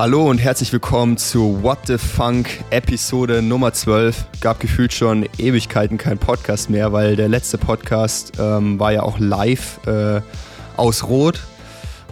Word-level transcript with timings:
Hallo 0.00 0.30
und 0.30 0.38
herzlich 0.38 0.72
willkommen 0.72 1.18
zu 1.18 1.62
What 1.62 1.80
the 1.86 1.98
Funk 1.98 2.64
Episode 2.70 3.42
Nummer 3.42 3.74
12. 3.74 4.24
Gab 4.40 4.58
gefühlt 4.58 4.94
schon 4.94 5.28
Ewigkeiten 5.36 5.98
kein 5.98 6.16
Podcast 6.16 6.70
mehr, 6.70 6.90
weil 6.94 7.16
der 7.16 7.28
letzte 7.28 7.58
Podcast 7.58 8.32
ähm, 8.40 8.80
war 8.80 8.92
ja 8.92 9.02
auch 9.02 9.18
live 9.18 9.78
äh, 9.86 10.22
aus 10.78 11.04
Rot. 11.06 11.40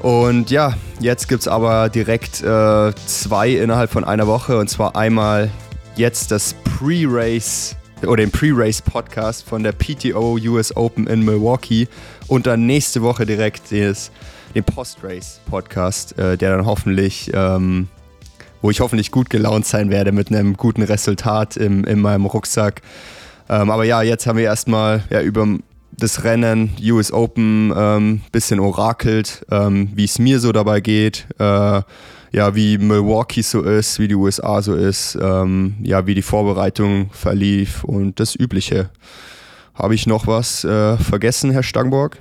Und 0.02 0.50
ja, 0.50 0.74
jetzt 1.00 1.28
gibt 1.28 1.40
es 1.40 1.48
aber 1.48 1.88
direkt 1.88 2.42
äh, 2.42 2.92
zwei 3.06 3.52
innerhalb 3.52 3.90
von 3.90 4.04
einer 4.04 4.26
Woche. 4.26 4.58
Und 4.58 4.68
zwar 4.68 4.94
einmal 4.94 5.48
jetzt 5.96 6.30
das 6.30 6.56
Pre-Race 6.64 7.74
oder 8.02 8.16
den 8.16 8.30
Pre-Race-Podcast 8.30 9.48
von 9.48 9.62
der 9.62 9.72
PTO 9.72 10.36
US 10.36 10.76
Open 10.76 11.06
in 11.06 11.24
Milwaukee. 11.24 11.88
Und 12.26 12.46
dann 12.46 12.66
nächste 12.66 13.00
Woche 13.00 13.24
direkt 13.24 13.72
das 13.72 14.10
den 14.58 14.64
Post-Race-Podcast, 14.64 16.18
äh, 16.18 16.36
der 16.36 16.56
dann 16.56 16.66
hoffentlich, 16.66 17.30
ähm, 17.32 17.88
wo 18.60 18.70
ich 18.70 18.80
hoffentlich 18.80 19.10
gut 19.10 19.30
gelaunt 19.30 19.66
sein 19.66 19.90
werde 19.90 20.10
mit 20.10 20.32
einem 20.32 20.56
guten 20.56 20.82
Resultat 20.82 21.56
im, 21.56 21.84
in 21.84 22.00
meinem 22.00 22.26
Rucksack. 22.26 22.82
Ähm, 23.48 23.70
aber 23.70 23.84
ja, 23.84 24.02
jetzt 24.02 24.26
haben 24.26 24.36
wir 24.36 24.44
erstmal 24.44 25.04
ja, 25.10 25.22
über 25.22 25.46
das 25.92 26.24
Rennen 26.24 26.72
US 26.82 27.12
Open 27.12 27.72
ähm, 27.76 28.20
bisschen 28.32 28.58
orakelt, 28.58 29.46
ähm, 29.50 29.90
wie 29.94 30.04
es 30.04 30.18
mir 30.18 30.40
so 30.40 30.50
dabei 30.52 30.80
geht, 30.80 31.26
äh, 31.38 31.82
ja, 32.30 32.54
wie 32.54 32.78
Milwaukee 32.78 33.42
so 33.42 33.62
ist, 33.62 33.98
wie 33.98 34.08
die 34.08 34.14
USA 34.14 34.60
so 34.60 34.74
ist, 34.74 35.16
ähm, 35.20 35.76
ja, 35.82 36.06
wie 36.06 36.14
die 36.14 36.22
Vorbereitung 36.22 37.10
verlief 37.12 37.84
und 37.84 38.20
das 38.20 38.34
Übliche. 38.34 38.90
Habe 39.74 39.94
ich 39.94 40.06
noch 40.06 40.26
was 40.26 40.64
äh, 40.64 40.96
vergessen, 40.96 41.52
Herr 41.52 41.62
Stangborg? 41.62 42.18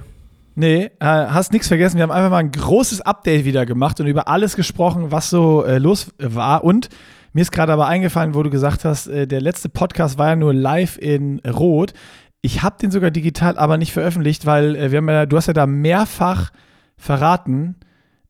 Nee, 0.59 0.89
äh, 0.99 1.05
hast 1.05 1.53
nichts 1.53 1.67
vergessen. 1.67 1.97
Wir 1.97 2.03
haben 2.03 2.11
einfach 2.11 2.31
mal 2.31 2.37
ein 2.37 2.51
großes 2.51 3.01
Update 3.01 3.45
wieder 3.45 3.67
gemacht 3.67 3.99
und 3.99 4.07
über 4.07 4.27
alles 4.27 4.55
gesprochen, 4.55 5.11
was 5.11 5.29
so 5.29 5.63
äh, 5.63 5.77
los 5.77 6.11
war. 6.17 6.63
Und 6.63 6.89
mir 7.31 7.41
ist 7.41 7.51
gerade 7.51 7.71
aber 7.71 7.85
eingefallen, 7.85 8.33
wo 8.33 8.41
du 8.41 8.49
gesagt 8.49 8.83
hast, 8.83 9.05
äh, 9.05 9.27
der 9.27 9.39
letzte 9.39 9.69
Podcast 9.69 10.17
war 10.17 10.29
ja 10.29 10.35
nur 10.35 10.55
live 10.55 10.97
in 10.97 11.41
Rot. 11.41 11.93
Ich 12.41 12.63
habe 12.63 12.75
den 12.81 12.89
sogar 12.89 13.11
digital 13.11 13.55
aber 13.55 13.77
nicht 13.77 13.93
veröffentlicht, 13.93 14.47
weil 14.47 14.75
äh, 14.75 14.91
wir 14.91 14.97
haben 14.97 15.09
ja, 15.09 15.27
du 15.27 15.37
hast 15.37 15.45
ja 15.45 15.53
da 15.53 15.67
mehrfach 15.67 16.49
verraten, 16.97 17.75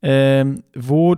ähm, 0.01 0.63
wo 0.75 1.15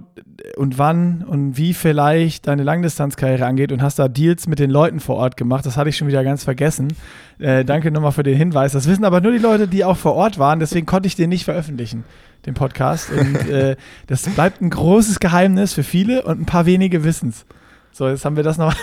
und 0.56 0.78
wann 0.78 1.24
und 1.24 1.58
wie 1.58 1.74
vielleicht 1.74 2.48
deine 2.48 2.64
Langdistanzkarriere 2.64 3.46
angeht 3.46 3.72
und 3.72 3.82
hast 3.82 4.00
da 4.00 4.08
Deals 4.08 4.48
mit 4.48 4.60
den 4.60 4.70
Leuten 4.70 5.00
vor 5.00 5.18
Ort 5.18 5.36
gemacht. 5.36 5.66
Das 5.66 5.76
hatte 5.76 5.90
ich 5.90 5.98
schon 5.98 6.08
wieder 6.08 6.24
ganz 6.24 6.44
vergessen. 6.44 6.94
Äh, 7.40 7.66
danke 7.66 7.92
nochmal 7.92 8.14
für 8.14 8.24
den 8.24 8.38
Hinweis. 8.38 8.72
Das 8.72 8.88
wissen 8.88 9.04
aber 9.04 9.20
nur 9.20 9.34
die 9.34 9.38
Leute, 9.38 9.68
die 9.68 9.84
auch 9.84 9.98
vor 9.98 10.14
Ort 10.16 10.40
waren. 10.40 10.60
Deswegen 10.60 10.86
konnte 10.86 11.08
ich 11.08 11.16
den 11.16 11.30
nicht 11.30 11.44
veröffentlichen, 11.44 12.06
den 12.46 12.54
Podcast. 12.54 13.12
Und 13.12 13.36
äh, 13.50 13.76
das 14.08 14.24
bleibt 14.24 14.62
ein 14.62 14.70
großes 14.70 15.20
Geheimnis 15.20 15.74
für 15.74 15.84
viele 15.84 16.24
und 16.24 16.42
ein 16.42 16.46
paar 16.46 16.66
wenige 16.66 17.04
wissen 17.04 17.30
es. 17.30 17.46
So, 17.92 18.08
jetzt 18.08 18.24
haben 18.24 18.38
wir 18.38 18.44
das 18.44 18.58
noch 18.58 18.74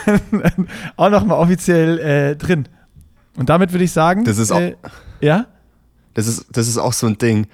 auch 0.97 1.11
nochmal 1.11 1.39
offiziell 1.39 1.99
äh, 1.99 2.37
drin. 2.37 2.69
Und 3.39 3.49
damit 3.49 3.73
würde 3.73 3.85
ich 3.85 3.93
sagen, 3.93 4.25
das 4.25 4.37
ist 4.37 4.53
auch, 4.53 4.61
äh, 4.61 4.75
ja? 5.21 5.47
Das 6.13 6.27
ist, 6.27 6.47
das 6.53 6.69
ist 6.69 6.77
auch 6.77 6.93
so 6.93 7.07
ein 7.07 7.17
Ding 7.19 7.47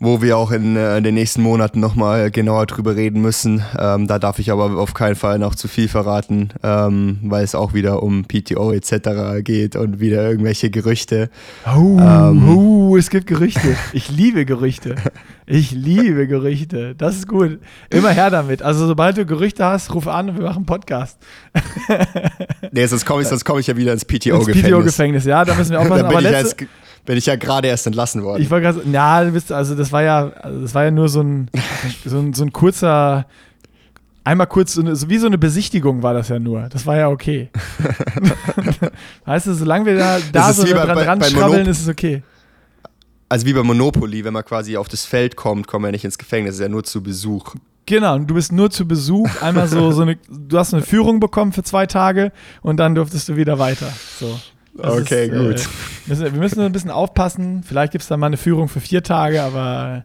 wo 0.00 0.20
wir 0.20 0.36
auch 0.36 0.50
in, 0.50 0.76
äh, 0.76 1.00
den 1.00 1.14
nächsten 1.14 1.40
Monaten 1.40 1.80
nochmal 1.80 2.30
genauer 2.30 2.66
drüber 2.66 2.96
reden 2.96 3.22
müssen. 3.22 3.62
Ähm, 3.78 4.06
da 4.06 4.18
darf 4.18 4.38
ich 4.38 4.50
aber 4.50 4.76
auf 4.78 4.92
keinen 4.92 5.14
Fall 5.14 5.38
noch 5.38 5.54
zu 5.54 5.68
viel 5.68 5.88
verraten, 5.88 6.50
ähm, 6.62 7.18
weil 7.22 7.44
es 7.44 7.54
auch 7.54 7.74
wieder 7.74 8.02
um 8.02 8.24
PTO 8.24 8.72
etc. 8.72 9.42
geht 9.42 9.76
und 9.76 10.00
wieder 10.00 10.28
irgendwelche 10.28 10.70
Gerüchte. 10.70 11.30
Oh, 11.66 11.98
ähm, 12.00 12.56
oh, 12.56 12.96
es 12.96 13.08
gibt 13.08 13.26
Gerüchte. 13.26 13.76
Ich 13.92 14.10
liebe 14.10 14.44
Gerüchte. 14.44 14.96
Ich 15.46 15.70
liebe 15.70 16.26
Gerüchte. 16.26 16.94
Das 16.96 17.16
ist 17.16 17.28
gut. 17.28 17.60
Immer 17.90 18.10
her 18.10 18.30
damit. 18.30 18.62
Also 18.62 18.86
sobald 18.86 19.16
du 19.16 19.26
Gerüchte 19.26 19.64
hast, 19.64 19.94
ruf 19.94 20.08
an 20.08 20.30
und 20.30 20.36
wir 20.38 20.44
machen 20.44 20.58
einen 20.58 20.66
Podcast. 20.66 21.18
nee, 22.72 22.86
sonst 22.86 23.04
komme 23.04 23.22
ich, 23.22 23.44
komm 23.44 23.58
ich 23.58 23.66
ja 23.66 23.76
wieder 23.76 23.92
ins 23.92 24.04
PTO-Gefängnis. 24.04 24.64
PTO-Gefängnis, 24.64 25.24
ja, 25.24 25.44
da 25.44 25.54
müssen 25.54 25.72
wir 25.72 25.80
aufpassen. 25.80 26.06
aber 26.06 26.20
letzte, 26.20 26.66
bin 27.04 27.18
ich 27.18 27.26
ja 27.26 27.36
gerade 27.36 27.68
erst 27.68 27.86
entlassen 27.86 28.22
worden. 28.22 28.42
Ich 28.42 28.50
wollte 28.50 28.72
gerade 28.72 28.90
ja, 28.90 29.16
also 29.54 29.74
das 29.74 29.92
war 29.92 30.02
ja, 30.02 30.30
also 30.40 30.60
das 30.60 30.74
war 30.74 30.84
ja 30.84 30.90
nur 30.90 31.08
so 31.08 31.20
ein, 31.20 31.50
so 32.04 32.18
ein, 32.18 32.32
so 32.32 32.44
ein 32.44 32.52
kurzer, 32.52 33.26
einmal 34.24 34.46
kurz, 34.46 34.74
so, 34.74 34.80
eine, 34.80 34.92
wie 35.08 35.18
so 35.18 35.26
eine 35.26 35.38
Besichtigung 35.38 36.02
war 36.02 36.14
das 36.14 36.28
ja 36.28 36.38
nur. 36.38 36.68
Das 36.70 36.86
war 36.86 36.96
ja 36.96 37.08
okay. 37.08 37.50
weißt 39.24 39.46
du, 39.48 39.54
solange 39.54 39.86
wir 39.86 39.98
da, 39.98 40.18
da 40.32 40.52
so 40.52 40.64
dran, 40.64 40.94
bei, 40.94 41.04
dran 41.04 41.18
bei 41.18 41.28
schrabbeln, 41.28 41.66
ist 41.66 41.82
es 41.82 41.88
okay. 41.88 42.22
Also 43.28 43.46
wie 43.46 43.52
bei 43.52 43.62
Monopoly, 43.62 44.24
wenn 44.24 44.32
man 44.32 44.44
quasi 44.44 44.76
auf 44.76 44.88
das 44.88 45.04
Feld 45.04 45.36
kommt, 45.36 45.66
kommt 45.66 45.82
man 45.82 45.88
ja 45.88 45.92
nicht 45.92 46.04
ins 46.04 46.18
Gefängnis, 46.18 46.52
das 46.52 46.60
ist 46.60 46.62
ja 46.62 46.68
nur 46.68 46.84
zu 46.84 47.02
Besuch. 47.02 47.54
Genau, 47.86 48.14
und 48.14 48.28
du 48.28 48.34
bist 48.34 48.50
nur 48.50 48.70
zu 48.70 48.88
Besuch, 48.88 49.28
einmal 49.42 49.68
so, 49.68 49.92
so 49.92 50.02
eine, 50.02 50.16
du 50.30 50.58
hast 50.58 50.72
eine 50.72 50.82
Führung 50.82 51.20
bekommen 51.20 51.52
für 51.52 51.62
zwei 51.62 51.84
Tage 51.84 52.32
und 52.62 52.78
dann 52.78 52.94
durftest 52.94 53.28
du 53.28 53.36
wieder 53.36 53.58
weiter. 53.58 53.92
So. 54.18 54.38
Das 54.76 54.92
okay, 55.00 55.26
ist, 55.26 55.32
äh, 55.32 55.36
gut. 55.36 55.60
Äh, 55.60 55.68
müssen, 56.06 56.24
wir 56.24 56.40
müssen 56.40 56.60
ein 56.60 56.72
bisschen 56.72 56.90
aufpassen. 56.90 57.62
Vielleicht 57.62 57.92
gibt 57.92 58.02
es 58.02 58.08
da 58.08 58.16
mal 58.16 58.26
eine 58.26 58.36
Führung 58.36 58.68
für 58.68 58.80
vier 58.80 59.02
Tage, 59.02 59.42
aber 59.42 60.04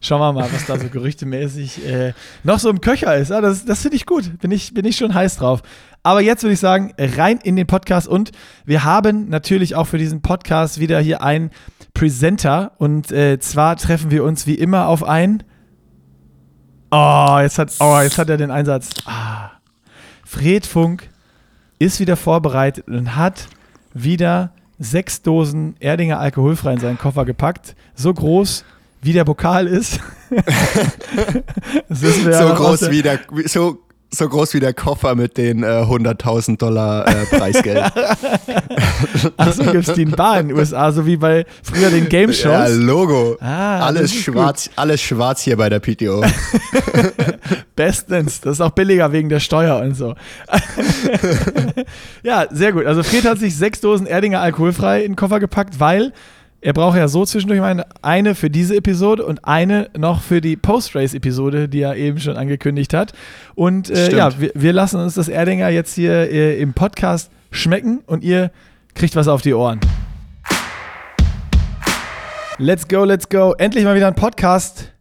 schauen 0.00 0.20
wir 0.20 0.32
mal, 0.32 0.48
was 0.52 0.66
da 0.66 0.78
so 0.78 0.88
gerüchtemäßig 0.88 1.86
äh, 1.86 2.12
noch 2.42 2.58
so 2.58 2.70
im 2.70 2.80
Köcher 2.80 3.16
ist. 3.16 3.32
Ah, 3.32 3.40
das 3.40 3.64
das 3.64 3.82
finde 3.82 3.96
ich 3.96 4.06
gut. 4.06 4.38
Bin 4.40 4.50
ich, 4.50 4.74
bin 4.74 4.84
ich 4.84 4.96
schon 4.96 5.14
heiß 5.14 5.36
drauf. 5.36 5.62
Aber 6.02 6.20
jetzt 6.20 6.42
würde 6.42 6.54
ich 6.54 6.60
sagen, 6.60 6.94
rein 6.98 7.38
in 7.42 7.56
den 7.56 7.66
Podcast 7.66 8.08
und 8.08 8.32
wir 8.64 8.84
haben 8.84 9.28
natürlich 9.28 9.74
auch 9.74 9.86
für 9.86 9.98
diesen 9.98 10.22
Podcast 10.22 10.80
wieder 10.80 10.98
hier 11.00 11.22
einen 11.22 11.50
Presenter 11.92 12.72
und 12.78 13.12
äh, 13.12 13.38
zwar 13.38 13.76
treffen 13.76 14.10
wir 14.10 14.24
uns 14.24 14.46
wie 14.46 14.54
immer 14.54 14.86
auf 14.86 15.04
ein. 15.04 15.42
Oh, 16.90 17.38
jetzt 17.40 17.58
hat, 17.58 17.72
oh, 17.80 18.00
jetzt 18.00 18.16
hat 18.16 18.30
er 18.30 18.36
den 18.36 18.50
Einsatz. 18.50 18.90
Ah. 19.04 19.50
Fred 20.24 20.64
Funk 20.64 21.08
ist 21.78 22.00
wieder 22.00 22.16
vorbereitet 22.16 22.88
und 22.88 23.16
hat 23.16 23.48
wieder 23.94 24.52
sechs 24.78 25.22
Dosen 25.22 25.76
Erdinger 25.80 26.18
alkoholfrei 26.18 26.74
in 26.74 26.80
seinen 26.80 26.98
Koffer 26.98 27.24
gepackt. 27.24 27.74
So 27.94 28.12
groß 28.12 28.64
wie 29.02 29.12
der 29.12 29.24
Pokal 29.24 29.66
ist. 29.66 30.00
so 31.88 32.54
groß 32.54 32.90
wie 32.90 33.02
der, 33.02 33.20
so 33.46 33.78
so 34.12 34.28
groß 34.28 34.54
wie 34.54 34.60
der 34.60 34.74
Koffer 34.74 35.14
mit 35.14 35.36
den 35.36 35.62
äh, 35.62 35.66
100.000 35.66 36.58
Dollar 36.58 37.06
äh, 37.06 37.26
Preisgeld. 37.26 37.78
Achso, 39.36 39.64
gibt 39.64 39.88
es 39.88 39.94
die 39.94 40.02
in 40.02 40.10
Bar 40.10 40.40
in 40.40 40.48
den 40.48 40.56
USA, 40.56 40.90
so 40.90 41.06
wie 41.06 41.16
bei 41.16 41.46
früher 41.62 41.90
den 41.90 42.08
Game 42.08 42.32
Shows? 42.32 42.52
Ja, 42.52 42.66
Logo. 42.66 43.36
Ah, 43.40 43.80
alles 43.80 44.12
schwarz, 44.12 44.68
alles 44.74 45.00
schwarz 45.00 45.42
hier 45.42 45.56
bei 45.56 45.68
der 45.68 45.78
PTO. 45.78 46.24
Bestens. 47.76 48.40
Das 48.40 48.54
ist 48.54 48.60
auch 48.60 48.72
billiger 48.72 49.12
wegen 49.12 49.28
der 49.28 49.40
Steuer 49.40 49.80
und 49.80 49.94
so. 49.94 50.14
ja, 52.22 52.46
sehr 52.50 52.72
gut. 52.72 52.86
Also 52.86 53.02
Fred 53.02 53.24
hat 53.24 53.38
sich 53.38 53.56
sechs 53.56 53.80
Dosen 53.80 54.06
Erdinger 54.06 54.40
alkoholfrei 54.40 55.02
in 55.02 55.12
den 55.12 55.16
Koffer 55.16 55.40
gepackt, 55.40 55.78
weil 55.78 56.12
er 56.62 56.72
braucht 56.74 56.96
ja 56.96 57.08
so 57.08 57.24
zwischendurch 57.24 57.62
eine, 57.62 57.86
eine 58.02 58.34
für 58.34 58.50
diese 58.50 58.76
Episode 58.76 59.24
und 59.24 59.44
eine 59.44 59.88
noch 59.96 60.20
für 60.20 60.40
die 60.40 60.56
Post-Race-Episode, 60.56 61.68
die 61.68 61.80
er 61.80 61.96
eben 61.96 62.20
schon 62.20 62.36
angekündigt 62.36 62.92
hat. 62.92 63.12
Und 63.54 63.88
äh, 63.88 64.14
ja, 64.14 64.38
wir, 64.38 64.52
wir, 64.54 64.72
lassen 64.72 65.00
uns 65.00 65.14
das 65.14 65.28
Erdinger 65.28 65.70
jetzt 65.70 65.94
hier 65.94 66.30
äh, 66.30 66.60
im 66.60 66.74
Podcast 66.74 67.30
schmecken 67.50 68.00
und 68.06 68.22
ihr 68.22 68.50
kriegt 68.94 69.16
was 69.16 69.26
auf 69.26 69.40
die 69.40 69.54
Ohren. 69.54 69.80
Let's 72.58 72.86
go, 72.86 73.04
let's 73.04 73.28
go. 73.28 73.54
Endlich 73.56 73.84
mal 73.84 73.96
wieder 73.96 74.08
ein 74.08 74.14
Podcast 74.14 74.92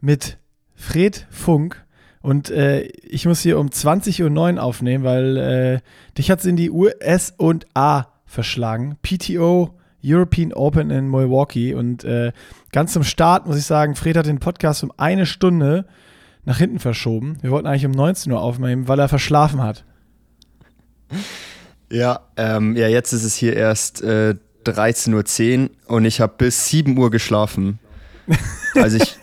mit 0.00 0.38
Fred 0.74 1.28
Funk. 1.30 1.84
Und 2.22 2.50
äh, 2.50 2.80
ich 3.02 3.26
muss 3.26 3.40
hier 3.40 3.60
um 3.60 3.68
20.09 3.68 4.54
Uhr 4.54 4.62
aufnehmen, 4.62 5.04
weil 5.04 5.36
äh, 5.36 5.80
dich 6.18 6.30
hat 6.30 6.40
es 6.40 6.46
in 6.46 6.56
die 6.56 6.70
US 6.70 7.32
und 7.36 7.66
A 7.74 8.06
verschlagen. 8.26 8.96
PTO 9.02 9.78
European 10.04 10.52
Open 10.52 10.90
in 10.90 11.10
Milwaukee. 11.10 11.74
Und 11.74 12.04
äh, 12.04 12.32
ganz 12.72 12.92
zum 12.92 13.04
Start 13.04 13.46
muss 13.46 13.56
ich 13.56 13.64
sagen, 13.64 13.94
Fred 13.94 14.16
hat 14.16 14.26
den 14.26 14.40
Podcast 14.40 14.82
um 14.82 14.92
eine 14.96 15.26
Stunde 15.26 15.86
nach 16.44 16.58
hinten 16.58 16.78
verschoben. 16.78 17.38
Wir 17.40 17.50
wollten 17.50 17.66
eigentlich 17.66 17.86
um 17.86 17.92
19 17.92 18.30
Uhr 18.32 18.40
aufnehmen, 18.40 18.86
weil 18.88 18.98
er 18.98 19.08
verschlafen 19.08 19.62
hat. 19.62 19.84
Ja, 21.90 22.20
ähm, 22.38 22.74
ja 22.76 22.88
jetzt 22.88 23.12
ist 23.12 23.22
es 23.22 23.36
hier 23.36 23.54
erst 23.54 24.02
äh, 24.02 24.34
13.10 24.64 25.60
Uhr 25.60 25.70
und 25.86 26.06
ich 26.06 26.20
habe 26.20 26.32
bis 26.38 26.66
7 26.66 26.96
Uhr 26.98 27.10
geschlafen. 27.10 27.78
Also 28.74 28.96
ich, 28.96 29.16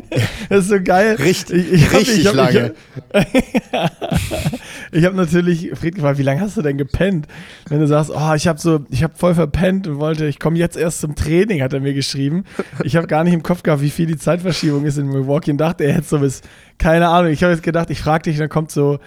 Das 0.48 0.64
ist 0.64 0.68
so 0.70 0.80
geil. 0.82 1.16
Richtig, 1.16 1.72
ich, 1.72 1.82
ich 1.82 1.86
hab, 1.86 2.00
richtig 2.00 2.18
ich 2.18 2.26
hab, 2.26 2.34
lange. 2.34 2.74
Ich 4.92 5.04
habe 5.04 5.18
hab 5.18 5.26
natürlich 5.26 5.70
Fred 5.74 5.96
gefragt, 5.96 6.18
wie 6.18 6.22
lange 6.22 6.40
hast 6.40 6.56
du 6.56 6.62
denn 6.62 6.78
gepennt? 6.78 7.26
Wenn 7.68 7.80
du 7.80 7.86
sagst, 7.86 8.10
oh, 8.14 8.34
ich 8.34 8.46
habe 8.46 8.58
so, 8.58 8.84
ich 8.90 9.02
habe 9.02 9.14
voll 9.16 9.34
verpennt 9.34 9.86
und 9.86 9.98
wollte, 9.98 10.26
ich 10.26 10.38
komme 10.38 10.56
jetzt 10.56 10.76
erst 10.76 11.00
zum 11.00 11.16
Training, 11.16 11.60
hat 11.62 11.72
er 11.72 11.80
mir 11.80 11.92
geschrieben. 11.92 12.44
Ich 12.84 12.96
habe 12.96 13.06
gar 13.06 13.24
nicht 13.24 13.34
im 13.34 13.42
Kopf 13.42 13.62
gehabt, 13.62 13.82
wie 13.82 13.90
viel 13.90 14.06
die 14.06 14.16
Zeitverschiebung 14.16 14.84
ist 14.84 14.96
in 14.96 15.08
Milwaukee 15.08 15.50
und 15.50 15.58
dachte, 15.58 15.84
er 15.84 15.94
hätte 15.94 16.06
so 16.06 16.20
bis, 16.20 16.42
keine 16.78 17.08
Ahnung. 17.08 17.32
Ich 17.32 17.42
habe 17.42 17.52
jetzt 17.52 17.62
gedacht, 17.62 17.90
ich 17.90 18.00
frage 18.00 18.24
dich, 18.24 18.38
dann 18.38 18.48
kommt 18.48 18.70
so 18.70 18.98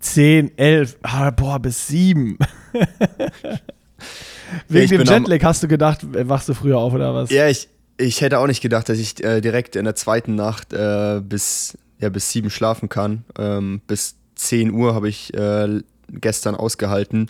10, 0.00 0.58
11, 0.58 0.98
ah, 1.02 1.30
boah, 1.30 1.58
bis 1.58 1.86
7. 1.88 2.38
Wegen 4.68 4.90
dem 4.90 5.06
Jetlag 5.06 5.42
hast 5.44 5.62
du 5.62 5.68
gedacht, 5.68 6.00
wachst 6.28 6.48
du 6.48 6.54
früher 6.54 6.78
auf 6.78 6.92
oder 6.92 7.14
was? 7.14 7.30
Ja, 7.30 7.48
ich, 7.48 7.68
ich 8.00 8.20
hätte 8.20 8.38
auch 8.38 8.46
nicht 8.46 8.62
gedacht, 8.62 8.88
dass 8.88 8.98
ich 8.98 9.22
äh, 9.22 9.40
direkt 9.40 9.76
in 9.76 9.84
der 9.84 9.94
zweiten 9.94 10.34
Nacht 10.34 10.72
äh, 10.72 11.20
bis 11.22 11.76
ja, 12.00 12.08
bis 12.08 12.30
sieben 12.30 12.50
schlafen 12.50 12.88
kann. 12.88 13.24
Ähm, 13.38 13.80
bis 13.86 14.16
10 14.36 14.72
Uhr 14.72 14.94
habe 14.94 15.08
ich 15.08 15.34
äh, 15.34 15.82
gestern 16.08 16.54
ausgehalten. 16.54 17.28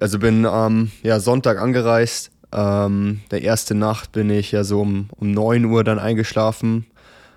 Also 0.00 0.18
bin 0.18 0.44
am 0.44 0.80
ähm, 0.80 0.90
ja, 1.02 1.20
Sonntag 1.20 1.60
angereist. 1.60 2.30
Ähm, 2.52 3.20
der 3.30 3.42
erste 3.42 3.74
Nacht 3.74 4.12
bin 4.12 4.30
ich 4.30 4.52
ja 4.52 4.64
so 4.64 4.80
um, 4.80 5.08
um 5.16 5.30
9 5.30 5.64
Uhr 5.66 5.84
dann 5.84 5.98
eingeschlafen. 5.98 6.86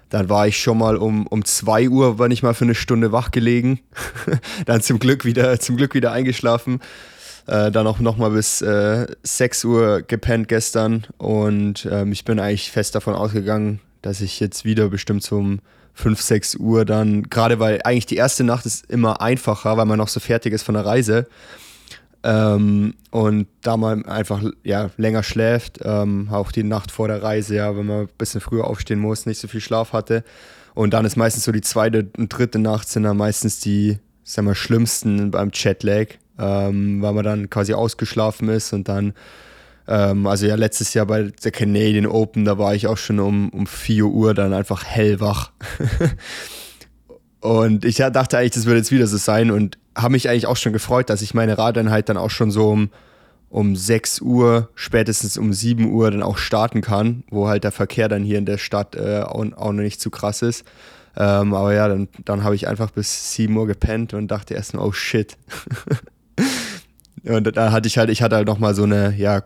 Dann 0.10 0.30
war 0.30 0.48
ich 0.48 0.60
schon 0.60 0.78
mal 0.78 0.98
um, 0.98 1.26
um 1.28 1.46
2 1.46 1.90
Uhr, 1.90 2.20
war 2.20 2.30
ich 2.30 2.44
mal 2.44 2.54
für 2.54 2.66
eine 2.66 2.76
Stunde 2.76 3.12
wach 3.12 3.32
gelegen. 3.32 3.80
dann 4.66 4.82
zum 4.82 5.00
Glück 5.00 5.24
wieder, 5.24 5.60
zum 5.60 5.78
Glück 5.78 5.94
wieder 5.94 6.12
eingeschlafen. 6.12 6.82
Äh, 7.52 7.70
dann 7.70 7.86
auch 7.86 8.00
nochmal 8.00 8.32
bis 8.32 8.62
äh, 8.62 9.08
6 9.24 9.66
Uhr 9.66 10.02
gepennt 10.04 10.48
gestern. 10.48 11.06
Und 11.18 11.86
ähm, 11.92 12.14
ich 12.14 12.24
bin 12.24 12.40
eigentlich 12.40 12.72
fest 12.72 12.96
davon 12.96 13.14
ausgegangen, 13.14 13.82
dass 14.02 14.22
ich 14.22 14.40
jetzt 14.40 14.64
wieder 14.64 14.88
bestimmt 14.88 15.22
zum 15.22 15.60
5, 15.96 16.22
6 16.22 16.56
Uhr 16.56 16.86
dann, 16.86 17.24
gerade 17.24 17.60
weil 17.60 17.82
eigentlich 17.84 18.06
die 18.06 18.16
erste 18.16 18.46
Nacht 18.46 18.66
ist 18.66 18.90
immer 18.90 19.20
einfacher, 19.20 19.76
weil 19.76 19.86
man 19.86 19.98
noch 19.98 20.08
so 20.08 20.22
fertig 20.22 20.54
ist 20.54 20.64
von 20.64 20.76
der 20.76 20.86
Reise. 20.86 21.28
Ähm, 22.24 22.94
und 23.10 23.48
da 23.64 23.76
man 23.76 24.06
einfach 24.06 24.42
ja, 24.64 24.90
länger 24.96 25.22
schläft, 25.22 25.80
ähm, 25.84 26.30
auch 26.32 26.54
die 26.54 26.64
Nacht 26.64 26.90
vor 26.90 27.10
der 27.10 27.22
Reise, 27.22 27.56
ja, 27.56 27.76
wenn 27.76 27.86
man 27.86 28.02
ein 28.04 28.10
bisschen 28.18 28.40
früher 28.40 28.66
aufstehen 28.66 29.00
muss, 29.00 29.26
nicht 29.26 29.42
so 29.42 29.50
viel 29.50 29.60
Schlaf 29.60 29.92
hatte. 29.92 30.24
Und 30.74 30.94
dann 30.94 31.04
ist 31.04 31.18
meistens 31.18 31.44
so 31.44 31.52
die 31.52 31.60
zweite 31.60 32.08
und 32.18 32.30
dritte 32.30 32.60
Nacht 32.60 32.88
sind 32.88 33.04
dann 33.04 33.18
meistens 33.18 33.60
die, 33.60 34.00
sagen 34.24 34.48
wir, 34.48 34.56
schlimmsten 34.56 35.32
beim 35.32 35.52
Jetlag, 35.54 36.16
ähm, 36.40 37.02
weil 37.02 37.14
man 37.14 37.24
dann 37.24 37.50
quasi 37.50 37.74
ausgeschlafen 37.74 38.50
ist 38.50 38.74
und 38.74 38.88
dann 38.88 39.14
ähm, 39.88 40.28
also 40.28 40.46
ja, 40.46 40.56
letztes 40.56 40.94
Jahr 40.94 41.06
bei 41.06 41.32
der 41.44 41.52
Canadian 41.52 42.06
Open, 42.06 42.46
da 42.46 42.58
war 42.58 42.76
ich 42.76 42.88
auch 42.88 42.98
schon 42.98 43.20
um, 43.20 43.50
um 43.50 43.68
4 43.68 44.06
Uhr 44.06 44.34
dann 44.34 44.54
einfach 44.54 44.86
hellwach. 44.86 45.52
und 47.42 47.84
ich 47.86 47.98
dachte 47.98 48.38
eigentlich, 48.38 48.52
das 48.52 48.66
würde 48.66 48.78
jetzt 48.78 48.92
wieder 48.92 49.08
so 49.08 49.18
sein 49.18 49.52
und 49.52 49.78
habe 49.96 50.14
mich 50.14 50.30
eigentlich 50.30 50.48
auch 50.48 50.58
schon 50.58 50.74
gefreut, 50.74 51.10
dass 51.10 51.22
ich 51.22 51.34
meine 51.34 51.58
Radeinheit 51.58 52.10
dann 52.10 52.18
auch 52.18 52.30
schon 52.30 52.52
so 52.52 52.70
um, 52.70 52.90
um 53.50 53.76
6 53.76 54.22
Uhr, 54.22 54.70
spätestens 54.76 55.38
um 55.38 55.52
7 55.52 55.92
Uhr 55.92 56.12
dann 56.12 56.24
auch 56.24 56.38
starten 56.38 56.82
kann, 56.82 57.24
wo 57.30 57.48
halt 57.48 57.64
der 57.64 57.72
Verkehr 57.72 58.08
dann 58.08 58.24
hier 58.24 58.38
in 58.38 58.46
der 58.46 58.58
Stadt 58.58 58.96
äh, 58.96 59.22
auch, 59.22 59.44
auch 59.58 59.72
noch 59.74 59.84
nicht 59.84 60.00
zu 60.00 60.10
krass 60.10 60.42
ist. 60.42 60.64
Ähm, 61.18 61.54
aber 61.54 61.74
ja, 61.74 61.90
dann, 61.90 62.08
dann 62.24 62.46
habe 62.46 62.56
ich 62.56 62.70
einfach 62.70 62.92
bis 62.92 63.34
7 63.34 63.56
Uhr 63.58 63.68
gepennt 63.68 64.14
und 64.14 64.30
dachte 64.30 64.54
erst, 64.54 64.76
oh 64.76 64.94
shit. 64.94 65.38
und 67.24 67.56
da 67.56 67.72
hatte 67.72 67.88
ich 67.88 67.98
halt, 67.98 68.10
ich 68.10 68.22
hatte 68.22 68.36
halt 68.36 68.48
nochmal 68.48 68.76
so 68.76 68.84
eine, 68.84 69.14
ja, 69.16 69.44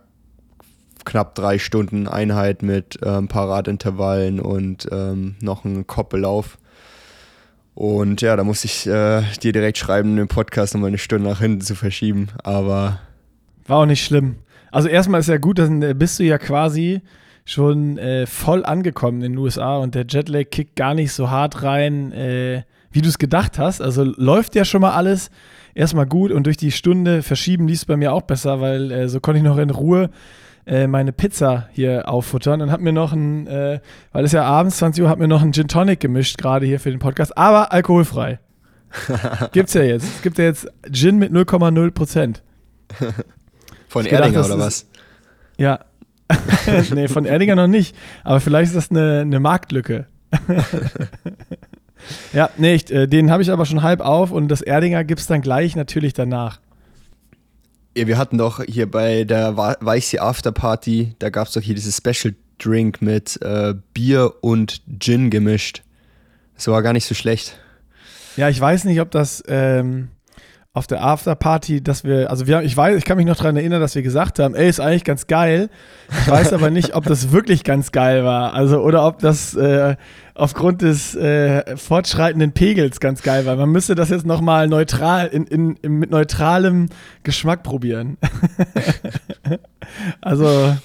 knapp 1.05 1.35
drei 1.35 1.59
Stunden 1.59 2.07
Einheit 2.07 2.63
mit 2.63 2.97
ähm, 3.03 3.27
Paradintervallen 3.27 4.39
und 4.39 4.87
ähm, 4.91 5.35
noch 5.39 5.63
einen 5.63 5.87
Koppellauf. 5.87 6.57
Und 7.75 8.21
ja, 8.21 8.35
da 8.35 8.43
musste 8.43 8.67
ich 8.67 8.87
äh, 8.87 9.21
dir 9.43 9.51
direkt 9.51 9.77
schreiben, 9.77 10.15
den 10.15 10.27
Podcast 10.27 10.73
nochmal 10.73 10.87
eine 10.89 10.97
Stunde 10.97 11.29
nach 11.29 11.39
hinten 11.39 11.61
zu 11.61 11.75
verschieben. 11.75 12.29
Aber. 12.43 12.99
War 13.67 13.79
auch 13.79 13.85
nicht 13.85 14.03
schlimm. 14.03 14.37
Also 14.71 14.87
erstmal 14.87 15.19
ist 15.19 15.29
ja 15.29 15.37
gut, 15.37 15.59
dann 15.59 15.81
äh, 15.81 15.93
bist 15.93 16.19
du 16.19 16.23
ja 16.23 16.37
quasi 16.37 17.01
schon 17.45 17.97
äh, 17.97 18.25
voll 18.25 18.65
angekommen 18.65 19.21
in 19.21 19.33
den 19.33 19.37
USA 19.37 19.77
und 19.77 19.93
der 19.93 20.05
Jetlag 20.07 20.49
kickt 20.49 20.75
gar 20.75 20.95
nicht 20.95 21.11
so 21.11 21.29
hart 21.29 21.61
rein, 21.61 22.11
äh, 22.11 22.63
wie 22.91 23.01
du 23.01 23.09
es 23.09 23.19
gedacht 23.19 23.59
hast. 23.59 23.81
Also 23.81 24.03
läuft 24.03 24.55
ja 24.55 24.65
schon 24.65 24.81
mal 24.81 24.93
alles 24.93 25.29
erstmal 25.75 26.07
gut 26.07 26.31
und 26.31 26.48
durch 26.48 26.57
die 26.57 26.72
Stunde 26.72 27.22
verschieben 27.22 27.68
lief 27.68 27.80
es 27.80 27.86
bei 27.86 27.98
mir 27.98 28.13
auch 28.13 28.24
besser, 28.24 28.62
weil 28.62 28.92
äh, 28.92 29.07
so 29.07 29.19
konnte 29.19 29.38
ich 29.38 29.44
noch 29.44 29.57
in 29.57 29.69
Ruhe 29.69 30.10
äh, 30.66 30.88
meine 30.88 31.12
Pizza 31.12 31.69
hier 31.72 32.10
auffuttern 32.10 32.62
und 32.62 32.72
habe 32.72 32.81
mir 32.81 32.94
noch 32.94 33.13
ein, 33.13 33.45
äh, 33.45 33.80
weil 34.12 34.25
es 34.25 34.31
ja 34.31 34.44
abends 34.44 34.77
20 34.77 35.04
Uhr, 35.04 35.10
habe 35.10 35.22
mir 35.22 35.27
noch 35.27 35.44
einen 35.44 35.54
Gin 35.54 35.68
Tonic 35.68 36.00
gemischt, 36.00 36.39
gerade 36.39 36.66
hier 36.66 36.80
für 36.80 36.89
den 36.89 37.00
Podcast, 37.00 37.38
aber 37.38 37.72
alkoholfrei. 37.72 38.39
Gibt's 39.51 39.74
ja 39.74 39.83
jetzt. 39.83 40.06
Es 40.06 40.22
gibt 40.22 40.38
ja 40.38 40.45
jetzt 40.45 40.68
Gin 40.92 41.18
mit 41.18 41.31
0,0 41.31 41.92
Prozent. 41.92 42.42
Von 43.88 44.06
Erdinger 44.06 44.45
oder 44.45 44.57
was? 44.57 44.88
Ja. 45.57 45.80
nee, 46.94 47.07
von 47.07 47.25
Erdinger 47.25 47.56
noch 47.56 47.68
nicht. 47.68 47.95
Aber 48.24 48.39
vielleicht 48.39 48.69
ist 48.69 48.75
das 48.75 48.92
eine, 48.92 49.21
eine 49.21 49.39
Marktlücke. 49.39 50.07
Ja, 52.34 52.50
nee, 52.57 52.75
ich, 52.75 52.92
äh, 52.92 53.07
den 53.07 53.31
habe 53.31 53.44
ich 53.44 53.52
aber 53.52 53.66
schon 53.66 53.81
halb 53.81 54.02
auf 54.02 54.31
und 54.31 54.48
das 54.48 54.62
Erdinger 54.62 55.04
gibt 55.04 55.22
es 55.22 55.28
dann 55.28 55.42
gleich 55.42 55.75
natürlich 55.75 56.13
danach. 56.13 56.60
Ja, 57.98 58.07
wir 58.07 58.18
hatten 58.18 58.38
doch 58.38 58.62
hier 58.63 58.90
bei 58.90 59.24
der 59.24 59.56
Weiße 59.56 60.22
Afterparty, 60.22 61.16
da 61.19 61.30
gab 61.30 61.48
es 61.48 61.54
doch 61.54 61.62
hier 61.62 61.75
dieses 61.75 61.98
Special 61.98 62.36
Drink 62.57 63.02
mit 63.02 63.42
äh, 63.42 63.74
Bier 63.94 64.34
und 64.42 64.81
Gin 65.00 65.30
gemischt. 65.30 65.84
Das 66.56 66.68
war 66.68 66.81
gar 66.81 66.94
nicht 66.94 67.06
so 67.06 67.16
schlecht. 67.16 67.57
Ja, 68.38 68.50
ich 68.50 68.60
weiß 68.60 68.86
nicht, 68.86 69.00
ob 69.02 69.12
das 69.12 69.44
ähm, 69.48 70.10
auf 70.75 70.88
der 70.88 71.01
Afterparty, 71.01 71.81
dass 71.81 72.04
wir, 72.04 72.30
also 72.30 72.48
wir, 72.48 72.62
ich 72.62 72.75
weiß, 72.75 72.98
ich 72.98 73.06
kann 73.06 73.16
mich 73.16 73.25
noch 73.25 73.38
daran 73.38 73.56
erinnern, 73.56 73.80
dass 73.80 73.95
wir 73.95 74.01
gesagt 74.01 74.39
haben, 74.39 74.56
ey, 74.56 74.68
ist 74.68 74.81
eigentlich 74.81 75.06
ganz 75.06 75.25
geil. 75.25 75.69
Ich 76.10 76.30
weiß 76.30 76.51
aber 76.51 76.69
nicht, 76.69 76.95
ob 76.95 77.06
das 77.06 77.31
wirklich 77.31 77.63
ganz 77.63 77.94
geil 77.94 78.25
war. 78.25 78.54
Also, 78.54 78.81
oder 78.81 79.07
ob 79.07 79.19
das 79.19 79.56
äh, 79.56 79.95
aufgrund 80.33 80.81
des 80.81 81.16
äh, 81.16 81.77
fortschreitenden 81.77 82.51
Pegels 82.51 83.00
ganz 83.00 83.24
geil 83.24 83.45
war. 83.45 83.56
Man 83.56 83.69
müsste 83.69 83.95
das 83.95 84.10
jetzt 84.10 84.25
nochmal 84.25 84.68
neutral, 84.68 85.27
in, 85.27 85.45
in, 85.48 85.77
in, 85.77 85.94
mit 85.94 86.12
neutralem 86.12 86.89
Geschmack 87.24 87.63
probieren. 87.63 88.18
also, 90.19 90.75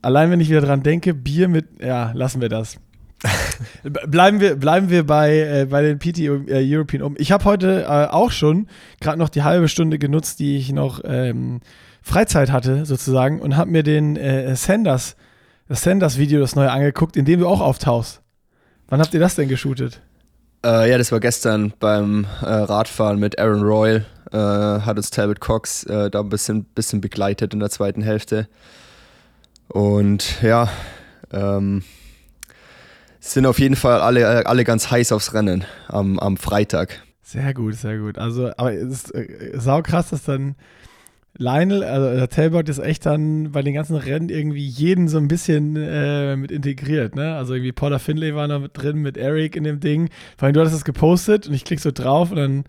allein 0.00 0.30
wenn 0.30 0.38
ich 0.38 0.48
wieder 0.48 0.60
dran 0.60 0.84
denke, 0.84 1.12
Bier 1.12 1.48
mit, 1.48 1.82
ja, 1.82 2.12
lassen 2.14 2.40
wir 2.40 2.48
das. 2.48 2.78
Bleiben 3.82 4.40
wir, 4.40 4.56
bleiben 4.56 4.90
wir 4.90 5.04
bei, 5.06 5.38
äh, 5.38 5.66
bei 5.66 5.82
den 5.82 5.98
PT 5.98 6.18
äh, 6.20 6.74
European 6.74 7.02
Open. 7.02 7.16
Ich 7.18 7.32
habe 7.32 7.44
heute 7.44 7.82
äh, 7.82 8.06
auch 8.12 8.30
schon 8.30 8.68
gerade 9.00 9.18
noch 9.18 9.28
die 9.28 9.42
halbe 9.42 9.68
Stunde 9.68 9.98
genutzt, 9.98 10.38
die 10.38 10.56
ich 10.56 10.72
noch 10.72 11.00
ähm, 11.04 11.60
Freizeit 12.02 12.52
hatte, 12.52 12.86
sozusagen, 12.86 13.40
und 13.40 13.56
habe 13.56 13.70
mir 13.70 13.82
den 13.82 14.16
äh, 14.16 14.54
Sanders, 14.54 15.16
das 15.68 15.82
Sanders-Video, 15.82 16.40
das 16.40 16.54
neue 16.54 16.70
angeguckt, 16.70 17.16
in 17.16 17.24
dem 17.24 17.40
du 17.40 17.48
auch 17.48 17.60
auftauchst. 17.60 18.22
Wann 18.88 19.00
habt 19.00 19.12
ihr 19.12 19.20
das 19.20 19.34
denn 19.34 19.48
geshootet? 19.48 20.00
Äh, 20.64 20.90
ja, 20.90 20.96
das 20.98 21.12
war 21.12 21.20
gestern 21.20 21.72
beim 21.78 22.26
äh, 22.40 22.46
Radfahren 22.46 23.18
mit 23.18 23.38
Aaron 23.38 23.62
Royal. 23.62 24.06
hat 24.30 24.96
uns 24.96 25.10
Talbot 25.10 25.40
Cox 25.40 25.86
da 25.88 26.10
ein 26.12 26.28
bisschen, 26.28 26.64
bisschen 26.64 27.00
begleitet 27.00 27.54
in 27.54 27.60
der 27.60 27.70
zweiten 27.70 28.02
Hälfte. 28.02 28.46
Und 29.68 30.42
ja, 30.42 30.68
ähm, 31.32 31.82
sind 33.20 33.46
auf 33.46 33.58
jeden 33.58 33.76
Fall 33.76 34.00
alle, 34.00 34.46
alle 34.46 34.64
ganz 34.64 34.90
heiß 34.90 35.12
aufs 35.12 35.34
Rennen 35.34 35.64
am, 35.88 36.18
am 36.18 36.36
Freitag. 36.36 37.02
Sehr 37.22 37.52
gut, 37.52 37.74
sehr 37.74 37.98
gut. 37.98 38.18
Also, 38.18 38.50
aber 38.56 38.72
es 38.72 39.04
ist 39.04 39.14
äh, 39.14 39.58
saukrass, 39.58 40.10
dass 40.10 40.24
dann 40.24 40.56
Lionel, 41.36 41.84
also 41.84 42.16
der 42.16 42.28
Talbot 42.28 42.68
ist 42.68 42.78
echt 42.78 43.06
dann 43.06 43.52
bei 43.52 43.62
den 43.62 43.74
ganzen 43.74 43.96
Rennen 43.96 44.28
irgendwie 44.28 44.66
jeden 44.66 45.08
so 45.08 45.18
ein 45.18 45.28
bisschen 45.28 45.76
äh, 45.76 46.36
mit 46.36 46.50
integriert, 46.50 47.14
ne? 47.14 47.36
Also 47.36 47.54
irgendwie 47.54 47.72
Paula 47.72 47.98
Finlay 47.98 48.34
war 48.34 48.48
noch 48.48 48.60
mit 48.60 48.72
drin 48.74 48.98
mit 48.98 49.16
Eric 49.16 49.54
in 49.54 49.62
dem 49.62 49.78
Ding. 49.78 50.10
Vor 50.36 50.46
allem 50.46 50.54
du 50.54 50.60
hattest 50.60 50.74
das 50.74 50.84
gepostet 50.84 51.46
und 51.46 51.54
ich 51.54 51.64
klicke 51.64 51.80
so 51.80 51.92
drauf 51.92 52.30
und 52.30 52.38
dann 52.38 52.64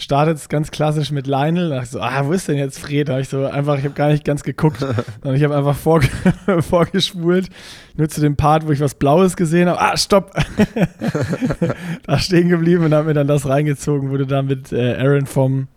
startet 0.00 0.38
es 0.38 0.48
ganz 0.48 0.70
klassisch 0.70 1.10
mit 1.10 1.26
Lionel. 1.26 1.68
Da 1.68 1.76
dachte 1.76 1.84
ich 1.84 1.90
so, 1.90 2.00
ah, 2.00 2.26
wo 2.26 2.32
ist 2.32 2.48
denn 2.48 2.56
jetzt 2.56 2.78
Fred? 2.78 3.08
Da 3.08 3.12
habe 3.12 3.22
ich 3.22 3.28
so 3.28 3.44
einfach, 3.44 3.78
ich 3.78 3.84
habe 3.84 3.94
gar 3.94 4.08
nicht 4.08 4.24
ganz 4.24 4.42
geguckt, 4.42 4.78
sondern 5.22 5.34
ich 5.34 5.44
habe 5.44 5.56
einfach 5.56 5.76
vorge 5.76 6.08
vorgespult, 6.60 7.48
nur 7.96 8.08
zu 8.08 8.20
dem 8.20 8.36
Part, 8.36 8.66
wo 8.66 8.72
ich 8.72 8.80
was 8.80 8.94
Blaues 8.94 9.36
gesehen 9.36 9.68
habe. 9.68 9.80
Ah, 9.80 9.96
stopp! 9.96 10.32
da 12.06 12.18
stehen 12.18 12.48
geblieben 12.48 12.84
und 12.84 12.94
habe 12.94 13.08
mir 13.08 13.14
dann 13.14 13.26
das 13.26 13.46
reingezogen, 13.46 14.10
wo 14.10 14.16
du 14.16 14.26
da 14.26 14.42
mit 14.42 14.72
äh, 14.72 14.96
Aaron 14.96 15.26
vom 15.26 15.68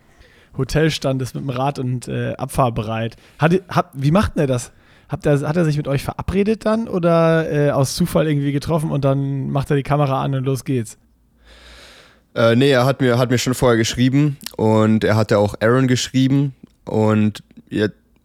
Hotel 0.58 0.92
standest 0.92 1.36
mit 1.36 1.44
dem 1.44 1.50
Rad 1.50 1.80
und 1.80 2.08
äh, 2.08 2.34
abfahrbereit. 2.34 3.18
Hat, 3.40 3.54
hat, 3.70 3.88
wie 3.94 4.12
macht 4.12 4.36
denn 4.36 4.42
er 4.44 4.48
das? 4.48 4.72
Hat 5.10 5.26
er, 5.26 5.42
hat 5.42 5.58
er 5.58 5.66
sich 5.66 5.78
mit 5.78 5.88
euch 5.88 6.04
verabredet 6.04 6.66
dann 6.66 6.88
oder 6.88 7.52
äh, 7.52 7.72
aus 7.72 7.96
Zufall 7.96 8.28
irgendwie 8.28 8.52
getroffen 8.52 8.90
und 8.90 9.04
dann 9.04 9.50
macht 9.52 9.70
er 9.70 9.76
die 9.76 9.84
Kamera 9.84 10.24
an 10.24 10.34
und 10.34 10.46
los 10.46 10.64
geht's? 10.64 10.98
Äh, 12.36 12.56
nee, 12.56 12.72
er 12.72 12.86
hat 12.86 13.02
mir, 13.02 13.18
hat 13.18 13.30
mir 13.30 13.38
schon 13.38 13.54
vorher 13.54 13.78
geschrieben 13.78 14.38
und 14.58 15.04
er 15.04 15.16
hatte 15.16 15.38
auch 15.38 15.56
Aaron 15.62 15.88
geschrieben 15.88 16.56
und 16.86 17.44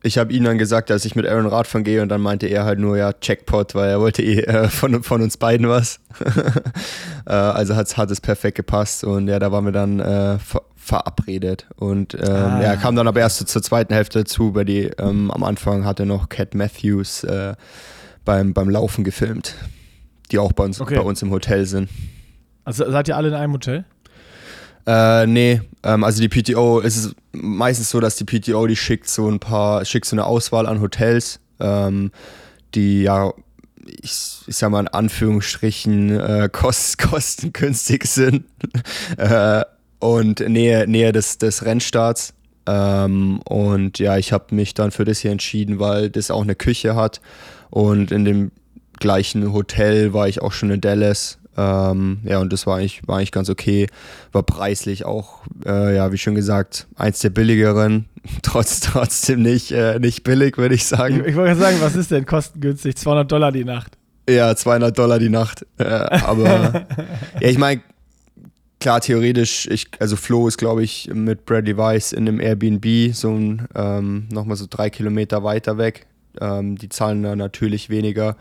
ich 0.03 0.17
habe 0.17 0.33
ihm 0.33 0.45
dann 0.45 0.59
gesagt, 0.59 0.91
dass 0.91 1.05
ich 1.05 1.17
mit 1.17 1.27
Aaron 1.27 1.47
Radfahren 1.47 1.85
gehe 1.85 2.03
und 2.03 2.09
dann 2.09 2.21
meinte 2.21 2.47
er 2.47 2.65
halt 2.65 2.79
nur, 2.79 2.97
ja, 2.97 3.13
Checkpot, 3.13 3.75
weil 3.75 3.91
er 3.91 4.01
wollte 4.01 4.23
eh 4.23 4.41
äh, 4.41 4.69
von, 4.69 5.03
von 5.03 5.23
uns 5.23 5.37
beiden 5.37 5.69
was. 5.69 6.01
äh, 7.27 7.33
also 7.33 7.75
hat, 7.75 7.97
hat 7.97 8.11
es 8.11 8.21
perfekt 8.21 8.57
gepasst 8.57 9.05
und 9.05 9.29
ja, 9.29 9.39
da 9.39 9.51
waren 9.53 9.65
wir 9.65 9.73
dann 9.73 10.01
äh, 10.01 10.39
ver 10.39 10.63
verabredet 10.77 11.67
und 11.77 12.15
ähm, 12.15 12.23
ah. 12.25 12.63
ja, 12.63 12.77
kam 12.77 12.97
dann 12.97 13.07
aber 13.07 13.21
erst 13.21 13.47
zur 13.47 13.63
zweiten 13.63 13.93
Hälfte 13.93 14.21
dazu, 14.21 14.55
weil 14.55 14.65
die 14.65 14.85
ähm, 14.99 15.31
am 15.31 15.43
Anfang 15.43 15.85
hatte 15.85 16.07
noch 16.07 16.31
Cat 16.31 16.55
Matthews 16.55 17.25
äh, 17.25 17.57
beim, 18.25 18.55
beim 18.55 18.71
Laufen 18.71 19.05
gefilmt, 19.05 19.55
die 20.33 20.39
auch 20.39 20.55
bei 20.55 20.65
uns, 20.65 20.81
okay. 20.81 20.95
bei 20.95 21.03
uns 21.03 21.21
im 21.21 21.31
Hotel 21.31 21.67
sind. 21.67 21.91
Also 22.65 22.91
seid 22.91 23.07
ihr 23.09 23.19
alle 23.19 23.29
in 23.29 23.35
einem 23.35 23.53
Hotel? 23.53 23.85
Äh, 24.89 25.27
nee, 25.27 25.61
ähm, 25.83 26.03
also 26.03 26.23
die 26.27 26.31
PTO 26.31 26.81
ist 26.81 26.97
es 26.97 27.15
meistens 27.33 27.91
so, 27.91 28.01
dass 28.01 28.17
die 28.17 28.25
PTO 28.25 28.67
die 28.67 28.75
schickt 28.75 29.07
so 29.07 29.29
ein 29.29 29.39
paar, 29.39 29.85
schickt 29.85 30.07
so 30.07 30.17
eine 30.17 30.25
Auswahl 30.25 30.67
an 30.67 30.81
Hotels, 30.81 31.41
ähm, 31.61 32.11
die 32.75 33.03
ja 33.03 33.35
ich, 34.03 34.41
ich 34.47 34.57
sag 34.57 34.71
mal 34.71 34.81
in 34.81 34.89
Anführungsstrichen, 34.89 36.19
äh, 36.19 36.49
kost, 36.51 36.99
kostengünstig 37.11 38.05
sind 38.07 38.47
äh, 39.19 39.63
und 39.99 40.41
Nähe, 40.41 40.87
Nähe 40.89 41.13
des, 41.13 41.37
des 41.37 41.67
Rennstarts. 41.67 42.33
Ähm, 42.67 43.41
und 43.45 43.99
ja, 43.99 44.17
ich 44.17 44.33
habe 44.33 44.55
mich 44.55 44.73
dann 44.73 44.91
für 44.91 45.05
das 45.05 45.19
hier 45.19 45.33
entschieden, 45.33 45.79
weil 45.81 46.09
das 46.09 46.31
auch 46.31 46.43
eine 46.43 46.55
Küche 46.55 46.95
hat. 46.95 47.21
Und 47.69 48.11
in 48.11 48.25
dem 48.25 48.53
gleichen 49.01 49.53
Hotel 49.53 50.15
war 50.15 50.29
ich 50.29 50.41
auch 50.41 50.53
schon 50.53 50.71
in 50.71 50.81
Dallas. 50.81 51.39
Ähm, 51.59 52.21
ja, 52.23 52.39
und 52.39 52.53
das 52.53 52.69
war 52.69 52.77
eigentlich, 52.77 53.03
war 53.09 53.17
eigentlich 53.17 53.33
ganz 53.33 53.51
okay. 53.51 53.89
War 54.31 54.45
preislich 54.45 55.05
auch, 55.05 55.41
äh, 55.67 55.97
ja, 55.97 56.13
wie 56.13 56.19
schon 56.19 56.37
gesagt, 56.37 56.87
eins 56.95 57.19
der 57.19 57.31
billigeren. 57.31 58.07
Trotz, 58.43 58.79
trotzdem 58.81 59.43
nicht, 59.43 59.73
äh, 59.73 59.99
nicht 59.99 60.23
billig, 60.23 60.57
würde 60.57 60.77
ich 60.77 60.85
sagen. 60.85 61.21
Ich, 61.21 61.29
ich 61.29 61.37
wollte 61.37 61.57
sagen, 61.57 61.79
was 61.81 61.97
ist 61.97 62.13
denn 62.13 62.27
kostengünstig? 62.27 62.97
200 62.97 63.31
Dollar 63.31 63.51
die 63.51 63.65
Nacht. 63.65 63.99
Ja, 64.31 64.55
200 64.55 64.97
Dollar 64.97 65.19
die 65.19 65.31
Nacht. 65.31 65.67
Äh, 65.79 65.85
aber 65.85 66.87
ja, 67.41 67.49
ich 67.49 67.59
meine, 67.59 67.81
klar, 68.81 69.01
theoretisch, 69.01 69.67
ich, 69.67 69.89
also 69.99 70.15
Flo 70.15 70.47
ist, 70.47 70.59
glaube 70.59 70.85
ich, 70.85 71.11
mit 71.13 71.45
Bradley 71.45 71.77
Weiss 71.77 72.13
in 72.13 72.29
einem 72.29 72.39
Airbnb, 72.39 73.15
so 73.15 73.33
ein, 73.33 73.67
ähm, 73.75 74.29
nochmal 74.31 74.57
so 74.57 74.67
drei 74.71 74.91
Kilometer 74.91 75.43
weiter 75.43 75.77
weg. 75.77 76.07
Ähm, 76.41 76.77
die 76.77 76.89
zahlen 76.89 77.25
da 77.25 77.35
natürlich 77.35 77.91
weniger. 77.91 78.37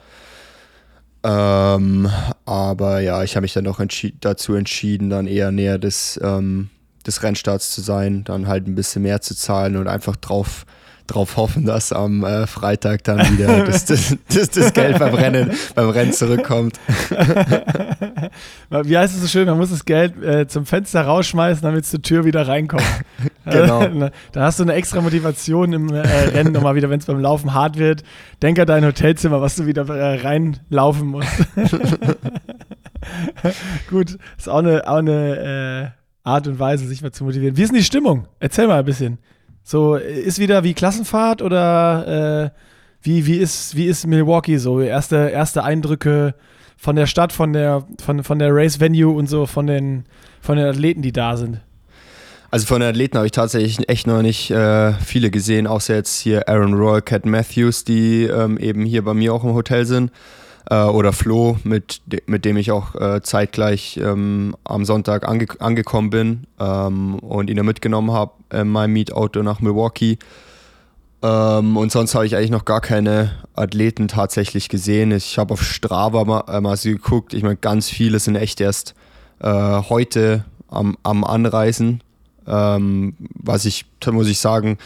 Ähm, 1.28 2.10
aber 2.46 3.02
ja, 3.02 3.22
ich 3.22 3.36
habe 3.36 3.42
mich 3.42 3.52
dann 3.52 3.66
noch 3.66 3.82
entschi 3.82 4.16
dazu 4.22 4.54
entschieden, 4.54 5.10
dann 5.10 5.28
eher 5.28 5.52
näher 5.52 5.78
des, 5.78 6.18
ähm, 6.24 6.70
des 7.06 7.22
Rennstarts 7.22 7.72
zu 7.72 7.82
sein, 7.82 8.24
dann 8.24 8.48
halt 8.48 8.66
ein 8.66 8.76
bisschen 8.76 9.02
mehr 9.02 9.20
zu 9.20 9.36
zahlen 9.36 9.76
und 9.76 9.90
einfach 9.90 10.16
drauf, 10.16 10.66
drauf 11.08 11.38
hoffen, 11.38 11.66
dass 11.66 11.92
am 11.92 12.24
äh, 12.24 12.48
Freitag 12.48 13.04
dann 13.04 13.20
wieder 13.32 13.66
das, 13.66 13.86
das, 13.86 14.16
das, 14.34 14.50
das, 14.50 14.74
Geld 14.74 15.00
beim 15.00 15.14
Rennen, 15.14 15.52
beim 15.76 15.90
Rennen 15.90 16.14
zurückkommt. 16.14 16.80
Wie 18.70 18.98
heißt 18.98 19.16
es 19.16 19.22
so 19.22 19.28
schön, 19.28 19.48
man 19.48 19.58
muss 19.58 19.72
das 19.72 19.86
Geld 19.86 20.22
äh, 20.22 20.48
zum 20.48 20.66
Fenster 20.66 21.02
rausschmeißen, 21.02 21.64
damit 21.64 21.86
es 21.86 21.92
zur 21.92 22.02
Tür 22.02 22.26
wieder 22.26 22.48
reinkommt. 22.48 22.84
genau. 23.46 24.10
da 24.32 24.42
hast 24.42 24.60
du 24.60 24.64
eine 24.64 24.74
extra 24.74 25.02
Motivation 25.02 25.74
im 25.74 25.90
äh, 25.94 26.00
Rennen 26.00 26.52
nochmal 26.52 26.76
wieder, 26.76 26.90
wenn 26.90 27.00
es 27.00 27.06
beim 27.06 27.20
Laufen 27.20 27.54
hart 27.54 27.78
wird. 27.78 28.04
Denk 28.42 28.60
an 28.60 28.68
dein 28.68 28.86
Hotelzimmer, 28.86 29.42
was 29.42 29.56
du 29.56 29.66
wieder 29.66 29.88
äh, 29.90 30.22
reinlaufen 30.22 31.08
musst. 31.08 31.30
Gut, 33.90 34.18
ist 34.38 34.50
auch 34.50 34.60
eine, 34.60 34.88
auch 34.88 34.98
eine 34.98 35.94
äh, 35.94 36.28
Art 36.28 36.48
und 36.48 36.60
Weise, 36.60 36.86
sich 36.88 37.02
mal 37.02 37.12
zu 37.12 37.24
motivieren. 37.24 37.56
Wie 37.56 37.64
ist 37.64 37.70
denn 37.70 37.78
die 37.78 37.84
Stimmung? 37.84 38.28
Erzähl 38.40 38.68
mal 38.68 38.80
ein 38.80 38.86
bisschen. 38.86 39.18
So, 39.70 39.96
ist 39.96 40.40
wieder 40.40 40.64
wie 40.64 40.74
Klassenfahrt 40.74 41.42
oder 41.42 42.54
äh, 42.54 42.58
wie, 43.02 43.26
wie, 43.26 43.36
ist, 43.36 43.76
wie 43.76 43.88
ist 43.88 44.08
Milwaukee 44.08 44.56
so? 44.56 44.80
Erste, 44.80 45.30
erste 45.30 45.62
Eindrücke 45.66 46.36
von 46.78 46.96
der 46.96 47.06
Stadt, 47.06 47.34
von 47.34 47.52
der, 47.52 47.86
von, 48.02 48.24
von 48.24 48.40
der 48.40 48.56
Race 48.56 48.80
Venue 48.80 49.14
und 49.14 49.28
so, 49.28 49.46
von 49.46 49.68
den, 49.68 50.06
von 50.40 50.56
den 50.56 50.68
Athleten, 50.68 51.02
die 51.02 51.12
da 51.12 51.36
sind? 51.36 51.60
Also 52.50 52.66
von 52.66 52.80
den 52.80 52.92
Athleten 52.92 53.18
habe 53.18 53.26
ich 53.26 53.34
tatsächlich 53.34 53.90
echt 53.90 54.08
noch 54.08 54.22
nicht 54.22 54.52
äh, 54.52 54.94
viele 54.94 55.32
gesehen, 55.32 55.68
außer 55.68 55.96
jetzt 55.96 56.18
hier 56.18 56.48
Aaron 56.48 56.74
Roy, 56.74 57.02
Cat 57.02 57.26
Matthews, 57.26 57.84
die 57.84 58.24
ähm, 58.24 58.58
eben 58.58 58.86
hier 58.86 59.04
bei 59.04 59.14
mir 59.14 59.34
auch 59.34 59.44
im 59.44 59.54
Hotel 59.54 59.86
sind. 59.86 60.12
Äh, 60.70 60.84
oder 60.84 61.14
Flo, 61.14 61.58
mit, 61.64 62.02
de 62.06 62.22
mit 62.26 62.46
dem 62.46 62.58
ich 62.58 62.72
auch 62.72 62.96
äh, 62.96 63.22
zeitgleich 63.22 63.98
ähm, 63.98 64.56
am 64.64 64.86
Sonntag 64.86 65.28
ange 65.28 65.48
angekommen 65.60 66.10
bin 66.10 66.48
ähm, 66.60 67.20
und 67.20 67.50
ihn 67.50 67.58
da 67.58 67.64
mitgenommen 67.64 68.12
habe 68.12 68.32
in 68.52 68.68
meinem 68.68 68.94
Mietauto 68.94 69.44
nach 69.44 69.60
Milwaukee. 69.60 70.18
Ähm, 71.24 71.78
und 71.78 71.92
sonst 71.92 72.16
habe 72.16 72.26
ich 72.26 72.36
eigentlich 72.36 72.52
noch 72.52 72.66
gar 72.66 72.82
keine 72.82 73.32
Athleten 73.56 74.08
tatsächlich 74.08 74.70
gesehen. 74.70 75.12
Ich 75.12 75.38
habe 75.38 75.54
auf 75.54 75.64
Strava 75.64 76.24
mal, 76.26 76.44
äh, 76.48 76.62
mal 76.62 76.78
so 76.78 76.90
geguckt. 76.90 77.34
Ich 77.34 77.44
meine, 77.44 77.56
ganz 77.56 77.90
viele 77.90 78.20
sind 78.20 78.36
echt 78.36 78.62
erst 78.62 78.94
äh, 79.40 79.50
heute 79.50 80.46
am, 80.68 80.98
am 81.04 81.24
Anreisen 81.24 82.02
ähm, 82.48 83.14
was 83.20 83.66
ich, 83.66 83.86
muss 84.10 84.28
ich 84.28 84.40
sagen, 84.40 84.78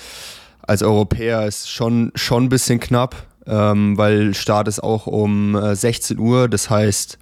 als 0.62 0.84
Europäer 0.84 1.46
ist 1.46 1.70
schon, 1.70 2.12
schon 2.16 2.46
ein 2.46 2.50
bisschen 2.50 2.80
knapp, 2.80 3.16
ähm, 3.46 3.98
weil 3.98 4.34
Start 4.34 4.68
ist 4.68 4.82
auch 4.82 5.08
um 5.08 5.56
äh, 5.56 5.76
16 5.76 6.20
Uhr, 6.20 6.48
das 6.48 6.70
heißt, 6.70 7.18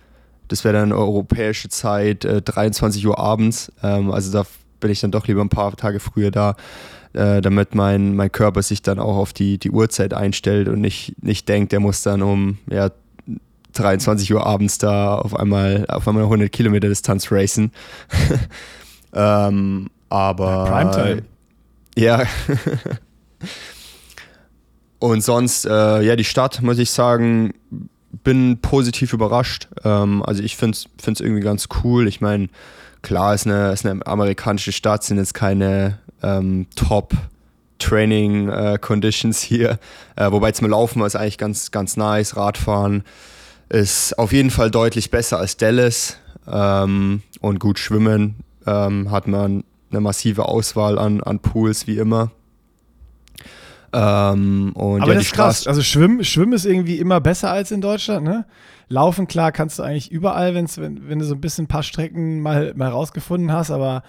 das 0.48 0.64
wäre 0.64 0.74
dann 0.74 0.92
europäische 0.92 1.70
Zeit, 1.70 2.26
äh, 2.26 2.42
23 2.42 3.06
Uhr 3.08 3.18
abends. 3.20 3.72
Ähm, 3.84 4.12
also 4.12 4.32
da 4.32 4.46
bin 4.80 4.92
ich 4.92 5.00
dann 5.00 5.12
doch 5.12 5.28
lieber 5.28 5.42
ein 5.42 5.50
paar 5.50 5.76
Tage 5.76 6.00
früher 6.00 6.32
da, 6.32 6.56
äh, 7.14 7.42
damit 7.42 7.76
mein, 7.76 8.16
mein 8.16 8.32
Körper 8.32 8.62
sich 8.62 8.82
dann 8.82 9.00
auch 9.00 9.16
auf 9.16 9.34
die, 9.34 9.58
die 9.58 9.72
Uhrzeit 9.72 10.14
einstellt 10.14 10.68
und 10.68 10.82
nicht, 10.82 11.22
nicht 11.24 11.48
denkt, 11.48 11.72
der 11.72 11.80
muss 11.80 12.02
dann 12.02 12.22
um 12.22 12.58
ja, 12.70 12.90
23 13.74 14.34
Uhr 14.34 14.46
abends 14.46 14.78
da 14.78 15.16
auf 15.16 15.36
einmal 15.36 15.86
auf 15.88 16.08
einmal 16.08 16.24
100 16.24 16.52
Kilometer 16.52 16.88
Distanz 16.88 17.32
racen. 17.32 17.72
ähm, 19.14 19.90
aber. 20.10 20.66
Primetime. 20.66 21.24
Ja. 21.96 22.24
Und 25.00 25.22
sonst, 25.22 25.66
äh, 25.66 26.02
ja, 26.02 26.16
die 26.16 26.26
Stadt, 26.26 26.62
muss 26.62 26.78
ich 26.78 26.92
sagen, 26.92 27.54
bin 28.24 28.60
positiv 28.62 29.14
überrascht. 29.14 29.68
Ähm, 29.84 30.24
also 30.24 30.44
ich 30.44 30.58
finde 30.58 30.78
es 30.78 31.20
irgendwie 31.20 31.42
ganz 31.42 31.68
cool. 31.84 32.08
Ich 32.08 32.22
meine, 32.22 32.50
klar, 33.02 33.34
es 33.34 33.42
ist 33.42 33.48
eine, 33.48 33.72
ist 33.72 33.86
eine 33.86 34.06
amerikanische 34.06 34.72
Stadt, 34.72 35.04
sind 35.04 35.18
jetzt 35.18 35.34
keine 35.34 36.00
ähm, 36.22 36.68
Top 36.76 37.14
Training 37.80 38.50
äh, 38.50 38.78
Conditions 38.80 39.42
hier. 39.42 39.80
Äh, 40.18 40.32
wobei 40.32 40.52
zum 40.52 40.70
Laufen 40.70 41.02
ist 41.04 41.16
eigentlich 41.16 41.38
ganz, 41.38 41.72
ganz 41.72 41.96
nice. 41.96 42.36
Radfahren 42.36 43.04
ist 43.70 44.18
auf 44.20 44.34
jeden 44.34 44.52
Fall 44.52 44.70
deutlich 44.70 45.12
besser 45.12 45.40
als 45.40 45.56
Dallas. 45.56 46.18
Ähm, 46.46 47.22
und 47.42 47.60
gut 47.60 47.80
schwimmen 47.80 48.36
ähm, 48.66 49.12
hat 49.12 49.28
man 49.28 49.64
eine 49.92 50.02
massive 50.02 50.46
Auswahl 50.46 51.00
an, 51.00 51.22
an 51.22 51.40
Pools, 51.40 51.88
wie 51.88 51.98
immer. 51.98 52.32
Ähm, 53.94 54.72
und 54.74 55.02
Aber 55.02 55.12
ja, 55.12 55.16
das 55.16 55.26
ist 55.26 55.34
krass. 55.34 55.68
Also 55.68 55.82
Schwimmen, 55.82 56.24
Schwimmen 56.24 56.54
ist 56.54 56.66
irgendwie 56.66 56.98
immer 56.98 57.20
besser 57.22 57.52
als 57.52 57.72
in 57.72 57.82
Deutschland, 57.82 58.26
ne? 58.26 58.46
Laufen, 58.88 59.28
klar, 59.28 59.52
kannst 59.52 59.78
du 59.78 59.84
eigentlich 59.84 60.12
überall, 60.12 60.56
wenn's, 60.56 60.80
wenn, 60.80 61.08
wenn 61.08 61.20
du 61.20 61.26
so 61.26 61.36
ein 61.36 61.42
bisschen 61.42 61.66
ein 61.66 61.68
paar 61.68 61.84
Strecken 61.84 62.42
mal, 62.42 62.74
mal 62.76 62.90
rausgefunden 62.90 63.52
hast, 63.52 63.70
aber 63.70 64.02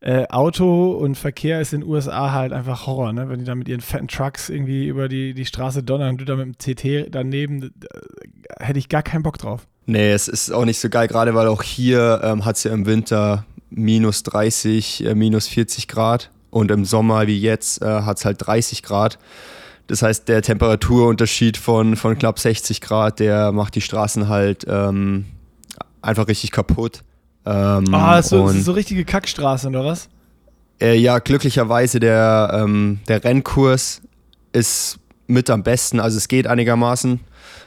äh, 0.00 0.26
Auto 0.28 0.92
und 0.92 1.16
Verkehr 1.16 1.60
ist 1.60 1.72
in 1.72 1.80
den 1.80 1.88
USA 1.88 2.32
halt 2.32 2.52
einfach 2.52 2.86
Horror, 2.86 3.12
ne? 3.12 3.28
Wenn 3.28 3.38
die 3.38 3.44
da 3.44 3.54
mit 3.54 3.68
ihren 3.68 3.80
fetten 3.80 4.08
Trucks 4.08 4.50
irgendwie 4.50 4.86
über 4.86 5.08
die, 5.08 5.32
die 5.32 5.46
Straße 5.46 5.82
donnern 5.82 6.10
und 6.10 6.20
du 6.20 6.24
da 6.24 6.36
mit 6.36 6.46
dem 6.46 6.58
TT 6.58 7.08
daneben, 7.10 7.72
hätte 8.60 8.78
ich 8.78 8.88
gar 8.88 9.02
keinen 9.02 9.22
Bock 9.22 9.38
drauf. 9.38 9.66
Nee, 9.86 10.12
es 10.12 10.28
ist 10.28 10.50
auch 10.50 10.64
nicht 10.64 10.80
so 10.80 10.90
geil, 10.90 11.08
gerade 11.08 11.34
weil 11.34 11.48
auch 11.48 11.62
hier 11.62 12.20
ähm, 12.22 12.44
hat 12.44 12.56
es 12.56 12.64
ja 12.64 12.72
im 12.72 12.86
Winter 12.86 13.46
minus 13.70 14.22
30, 14.22 15.04
äh, 15.04 15.14
minus 15.14 15.48
40 15.48 15.88
Grad 15.88 16.30
und 16.56 16.70
im 16.70 16.86
Sommer 16.86 17.26
wie 17.26 17.38
jetzt 17.38 17.82
äh, 17.82 17.84
hat 17.84 18.16
es 18.16 18.24
halt 18.24 18.38
30 18.46 18.82
Grad. 18.82 19.18
Das 19.88 20.00
heißt, 20.00 20.26
der 20.26 20.40
Temperaturunterschied 20.40 21.58
von, 21.58 21.96
von 21.96 22.18
knapp 22.18 22.38
60 22.38 22.80
Grad, 22.80 23.20
der 23.20 23.52
macht 23.52 23.74
die 23.74 23.82
Straßen 23.82 24.28
halt 24.28 24.64
ähm, 24.66 25.26
einfach 26.00 26.26
richtig 26.28 26.52
kaputt. 26.52 27.02
Ähm, 27.44 27.94
ah, 27.94 28.22
so, 28.22 28.48
so 28.48 28.72
richtige 28.72 29.04
Kackstraßen 29.04 29.68
oder 29.68 29.84
was? 29.84 30.08
Äh, 30.80 30.96
ja, 30.96 31.18
glücklicherweise 31.18 32.00
der, 32.00 32.50
ähm, 32.54 33.00
der 33.06 33.22
Rennkurs 33.22 34.00
ist 34.52 34.98
mit 35.26 35.50
am 35.50 35.62
besten, 35.62 36.00
also 36.00 36.16
es 36.16 36.26
geht 36.26 36.46
einigermaßen 36.46 37.20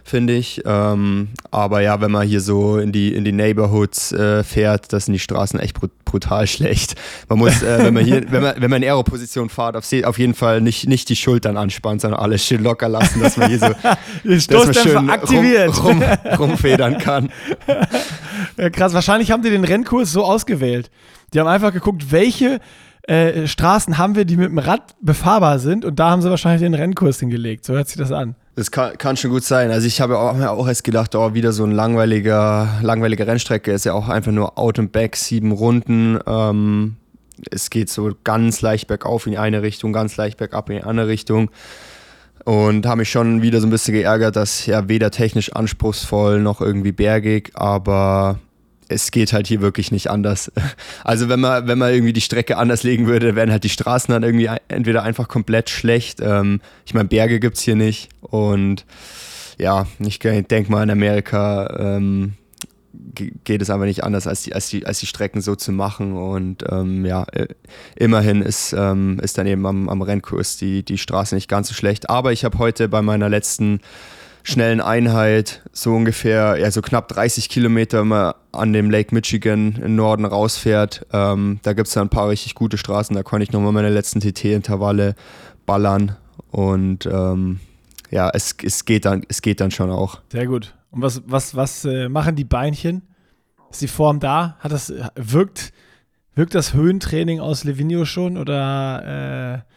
finde 0.04 0.34
ich. 0.34 0.62
Ähm, 0.66 1.30
aber 1.52 1.82
ja, 1.82 2.02
wenn 2.02 2.12
man 2.12 2.28
hier 2.28 2.42
so 2.42 2.78
in 2.78 2.92
die, 2.92 3.14
in 3.14 3.24
die 3.24 3.32
Neighborhoods 3.32 4.12
äh, 4.12 4.44
fährt, 4.44 4.92
das 4.94 5.06
sind 5.06 5.14
die 5.14 5.20
Straßen 5.20 5.60
echt 5.60 5.78
brutal 6.06 6.48
schlecht. 6.48 6.96
Man 7.28 7.40
muss, 7.40 7.62
äh, 7.62 7.86
wenn 7.86 7.94
man 7.94 8.06
hier, 8.06 8.24
wenn 8.32 8.42
man, 8.42 8.56
wenn 8.58 8.70
man 8.70 8.82
in 8.82 8.90
Aero-Position 8.90 9.50
fährt, 9.50 9.76
auf, 9.76 9.86
auf 10.04 10.20
jeden 10.20 10.34
Fall 10.34 10.62
nicht, 10.62 10.88
nicht 10.88 11.10
die 11.10 11.16
Schultern 11.16 11.58
anspannen, 11.58 12.00
sondern 12.00 12.20
alles 12.20 12.46
schön 12.46 12.64
locker 12.64 12.90
lassen, 12.90 13.22
dass 13.22 13.38
man 13.38 13.50
hier 13.50 13.60
so 13.60 13.68
dass 14.24 14.48
man 14.48 14.74
schön 14.74 15.10
aktiviert. 15.10 15.84
Rum, 15.84 16.02
rum, 16.02 16.38
rumfedern 16.38 16.98
kann. 16.98 17.30
Ja, 18.58 18.70
krass, 18.70 18.94
wahrscheinlich 18.94 19.32
haben 19.32 19.44
die 19.44 19.50
den 19.50 19.64
Rennkurs 19.64 20.12
so 20.12 20.24
ausgewählt. 20.24 20.90
Die 21.34 21.40
haben 21.40 21.48
einfach 21.48 21.74
geguckt, 21.74 22.12
welche 22.12 22.60
äh, 23.04 23.48
Straßen 23.48 23.98
haben 23.98 24.16
wir, 24.16 24.26
die 24.26 24.38
mit 24.38 24.50
dem 24.50 24.60
Rad 24.60 24.96
befahrbar 25.02 25.60
sind 25.60 25.86
und 25.86 26.00
da 26.00 26.12
haben 26.12 26.22
sie 26.22 26.30
wahrscheinlich 26.30 26.62
den 26.62 26.74
Rennkurs 26.74 27.20
hingelegt. 27.20 27.66
So 27.66 27.74
hört 27.74 27.88
sich 27.88 27.98
das 27.98 28.12
an. 28.12 28.36
Das 28.60 28.72
kann, 28.72 28.98
kann, 28.98 29.16
schon 29.16 29.32
gut 29.32 29.46
sein. 29.46 29.72
Also 29.72 29.88
ich 29.88 30.02
habe 30.02 30.16
mir 30.34 30.52
auch 30.52 30.68
erst 30.68 30.84
gedacht, 30.84 31.16
oh, 31.16 31.34
wieder 31.34 31.54
so 31.54 31.64
ein 31.64 31.72
langweiliger, 31.72 32.68
langweilige 32.82 33.26
Rennstrecke. 33.26 33.72
Ist 33.72 33.86
ja 33.86 33.94
auch 33.94 34.10
einfach 34.10 34.34
nur 34.34 34.60
Out 34.60 34.80
and 34.80 34.92
Back, 34.92 35.16
sieben 35.16 35.54
Runden. 35.54 36.20
Ähm, 36.28 36.98
es 37.50 37.70
geht 37.70 37.90
so 37.90 38.12
ganz 38.26 38.60
leicht 38.62 38.88
bergauf 38.88 39.28
in 39.28 39.32
die 39.32 39.38
eine 39.38 39.62
Richtung, 39.62 39.94
ganz 39.94 40.18
leicht 40.18 40.36
bergab 40.36 40.70
in 40.70 40.76
die 40.76 40.84
andere 40.84 41.08
Richtung. 41.08 41.52
Und 42.44 42.86
habe 42.86 42.98
mich 42.98 43.10
schon 43.10 43.42
wieder 43.42 43.62
so 43.62 43.68
ein 43.68 43.70
bisschen 43.70 43.94
geärgert, 43.94 44.36
dass 44.36 44.66
ja 44.66 44.90
weder 44.90 45.10
technisch 45.10 45.54
anspruchsvoll 45.54 46.42
noch 46.42 46.60
irgendwie 46.60 46.92
bergig, 46.92 47.52
aber 47.54 48.40
es 48.90 49.12
geht 49.12 49.34
halt 49.34 49.48
hier 49.48 49.62
wirklich 49.62 49.92
nicht 49.92 50.10
anders. 50.10 50.52
Also 51.04 51.30
wenn 51.30 51.40
man, 51.40 51.68
wenn 51.68 51.78
man 51.78 51.94
irgendwie 51.94 52.14
die 52.14 52.22
Strecke 52.22 52.58
anders 52.58 52.84
legen 52.84 53.08
würde, 53.08 53.36
wären 53.36 53.52
halt 53.52 53.64
die 53.64 53.70
Straßen 53.70 54.12
dann 54.12 54.24
irgendwie 54.24 54.50
entweder 54.68 55.04
einfach 55.04 55.28
komplett 55.28 55.70
schlecht. 55.70 56.20
Ähm, 56.22 56.62
ich 56.86 56.94
meine, 56.94 57.08
Berge 57.08 57.40
gibt 57.40 57.58
es 57.58 57.64
hier 57.64 57.76
nicht. 57.76 58.10
Und 58.22 58.86
ja, 59.58 59.88
ich 60.00 60.20
denke 60.20 60.72
mal 60.72 60.84
in 60.84 60.90
Amerika 60.90 61.96
ähm, 61.98 62.34
geht 63.44 63.62
es 63.62 63.70
aber 63.70 63.86
nicht 63.86 64.04
anders, 64.04 64.28
als 64.28 64.44
die, 64.44 64.54
als 64.54 64.70
die, 64.70 64.86
als 64.86 65.00
die 65.00 65.06
Strecken 65.06 65.42
so 65.42 65.56
zu 65.56 65.72
machen. 65.72 66.14
Und 66.14 66.64
ähm, 66.70 67.06
ja, 67.06 67.24
äh, 67.32 67.48
immerhin 67.96 68.42
ist, 68.42 68.74
ähm, 68.78 69.20
ist 69.22 69.38
dann 69.38 69.48
eben 69.48 69.66
am, 69.66 69.90
am 69.90 70.02
Rennkurs 70.02 70.58
die, 70.58 70.84
die 70.84 70.98
Straße 70.98 71.36
nicht 71.36 71.50
ganz 71.50 71.70
so 71.70 71.74
schlecht. 71.74 72.10
Aber 72.10 72.32
ich 72.32 72.46
habe 72.46 72.58
heute 72.58 72.88
bei 72.90 73.02
meiner 73.02 73.30
letzten 73.30 73.80
schnellen 74.44 74.82
Einheit 74.82 75.62
so 75.72 75.94
ungefähr, 75.94 76.58
ja, 76.58 76.72
so 76.72 76.82
knapp 76.82 77.08
30 77.10 77.50
Kilometer 77.50 78.02
immer 78.02 78.36
an 78.52 78.74
dem 78.74 78.90
Lake 78.90 79.14
Michigan 79.14 79.76
im 79.84 79.96
Norden 79.96 80.26
rausfährt. 80.26 81.06
Ähm, 81.12 81.60
da 81.64 81.74
gibt 81.74 81.88
es 81.88 81.94
dann 81.94 82.08
ein 82.08 82.10
paar 82.10 82.30
richtig 82.30 82.56
gute 82.56 82.78
Straßen, 82.78 83.16
da 83.16 83.24
konnte 83.24 83.44
ich 83.44 83.52
nochmal 83.52 83.72
meine 83.72 83.90
letzten 83.90 84.20
TT-Intervalle 84.20 85.16
ballern 85.66 86.16
und 86.52 87.06
ähm, 87.06 87.60
ja, 88.12 88.30
es, 88.34 88.56
es, 88.64 88.86
geht 88.86 89.06
dann, 89.06 89.24
es 89.28 89.42
geht 89.42 89.62
dann 89.62 89.72
schon 89.72 89.92
auch. 89.92 90.22
Sehr 90.32 90.48
gut. 90.48 90.76
Und 90.92 91.02
was, 91.02 91.22
was, 91.26 91.56
was 91.56 91.86
äh, 91.86 92.10
machen 92.10 92.36
die 92.36 92.44
Beinchen? 92.44 93.04
Ist 93.70 93.82
die 93.82 93.88
Form 93.88 94.20
da? 94.20 94.58
Hat 94.60 94.72
das, 94.72 94.92
wirkt, 95.16 95.74
wirkt 96.34 96.56
das 96.56 96.74
Höhentraining 96.74 97.40
aus 97.40 97.64
Levinio 97.64 98.06
schon 98.06 98.38
oder 98.38 99.64
äh, 99.66 99.74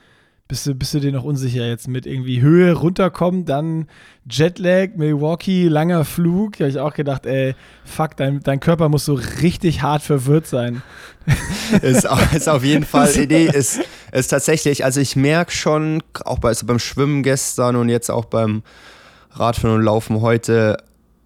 bist 0.53 0.67
du, 0.67 0.75
bist 0.75 0.93
du 0.93 1.01
dir 1.01 1.13
noch 1.13 1.25
unsicher 1.25 1.67
jetzt 1.67 1.89
mit 1.89 2.05
irgendwie 2.05 2.43
Höhe 2.43 2.75
runterkommen, 2.75 3.47
dann 3.47 3.87
Jetlag, 4.31 4.91
Milwaukee, 4.97 5.67
langer 5.67 6.05
Flug? 6.05 6.59
Da 6.59 6.65
habe 6.65 6.71
ich 6.71 6.79
auch 6.79 6.93
gedacht, 6.93 7.25
ey, 7.25 7.55
fuck, 7.87 8.19
dein, 8.19 8.41
dein 8.41 8.61
Körper 8.61 8.91
muss 8.91 9.07
so 9.07 9.15
richtig 9.15 9.81
hart 9.81 10.03
verwirrt 10.03 10.47
sein. 10.47 10.83
ist, 11.81 12.07
ist 12.35 12.51
auf 12.51 12.65
jeden 12.65 12.85
Fall, 12.85 13.11
nee, 13.31 13.47
ist, 13.47 13.81
ist 14.13 14.29
tatsächlich, 14.29 14.85
also 14.85 15.01
ich 15.01 15.17
merke 15.17 15.53
schon, 15.53 16.03
auch 16.23 16.39
bei, 16.39 16.49
also 16.49 16.67
beim 16.67 16.79
Schwimmen 16.79 17.23
gestern 17.23 17.75
und 17.75 17.89
jetzt 17.89 18.11
auch 18.11 18.27
beim 18.27 18.63
Radfahren 19.31 19.79
und 19.79 19.83
Laufen 19.83 20.21
heute, 20.21 20.77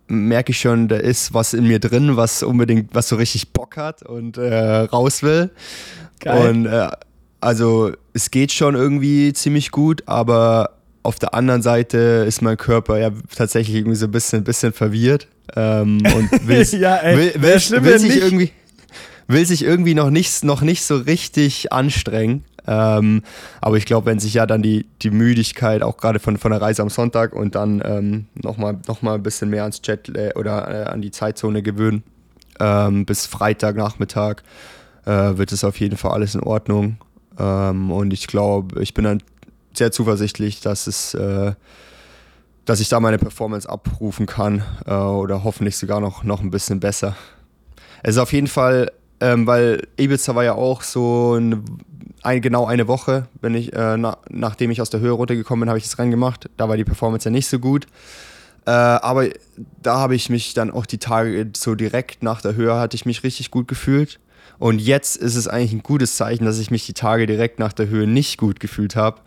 merke 0.06 0.52
ich 0.52 0.60
schon, 0.60 0.86
da 0.86 0.98
ist 0.98 1.34
was 1.34 1.52
in 1.52 1.66
mir 1.66 1.80
drin, 1.80 2.16
was 2.16 2.44
unbedingt, 2.44 2.94
was 2.94 3.08
so 3.08 3.16
richtig 3.16 3.52
Bock 3.52 3.76
hat 3.76 4.04
und 4.04 4.38
äh, 4.38 4.82
raus 4.82 5.24
will. 5.24 5.50
Geil. 6.20 6.48
Und 6.48 6.66
äh, 6.66 6.90
also 7.46 7.92
es 8.12 8.32
geht 8.32 8.50
schon 8.50 8.74
irgendwie 8.74 9.32
ziemlich 9.32 9.70
gut, 9.70 10.02
aber 10.06 10.70
auf 11.04 11.20
der 11.20 11.32
anderen 11.32 11.62
Seite 11.62 12.24
ist 12.26 12.42
mein 12.42 12.56
Körper 12.56 12.98
ja 12.98 13.12
tatsächlich 13.36 13.76
irgendwie 13.76 13.96
so 13.96 14.06
ein 14.06 14.10
bisschen, 14.10 14.40
ein 14.40 14.44
bisschen 14.44 14.72
verwirrt 14.72 15.28
ähm, 15.54 15.98
und 16.04 16.28
will, 16.48 16.66
ja, 16.80 16.96
ey, 16.96 17.16
will, 17.16 17.34
will, 17.36 17.84
will, 17.84 17.98
sich 18.00 18.16
irgendwie 18.16 18.50
will 19.28 19.46
sich 19.46 19.62
irgendwie 19.62 19.94
noch 19.94 20.10
nicht, 20.10 20.42
noch 20.42 20.60
nicht 20.60 20.82
so 20.82 20.96
richtig 20.96 21.72
anstrengen. 21.72 22.44
Ähm, 22.66 23.22
aber 23.60 23.76
ich 23.76 23.84
glaube, 23.84 24.06
wenn 24.06 24.18
sich 24.18 24.34
ja 24.34 24.44
dann 24.44 24.62
die, 24.62 24.86
die 25.02 25.10
Müdigkeit 25.10 25.84
auch 25.84 25.98
gerade 25.98 26.18
von, 26.18 26.38
von 26.38 26.50
der 26.50 26.60
Reise 26.60 26.82
am 26.82 26.90
Sonntag 26.90 27.32
und 27.32 27.54
dann 27.54 27.80
ähm, 27.84 28.26
nochmal 28.34 28.76
noch 28.88 29.02
mal 29.02 29.14
ein 29.14 29.22
bisschen 29.22 29.50
mehr 29.50 29.62
ans 29.62 29.80
Jet 29.84 30.10
oder 30.34 30.68
äh, 30.68 30.88
an 30.88 31.00
die 31.00 31.12
Zeitzone 31.12 31.62
gewöhnen, 31.62 32.02
ähm, 32.58 33.06
bis 33.06 33.26
Freitagnachmittag 33.26 34.42
äh, 35.04 35.36
wird 35.36 35.52
es 35.52 35.62
auf 35.62 35.78
jeden 35.78 35.96
Fall 35.96 36.10
alles 36.10 36.34
in 36.34 36.42
Ordnung. 36.42 36.98
Ähm, 37.38 37.90
und 37.90 38.12
ich 38.12 38.26
glaube, 38.26 38.82
ich 38.82 38.94
bin 38.94 39.04
dann 39.04 39.22
sehr 39.74 39.92
zuversichtlich, 39.92 40.60
dass 40.60 40.86
es, 40.86 41.14
äh, 41.14 41.52
dass 42.64 42.80
ich 42.80 42.88
da 42.88 43.00
meine 43.00 43.18
Performance 43.18 43.68
abrufen 43.68 44.26
kann 44.26 44.62
äh, 44.86 44.94
oder 44.94 45.44
hoffentlich 45.44 45.76
sogar 45.76 46.00
noch, 46.00 46.24
noch 46.24 46.40
ein 46.40 46.50
bisschen 46.50 46.80
besser. 46.80 47.16
Es 48.02 48.16
ist 48.16 48.20
auf 48.20 48.32
jeden 48.32 48.46
Fall, 48.46 48.90
ähm, 49.20 49.46
weil 49.46 49.86
Ibiza 49.98 50.34
war 50.34 50.44
ja 50.44 50.54
auch 50.54 50.82
so 50.82 51.34
ein, 51.34 51.64
ein, 52.22 52.40
genau 52.40 52.66
eine 52.66 52.88
Woche, 52.88 53.28
wenn 53.40 53.54
ich, 53.54 53.72
äh, 53.72 53.96
na, 53.96 54.18
nachdem 54.28 54.70
ich 54.70 54.80
aus 54.80 54.90
der 54.90 55.00
Höhe 55.00 55.12
runtergekommen 55.12 55.60
bin, 55.60 55.68
habe 55.68 55.78
ich 55.78 55.84
das 55.84 55.98
Rennen 55.98 56.10
gemacht. 56.10 56.48
Da 56.56 56.68
war 56.68 56.76
die 56.76 56.84
Performance 56.84 57.28
ja 57.28 57.30
nicht 57.30 57.48
so 57.48 57.58
gut. 57.58 57.86
Äh, 58.66 58.70
aber 58.70 59.28
da 59.80 59.98
habe 59.98 60.16
ich 60.16 60.28
mich 60.28 60.52
dann 60.54 60.72
auch 60.72 60.86
die 60.86 60.98
Tage 60.98 61.50
so 61.56 61.76
direkt 61.76 62.22
nach 62.22 62.42
der 62.42 62.56
Höhe 62.56 62.74
hatte 62.74 62.96
ich 62.96 63.06
mich 63.06 63.22
richtig 63.22 63.50
gut 63.50 63.68
gefühlt. 63.68 64.18
Und 64.58 64.80
jetzt 64.80 65.16
ist 65.16 65.36
es 65.36 65.48
eigentlich 65.48 65.72
ein 65.72 65.82
gutes 65.82 66.16
Zeichen, 66.16 66.44
dass 66.44 66.58
ich 66.58 66.70
mich 66.70 66.86
die 66.86 66.94
Tage 66.94 67.26
direkt 67.26 67.58
nach 67.58 67.72
der 67.72 67.88
Höhe 67.88 68.06
nicht 68.06 68.38
gut 68.38 68.60
gefühlt 68.60 68.96
habe. 68.96 69.20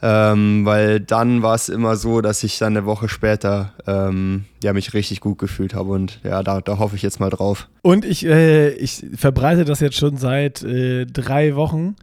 Ähm, 0.00 0.64
weil 0.64 1.00
dann 1.00 1.42
war 1.42 1.56
es 1.56 1.68
immer 1.68 1.96
so, 1.96 2.20
dass 2.20 2.44
ich 2.44 2.58
dann 2.58 2.76
eine 2.76 2.86
Woche 2.86 3.08
später 3.08 3.72
ähm, 3.84 4.44
ja, 4.62 4.72
mich 4.72 4.94
richtig 4.94 5.20
gut 5.20 5.38
gefühlt 5.38 5.74
habe 5.74 5.90
und 5.90 6.20
ja, 6.22 6.44
da, 6.44 6.60
da 6.60 6.78
hoffe 6.78 6.94
ich 6.94 7.02
jetzt 7.02 7.18
mal 7.18 7.30
drauf. 7.30 7.68
Und 7.82 8.04
ich, 8.04 8.24
äh, 8.24 8.70
ich 8.74 9.04
verbreite 9.16 9.64
das 9.64 9.80
jetzt 9.80 9.96
schon 9.96 10.16
seit 10.16 10.62
äh, 10.62 11.04
drei 11.04 11.56
Wochen 11.56 11.96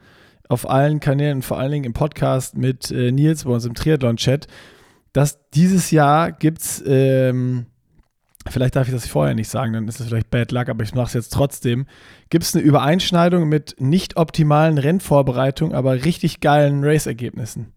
auf 0.49 0.69
allen 0.69 0.99
Kanälen, 0.99 1.41
vor 1.41 1.57
allen 1.57 1.71
Dingen 1.71 1.85
im 1.85 1.93
Podcast 1.93 2.57
mit 2.57 2.91
äh, 2.91 3.13
Nils 3.13 3.45
bei 3.45 3.51
uns 3.51 3.65
im 3.65 3.75
Triathlon-Chat, 3.75 4.47
dass 5.13 5.49
dieses 5.51 5.91
Jahr 5.91 6.33
gibt 6.33 6.61
es 6.61 6.83
ähm, 6.85 7.65
vielleicht 8.47 8.75
darf 8.75 8.87
ich 8.87 8.93
das 8.93 9.07
vorher 9.07 9.35
nicht 9.35 9.49
sagen, 9.49 9.73
dann 9.73 9.87
ist 9.87 9.99
es 9.99 10.07
vielleicht 10.07 10.29
Bad 10.29 10.51
Luck, 10.51 10.69
aber 10.69 10.83
ich 10.83 10.93
mache 10.93 11.07
es 11.07 11.13
jetzt 11.13 11.33
trotzdem. 11.33 11.85
Gibt 12.29 12.43
es 12.43 12.55
eine 12.55 12.63
Übereinschneidung 12.63 13.47
mit 13.49 13.75
nicht 13.79 14.17
optimalen 14.17 14.77
Rennvorbereitungen, 14.77 15.75
aber 15.75 16.05
richtig 16.05 16.39
geilen 16.39 16.83
Race-Ergebnissen? 16.83 17.73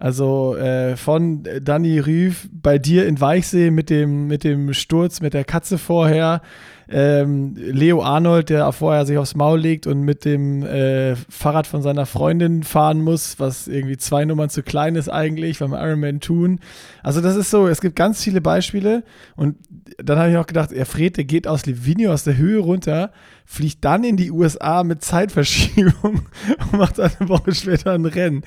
Also 0.00 0.56
äh, 0.56 0.96
von 0.96 1.42
Danny 1.60 1.98
Rüff 1.98 2.48
bei 2.50 2.78
dir 2.78 3.06
in 3.06 3.20
Weichsee 3.20 3.70
mit 3.70 3.90
dem, 3.90 4.28
mit 4.28 4.44
dem 4.44 4.72
Sturz 4.72 5.20
mit 5.20 5.34
der 5.34 5.44
Katze 5.44 5.76
vorher, 5.76 6.40
ähm, 6.88 7.54
Leo 7.54 8.02
Arnold, 8.02 8.48
der 8.48 8.72
vorher 8.72 9.04
sich 9.04 9.18
aufs 9.18 9.34
Maul 9.34 9.60
legt 9.60 9.86
und 9.86 10.00
mit 10.00 10.24
dem 10.24 10.62
äh, 10.62 11.16
Fahrrad 11.28 11.66
von 11.66 11.82
seiner 11.82 12.06
Freundin 12.06 12.62
fahren 12.62 13.02
muss, 13.02 13.38
was 13.38 13.68
irgendwie 13.68 13.98
zwei 13.98 14.24
Nummern 14.24 14.48
zu 14.48 14.62
klein 14.62 14.96
ist 14.96 15.10
eigentlich 15.10 15.58
beim 15.58 15.74
Ironman 15.74 16.20
tun. 16.20 16.60
Also 17.02 17.20
das 17.20 17.36
ist 17.36 17.50
so, 17.50 17.68
es 17.68 17.82
gibt 17.82 17.94
ganz 17.94 18.24
viele 18.24 18.40
Beispiele 18.40 19.04
und 19.36 19.56
dann 20.02 20.18
habe 20.18 20.30
ich 20.30 20.36
auch 20.36 20.46
gedacht, 20.46 20.72
er 20.72 20.86
Fred, 20.86 21.16
der 21.16 21.24
geht 21.24 21.46
aus 21.46 21.66
Livigno 21.66 22.12
aus 22.12 22.24
der 22.24 22.36
Höhe 22.36 22.58
runter, 22.58 23.12
fliegt 23.44 23.84
dann 23.84 24.04
in 24.04 24.16
die 24.16 24.30
USA 24.30 24.84
mit 24.84 25.02
Zeitverschiebung 25.02 26.22
und 26.72 26.72
macht 26.72 27.00
eine 27.00 27.28
Woche 27.28 27.54
später 27.54 27.92
ein 27.92 28.04
Rennen. 28.04 28.44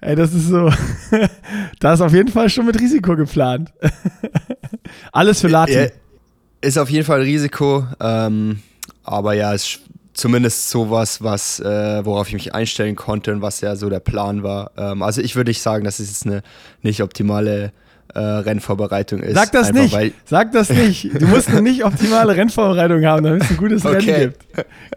Ey, 0.00 0.16
das 0.16 0.32
ist 0.32 0.48
so, 0.48 0.70
da 1.80 1.94
ist 1.94 2.00
auf 2.00 2.12
jeden 2.12 2.30
Fall 2.30 2.48
schon 2.50 2.66
mit 2.66 2.80
Risiko 2.80 3.16
geplant. 3.16 3.72
Alles 5.12 5.40
für 5.40 5.48
Lati. 5.48 5.88
Ist 6.60 6.78
auf 6.78 6.90
jeden 6.90 7.04
Fall 7.04 7.20
ein 7.20 7.26
Risiko, 7.26 7.86
ähm, 8.00 8.60
aber 9.04 9.34
ja, 9.34 9.52
ist 9.52 9.80
zumindest 10.14 10.70
sowas, 10.70 11.22
was, 11.22 11.60
äh, 11.60 12.04
worauf 12.04 12.28
ich 12.28 12.34
mich 12.34 12.54
einstellen 12.54 12.96
konnte 12.96 13.32
und 13.32 13.42
was 13.42 13.60
ja 13.60 13.76
so 13.76 13.90
der 13.90 14.00
Plan 14.00 14.42
war. 14.42 14.70
Ähm, 14.76 15.02
also 15.02 15.20
ich 15.20 15.36
würde 15.36 15.50
nicht 15.50 15.60
sagen, 15.60 15.84
dass 15.84 15.98
es 15.98 16.08
jetzt 16.08 16.26
eine 16.26 16.42
nicht 16.82 17.02
optimale 17.02 17.72
äh, 18.16 18.18
Rennvorbereitung 18.18 19.20
ist. 19.20 19.34
Sag 19.34 19.52
das 19.52 19.72
nicht. 19.72 19.96
Sag 20.24 20.52
das 20.52 20.70
nicht. 20.70 21.10
Du 21.16 21.26
musst 21.26 21.48
eine 21.48 21.62
nicht 21.62 21.84
optimale 21.84 22.36
Rennvorbereitung 22.36 23.04
haben, 23.04 23.24
damit 23.24 23.42
es 23.42 23.50
ein 23.50 23.56
gutes 23.56 23.84
okay. 23.84 23.96
Rennen 23.96 24.32
gibt. 24.32 24.46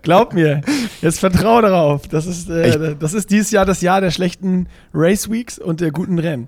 Glaub 0.01 0.33
mir. 0.33 0.61
Jetzt 1.01 1.19
vertraue 1.19 1.63
darauf. 1.63 2.07
Das 2.07 2.25
ist, 2.25 2.49
äh, 2.49 2.95
das 2.97 3.13
ist 3.13 3.29
dieses 3.29 3.51
Jahr 3.51 3.65
das 3.65 3.81
Jahr 3.81 4.01
der 4.01 4.11
schlechten 4.11 4.67
Race 4.93 5.29
Weeks 5.29 5.59
und 5.59 5.81
der 5.81 5.91
guten 5.91 6.19
Rennen. 6.19 6.47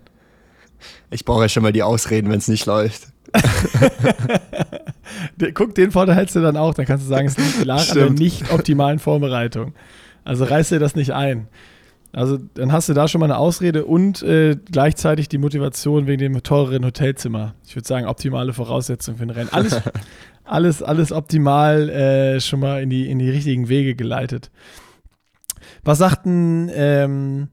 Ich 1.09 1.25
brauche 1.25 1.43
ja 1.43 1.49
schon 1.49 1.63
mal 1.63 1.73
die 1.73 1.83
Ausreden, 1.83 2.29
wenn 2.29 2.39
es 2.39 2.47
nicht 2.47 2.65
läuft. 2.65 3.07
Guck, 5.53 5.75
den 5.75 5.91
Vorteil 5.91 6.15
hältst 6.15 6.35
du 6.35 6.41
dann 6.41 6.57
auch. 6.57 6.73
Dann 6.73 6.85
kannst 6.85 7.05
du 7.05 7.09
sagen, 7.09 7.27
es 7.27 7.37
liegt 7.37 7.69
an 7.69 7.85
der 7.95 8.09
nicht 8.11 8.51
optimalen 8.51 8.99
Vorbereitung. 8.99 9.73
Also 10.23 10.45
reiß 10.45 10.69
dir 10.69 10.79
das 10.79 10.95
nicht 10.95 11.11
ein. 11.11 11.47
Also 12.13 12.37
dann 12.55 12.71
hast 12.71 12.89
du 12.89 12.93
da 12.93 13.07
schon 13.07 13.19
mal 13.19 13.25
eine 13.25 13.37
Ausrede 13.37 13.85
und 13.85 14.21
äh, 14.21 14.57
gleichzeitig 14.69 15.29
die 15.29 15.37
Motivation 15.37 16.07
wegen 16.07 16.19
dem 16.19 16.43
teureren 16.43 16.85
Hotelzimmer. 16.85 17.55
Ich 17.65 17.75
würde 17.75 17.87
sagen, 17.87 18.05
optimale 18.05 18.53
Voraussetzungen 18.53 19.17
für 19.17 19.23
ein 19.23 19.29
Rennen. 19.29 19.49
Alles, 19.51 19.81
alles, 20.43 20.83
alles 20.83 21.11
optimal 21.13 21.89
äh, 21.89 22.41
schon 22.41 22.59
mal 22.59 22.81
in 22.81 22.89
die, 22.89 23.09
in 23.09 23.19
die 23.19 23.29
richtigen 23.29 23.69
Wege 23.69 23.95
geleitet. 23.95 24.51
Was 25.83 25.99
sagten 25.99 26.69
ähm, 26.73 27.47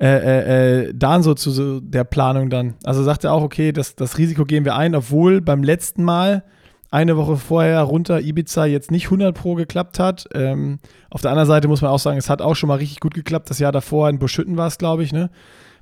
äh, 0.00 0.06
äh, 0.06 0.86
äh, 0.86 0.94
Dan 0.94 1.22
so 1.22 1.34
zu 1.34 1.50
so 1.50 1.80
der 1.80 2.04
Planung 2.04 2.48
dann? 2.48 2.74
Also 2.84 3.02
sagt 3.02 3.24
er 3.24 3.32
auch, 3.32 3.42
okay, 3.42 3.72
das, 3.72 3.94
das 3.94 4.16
Risiko 4.16 4.46
gehen 4.46 4.64
wir 4.64 4.76
ein, 4.76 4.94
obwohl 4.94 5.42
beim 5.42 5.62
letzten 5.62 6.04
Mal 6.04 6.42
eine 6.90 7.16
Woche 7.16 7.36
vorher 7.36 7.82
runter 7.82 8.20
Ibiza 8.20 8.64
jetzt 8.64 8.90
nicht 8.90 9.06
100 9.06 9.36
Pro 9.36 9.54
geklappt 9.54 9.98
hat. 9.98 10.28
Ähm, 10.34 10.78
auf 11.10 11.20
der 11.20 11.30
anderen 11.30 11.48
Seite 11.48 11.68
muss 11.68 11.82
man 11.82 11.90
auch 11.90 11.98
sagen, 11.98 12.18
es 12.18 12.30
hat 12.30 12.40
auch 12.40 12.56
schon 12.56 12.68
mal 12.68 12.76
richtig 12.76 13.00
gut 13.00 13.14
geklappt. 13.14 13.50
Das 13.50 13.58
Jahr 13.58 13.72
davor 13.72 14.08
in 14.08 14.18
Buschütten 14.18 14.56
war 14.56 14.66
es, 14.66 14.78
glaube 14.78 15.02
ich, 15.02 15.12
ne? 15.12 15.30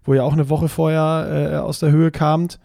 wo 0.05 0.15
ihr 0.15 0.25
auch 0.25 0.33
eine 0.33 0.49
Woche 0.49 0.69
vorher 0.69 1.51
äh, 1.53 1.57
aus 1.57 1.79
der 1.79 1.91
Höhe 1.91 2.11
kamt. 2.11 2.59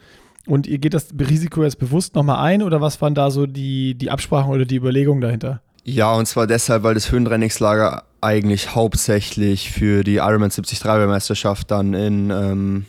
Und 0.48 0.66
ihr 0.66 0.80
geht 0.80 0.94
das 0.94 1.08
Risiko 1.18 1.64
jetzt 1.64 1.78
bewusst 1.78 2.16
nochmal 2.16 2.44
ein 2.44 2.64
oder 2.64 2.82
was 2.82 3.00
waren 3.02 3.14
da 3.14 3.30
so 3.30 3.46
die, 3.46 3.96
die 3.96 4.10
Absprachen 4.10 4.52
oder 4.52 4.66
die 4.66 4.76
Überlegungen 4.76 5.22
dahinter? 5.22 5.62
Ja, 5.84 6.14
und 6.14 6.26
zwar 6.26 6.48
deshalb, 6.48 6.84
weil 6.84 6.94
das 6.94 7.12
Höhentrainingslager 7.12 8.04
eigentlich 8.22 8.76
hauptsächlich 8.76 9.72
für 9.72 10.04
die 10.04 10.16
Ironman 10.16 10.50
73 10.50 10.84
Weltmeisterschaft 10.84 11.70
dann 11.72 11.94
in, 11.94 12.30
ähm, 12.32 12.86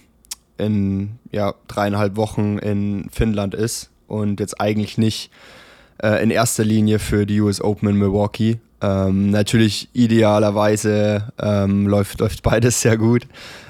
in 0.59 1.19
ja, 1.31 1.55
dreieinhalb 1.69 2.17
Wochen 2.17 2.59
in 2.59 3.09
Finnland 3.11 3.55
ist 3.55 3.92
und 4.07 4.41
jetzt 4.41 4.61
eigentlich 4.61 4.99
nicht 4.99 5.31
äh, 6.03 6.23
in 6.23 6.31
erster 6.31 6.65
Linie 6.65 6.99
für 6.99 7.27
die 7.27 7.41
US 7.41 7.61
Open 7.61 7.89
in 7.89 7.97
Milwaukee. 7.97 8.61
Ähm, 8.81 9.31
natürlich 9.31 9.89
idealerweise 9.93 11.33
ähm, 11.39 11.87
läuft, 11.87 12.21
läuft 12.21 12.43
beides 12.43 12.81
sehr 12.81 12.97
gut. 12.97 13.27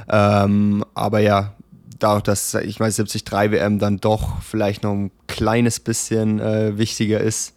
Ähm, 0.09 0.85
aber 0.95 1.21
ja, 1.21 1.55
dadurch, 1.99 2.23
dass 2.23 2.55
ich 2.55 2.81
meine 2.81 2.93
73 2.93 3.25
WM 3.31 3.79
dann 3.79 3.99
doch 3.99 4.41
vielleicht 4.43 4.83
noch 4.83 4.93
ein 4.93 5.11
kleines 5.27 5.81
bisschen 5.81 6.41
äh, 6.41 6.77
wichtiger 6.79 7.21
ist, 7.21 7.55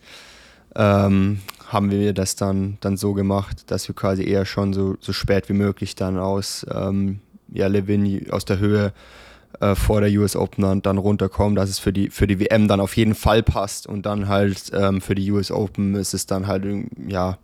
ähm, 0.76 1.40
haben 1.68 1.90
wir 1.90 2.14
das 2.14 2.36
dann, 2.36 2.78
dann 2.82 2.98
so 2.98 3.14
gemacht, 3.14 3.72
dass 3.72 3.88
wir 3.88 3.96
quasi 3.96 4.24
eher 4.24 4.46
schon 4.46 4.74
so, 4.74 4.98
so 5.00 5.14
spät 5.14 5.50
wie 5.50 5.54
möglich 5.54 5.96
dann 5.96 6.18
aus 6.18 6.66
ähm, 6.72 7.20
ja, 7.52 7.68
Levin 7.68 8.30
aus 8.32 8.46
der 8.46 8.60
Höhe 8.60 8.94
äh, 9.60 9.76
vor 9.76 10.02
der 10.02 10.12
US 10.20 10.36
Open 10.36 10.64
dann, 10.64 10.82
dann 10.82 10.98
runterkommen, 10.98 11.56
dass 11.56 11.70
es 11.70 11.80
für 11.80 11.94
die, 11.94 12.10
für 12.10 12.28
die 12.28 12.40
WM 12.40 12.68
dann 12.68 12.80
auf 12.80 12.96
jeden 12.98 13.16
Fall 13.16 13.44
passt 13.44 13.88
und 13.88 14.06
dann 14.06 14.28
halt 14.28 14.72
ähm, 14.74 15.02
für 15.02 15.16
die 15.16 15.32
US 15.32 15.52
Open 15.52 15.96
ist 15.96 16.14
es 16.14 16.26
dann 16.26 16.48
halt, 16.48 16.66
ja, 17.08 17.38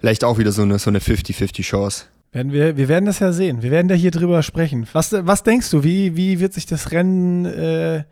vielleicht 0.00 0.24
auch 0.24 0.38
wieder 0.38 0.52
so 0.52 0.62
eine 0.62 0.78
so 0.78 0.90
eine 0.90 1.00
50-50 1.00 1.62
Chance. 1.62 2.04
Werden 2.32 2.52
wir, 2.52 2.76
wir 2.76 2.88
werden 2.88 3.06
das 3.06 3.20
ja 3.20 3.32
sehen. 3.32 3.62
Wir 3.62 3.70
werden 3.70 3.88
da 3.88 3.94
hier 3.94 4.10
drüber 4.10 4.42
sprechen. 4.42 4.86
Was, 4.92 5.12
was 5.12 5.42
denkst 5.42 5.70
du, 5.70 5.82
wie, 5.82 6.14
wie 6.16 6.40
wird 6.40 6.52
sich 6.52 6.66
das 6.66 6.92
Rennen 6.92 7.46
äh, 7.46 8.04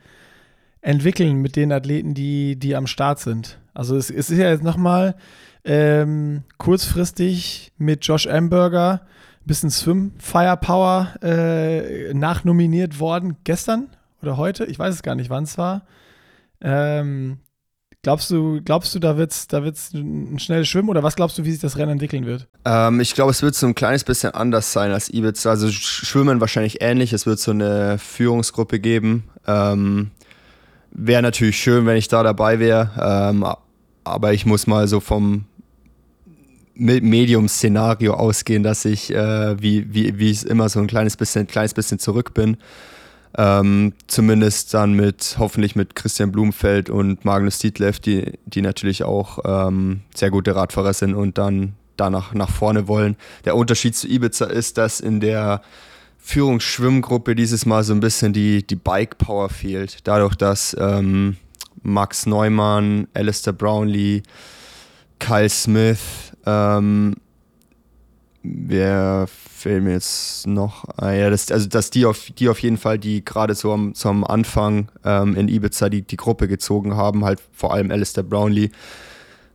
entwickeln 0.80 1.42
mit 1.42 1.54
den 1.56 1.70
Athleten, 1.70 2.14
die, 2.14 2.56
die 2.56 2.74
am 2.74 2.86
Start 2.86 3.18
sind? 3.18 3.58
Also 3.74 3.96
es, 3.96 4.10
es 4.10 4.30
ist 4.30 4.38
ja 4.38 4.50
jetzt 4.50 4.64
nochmal 4.64 5.16
ähm, 5.64 6.44
kurzfristig 6.56 7.72
mit 7.76 8.06
Josh 8.06 8.26
Amberger 8.26 9.02
bisschen 9.46 9.70
Swim-Firepower 9.70 11.14
äh, 11.22 12.12
nachnominiert 12.14 13.00
worden. 13.00 13.36
Gestern 13.44 13.88
oder 14.22 14.36
heute? 14.36 14.64
Ich 14.66 14.78
weiß 14.78 14.94
es 14.94 15.02
gar 15.02 15.14
nicht, 15.14 15.30
wann 15.30 15.44
es 15.44 15.58
war. 15.58 15.86
Ähm, 16.60 17.38
Glaubst 18.06 18.30
du, 18.30 18.60
glaubst 18.64 18.94
du, 18.94 19.00
da 19.00 19.16
wird 19.16 19.32
es 19.32 19.48
da 19.48 19.64
wird's 19.64 19.92
ein 19.92 20.38
schnelles 20.38 20.68
Schwimmen 20.68 20.90
oder 20.90 21.02
was 21.02 21.16
glaubst 21.16 21.38
du, 21.38 21.44
wie 21.44 21.50
sich 21.50 21.60
das 21.60 21.76
Rennen 21.76 21.90
entwickeln 21.90 22.24
wird? 22.24 22.46
Ähm, 22.64 23.00
ich 23.00 23.14
glaube, 23.14 23.32
es 23.32 23.42
wird 23.42 23.56
so 23.56 23.66
ein 23.66 23.74
kleines 23.74 24.04
bisschen 24.04 24.32
anders 24.32 24.72
sein 24.72 24.92
als 24.92 25.12
Ibiza. 25.12 25.50
Also 25.50 25.72
Schwimmen 25.72 26.40
wahrscheinlich 26.40 26.80
ähnlich. 26.82 27.12
Es 27.12 27.26
wird 27.26 27.40
so 27.40 27.50
eine 27.50 27.98
Führungsgruppe 27.98 28.78
geben. 28.78 29.24
Ähm, 29.48 30.12
wäre 30.92 31.20
natürlich 31.20 31.58
schön, 31.58 31.84
wenn 31.84 31.96
ich 31.96 32.06
da 32.06 32.22
dabei 32.22 32.60
wäre. 32.60 32.92
Ähm, 32.96 33.44
aber 34.04 34.32
ich 34.32 34.46
muss 34.46 34.68
mal 34.68 34.86
so 34.86 35.00
vom 35.00 35.46
Medium-Szenario 36.76 38.14
ausgehen, 38.14 38.62
dass 38.62 38.84
ich, 38.84 39.12
äh, 39.12 39.60
wie, 39.60 39.92
wie, 39.92 40.18
wie 40.18 40.30
es 40.30 40.42
immer, 40.44 40.68
so 40.68 40.80
ein 40.80 40.86
kleines 40.86 41.16
bisschen, 41.16 41.46
kleines 41.46 41.74
bisschen 41.74 41.98
zurück 41.98 42.34
bin. 42.34 42.58
Ähm, 43.38 43.92
zumindest 44.06 44.72
dann 44.72 44.94
mit, 44.94 45.36
hoffentlich 45.38 45.76
mit 45.76 45.94
Christian 45.94 46.32
Blumfeld 46.32 46.88
und 46.88 47.24
Magnus 47.24 47.58
Dietleff, 47.58 48.00
die, 48.00 48.32
die 48.46 48.62
natürlich 48.62 49.04
auch 49.04 49.38
ähm, 49.44 50.00
sehr 50.14 50.30
gute 50.30 50.54
Radfahrer 50.56 50.94
sind 50.94 51.14
und 51.14 51.36
dann 51.36 51.74
danach 51.96 52.32
nach 52.34 52.50
vorne 52.50 52.88
wollen. 52.88 53.16
Der 53.44 53.56
Unterschied 53.56 53.94
zu 53.94 54.08
Ibiza 54.08 54.46
ist, 54.46 54.78
dass 54.78 55.00
in 55.00 55.20
der 55.20 55.62
Führungsschwimmgruppe 56.18 57.34
dieses 57.34 57.66
Mal 57.66 57.84
so 57.84 57.92
ein 57.92 58.00
bisschen 58.00 58.32
die, 58.32 58.66
die 58.66 58.76
Bike 58.76 59.18
Power 59.18 59.48
fehlt. 59.48 59.98
Dadurch, 60.04 60.34
dass 60.34 60.76
ähm, 60.78 61.36
Max 61.82 62.26
Neumann, 62.26 63.06
Alistair 63.14 63.52
Brownlee, 63.52 64.22
Kyle 65.18 65.48
Smith, 65.48 66.25
ähm, 66.46 67.14
wer 68.42 69.26
fällt 69.28 69.82
mir 69.82 69.92
jetzt 69.92 70.46
noch 70.46 70.84
ah, 70.96 71.12
ja, 71.12 71.30
das, 71.30 71.50
also 71.50 71.68
dass 71.68 71.90
die 71.90 72.06
auf, 72.06 72.30
die 72.38 72.48
auf 72.48 72.58
jeden 72.60 72.76
Fall, 72.76 72.98
die 72.98 73.24
gerade 73.24 73.54
so 73.54 73.72
am, 73.72 73.92
am 74.04 74.24
Anfang 74.24 74.88
ähm, 75.04 75.34
in 75.36 75.48
Ibiza 75.48 75.88
die, 75.88 76.02
die 76.02 76.16
Gruppe 76.16 76.48
gezogen 76.48 76.96
haben, 76.96 77.24
halt 77.24 77.40
vor 77.52 77.74
allem 77.74 77.90
Alistair 77.90 78.22
Brownlee, 78.22 78.70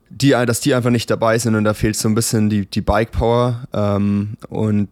die, 0.09 0.31
dass 0.31 0.59
die 0.59 0.73
einfach 0.73 0.89
nicht 0.89 1.09
dabei 1.09 1.37
sind 1.37 1.55
und 1.55 1.63
da 1.63 1.73
fehlt 1.73 1.95
so 1.95 2.09
ein 2.09 2.15
bisschen 2.15 2.49
die, 2.49 2.65
die 2.65 2.81
Bike 2.81 3.11
Power 3.11 3.63
ähm, 3.73 4.37
und 4.49 4.89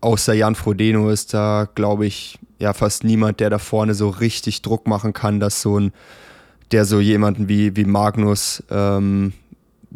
außer 0.00 0.34
Jan 0.34 0.54
Frodeno 0.54 1.08
ist 1.08 1.32
da, 1.32 1.66
glaube 1.74 2.06
ich, 2.06 2.38
ja 2.58 2.74
fast 2.74 3.04
niemand, 3.04 3.40
der 3.40 3.50
da 3.50 3.58
vorne 3.58 3.94
so 3.94 4.10
richtig 4.10 4.62
Druck 4.62 4.86
machen 4.86 5.14
kann, 5.14 5.40
dass 5.40 5.62
so 5.62 5.80
ein, 5.80 5.92
der 6.72 6.84
so 6.84 7.00
jemanden 7.00 7.48
wie, 7.48 7.74
wie 7.76 7.84
Magnus 7.84 8.62
ähm, 8.70 9.32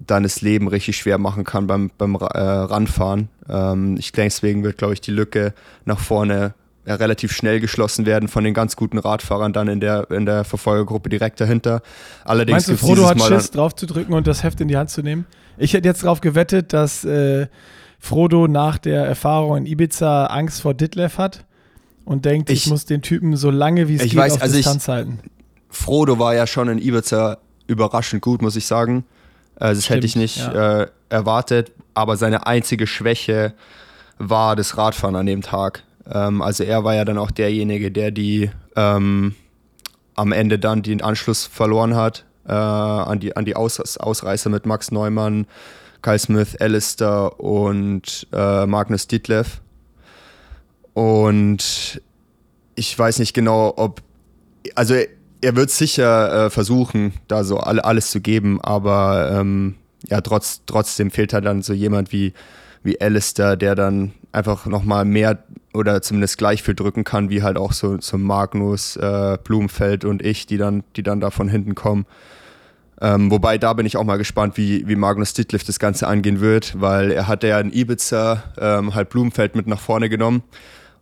das 0.06 0.40
Leben 0.40 0.68
richtig 0.68 0.96
schwer 0.96 1.18
machen 1.18 1.44
kann 1.44 1.66
beim, 1.66 1.90
beim 1.98 2.14
äh, 2.14 2.38
Ranfahren. 2.38 3.28
Ähm, 3.48 3.96
ich 3.98 4.12
denke, 4.12 4.30
deswegen 4.30 4.62
wird, 4.62 4.78
glaube 4.78 4.94
ich, 4.94 5.00
die 5.00 5.10
Lücke 5.10 5.54
nach 5.84 5.98
vorne 5.98 6.54
ja, 6.86 6.94
relativ 6.94 7.32
schnell 7.32 7.60
geschlossen 7.60 8.06
werden 8.06 8.28
von 8.28 8.44
den 8.44 8.54
ganz 8.54 8.76
guten 8.76 8.98
Radfahrern 8.98 9.52
dann 9.52 9.68
in 9.68 9.80
der, 9.80 10.10
in 10.10 10.24
der 10.24 10.44
Verfolgergruppe 10.44 11.08
direkt 11.10 11.40
dahinter. 11.40 11.82
Allerdings 12.24 12.66
Meinst 12.66 12.68
du, 12.68 12.86
Frodo 12.86 13.06
hat 13.06 13.20
Schiss, 13.20 13.50
drauf 13.50 13.74
zu 13.74 13.86
drücken 13.86 14.14
und 14.14 14.26
das 14.26 14.42
Heft 14.42 14.60
in 14.60 14.68
die 14.68 14.76
Hand 14.76 14.90
zu 14.90 15.02
nehmen? 15.02 15.26
Ich 15.58 15.74
hätte 15.74 15.86
jetzt 15.86 16.04
darauf 16.04 16.20
gewettet, 16.20 16.72
dass 16.72 17.04
äh, 17.04 17.48
Frodo 17.98 18.46
nach 18.46 18.78
der 18.78 19.04
Erfahrung 19.04 19.58
in 19.58 19.66
Ibiza 19.66 20.26
Angst 20.26 20.62
vor 20.62 20.72
Ditlev 20.72 21.18
hat 21.18 21.44
und 22.04 22.24
denkt, 22.24 22.48
ich, 22.48 22.64
ich 22.64 22.70
muss 22.70 22.86
den 22.86 23.02
Typen 23.02 23.36
so 23.36 23.50
lange 23.50 23.88
wie 23.88 23.96
es 23.96 24.02
geht 24.02 24.16
weiß, 24.16 24.36
auf 24.36 24.42
also 24.42 24.56
Distanz 24.56 24.84
ich, 24.84 24.88
halten. 24.88 25.18
Frodo 25.68 26.18
war 26.18 26.34
ja 26.34 26.46
schon 26.46 26.68
in 26.68 26.78
Ibiza 26.78 27.38
überraschend 27.66 28.22
gut, 28.22 28.40
muss 28.40 28.56
ich 28.56 28.64
sagen. 28.64 29.04
Äh, 29.60 29.74
das 29.74 29.84
Stimmt, 29.84 29.96
hätte 29.96 30.06
ich 30.06 30.16
nicht 30.16 30.38
ja. 30.38 30.82
äh, 30.82 30.86
erwartet, 31.08 31.72
aber 31.94 32.16
seine 32.16 32.46
einzige 32.46 32.86
Schwäche 32.86 33.54
war 34.18 34.56
das 34.56 34.76
Radfahren 34.76 35.16
an 35.16 35.26
dem 35.26 35.42
Tag. 35.42 35.82
Ähm, 36.10 36.42
also 36.42 36.64
er 36.64 36.84
war 36.84 36.94
ja 36.94 37.04
dann 37.04 37.18
auch 37.18 37.30
derjenige, 37.30 37.90
der 37.90 38.10
die 38.10 38.50
ähm, 38.76 39.34
am 40.14 40.32
Ende 40.32 40.58
dann 40.58 40.82
den 40.82 41.02
Anschluss 41.02 41.46
verloren 41.46 41.94
hat 41.94 42.24
äh, 42.46 42.52
an 42.52 43.20
die, 43.20 43.36
an 43.36 43.44
die 43.44 43.54
Aus 43.56 43.78
Ausreißer 43.98 44.50
mit 44.50 44.66
Max 44.66 44.90
Neumann, 44.90 45.46
Kyle 46.02 46.18
Smith, 46.18 46.56
Alistair 46.58 47.38
und 47.38 48.26
äh, 48.32 48.66
Magnus 48.66 49.06
Ditlev. 49.06 49.60
Und 50.94 52.00
ich 52.74 52.98
weiß 52.98 53.18
nicht 53.18 53.34
genau, 53.34 53.74
ob, 53.76 54.02
also 54.74 54.96
er 55.40 55.56
wird 55.56 55.70
sicher 55.70 56.46
äh, 56.46 56.50
versuchen, 56.50 57.12
da 57.28 57.44
so 57.44 57.58
alle, 57.58 57.84
alles 57.84 58.10
zu 58.10 58.20
geben, 58.20 58.60
aber 58.60 59.30
ähm, 59.32 59.76
ja, 60.08 60.20
trotz, 60.20 60.62
trotzdem 60.66 61.10
fehlt 61.10 61.32
halt 61.32 61.44
dann 61.44 61.62
so 61.62 61.72
jemand 61.72 62.12
wie, 62.12 62.32
wie 62.82 63.00
Alistair, 63.00 63.56
der 63.56 63.74
dann 63.74 64.12
einfach 64.32 64.66
nochmal 64.66 65.04
mehr 65.04 65.42
oder 65.74 66.02
zumindest 66.02 66.38
gleich 66.38 66.62
viel 66.62 66.74
drücken 66.74 67.04
kann, 67.04 67.30
wie 67.30 67.42
halt 67.42 67.56
auch 67.56 67.72
so, 67.72 68.00
so 68.00 68.18
Magnus, 68.18 68.96
äh, 68.96 69.38
Blumenfeld 69.42 70.04
und 70.04 70.22
ich, 70.22 70.46
die 70.46 70.56
dann, 70.56 70.84
die 70.96 71.02
dann 71.02 71.20
da 71.20 71.30
von 71.30 71.48
hinten 71.48 71.74
kommen. 71.74 72.06
Ähm, 73.00 73.30
wobei 73.30 73.58
da 73.58 73.74
bin 73.74 73.86
ich 73.86 73.96
auch 73.96 74.04
mal 74.04 74.18
gespannt, 74.18 74.56
wie, 74.56 74.86
wie 74.88 74.96
Magnus 74.96 75.32
Ditliff 75.32 75.62
das 75.62 75.78
Ganze 75.78 76.08
angehen 76.08 76.40
wird, 76.40 76.80
weil 76.80 77.12
er 77.12 77.28
hat 77.28 77.44
ja 77.44 77.60
in 77.60 77.72
Ibiza 77.72 78.42
ähm, 78.58 78.94
halt 78.94 79.10
Blumenfeld 79.10 79.54
mit 79.54 79.68
nach 79.68 79.78
vorne 79.78 80.08
genommen 80.08 80.42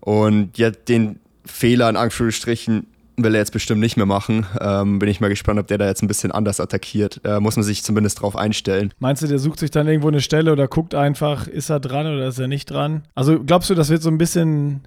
und 0.00 0.58
jetzt 0.58 0.88
den 0.88 1.20
Fehler 1.46 1.88
in 1.88 1.96
Anführungsstrichen 1.96 2.86
will 3.16 3.34
er 3.34 3.40
jetzt 3.40 3.52
bestimmt 3.52 3.80
nicht 3.80 3.96
mehr 3.96 4.06
machen. 4.06 4.46
Ähm, 4.60 4.98
bin 4.98 5.08
ich 5.08 5.20
mal 5.20 5.28
gespannt, 5.28 5.58
ob 5.58 5.66
der 5.66 5.78
da 5.78 5.86
jetzt 5.86 6.02
ein 6.02 6.08
bisschen 6.08 6.32
anders 6.32 6.60
attackiert. 6.60 7.20
Äh, 7.24 7.40
muss 7.40 7.56
man 7.56 7.62
sich 7.62 7.82
zumindest 7.82 8.20
drauf 8.20 8.36
einstellen. 8.36 8.92
Meinst 8.98 9.22
du, 9.22 9.26
der 9.26 9.38
sucht 9.38 9.58
sich 9.58 9.70
dann 9.70 9.86
irgendwo 9.86 10.08
eine 10.08 10.20
Stelle 10.20 10.52
oder 10.52 10.68
guckt 10.68 10.94
einfach, 10.94 11.46
ist 11.46 11.70
er 11.70 11.80
dran 11.80 12.06
oder 12.06 12.28
ist 12.28 12.38
er 12.38 12.48
nicht 12.48 12.70
dran? 12.70 13.04
Also 13.14 13.42
glaubst 13.42 13.70
du, 13.70 13.74
das 13.74 13.88
wird 13.88 14.02
so 14.02 14.10
ein 14.10 14.18
bisschen 14.18 14.86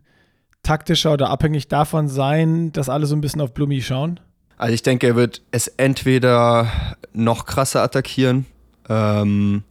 taktischer 0.64 1.14
oder 1.14 1.30
abhängig 1.30 1.68
davon 1.68 2.08
sein, 2.08 2.72
dass 2.72 2.90
alle 2.90 3.06
so 3.06 3.16
ein 3.16 3.22
bisschen 3.22 3.42
auf 3.42 3.54
Blumi 3.54 3.82
schauen? 3.82 4.20
Also 4.58 4.74
ich 4.74 4.84
denke, 4.84 5.08
er 5.08 5.16
wird 5.16 5.42
es 5.52 5.68
entweder 5.68 6.68
noch 7.14 7.46
krasser 7.46 7.82
attackieren 7.82 8.46
ähm, 8.90 9.64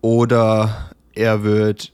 oder 0.00 0.90
er 1.14 1.44
wird 1.44 1.92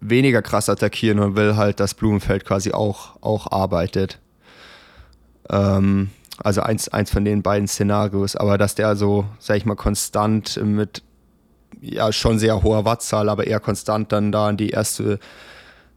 weniger 0.00 0.42
krass 0.42 0.68
attackieren 0.68 1.18
und 1.18 1.36
will 1.36 1.56
halt, 1.56 1.80
dass 1.80 1.94
Blumenfeld 1.94 2.44
quasi 2.44 2.72
auch, 2.72 3.16
auch 3.20 3.50
arbeitet. 3.50 4.20
Ähm, 5.50 6.10
also 6.42 6.60
eins, 6.60 6.88
eins 6.88 7.10
von 7.10 7.24
den 7.24 7.42
beiden 7.42 7.66
Szenarios, 7.66 8.36
aber 8.36 8.58
dass 8.58 8.74
der 8.74 8.96
so, 8.96 9.26
sag 9.38 9.56
ich 9.56 9.64
mal, 9.64 9.74
konstant 9.74 10.60
mit 10.62 11.02
ja 11.80 12.12
schon 12.12 12.38
sehr 12.38 12.62
hoher 12.62 12.84
Wattzahl, 12.84 13.28
aber 13.28 13.46
eher 13.46 13.60
konstant 13.60 14.12
dann 14.12 14.32
da 14.32 14.48
an 14.48 14.56
die 14.56 14.70
erste 14.70 15.18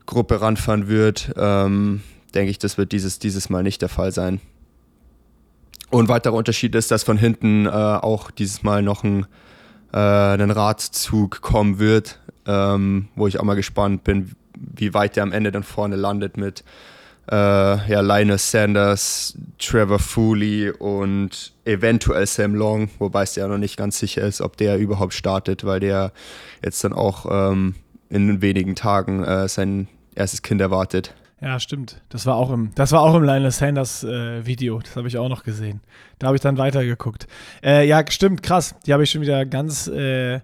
Gruppe 0.05 0.41
ranfahren 0.41 0.87
wird, 0.87 1.33
ähm, 1.37 2.01
denke 2.33 2.51
ich, 2.51 2.59
das 2.59 2.77
wird 2.77 2.91
dieses, 2.91 3.19
dieses 3.19 3.49
Mal 3.49 3.63
nicht 3.63 3.81
der 3.81 3.89
Fall 3.89 4.11
sein. 4.11 4.39
Und 5.89 6.07
weiterer 6.07 6.33
Unterschied 6.33 6.75
ist, 6.75 6.91
dass 6.91 7.03
von 7.03 7.17
hinten 7.17 7.65
äh, 7.65 7.69
auch 7.69 8.31
dieses 8.31 8.63
Mal 8.63 8.83
noch 8.83 9.03
ein, 9.03 9.25
äh, 9.91 9.97
ein 9.97 10.51
Radzug 10.51 11.41
kommen 11.41 11.79
wird, 11.79 12.19
ähm, 12.45 13.07
wo 13.15 13.27
ich 13.27 13.39
auch 13.39 13.43
mal 13.43 13.55
gespannt 13.55 14.03
bin, 14.03 14.31
wie 14.55 14.93
weit 14.93 15.15
der 15.15 15.23
am 15.23 15.31
Ende 15.31 15.51
dann 15.51 15.63
vorne 15.63 15.95
landet 15.95 16.37
mit 16.37 16.63
äh, 17.31 17.35
ja, 17.35 18.01
Linus 18.01 18.49
Sanders, 18.51 19.37
Trevor 19.57 19.99
Fooley 19.99 20.71
und 20.71 21.53
eventuell 21.65 22.25
Sam 22.25 22.55
Long, 22.55 22.89
wobei 22.97 23.23
es 23.23 23.35
ja 23.35 23.47
noch 23.47 23.57
nicht 23.57 23.77
ganz 23.77 23.99
sicher 23.99 24.23
ist, 24.23 24.41
ob 24.41 24.57
der 24.57 24.77
überhaupt 24.77 25.13
startet, 25.13 25.63
weil 25.63 25.79
der 25.79 26.11
jetzt 26.63 26.83
dann 26.83 26.93
auch 26.93 27.25
ähm, 27.29 27.75
in 28.09 28.41
wenigen 28.41 28.75
Tagen 28.75 29.23
äh, 29.23 29.47
sein 29.47 29.87
erstes 30.15 30.41
Kind 30.41 30.61
erwartet. 30.61 31.13
Ja, 31.41 31.59
stimmt. 31.59 32.01
Das 32.09 32.25
war 32.25 32.35
auch 32.35 32.51
im, 32.51 32.71
das 32.75 32.91
war 32.91 33.01
auch 33.01 33.15
im 33.15 33.23
Linus 33.23 33.59
Sanders 33.59 34.03
äh, 34.03 34.45
Video. 34.45 34.79
Das 34.79 34.95
habe 34.97 35.07
ich 35.07 35.17
auch 35.17 35.29
noch 35.29 35.43
gesehen. 35.43 35.79
Da 36.17 36.27
habe 36.27 36.35
ich 36.35 36.41
dann 36.41 36.57
weitergeguckt. 36.57 37.27
Äh, 37.63 37.87
ja, 37.87 38.03
stimmt, 38.09 38.43
krass. 38.43 38.75
Die 38.85 38.91
habe 38.91 39.03
ich 39.03 39.11
schon 39.11 39.21
wieder 39.21 39.45
ganz 39.45 39.87
äh, 39.87 40.41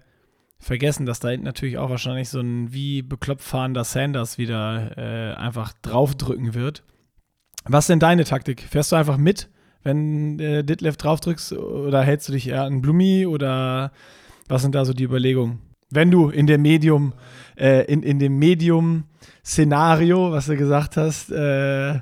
vergessen, 0.66 1.06
dass 1.06 1.20
da 1.20 1.28
hinten 1.28 1.46
natürlich 1.46 1.78
auch 1.78 1.90
wahrscheinlich 1.90 2.28
so 2.28 2.40
ein 2.40 2.72
wie 2.72 3.02
bekloppt 3.02 3.42
fahrender 3.42 3.84
Sanders 3.84 4.36
wieder 4.36 4.96
äh, 4.96 5.34
einfach 5.34 5.72
draufdrücken 5.82 6.54
wird. 6.54 6.82
Was 7.64 7.84
ist 7.84 7.88
denn 7.88 8.00
deine 8.00 8.24
Taktik? 8.24 8.62
Fährst 8.62 8.92
du 8.92 8.96
einfach 8.96 9.16
mit, 9.16 9.48
wenn 9.82 10.38
äh, 10.40 10.64
Ditlev 10.64 10.96
draufdrückst 10.96 11.52
oder 11.52 12.02
hältst 12.02 12.28
du 12.28 12.32
dich 12.32 12.48
eher 12.48 12.64
an 12.64 12.82
Blumi 12.82 13.26
oder 13.26 13.92
was 14.48 14.62
sind 14.62 14.74
da 14.74 14.84
so 14.84 14.92
die 14.92 15.04
Überlegungen? 15.04 15.60
Wenn 15.90 16.10
du 16.10 16.30
in 16.30 16.46
der 16.46 16.58
Medium, 16.58 17.12
äh, 17.56 17.84
in, 17.84 18.02
in 18.02 18.18
dem 18.18 18.38
Medium-Szenario, 18.38 20.32
was 20.32 20.46
du 20.46 20.56
gesagt 20.56 20.96
hast, 20.96 21.30
äh, 21.30 22.00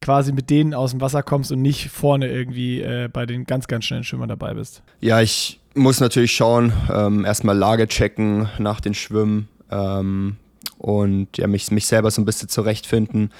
quasi 0.00 0.32
mit 0.32 0.50
denen 0.50 0.74
aus 0.74 0.90
dem 0.92 1.00
Wasser 1.00 1.22
kommst 1.22 1.50
und 1.52 1.62
nicht 1.62 1.88
vorne 1.88 2.28
irgendwie 2.28 2.82
äh, 2.82 3.08
bei 3.10 3.26
den 3.26 3.44
ganz, 3.44 3.66
ganz 3.66 3.86
schnellen 3.86 4.04
Schwimmern 4.04 4.28
dabei 4.28 4.54
bist. 4.54 4.82
Ja, 5.00 5.20
ich 5.20 5.60
muss 5.78 6.00
natürlich 6.00 6.32
schauen, 6.32 6.72
ähm, 6.92 7.24
erstmal 7.24 7.56
Lage 7.56 7.88
checken 7.88 8.48
nach 8.58 8.80
den 8.80 8.94
Schwimmen 8.94 9.48
ähm, 9.70 10.36
und 10.78 11.36
ja, 11.38 11.46
mich, 11.46 11.70
mich 11.70 11.86
selber 11.86 12.10
so 12.10 12.20
ein 12.20 12.24
bisschen 12.24 12.48
zurechtfinden 12.48 13.32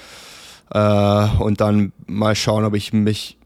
äh, 0.71 1.27
und 1.39 1.61
dann 1.61 1.91
mal 2.07 2.35
schauen, 2.35 2.65
ob 2.65 2.75
ich 2.75 2.93
mich 2.93 3.37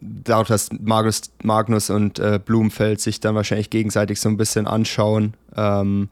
dadurch, 0.00 0.48
dass 0.48 0.70
Magnus, 0.72 1.22
Magnus 1.42 1.90
und 1.90 2.18
äh, 2.18 2.40
Blumenfeld 2.44 3.00
sich 3.00 3.20
dann 3.20 3.34
wahrscheinlich 3.34 3.70
gegenseitig 3.70 4.20
so 4.20 4.28
ein 4.28 4.36
bisschen 4.36 4.66
anschauen, 4.66 5.34
ähm, 5.56 6.08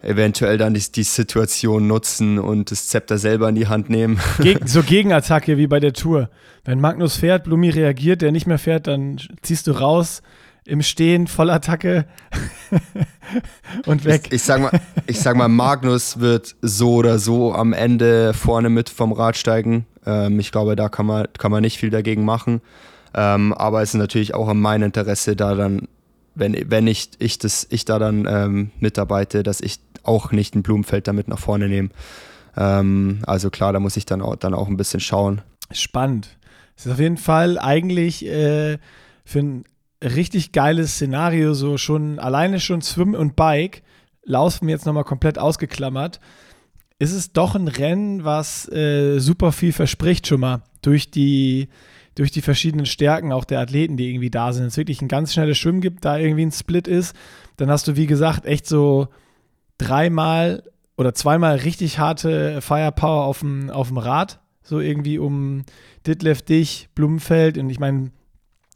eventuell 0.00 0.58
dann 0.58 0.74
die, 0.74 0.92
die 0.92 1.02
Situation 1.02 1.88
nutzen 1.88 2.38
und 2.38 2.70
das 2.70 2.88
Zepter 2.88 3.18
selber 3.18 3.48
in 3.48 3.56
die 3.56 3.66
Hand 3.66 3.90
nehmen. 3.90 4.20
Geg 4.40 4.68
so 4.68 4.82
Gegenattacke 4.82 5.56
wie 5.56 5.66
bei 5.66 5.80
der 5.80 5.92
Tour. 5.92 6.30
Wenn 6.64 6.80
Magnus 6.80 7.16
fährt, 7.16 7.44
Blumi 7.44 7.70
reagiert, 7.70 8.22
der 8.22 8.30
nicht 8.30 8.46
mehr 8.46 8.58
fährt, 8.58 8.86
dann 8.86 9.18
ziehst 9.42 9.66
du 9.66 9.72
raus 9.72 10.22
im 10.68 10.82
Stehen, 10.82 11.26
Vollattacke 11.26 12.04
und 13.86 14.04
weg. 14.04 14.26
Ich, 14.26 14.34
ich, 14.34 14.42
sag 14.42 14.60
mal, 14.60 14.80
ich 15.06 15.18
sag 15.18 15.36
mal, 15.36 15.48
Magnus 15.48 16.20
wird 16.20 16.56
so 16.60 16.94
oder 16.96 17.18
so 17.18 17.54
am 17.54 17.72
Ende 17.72 18.34
vorne 18.34 18.68
mit 18.68 18.90
vom 18.90 19.12
Rad 19.12 19.36
steigen. 19.36 19.86
Ähm, 20.04 20.38
ich 20.38 20.52
glaube, 20.52 20.76
da 20.76 20.88
kann 20.90 21.06
man, 21.06 21.26
kann 21.38 21.50
man 21.50 21.62
nicht 21.62 21.78
viel 21.78 21.90
dagegen 21.90 22.24
machen. 22.24 22.60
Ähm, 23.14 23.54
aber 23.54 23.82
es 23.82 23.94
ist 23.94 23.98
natürlich 23.98 24.34
auch 24.34 24.50
in 24.50 24.60
meinem 24.60 24.84
Interesse, 24.84 25.36
da 25.36 25.54
dann, 25.54 25.88
wenn, 26.34 26.54
wenn 26.70 26.86
ich, 26.86 27.10
ich, 27.18 27.38
das, 27.38 27.66
ich 27.70 27.86
da 27.86 27.98
dann 27.98 28.26
ähm, 28.28 28.70
mitarbeite, 28.78 29.42
dass 29.42 29.62
ich 29.62 29.80
auch 30.02 30.32
nicht 30.32 30.54
ein 30.54 30.62
Blumenfeld 30.62 31.08
damit 31.08 31.28
nach 31.28 31.38
vorne 31.38 31.68
nehme. 31.68 31.88
Ähm, 32.58 33.20
also 33.26 33.48
klar, 33.48 33.72
da 33.72 33.80
muss 33.80 33.96
ich 33.96 34.04
dann 34.04 34.20
auch, 34.20 34.36
dann 34.36 34.52
auch 34.52 34.68
ein 34.68 34.76
bisschen 34.76 35.00
schauen. 35.00 35.40
Spannend. 35.72 36.36
Es 36.76 36.84
ist 36.84 36.92
auf 36.92 37.00
jeden 37.00 37.16
Fall 37.16 37.58
eigentlich 37.58 38.24
äh, 38.26 38.78
für 39.24 39.38
ein 39.38 39.64
richtig 40.02 40.52
geiles 40.52 40.94
Szenario, 40.94 41.54
so 41.54 41.76
schon 41.76 42.18
alleine 42.18 42.60
schon 42.60 42.82
Swim 42.82 43.14
und 43.14 43.36
Bike, 43.36 43.82
Laufen 44.24 44.68
jetzt 44.68 44.84
nochmal 44.84 45.04
komplett 45.04 45.38
ausgeklammert, 45.38 46.20
ist 46.98 47.12
es 47.12 47.32
doch 47.32 47.54
ein 47.54 47.68
Rennen, 47.68 48.24
was 48.24 48.70
äh, 48.70 49.18
super 49.20 49.52
viel 49.52 49.72
verspricht 49.72 50.26
schon 50.26 50.40
mal 50.40 50.62
durch 50.82 51.10
die, 51.10 51.68
durch 52.14 52.30
die 52.30 52.42
verschiedenen 52.42 52.86
Stärken 52.86 53.32
auch 53.32 53.44
der 53.44 53.60
Athleten, 53.60 53.96
die 53.96 54.10
irgendwie 54.10 54.30
da 54.30 54.52
sind. 54.52 54.66
Es 54.66 54.76
wirklich 54.76 55.00
ein 55.00 55.08
ganz 55.08 55.32
schnelles 55.32 55.56
Schwimmen 55.56 55.80
gibt, 55.80 56.04
da 56.04 56.18
irgendwie 56.18 56.44
ein 56.44 56.52
Split 56.52 56.88
ist, 56.88 57.16
dann 57.56 57.70
hast 57.70 57.88
du, 57.88 57.96
wie 57.96 58.06
gesagt, 58.06 58.44
echt 58.44 58.66
so 58.66 59.08
dreimal 59.78 60.62
oder 60.96 61.14
zweimal 61.14 61.56
richtig 61.56 61.98
harte 61.98 62.60
Firepower 62.60 63.24
auf 63.24 63.40
dem, 63.40 63.70
auf 63.70 63.88
dem 63.88 63.98
Rad. 63.98 64.40
So 64.62 64.80
irgendwie 64.80 65.18
um 65.18 65.62
Ditlev 66.06 66.42
Dich, 66.42 66.88
Blumenfeld. 66.94 67.56
Und 67.56 67.70
ich 67.70 67.78
meine, 67.78 68.10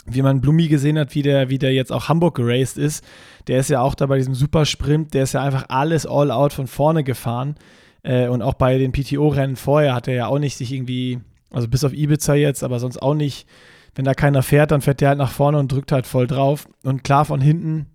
wie 0.06 0.22
man 0.22 0.40
Blumi 0.40 0.68
gesehen 0.68 0.98
hat, 0.98 1.14
wie 1.14 1.22
der, 1.22 1.48
wie 1.48 1.58
der 1.58 1.72
jetzt 1.72 1.92
auch 1.92 2.08
Hamburg 2.08 2.36
geraced 2.36 2.76
ist, 2.76 3.04
der 3.46 3.58
ist 3.58 3.70
ja 3.70 3.80
auch 3.80 3.94
da 3.94 4.06
bei 4.06 4.18
diesem 4.18 4.34
Supersprint, 4.34 5.14
der 5.14 5.24
ist 5.24 5.34
ja 5.34 5.42
einfach 5.42 5.66
alles 5.68 6.06
all 6.06 6.30
out 6.30 6.52
von 6.52 6.66
vorne 6.66 7.04
gefahren. 7.04 7.56
Äh, 8.02 8.28
und 8.28 8.42
auch 8.42 8.54
bei 8.54 8.78
den 8.78 8.92
PTO-Rennen 8.92 9.56
vorher 9.56 9.94
hat 9.94 10.08
er 10.08 10.14
ja 10.14 10.26
auch 10.26 10.38
nicht 10.38 10.56
sich 10.56 10.72
irgendwie, 10.72 11.20
also 11.50 11.68
bis 11.68 11.84
auf 11.84 11.92
Ibiza 11.92 12.34
jetzt, 12.34 12.64
aber 12.64 12.80
sonst 12.80 13.00
auch 13.00 13.14
nicht, 13.14 13.46
wenn 13.94 14.04
da 14.04 14.14
keiner 14.14 14.42
fährt, 14.42 14.70
dann 14.70 14.80
fährt 14.80 15.00
der 15.00 15.10
halt 15.10 15.18
nach 15.18 15.30
vorne 15.30 15.58
und 15.58 15.70
drückt 15.70 15.92
halt 15.92 16.06
voll 16.06 16.26
drauf. 16.26 16.66
Und 16.82 17.04
klar, 17.04 17.24
von 17.24 17.40
hinten 17.40 17.86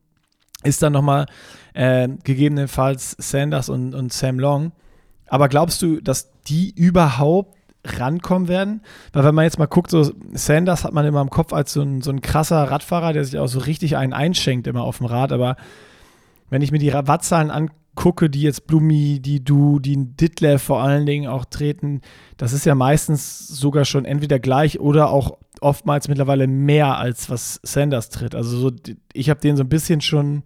ist 0.63 0.81
dann 0.81 0.93
nochmal 0.93 1.25
äh, 1.73 2.07
gegebenenfalls 2.23 3.15
Sanders 3.19 3.69
und, 3.69 3.93
und 3.93 4.13
Sam 4.13 4.39
Long. 4.39 4.71
Aber 5.27 5.49
glaubst 5.49 5.81
du, 5.81 5.99
dass 5.99 6.31
die 6.43 6.73
überhaupt 6.73 7.56
rankommen 7.87 8.47
werden. 8.47 8.81
Weil 9.13 9.23
wenn 9.23 9.35
man 9.35 9.45
jetzt 9.45 9.59
mal 9.59 9.65
guckt, 9.65 9.91
so 9.91 10.11
Sanders 10.33 10.83
hat 10.83 10.93
man 10.93 11.05
immer 11.05 11.21
im 11.21 11.29
Kopf 11.29 11.53
als 11.53 11.73
so 11.73 11.81
ein, 11.81 12.01
so 12.01 12.11
ein 12.11 12.21
krasser 12.21 12.63
Radfahrer, 12.63 13.13
der 13.13 13.23
sich 13.23 13.39
auch 13.39 13.47
so 13.47 13.59
richtig 13.59 13.97
einen 13.97 14.13
einschenkt 14.13 14.67
immer 14.67 14.83
auf 14.83 14.97
dem 14.97 15.07
Rad. 15.07 15.31
Aber 15.31 15.55
wenn 16.49 16.61
ich 16.61 16.71
mir 16.71 16.79
die 16.79 16.93
Wattzahlen 16.93 17.51
angucke, 17.51 18.29
die 18.29 18.41
jetzt 18.41 18.67
Blumi, 18.67 19.19
die 19.19 19.43
Du, 19.43 19.79
die 19.79 19.97
Ditlev 19.97 20.61
vor 20.61 20.81
allen 20.81 21.05
Dingen 21.05 21.27
auch 21.27 21.45
treten, 21.45 22.01
das 22.37 22.53
ist 22.53 22.65
ja 22.65 22.75
meistens 22.75 23.47
sogar 23.47 23.85
schon 23.85 24.05
entweder 24.05 24.39
gleich 24.39 24.79
oder 24.79 25.09
auch 25.09 25.37
oftmals 25.61 26.07
mittlerweile 26.07 26.47
mehr 26.47 26.97
als 26.97 27.29
was 27.29 27.59
Sanders 27.63 28.09
tritt. 28.09 28.35
Also 28.35 28.57
so, 28.57 28.71
ich 29.13 29.29
habe 29.29 29.39
den 29.39 29.57
so 29.57 29.63
ein 29.63 29.69
bisschen 29.69 30.01
schon 30.01 30.43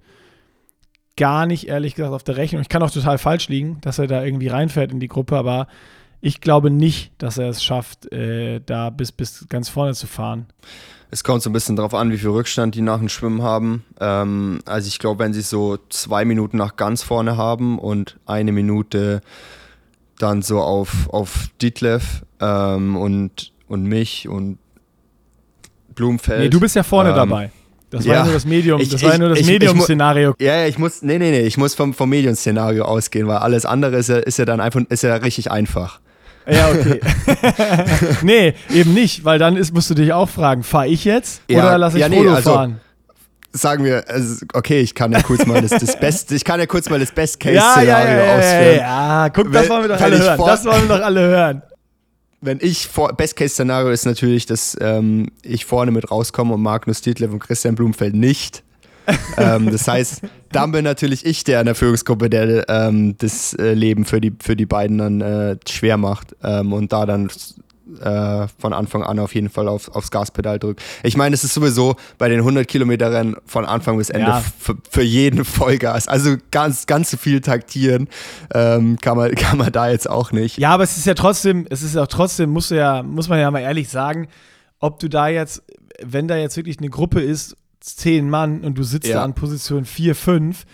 gar 1.18 1.46
nicht, 1.46 1.68
ehrlich 1.68 1.96
gesagt, 1.96 2.14
auf 2.14 2.24
der 2.24 2.38
Rechnung. 2.38 2.62
Ich 2.62 2.70
kann 2.70 2.82
auch 2.84 2.92
total 2.92 3.18
falsch 3.18 3.50
liegen, 3.50 3.80
dass 3.82 4.00
er 4.00 4.08
da 4.08 4.24
irgendwie 4.24 4.48
reinfährt 4.48 4.92
in 4.92 5.00
die 5.00 5.08
Gruppe, 5.08 5.38
aber 5.38 5.68
ich 6.22 6.40
glaube 6.40 6.70
nicht, 6.70 7.12
dass 7.18 7.38
er 7.38 7.50
es 7.50 7.64
schafft, 7.64 8.12
äh, 8.12 8.62
da 8.66 8.90
bis, 8.92 9.12
bis 9.12 9.48
ganz 9.50 9.70
vorne 9.70 9.94
zu 9.94 10.08
fahren. 10.08 10.46
Es 11.10 11.24
kommt 11.24 11.42
so 11.42 11.50
ein 11.50 11.54
bisschen 11.54 11.76
darauf 11.76 11.94
an, 11.94 12.12
wie 12.12 12.18
viel 12.18 12.30
Rückstand 12.30 12.76
die 12.76 12.82
nach 12.82 13.00
dem 13.00 13.10
Schwimmen 13.10 13.42
haben. 13.42 13.84
Ähm, 14.00 14.60
also 14.66 14.88
ich 14.88 15.00
glaube, 15.00 15.20
wenn 15.20 15.34
sie 15.34 15.42
so 15.42 15.78
zwei 15.90 16.24
Minuten 16.24 16.58
nach 16.58 16.78
ganz 16.78 17.04
vorne 17.04 17.36
haben 17.36 17.80
und 17.80 18.18
eine 18.26 18.52
Minute 18.52 19.22
dann 20.20 20.42
so 20.42 20.60
auf, 20.62 21.10
auf 21.10 21.50
Ditlev 21.62 22.22
ähm, 22.40 22.96
und, 22.96 23.52
und 23.68 23.84
mich 23.84 24.30
und 24.30 24.60
Blumenfeld. 25.96 26.40
Nee, 26.40 26.50
du 26.50 26.60
bist 26.60 26.76
ja 26.76 26.84
vorne 26.84 27.10
ähm, 27.10 27.16
dabei. 27.16 27.52
Das 27.90 28.08
war 28.08 28.16
ja 28.16 28.24
nur 28.24 28.34
das 28.34 28.46
Medium, 28.46 28.80
ich, 28.80 28.88
das 28.88 29.04
war 29.04 29.14
ich, 29.14 29.20
nur 29.20 29.30
das 29.30 29.44
Medium-Szenario. 29.46 30.34
Ja, 30.40 30.62
ja, 30.62 30.68
ich 30.68 30.78
muss, 30.78 31.02
nee, 31.02 31.20
nee, 31.20 31.32
nee, 31.32 31.42
ich 31.42 31.58
muss 31.58 31.76
vom, 31.76 31.94
vom 31.94 32.10
Medium-Szenario 32.10 32.86
ausgehen, 32.86 33.28
weil 33.28 33.38
alles 33.38 33.66
andere 33.66 33.98
ist 33.98 34.08
ja, 34.08 34.18
ist 34.18 34.40
ja 34.40 34.46
dann 34.46 34.62
einfach, 34.62 34.82
ist 34.88 35.04
ja 35.04 35.16
richtig 35.16 35.52
einfach. 35.52 36.00
Ja, 36.48 36.70
okay. 36.70 37.00
nee, 38.24 38.54
eben 38.74 38.94
nicht, 38.94 39.24
weil 39.26 39.40
dann 39.40 39.58
ist, 39.58 39.74
musst 39.74 39.90
du 39.90 39.94
dich 39.94 40.14
auch 40.14 40.30
fragen, 40.30 40.64
fahre 40.64 40.88
ich 40.88 41.06
jetzt 41.06 41.42
ja, 41.48 41.60
oder 41.60 41.78
lasse 41.78 41.98
ich 41.98 42.02
ja, 42.02 42.10
nee, 42.10 42.18
Frodo 42.18 42.34
also, 42.34 42.54
fahren? 42.54 42.82
Sagen 43.54 43.84
wir, 43.84 44.10
also, 44.10 44.46
okay, 44.54 44.80
ich 44.80 44.96
kann 44.96 45.12
ja 45.12 45.22
kurz 45.22 45.46
mal 45.46 45.62
das, 45.62 45.72
das 45.72 46.00
Best, 46.00 46.32
ich 46.32 46.46
kann 46.46 46.60
ja 46.60 46.66
kurz 46.66 46.90
mal 46.90 47.00
das 47.00 47.12
Best-Case-Szenario 47.12 47.90
ja, 47.90 48.06
ja, 48.06 48.26
ja, 48.26 48.38
ausführen. 48.38 48.78
Ja, 48.78 49.30
guck, 49.30 49.52
das 49.52 49.70
wollen 49.70 49.82
wir 49.84 49.90
doch 49.90 50.02
alle 50.02 50.20
hören. 50.20 50.42
Das 50.46 50.66
wollen 50.66 50.90
wir 50.90 50.98
doch 50.98 51.06
alle 51.06 51.22
hören. 51.22 51.62
Wenn 52.40 52.60
ich 52.62 52.88
vor, 52.88 53.14
Best-Case-Szenario 53.14 53.90
ist 53.90 54.06
natürlich, 54.06 54.46
dass 54.46 54.76
ähm, 54.80 55.28
ich 55.44 55.66
vorne 55.66 55.92
mit 55.92 56.10
rauskomme 56.10 56.54
und 56.54 56.62
Magnus 56.62 57.02
Dietlev 57.02 57.34
und 57.34 57.40
Christian 57.40 57.76
Blumfeld 57.76 58.16
nicht 58.16 58.64
ähm, 59.38 59.72
das 59.72 59.88
heißt, 59.88 60.22
dann 60.52 60.72
bin 60.72 60.84
natürlich 60.84 61.26
ich 61.26 61.44
der 61.44 61.60
in 61.62 61.66
der 61.66 61.76
Führungsgruppe, 61.76 62.30
der 62.30 62.68
ähm, 62.70 63.16
das 63.18 63.54
äh, 63.54 63.74
Leben 63.74 64.06
für 64.06 64.22
die, 64.22 64.34
für 64.42 64.56
die 64.56 64.66
beiden 64.66 64.98
dann 64.98 65.22
äh, 65.22 65.58
schwer 65.68 65.98
macht 65.98 66.36
ähm, 66.44 66.74
und 66.74 66.92
da 66.92 67.06
dann 67.06 67.30
äh, 68.00 68.48
von 68.58 68.74
Anfang 68.74 69.04
an 69.04 69.20
auf 69.20 69.36
jeden 69.36 69.50
Fall 69.50 69.68
auf, 69.68 69.90
aufs 69.90 70.12
Gaspedal 70.12 70.60
drückt. 70.60 70.82
Ich 71.04 71.18
meine, 71.18 71.34
es 71.34 71.44
ist 71.44 71.54
sowieso 71.54 71.96
bei 72.18 72.30
den 72.30 72.40
100 72.40 72.68
Kilometer 72.68 73.12
Rennen 73.12 73.36
von 73.46 73.66
Anfang 73.66 73.98
bis 73.98 74.10
Ende 74.10 74.28
ja. 74.28 74.44
für 74.90 75.02
jeden 75.02 75.46
Vollgas. 75.46 76.08
Also 76.08 76.38
ganz, 76.52 76.86
ganz 76.86 77.16
viel 77.16 77.42
taktieren 77.42 78.08
ähm, 78.54 78.98
kann, 79.02 79.18
man, 79.18 79.32
kann 79.36 79.58
man 79.58 79.72
da 79.72 79.90
jetzt 79.90 80.10
auch 80.10 80.32
nicht. 80.32 80.58
Ja, 80.58 80.70
aber 80.70 80.84
es 80.84 80.98
ist 80.98 81.06
ja 81.06 81.14
trotzdem, 81.14 81.66
es 81.70 81.82
ist 81.82 81.98
auch 81.98 82.08
trotzdem, 82.08 82.52
muss, 82.52 82.70
ja, 82.70 83.04
muss 83.04 83.30
man 83.30 83.40
ja 83.40 83.52
mal 83.52 83.60
ehrlich 83.62 83.90
sagen, 83.90 84.28
ob 84.80 85.00
du 85.00 85.10
da 85.10 85.28
jetzt, 85.28 85.64
wenn 86.02 86.28
da 86.28 86.38
jetzt 86.38 86.58
wirklich 86.58 86.80
eine 86.80 86.90
Gruppe 86.90 87.22
ist 87.22 87.56
zehn 87.82 88.30
Mann 88.30 88.62
und 88.62 88.78
du 88.78 88.84
sitzt 88.84 89.08
ja. 89.08 89.18
da 89.18 89.24
an 89.24 89.34
Position 89.34 89.86
4, 89.86 90.16
5, 90.16 90.66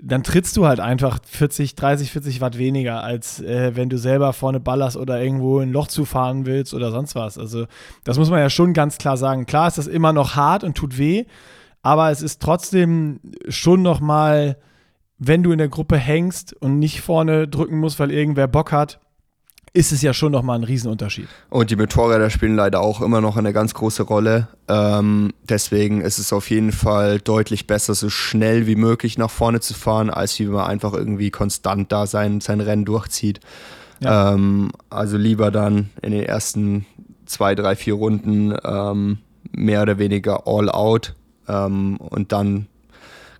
dann 0.00 0.24
trittst 0.24 0.56
du 0.56 0.66
halt 0.66 0.80
einfach 0.80 1.20
40, 1.24 1.76
30, 1.76 2.10
40 2.10 2.40
Watt 2.40 2.58
weniger, 2.58 3.04
als 3.04 3.40
äh, 3.40 3.76
wenn 3.76 3.88
du 3.88 3.98
selber 3.98 4.32
vorne 4.32 4.58
ballerst 4.58 4.96
oder 4.96 5.22
irgendwo 5.22 5.60
ein 5.60 5.70
Loch 5.70 5.86
zufahren 5.86 6.44
willst 6.44 6.74
oder 6.74 6.90
sonst 6.90 7.14
was. 7.14 7.38
Also, 7.38 7.66
das 8.02 8.18
muss 8.18 8.28
man 8.28 8.40
ja 8.40 8.50
schon 8.50 8.72
ganz 8.72 8.98
klar 8.98 9.16
sagen. 9.16 9.46
Klar 9.46 9.68
ist 9.68 9.78
das 9.78 9.86
immer 9.86 10.12
noch 10.12 10.34
hart 10.34 10.64
und 10.64 10.76
tut 10.76 10.98
weh, 10.98 11.24
aber 11.82 12.10
es 12.10 12.20
ist 12.20 12.42
trotzdem 12.42 13.20
schon 13.48 13.82
noch 13.82 14.00
mal, 14.00 14.56
wenn 15.18 15.44
du 15.44 15.52
in 15.52 15.58
der 15.58 15.68
Gruppe 15.68 15.96
hängst 15.96 16.52
und 16.52 16.80
nicht 16.80 17.00
vorne 17.00 17.46
drücken 17.46 17.78
musst, 17.78 18.00
weil 18.00 18.10
irgendwer 18.10 18.48
Bock 18.48 18.72
hat, 18.72 18.98
ist 19.74 19.92
es 19.92 20.02
ja 20.02 20.12
schon 20.12 20.32
nochmal 20.32 20.58
ein 20.58 20.64
Riesenunterschied. 20.64 21.28
Und 21.48 21.70
die 21.70 21.76
Motorräder 21.76 22.28
spielen 22.28 22.56
leider 22.56 22.80
auch 22.80 23.00
immer 23.00 23.22
noch 23.22 23.38
eine 23.38 23.54
ganz 23.54 23.72
große 23.72 24.02
Rolle. 24.02 24.48
Ähm, 24.68 25.32
deswegen 25.48 26.02
ist 26.02 26.18
es 26.18 26.32
auf 26.32 26.50
jeden 26.50 26.72
Fall 26.72 27.18
deutlich 27.20 27.66
besser, 27.66 27.94
so 27.94 28.10
schnell 28.10 28.66
wie 28.66 28.76
möglich 28.76 29.16
nach 29.16 29.30
vorne 29.30 29.60
zu 29.60 29.72
fahren, 29.72 30.10
als 30.10 30.38
wie 30.38 30.46
man 30.46 30.66
einfach 30.66 30.92
irgendwie 30.92 31.30
konstant 31.30 31.90
da 31.90 32.06
sein, 32.06 32.42
sein 32.42 32.60
Rennen 32.60 32.84
durchzieht. 32.84 33.40
Ja. 34.00 34.34
Ähm, 34.34 34.72
also 34.90 35.16
lieber 35.16 35.50
dann 35.50 35.88
in 36.02 36.12
den 36.12 36.24
ersten 36.24 36.84
zwei, 37.24 37.54
drei, 37.54 37.74
vier 37.74 37.94
Runden 37.94 38.54
ähm, 38.64 39.18
mehr 39.52 39.82
oder 39.82 39.98
weniger 39.98 40.46
all 40.46 40.68
out. 40.68 41.14
Ähm, 41.48 41.96
und 41.96 42.32
dann 42.32 42.66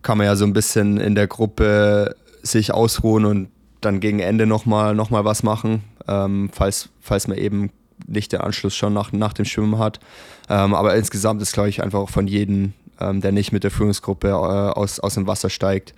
kann 0.01 0.17
man 0.17 0.27
ja 0.27 0.37
so 0.37 0.47
ein 0.47 0.55
bisschen 0.55 0.99
in 0.99 1.15
der 1.15 1.27
Gruppe 1.27 2.17
sich 2.43 2.73
ausruhen 2.73 3.27
und 3.27 3.49
dann 3.81 4.01
gegen 4.01 4.21
Ende 4.21 4.47
nochmal 4.47 4.95
noch 4.95 5.11
mal 5.11 5.25
was 5.25 5.43
machen, 5.43 5.83
ähm, 6.09 6.51
falls, 6.53 6.89
falls 7.01 7.29
man 7.29 7.39
eben 7.39 7.71
nicht 8.07 8.33
den 8.33 8.41
Anschluss 8.41 8.75
schon 8.75 8.93
nach, 8.93 9.13
nach 9.13 9.33
dem 9.33 9.45
Schwimmen 9.45 9.79
hat. 9.79 10.01
Ähm, 10.49 10.75
aber 10.75 10.97
insgesamt 10.97 11.41
ist, 11.43 11.53
glaube 11.53 11.69
ich, 11.69 11.83
einfach 11.83 12.01
auch 12.01 12.11
von 12.11 12.27
jedem, 12.27 12.73
ähm, 13.01 13.21
der 13.21 13.33
nicht 13.33 13.53
mit 13.53 13.65
der 13.65 13.71
Führungsgruppe 13.71 14.29
äh, 14.29 14.33
aus, 14.33 15.01
aus 15.01 15.15
dem 15.15 15.27
Wasser 15.27 15.51
steigt, 15.51 15.95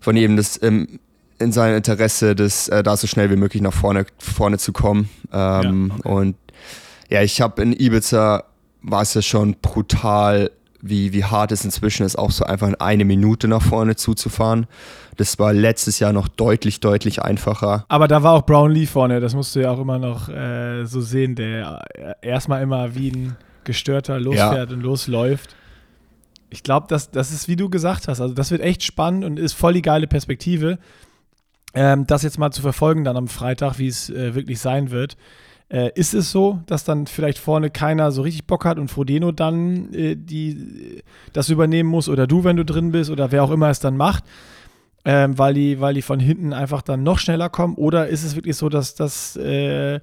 von 0.00 0.16
jedem 0.16 0.36
das 0.36 0.60
ähm, 0.62 1.00
in 1.38 1.52
seinem 1.52 1.76
Interesse, 1.76 2.34
das, 2.34 2.68
äh, 2.68 2.82
da 2.82 2.96
so 2.96 3.06
schnell 3.06 3.30
wie 3.30 3.36
möglich 3.36 3.62
nach 3.62 3.72
vorne, 3.72 4.06
vorne 4.18 4.58
zu 4.58 4.72
kommen. 4.72 5.08
Ähm, 5.32 5.88
ja, 5.88 5.94
okay. 5.98 6.08
Und 6.08 6.36
ja, 7.10 7.22
ich 7.22 7.40
habe 7.40 7.62
in 7.62 7.72
Ibiza 7.72 8.44
war 8.82 9.02
es 9.02 9.14
ja 9.14 9.22
schon 9.22 9.56
brutal, 9.60 10.50
wie, 10.80 11.12
wie 11.12 11.24
hart 11.24 11.52
es 11.52 11.64
inzwischen 11.64 12.04
ist, 12.04 12.16
auch 12.16 12.30
so 12.30 12.44
einfach 12.44 12.72
eine 12.78 13.04
Minute 13.04 13.48
nach 13.48 13.62
vorne 13.62 13.96
zuzufahren. 13.96 14.66
Das 15.16 15.38
war 15.38 15.52
letztes 15.52 15.98
Jahr 15.98 16.12
noch 16.12 16.28
deutlich, 16.28 16.80
deutlich 16.80 17.22
einfacher. 17.22 17.84
Aber 17.88 18.06
da 18.08 18.22
war 18.22 18.34
auch 18.34 18.42
Brownlee 18.42 18.86
vorne, 18.86 19.20
das 19.20 19.34
musst 19.34 19.56
du 19.56 19.60
ja 19.60 19.70
auch 19.70 19.80
immer 19.80 19.98
noch 19.98 20.28
äh, 20.28 20.84
so 20.84 21.00
sehen, 21.00 21.34
der 21.34 21.84
erstmal 22.22 22.62
immer 22.62 22.94
wie 22.94 23.10
ein 23.10 23.36
Gestörter 23.64 24.20
losfährt 24.20 24.70
ja. 24.70 24.76
und 24.76 24.82
losläuft. 24.82 25.56
Ich 26.50 26.62
glaube, 26.62 26.86
das, 26.88 27.10
das 27.10 27.32
ist, 27.32 27.48
wie 27.48 27.56
du 27.56 27.68
gesagt 27.68 28.08
hast, 28.08 28.20
also 28.20 28.32
das 28.32 28.50
wird 28.50 28.62
echt 28.62 28.82
spannend 28.82 29.24
und 29.24 29.38
ist 29.38 29.52
voll 29.52 29.74
die 29.74 29.82
geile 29.82 30.06
Perspektive, 30.06 30.78
ähm, 31.74 32.06
das 32.06 32.22
jetzt 32.22 32.38
mal 32.38 32.50
zu 32.50 32.62
verfolgen 32.62 33.04
dann 33.04 33.16
am 33.16 33.28
Freitag, 33.28 33.78
wie 33.78 33.88
es 33.88 34.08
äh, 34.08 34.34
wirklich 34.34 34.60
sein 34.60 34.90
wird. 34.90 35.16
Äh, 35.70 35.90
ist 35.94 36.14
es 36.14 36.30
so, 36.30 36.60
dass 36.66 36.84
dann 36.84 37.06
vielleicht 37.06 37.38
vorne 37.38 37.68
keiner 37.68 38.10
so 38.10 38.22
richtig 38.22 38.46
Bock 38.46 38.64
hat 38.64 38.78
und 38.78 38.88
Frodeno 38.88 39.32
dann 39.32 39.92
äh, 39.92 40.16
die, 40.16 41.02
das 41.34 41.50
übernehmen 41.50 41.90
muss 41.90 42.08
oder 42.08 42.26
du, 42.26 42.42
wenn 42.42 42.56
du 42.56 42.64
drin 42.64 42.90
bist 42.90 43.10
oder 43.10 43.32
wer 43.32 43.44
auch 43.44 43.50
immer 43.50 43.68
es 43.68 43.78
dann 43.78 43.96
macht, 43.96 44.24
ähm, 45.04 45.36
weil, 45.36 45.52
die, 45.52 45.78
weil 45.78 45.92
die 45.92 46.02
von 46.02 46.20
hinten 46.20 46.54
einfach 46.54 46.80
dann 46.80 47.02
noch 47.02 47.18
schneller 47.18 47.50
kommen? 47.50 47.74
Oder 47.74 48.08
ist 48.08 48.24
es 48.24 48.34
wirklich 48.34 48.56
so, 48.56 48.70
dass 48.70 48.94
das 48.94 49.36
äh, 49.36 50.00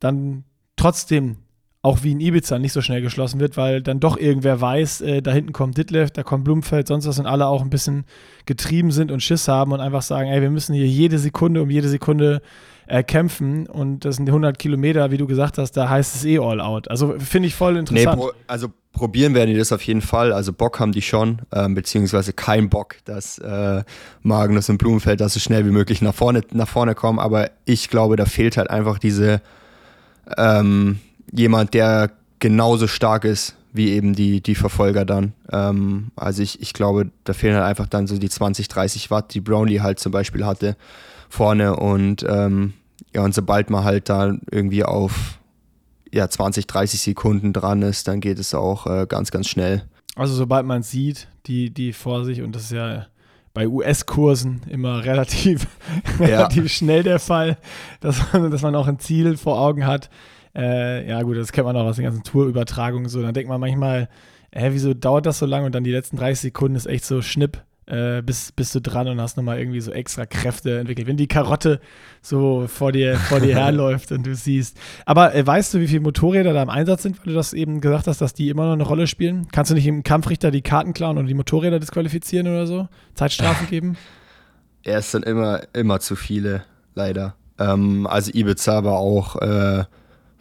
dann 0.00 0.44
trotzdem 0.74 1.36
auch 1.82 2.02
wie 2.02 2.10
in 2.10 2.20
Ibiza 2.20 2.58
nicht 2.58 2.72
so 2.72 2.80
schnell 2.80 3.00
geschlossen 3.00 3.38
wird, 3.38 3.56
weil 3.56 3.80
dann 3.80 4.00
doch 4.00 4.18
irgendwer 4.18 4.60
weiß, 4.60 5.02
äh, 5.02 5.22
da 5.22 5.30
hinten 5.30 5.52
kommt 5.52 5.78
Ditlev, 5.78 6.10
da 6.10 6.24
kommt 6.24 6.42
Blumfeld, 6.42 6.88
sonst 6.88 7.06
was 7.06 7.20
und 7.20 7.26
alle 7.26 7.46
auch 7.46 7.62
ein 7.62 7.70
bisschen 7.70 8.06
getrieben 8.44 8.90
sind 8.90 9.12
und 9.12 9.22
Schiss 9.22 9.46
haben 9.46 9.70
und 9.70 9.78
einfach 9.78 10.02
sagen, 10.02 10.28
ey, 10.28 10.42
wir 10.42 10.50
müssen 10.50 10.74
hier 10.74 10.88
jede 10.88 11.20
Sekunde 11.20 11.62
um 11.62 11.70
jede 11.70 11.88
Sekunde 11.88 12.42
äh, 12.86 13.02
kämpfen 13.02 13.66
und 13.66 14.04
das 14.04 14.16
sind 14.16 14.28
100 14.28 14.58
Kilometer, 14.58 15.10
wie 15.10 15.16
du 15.16 15.26
gesagt 15.26 15.58
hast, 15.58 15.72
da 15.72 15.88
heißt 15.88 16.14
es 16.14 16.24
eh 16.24 16.38
all 16.38 16.60
out. 16.60 16.88
Also 16.88 17.16
finde 17.18 17.48
ich 17.48 17.54
voll 17.54 17.76
interessant. 17.76 18.16
Nee, 18.16 18.22
pro, 18.22 18.32
also 18.46 18.68
probieren 18.92 19.34
werden 19.34 19.50
die 19.50 19.58
das 19.58 19.72
auf 19.72 19.82
jeden 19.82 20.02
Fall. 20.02 20.32
Also 20.32 20.52
Bock 20.52 20.78
haben 20.78 20.92
die 20.92 21.02
schon, 21.02 21.42
ähm, 21.52 21.74
beziehungsweise 21.74 22.32
kein 22.32 22.68
Bock, 22.68 22.96
dass 23.04 23.38
äh, 23.38 23.82
Magnus 24.22 24.68
und 24.68 24.78
Blumenfeld 24.78 25.20
da 25.20 25.28
so 25.28 25.40
schnell 25.40 25.66
wie 25.66 25.70
möglich 25.70 26.00
nach 26.00 26.14
vorne, 26.14 26.42
nach 26.52 26.68
vorne 26.68 26.94
kommen. 26.94 27.18
Aber 27.18 27.50
ich 27.64 27.90
glaube, 27.90 28.16
da 28.16 28.24
fehlt 28.24 28.56
halt 28.56 28.70
einfach 28.70 28.98
diese 28.98 29.42
ähm, 30.38 31.00
jemand, 31.32 31.74
der 31.74 32.12
genauso 32.38 32.86
stark 32.86 33.24
ist 33.24 33.56
wie 33.72 33.90
eben 33.90 34.14
die, 34.14 34.40
die 34.40 34.54
Verfolger 34.54 35.04
dann. 35.04 35.34
Ähm, 35.52 36.10
also 36.16 36.42
ich, 36.42 36.62
ich 36.62 36.72
glaube, 36.72 37.10
da 37.24 37.34
fehlen 37.34 37.54
halt 37.56 37.66
einfach 37.66 37.86
dann 37.86 38.06
so 38.06 38.16
die 38.16 38.30
20, 38.30 38.68
30 38.68 39.10
Watt, 39.10 39.34
die 39.34 39.40
Brownlee 39.40 39.80
halt 39.80 39.98
zum 39.98 40.12
Beispiel 40.12 40.46
hatte 40.46 40.76
vorne 41.36 41.76
und 41.76 42.24
ähm, 42.26 42.72
ja, 43.14 43.22
und 43.22 43.34
sobald 43.34 43.68
man 43.68 43.84
halt 43.84 44.08
da 44.08 44.34
irgendwie 44.50 44.84
auf 44.84 45.38
ja, 46.12 46.28
20, 46.28 46.66
30 46.66 47.00
Sekunden 47.00 47.52
dran 47.52 47.82
ist, 47.82 48.08
dann 48.08 48.20
geht 48.20 48.38
es 48.38 48.54
auch 48.54 48.86
äh, 48.86 49.06
ganz, 49.06 49.30
ganz 49.30 49.46
schnell. 49.46 49.82
Also 50.14 50.34
sobald 50.34 50.64
man 50.64 50.82
sieht, 50.82 51.28
die, 51.46 51.68
die 51.68 51.92
vor 51.92 52.24
sich, 52.24 52.40
und 52.40 52.56
das 52.56 52.64
ist 52.64 52.72
ja 52.72 53.06
bei 53.52 53.68
US-Kursen 53.68 54.62
immer 54.68 55.04
relativ, 55.04 55.66
ja. 56.18 56.26
relativ 56.26 56.72
schnell 56.72 57.02
der 57.02 57.18
Fall, 57.18 57.58
dass 58.00 58.32
man, 58.32 58.50
dass 58.50 58.62
man 58.62 58.74
auch 58.74 58.86
ein 58.86 58.98
Ziel 58.98 59.36
vor 59.36 59.60
Augen 59.60 59.86
hat. 59.86 60.08
Äh, 60.54 61.06
ja, 61.06 61.20
gut, 61.20 61.36
das 61.36 61.52
kennt 61.52 61.66
man 61.66 61.76
auch 61.76 61.84
aus 61.84 61.96
den 61.96 62.06
ganzen 62.06 62.22
Tourübertragungen 62.22 63.10
so. 63.10 63.20
Dann 63.20 63.34
denkt 63.34 63.50
man 63.50 63.60
manchmal, 63.60 64.08
hä, 64.52 64.70
wieso 64.72 64.94
dauert 64.94 65.26
das 65.26 65.38
so 65.38 65.44
lange? 65.44 65.66
Und 65.66 65.74
dann 65.74 65.84
die 65.84 65.92
letzten 65.92 66.16
30 66.16 66.40
Sekunden 66.40 66.76
ist 66.76 66.86
echt 66.86 67.04
so 67.04 67.20
Schnipp 67.20 67.62
äh, 67.86 68.22
bist, 68.22 68.56
bist 68.56 68.74
du 68.74 68.80
dran 68.80 69.08
und 69.08 69.20
hast 69.20 69.36
nochmal 69.36 69.58
irgendwie 69.58 69.80
so 69.80 69.92
extra 69.92 70.26
Kräfte 70.26 70.78
entwickelt. 70.78 71.06
Wenn 71.06 71.16
die 71.16 71.28
Karotte 71.28 71.80
so 72.20 72.66
vor 72.66 72.92
dir, 72.92 73.16
vor 73.16 73.40
dir 73.40 73.54
herläuft 73.58 74.12
und 74.12 74.26
du 74.26 74.34
siehst. 74.34 74.76
Aber 75.04 75.34
äh, 75.34 75.46
weißt 75.46 75.74
du, 75.74 75.80
wie 75.80 75.88
viele 75.88 76.00
Motorräder 76.00 76.52
da 76.52 76.62
im 76.62 76.70
Einsatz 76.70 77.02
sind, 77.02 77.18
weil 77.18 77.26
du 77.26 77.34
das 77.34 77.52
eben 77.52 77.80
gesagt 77.80 78.06
hast, 78.06 78.20
dass 78.20 78.34
die 78.34 78.48
immer 78.48 78.66
noch 78.66 78.72
eine 78.72 78.82
Rolle 78.82 79.06
spielen? 79.06 79.46
Kannst 79.52 79.70
du 79.70 79.74
nicht 79.74 79.86
im 79.86 80.02
Kampfrichter 80.02 80.50
die 80.50 80.62
Karten 80.62 80.92
klauen 80.92 81.18
und 81.18 81.26
die 81.26 81.34
Motorräder 81.34 81.78
disqualifizieren 81.78 82.48
oder 82.48 82.66
so? 82.66 82.88
Zeitstrafen 83.14 83.66
geben? 83.70 83.96
Ja, 84.84 84.98
es 84.98 85.12
sind 85.12 85.24
immer, 85.24 85.62
immer 85.72 86.00
zu 86.00 86.16
viele, 86.16 86.64
leider. 86.94 87.34
Ähm, 87.58 88.06
also 88.06 88.32
Ibiza 88.32 88.84
war 88.84 88.98
auch 88.98 89.36
äh, 89.36 89.84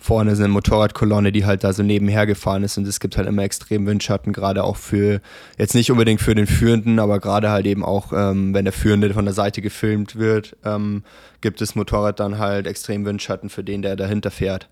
vorne 0.05 0.31
ist 0.31 0.39
eine 0.39 0.49
Motorradkolonne, 0.49 1.31
die 1.31 1.45
halt 1.45 1.63
da 1.63 1.73
so 1.73 1.81
nebenher 1.81 2.27
gefahren 2.27 2.63
ist 2.63 2.77
und 2.77 2.87
es 2.87 2.99
gibt 2.99 3.17
halt 3.17 3.27
immer 3.27 3.41
extrem 3.41 3.87
Windschatten, 3.87 4.33
gerade 4.33 4.63
auch 4.63 4.77
für, 4.77 5.19
jetzt 5.57 5.73
nicht 5.73 5.91
unbedingt 5.91 6.21
für 6.21 6.35
den 6.35 6.45
Führenden, 6.45 6.99
aber 6.99 7.19
gerade 7.19 7.49
halt 7.49 7.65
eben 7.65 7.83
auch, 7.83 8.13
ähm, 8.13 8.53
wenn 8.53 8.65
der 8.65 8.73
Führende 8.73 9.11
von 9.13 9.25
der 9.25 9.33
Seite 9.33 9.63
gefilmt 9.63 10.15
wird, 10.15 10.55
ähm, 10.63 11.03
gibt 11.41 11.59
das 11.59 11.73
Motorrad 11.73 12.19
dann 12.19 12.37
halt 12.37 12.67
extrem 12.67 13.03
Windschatten 13.03 13.49
für 13.49 13.63
den, 13.63 13.81
der 13.81 13.95
dahinter 13.95 14.29
fährt. 14.29 14.69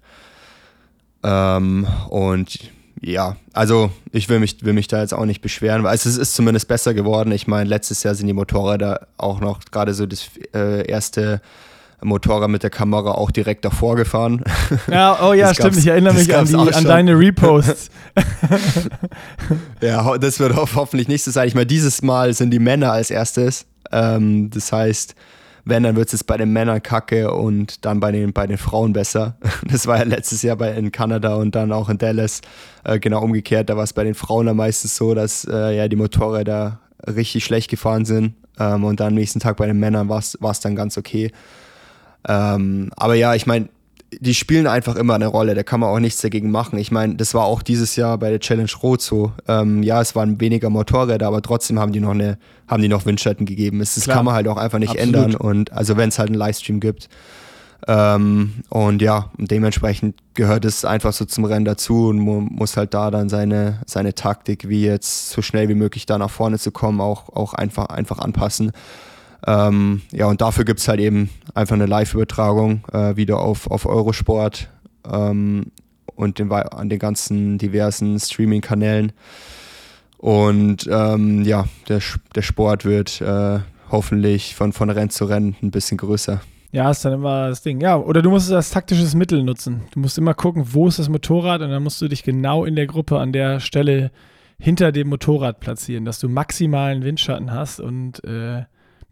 Ähm, 1.24 1.88
und 2.10 2.72
ja, 3.02 3.36
also 3.54 3.92
ich 4.12 4.30
will 4.30 4.40
mich, 4.40 4.64
will 4.64 4.74
mich 4.74 4.88
da 4.88 5.02
jetzt 5.02 5.16
auch 5.16 5.26
nicht 5.26 5.42
beschweren, 5.42 5.84
weil 5.84 5.96
es 5.96 6.06
ist 6.06 6.36
zumindest 6.36 6.68
besser 6.68 6.94
geworden. 6.94 7.32
Ich 7.32 7.48
meine, 7.48 7.68
letztes 7.68 8.04
Jahr 8.04 8.14
sind 8.14 8.28
die 8.28 8.34
Motorräder 8.34 9.08
auch 9.18 9.42
noch 9.42 9.62
gerade 9.72 9.96
so 9.96 10.06
das 10.06 10.30
äh, 10.54 10.86
erste 10.88 11.42
Motorrad 12.04 12.50
mit 12.50 12.64
der 12.64 12.70
Kamera 12.70 13.12
auch 13.12 13.32
direkt 13.32 13.66
davor 13.66 13.96
gefahren. 13.96 14.44
Ja, 14.90 15.20
oh 15.28 15.34
ja, 15.34 15.54
stimmt. 15.54 15.78
Ich 15.78 15.88
erinnere 15.88 16.14
mich 16.14 16.36
an, 16.36 16.46
die, 16.46 16.56
an 16.56 16.84
deine 16.84 17.18
Reposts. 17.18 17.90
ja, 19.82 20.18
das 20.18 20.40
wird 20.40 20.56
hoffentlich 20.56 21.08
nicht 21.08 21.24
so 21.24 21.32
sein. 21.32 21.48
Ich 21.48 21.56
meine, 21.56 21.66
dieses 21.66 22.02
Mal 22.02 22.34
sind 22.34 22.52
die 22.52 22.60
Männer 22.60 22.92
als 22.92 23.10
erstes. 23.10 23.66
Ähm, 23.92 24.50
das 24.50 24.72
heißt, 24.72 25.16
wenn, 25.66 25.84
dann 25.84 25.96
wird 25.96 26.14
es 26.14 26.24
bei 26.24 26.38
den 26.38 26.52
Männern 26.52 26.84
kacke 26.84 27.32
und 27.32 27.86
dann 27.86 28.00
bei 28.00 28.12
den, 28.12 28.34
bei 28.34 28.48
den 28.48 28.58
Frauen 28.58 28.94
besser. 28.94 29.38
Das 29.72 29.88
war 29.88 29.98
ja 29.98 30.04
letztes 30.04 30.42
Jahr 30.42 30.58
bei, 30.58 30.74
in 30.74 30.92
Kanada 30.92 31.36
und 31.36 31.56
dann 31.56 31.72
auch 31.72 31.90
in 31.90 31.98
Dallas 31.98 32.42
äh, 32.84 33.00
genau 33.00 33.22
umgekehrt. 33.22 33.70
Da 33.70 33.78
war 33.78 33.84
es 33.84 33.94
bei 33.94 34.04
den 34.04 34.14
Frauen 34.14 34.46
dann 34.46 34.58
meistens 34.58 34.96
so, 34.96 35.14
dass 35.14 35.46
äh, 35.46 35.78
ja, 35.78 35.88
die 35.88 35.96
Motorräder 35.96 36.80
richtig 37.08 37.46
schlecht 37.46 37.70
gefahren 37.70 38.06
sind. 38.06 38.36
Ähm, 38.60 38.84
und 38.84 39.00
dann 39.00 39.08
am 39.08 39.14
nächsten 39.16 39.40
Tag 39.40 39.58
bei 39.58 39.66
den 39.66 39.80
Männern 39.80 40.10
war 40.10 40.20
es 40.20 40.60
dann 40.60 40.76
ganz 40.76 40.98
okay. 40.98 41.32
Ähm, 42.28 42.92
aber 42.96 43.16
ja, 43.16 43.36
ich 43.36 43.46
meine, 43.46 43.70
die 44.20 44.34
spielen 44.34 44.68
einfach 44.68 44.96
immer 44.96 45.16
eine 45.16 45.28
Rolle, 45.28 45.56
da 45.56 45.64
kann 45.64 45.80
man 45.80 45.90
auch 45.90 46.00
nichts 46.00 46.22
dagegen 46.22 46.52
machen. 46.52 46.78
Ich 46.78 46.92
meine, 46.92 47.16
das 47.16 47.34
war 47.34 47.46
auch 47.46 47.62
dieses 47.62 47.96
Jahr 47.96 48.18
bei 48.18 48.30
der 48.30 48.40
Challenge 48.40 48.70
Rot 48.82 49.02
so. 49.02 49.32
Ähm, 49.48 49.84
ja, 49.84 50.02
es 50.02 50.16
waren 50.16 50.40
weniger 50.40 50.70
Motorräder, 50.70 51.28
aber 51.28 51.42
trotzdem 51.42 51.80
haben 51.80 51.92
die 51.92 52.00
noch 52.00 52.12
eine, 52.12 52.38
haben 52.68 52.82
die 52.82 52.90
noch 52.90 53.06
Windschatten 53.06 53.46
gegeben. 53.46 53.80
Das, 53.80 53.96
das 53.96 54.08
kann 54.08 54.26
man 54.26 54.34
halt 54.34 54.48
auch 54.48 54.58
einfach 54.58 54.80
nicht 54.80 54.92
Absolut. 54.92 55.16
ändern. 55.16 55.36
Und 55.36 55.72
also 55.74 55.98
wenn 55.98 56.10
es 56.10 56.20
halt 56.20 56.30
einen 56.30 56.38
Livestream 56.38 56.80
gibt. 56.80 57.10
Ähm, 57.86 58.54
und 58.70 59.02
ja, 59.02 59.30
dementsprechend 59.38 60.16
gehört 60.36 60.64
es 60.64 60.86
einfach 60.86 61.12
so 61.12 61.26
zum 61.26 61.44
Rennen 61.44 61.66
dazu 61.66 62.08
und 62.08 62.20
man 62.20 62.46
muss 62.46 62.78
halt 62.78 62.94
da 62.94 63.12
dann 63.12 63.28
seine, 63.28 63.82
seine 63.86 64.16
Taktik, 64.16 64.70
wie 64.70 64.86
jetzt 64.86 65.32
so 65.32 65.42
schnell 65.42 65.68
wie 65.68 65.76
möglich 65.76 66.06
da 66.06 66.18
nach 66.18 66.30
vorne 66.30 66.58
zu 66.60 66.72
kommen, 66.72 67.02
auch, 67.02 67.28
auch 67.30 67.54
einfach, 67.54 67.88
einfach 67.88 68.20
anpassen. 68.20 68.72
Ähm, 69.46 70.02
ja, 70.12 70.28
und 70.28 70.42
dafür 70.42 70.66
gibt 70.66 70.80
es 70.80 70.88
halt 70.88 71.00
eben 71.00 71.30
einfach 71.54 71.76
eine 71.76 71.86
Live-Übertragung 71.86 72.84
äh, 72.92 73.16
wieder 73.16 73.40
auf, 73.40 73.70
auf 73.70 73.86
Eurosport 73.86 74.70
ähm, 75.12 75.72
und 76.16 76.40
den, 76.40 76.52
an 76.52 76.90
den 76.90 77.00
ganzen 77.00 77.58
diversen 77.58 78.20
Streaming-Kanälen. 78.20 79.12
Und 80.18 80.88
ähm, 80.90 81.44
ja, 81.44 81.66
der, 81.90 82.00
der 82.36 82.42
Sport 82.42 82.86
wird 82.86 83.20
äh, 83.20 83.60
hoffentlich 83.92 84.56
von, 84.56 84.72
von 84.72 84.90
Rennen 84.90 85.10
zu 85.10 85.26
Rennen 85.26 85.56
ein 85.62 85.72
bisschen 85.72 85.98
größer. 85.98 86.42
Ja, 86.72 86.90
ist 86.90 87.06
dann 87.06 87.14
immer 87.14 87.50
das 87.50 87.62
Ding. 87.62 87.82
Ja, 87.82 87.98
oder 87.98 88.22
du 88.22 88.32
musst 88.32 88.48
es 88.48 88.54
als 88.54 88.72
taktisches 88.72 89.14
Mittel 89.14 89.44
nutzen. 89.44 89.82
Du 89.94 90.00
musst 90.00 90.18
immer 90.18 90.34
gucken, 90.34 90.66
wo 90.72 90.88
ist 90.88 90.98
das 90.98 91.10
Motorrad 91.10 91.62
und 91.62 91.70
dann 91.70 91.84
musst 91.84 92.02
du 92.02 92.08
dich 92.08 92.24
genau 92.24 92.66
in 92.66 92.76
der 92.76 92.88
Gruppe 92.88 93.20
an 93.20 93.32
der 93.32 93.60
Stelle 93.60 94.12
hinter 94.58 94.92
dem 94.92 95.10
Motorrad 95.10 95.60
platzieren, 95.60 96.06
dass 96.06 96.20
du 96.20 96.30
maximalen 96.30 97.04
Windschatten 97.04 97.52
hast 97.52 97.80
und 97.80 98.24
äh, 98.24 98.64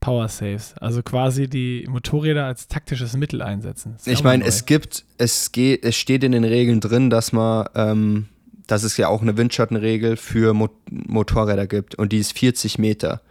Power 0.01 0.27
Saves. 0.27 0.73
Also 0.79 1.03
quasi 1.03 1.47
die 1.47 1.87
Motorräder 1.87 2.45
als 2.45 2.67
taktisches 2.67 3.15
Mittel 3.15 3.41
einsetzen. 3.41 3.95
Ich 4.05 4.23
meine, 4.23 4.43
es 4.43 4.65
gibt, 4.65 5.05
es 5.17 5.51
geht, 5.51 5.85
es 5.85 5.95
steht 5.95 6.23
in 6.23 6.33
den 6.33 6.43
Regeln 6.43 6.81
drin, 6.81 7.09
dass 7.09 7.31
man, 7.31 7.69
ähm, 7.75 8.27
dass 8.67 8.83
es 8.83 8.97
ja 8.97 9.07
auch 9.07 9.21
eine 9.21 9.37
Windschattenregel 9.37 10.17
für 10.17 10.53
Mo 10.53 10.69
Motorräder 10.89 11.67
gibt 11.67 11.95
und 11.95 12.11
die 12.11 12.17
ist 12.17 12.37
40 12.37 12.79
Meter. 12.79 13.21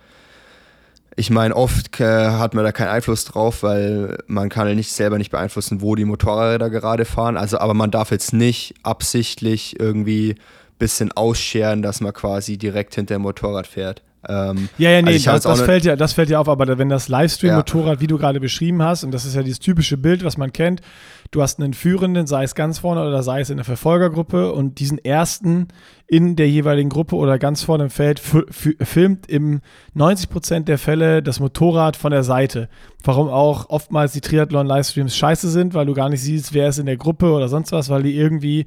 Ich 1.16 1.28
meine, 1.28 1.56
oft 1.56 2.00
äh, 2.00 2.04
hat 2.04 2.54
man 2.54 2.64
da 2.64 2.70
keinen 2.70 2.88
Einfluss 2.88 3.24
drauf, 3.24 3.64
weil 3.64 4.18
man 4.28 4.48
kann 4.48 4.68
ja 4.68 4.74
nicht 4.74 4.92
selber 4.92 5.18
nicht 5.18 5.32
beeinflussen, 5.32 5.80
wo 5.80 5.96
die 5.96 6.04
Motorräder 6.04 6.70
gerade 6.70 7.04
fahren. 7.04 7.36
Also, 7.36 7.58
aber 7.58 7.74
man 7.74 7.90
darf 7.90 8.12
jetzt 8.12 8.32
nicht 8.32 8.74
absichtlich 8.84 9.78
irgendwie 9.80 10.30
ein 10.30 10.78
bisschen 10.78 11.10
ausscheren, 11.10 11.82
dass 11.82 12.00
man 12.00 12.12
quasi 12.12 12.58
direkt 12.58 12.94
hinter 12.94 13.14
dem 13.14 13.22
Motorrad 13.22 13.66
fährt. 13.66 14.02
Ähm, 14.28 14.68
ja, 14.76 14.90
ja, 14.90 15.02
nee, 15.02 15.12
also 15.12 15.30
das, 15.30 15.42
das 15.44 15.62
fällt 15.62 15.84
ja, 15.84 15.96
das 15.96 16.12
fällt 16.12 16.28
ja 16.28 16.40
auf, 16.40 16.48
aber 16.48 16.76
wenn 16.76 16.90
das 16.90 17.08
Livestream-Motorrad, 17.08 17.96
ja. 17.96 18.00
wie 18.00 18.06
du 18.06 18.18
gerade 18.18 18.38
beschrieben 18.38 18.82
hast, 18.82 19.02
und 19.02 19.12
das 19.12 19.24
ist 19.24 19.34
ja 19.34 19.42
dieses 19.42 19.60
typische 19.60 19.96
Bild, 19.96 20.24
was 20.24 20.36
man 20.36 20.52
kennt, 20.52 20.82
du 21.30 21.40
hast 21.40 21.58
einen 21.58 21.72
Führenden, 21.72 22.26
sei 22.26 22.44
es 22.44 22.54
ganz 22.54 22.80
vorne 22.80 23.06
oder 23.06 23.22
sei 23.22 23.40
es 23.40 23.48
in 23.48 23.56
der 23.56 23.64
Verfolgergruppe, 23.64 24.52
und 24.52 24.78
diesen 24.78 24.98
ersten 24.98 25.68
in 26.06 26.36
der 26.36 26.50
jeweiligen 26.50 26.90
Gruppe 26.90 27.16
oder 27.16 27.38
ganz 27.38 27.62
vorne 27.62 27.84
im 27.84 27.90
Feld 27.90 28.20
filmt 28.20 29.26
im 29.26 29.60
90% 29.96 30.64
der 30.64 30.76
Fälle 30.76 31.22
das 31.22 31.40
Motorrad 31.40 31.96
von 31.96 32.10
der 32.10 32.24
Seite. 32.24 32.68
Warum 33.02 33.28
auch 33.28 33.70
oftmals 33.70 34.12
die 34.12 34.20
Triathlon-Livestreams 34.20 35.16
scheiße 35.16 35.48
sind, 35.48 35.72
weil 35.72 35.86
du 35.86 35.94
gar 35.94 36.10
nicht 36.10 36.20
siehst, 36.20 36.52
wer 36.52 36.68
ist 36.68 36.78
in 36.78 36.86
der 36.86 36.98
Gruppe 36.98 37.32
oder 37.32 37.48
sonst 37.48 37.72
was, 37.72 37.88
weil 37.88 38.02
die 38.02 38.16
irgendwie 38.16 38.66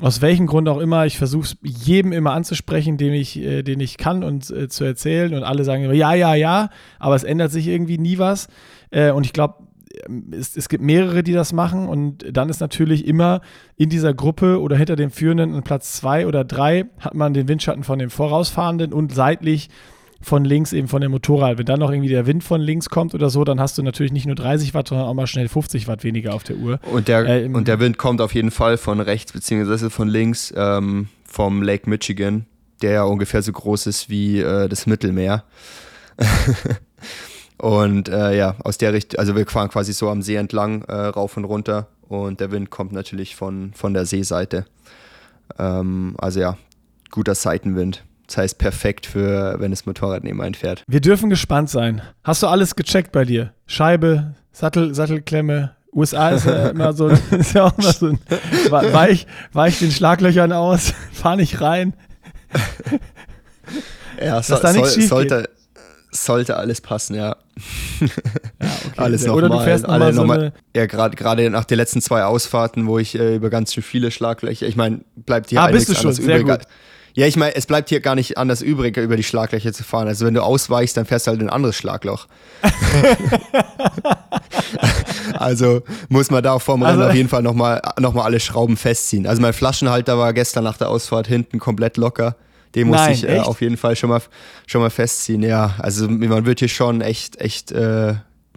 aus 0.00 0.20
welchem 0.20 0.46
Grund 0.46 0.68
auch 0.68 0.78
immer, 0.78 1.06
ich 1.06 1.18
versuche 1.18 1.44
es 1.44 1.56
jedem 1.62 2.12
immer 2.12 2.32
anzusprechen, 2.32 2.96
den 2.96 3.12
ich, 3.12 3.38
äh, 3.38 3.62
den 3.62 3.80
ich 3.80 3.98
kann 3.98 4.24
und 4.24 4.50
äh, 4.50 4.68
zu 4.68 4.84
erzählen. 4.84 5.34
Und 5.34 5.44
alle 5.44 5.64
sagen 5.64 5.84
immer, 5.84 5.92
ja, 5.92 6.14
ja, 6.14 6.34
ja, 6.34 6.70
aber 6.98 7.14
es 7.14 7.24
ändert 7.24 7.52
sich 7.52 7.68
irgendwie 7.68 7.98
nie 7.98 8.18
was. 8.18 8.48
Äh, 8.90 9.12
und 9.12 9.26
ich 9.26 9.32
glaube, 9.32 9.56
es, 10.32 10.56
es, 10.56 10.68
gibt 10.68 10.82
mehrere, 10.82 11.22
die 11.22 11.32
das 11.32 11.52
machen. 11.52 11.88
Und 11.88 12.24
dann 12.30 12.48
ist 12.48 12.60
natürlich 12.60 13.06
immer 13.06 13.40
in 13.76 13.88
dieser 13.88 14.14
Gruppe 14.14 14.60
oder 14.60 14.76
hinter 14.76 14.96
dem 14.96 15.10
Führenden 15.10 15.54
an 15.54 15.62
Platz 15.62 15.92
zwei 15.94 16.26
oder 16.26 16.44
drei 16.44 16.86
hat 16.98 17.14
man 17.14 17.34
den 17.34 17.48
Windschatten 17.48 17.84
von 17.84 17.98
dem 17.98 18.10
Vorausfahrenden 18.10 18.92
und 18.92 19.14
seitlich 19.14 19.68
von 20.22 20.44
links 20.44 20.72
eben 20.72 20.88
von 20.88 21.00
dem 21.00 21.10
Motorrad. 21.10 21.58
Wenn 21.58 21.66
dann 21.66 21.80
noch 21.80 21.90
irgendwie 21.90 22.08
der 22.08 22.26
Wind 22.26 22.44
von 22.44 22.60
links 22.60 22.88
kommt 22.88 23.14
oder 23.14 23.30
so, 23.30 23.44
dann 23.44 23.60
hast 23.60 23.78
du 23.78 23.82
natürlich 23.82 24.12
nicht 24.12 24.26
nur 24.26 24.34
30 24.34 24.74
Watt, 24.74 24.88
sondern 24.88 25.06
auch 25.06 25.14
mal 25.14 25.26
schnell 25.26 25.48
50 25.48 25.88
Watt 25.88 26.04
weniger 26.04 26.34
auf 26.34 26.44
der 26.44 26.56
Uhr. 26.56 26.78
Und 26.90 27.08
der, 27.08 27.26
äh, 27.26 27.48
und 27.48 27.68
der 27.68 27.80
Wind 27.80 27.98
kommt 27.98 28.20
auf 28.20 28.34
jeden 28.34 28.50
Fall 28.50 28.76
von 28.76 29.00
rechts 29.00 29.32
beziehungsweise 29.32 29.90
von 29.90 30.08
links 30.08 30.52
ähm, 30.56 31.08
vom 31.24 31.62
Lake 31.62 31.88
Michigan, 31.88 32.46
der 32.82 32.92
ja 32.92 33.02
ungefähr 33.04 33.42
so 33.42 33.52
groß 33.52 33.86
ist 33.86 34.08
wie 34.08 34.40
äh, 34.40 34.68
das 34.68 34.86
Mittelmeer. 34.86 35.44
und 37.58 38.08
äh, 38.08 38.36
ja, 38.36 38.56
aus 38.64 38.78
der 38.78 38.92
Richtung, 38.92 39.18
also 39.18 39.34
wir 39.34 39.46
fahren 39.46 39.70
quasi 39.70 39.92
so 39.92 40.08
am 40.08 40.22
See 40.22 40.36
entlang 40.36 40.82
äh, 40.82 40.94
rauf 40.94 41.36
und 41.36 41.44
runter 41.44 41.88
und 42.08 42.40
der 42.40 42.50
Wind 42.50 42.70
kommt 42.70 42.92
natürlich 42.92 43.34
von, 43.36 43.72
von 43.74 43.94
der 43.94 44.04
Seeseite. 44.04 44.66
Ähm, 45.58 46.14
also 46.18 46.40
ja, 46.40 46.58
guter 47.10 47.34
Seitenwind. 47.34 48.04
Das 48.32 48.38
heißt, 48.38 48.56
perfekt 48.56 49.04
für, 49.04 49.56
wenn 49.58 49.72
das 49.72 49.84
Motorrad 49.84 50.24
neben 50.24 50.40
einen 50.40 50.54
fährt. 50.54 50.84
Wir 50.88 51.02
dürfen 51.02 51.28
gespannt 51.28 51.68
sein. 51.68 52.00
Hast 52.24 52.42
du 52.42 52.46
alles 52.46 52.76
gecheckt 52.76 53.12
bei 53.12 53.26
dir? 53.26 53.52
Scheibe, 53.66 54.36
Sattel, 54.52 54.94
Sattelklemme, 54.94 55.72
USA 55.92 56.30
ist 56.30 56.46
ja 56.46 56.68
immer 56.68 56.94
so, 56.94 57.08
ist 57.30 57.52
ja 57.52 57.64
auch 57.64 57.76
immer 57.76 57.92
so 57.92 58.06
ein, 58.06 58.18
weich, 58.70 59.26
weich 59.52 59.80
den 59.80 59.90
Schlaglöchern 59.90 60.50
aus, 60.54 60.94
fahr 61.12 61.36
nicht 61.36 61.60
rein. 61.60 61.92
Ja, 64.22 64.40
so, 64.40 64.56
da 64.56 64.72
soll, 64.72 64.86
sollte, 64.86 65.48
sollte 66.12 66.56
alles 66.56 66.80
passen, 66.80 67.16
ja. 67.16 67.34
ja 67.98 68.06
okay. 68.60 68.92
alles 68.98 69.26
nochmal. 69.26 69.44
Oder 69.44 69.48
du 69.48 69.64
fährst 69.64 69.84
noch 69.84 69.94
alle 69.94 70.12
noch 70.12 70.26
mal, 70.26 70.52
Ja, 70.76 70.86
gerade 70.86 71.50
nach 71.50 71.64
den 71.64 71.76
letzten 71.76 72.00
zwei 72.00 72.22
Ausfahrten, 72.22 72.86
wo 72.86 73.00
ich 73.00 73.18
äh, 73.18 73.36
über 73.36 73.50
ganz 73.50 73.74
schön 73.74 73.82
viele 73.82 74.12
Schlaglöcher, 74.12 74.66
ich 74.66 74.76
meine, 74.76 75.00
bleibt 75.16 75.50
hier 75.50 75.60
ah, 75.60 75.68
bist 75.68 75.88
du 75.88 75.94
schon, 75.94 76.12
sehr 76.12 76.38
übrig. 76.38 76.60
Gut. 76.60 76.68
Ja, 77.14 77.26
ich 77.26 77.36
meine, 77.36 77.54
es 77.54 77.66
bleibt 77.66 77.90
hier 77.90 78.00
gar 78.00 78.14
nicht 78.14 78.38
anders 78.38 78.62
übrig, 78.62 78.96
über 78.96 79.16
die 79.16 79.22
Schlaglöcher 79.22 79.72
zu 79.72 79.84
fahren. 79.84 80.08
Also 80.08 80.24
wenn 80.24 80.34
du 80.34 80.42
ausweichst, 80.42 80.96
dann 80.96 81.04
fährst 81.04 81.26
du 81.26 81.32
halt 81.32 81.40
ein 81.40 81.50
anderes 81.50 81.76
Schlagloch. 81.76 82.26
also 85.34 85.82
muss 86.08 86.30
man 86.30 86.42
da 86.42 86.58
vor 86.58 86.76
dem 86.76 86.84
also, 86.84 87.00
Rennen 87.00 87.10
auf 87.10 87.16
jeden 87.16 87.28
Fall 87.28 87.42
nochmal 87.42 87.82
noch 87.98 88.14
mal 88.14 88.24
alle 88.24 88.40
Schrauben 88.40 88.76
festziehen. 88.76 89.26
Also 89.26 89.42
mein 89.42 89.52
Flaschenhalter 89.52 90.16
war 90.16 90.32
gestern 90.32 90.64
nach 90.64 90.78
der 90.78 90.88
Ausfahrt 90.88 91.26
hinten 91.26 91.58
komplett 91.58 91.98
locker. 91.98 92.36
Den 92.74 92.88
Nein, 92.88 93.12
ich 93.12 93.28
äh, 93.28 93.40
auf 93.40 93.60
jeden 93.60 93.76
Fall 93.76 93.96
schon 93.96 94.08
mal, 94.08 94.22
schon 94.66 94.80
mal 94.80 94.88
festziehen. 94.88 95.42
Ja, 95.42 95.74
also 95.78 96.08
man 96.08 96.46
wird 96.46 96.60
hier 96.60 96.68
schon 96.68 97.02
echt, 97.02 97.38
echt 97.38 97.70
äh, 97.72 98.14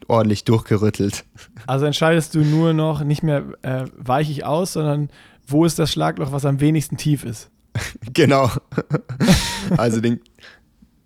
ordentlich 0.08 0.46
durchgerüttelt. 0.46 1.26
Also 1.68 1.86
entscheidest 1.86 2.34
du 2.36 2.40
nur 2.40 2.72
noch 2.72 3.04
nicht 3.04 3.24
mehr 3.24 3.44
äh, 3.64 3.86
weiche 3.98 4.32
ich 4.32 4.46
aus, 4.46 4.74
sondern 4.74 5.10
wo 5.48 5.66
ist 5.66 5.78
das 5.78 5.92
Schlagloch, 5.92 6.32
was 6.32 6.46
am 6.46 6.62
wenigsten 6.62 6.96
tief 6.96 7.26
ist? 7.26 7.50
genau. 8.14 8.50
also 9.78 10.02
den, 10.02 10.20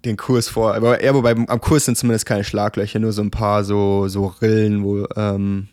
den 0.05 0.17
Kurs 0.17 0.49
vor. 0.49 0.75
Aber 0.75 1.03
ja, 1.03 1.13
wobei 1.13 1.31
am 1.31 1.61
Kurs 1.61 1.85
sind 1.85 1.97
zumindest 1.97 2.25
keine 2.25 2.43
Schlaglöcher, 2.43 2.99
nur 2.99 3.11
so 3.11 3.21
ein 3.21 3.31
paar 3.31 3.63
so, 3.63 4.07
so 4.07 4.27
Rillen, 4.41 4.83
wo, 4.83 5.07
ähm, 5.15 5.67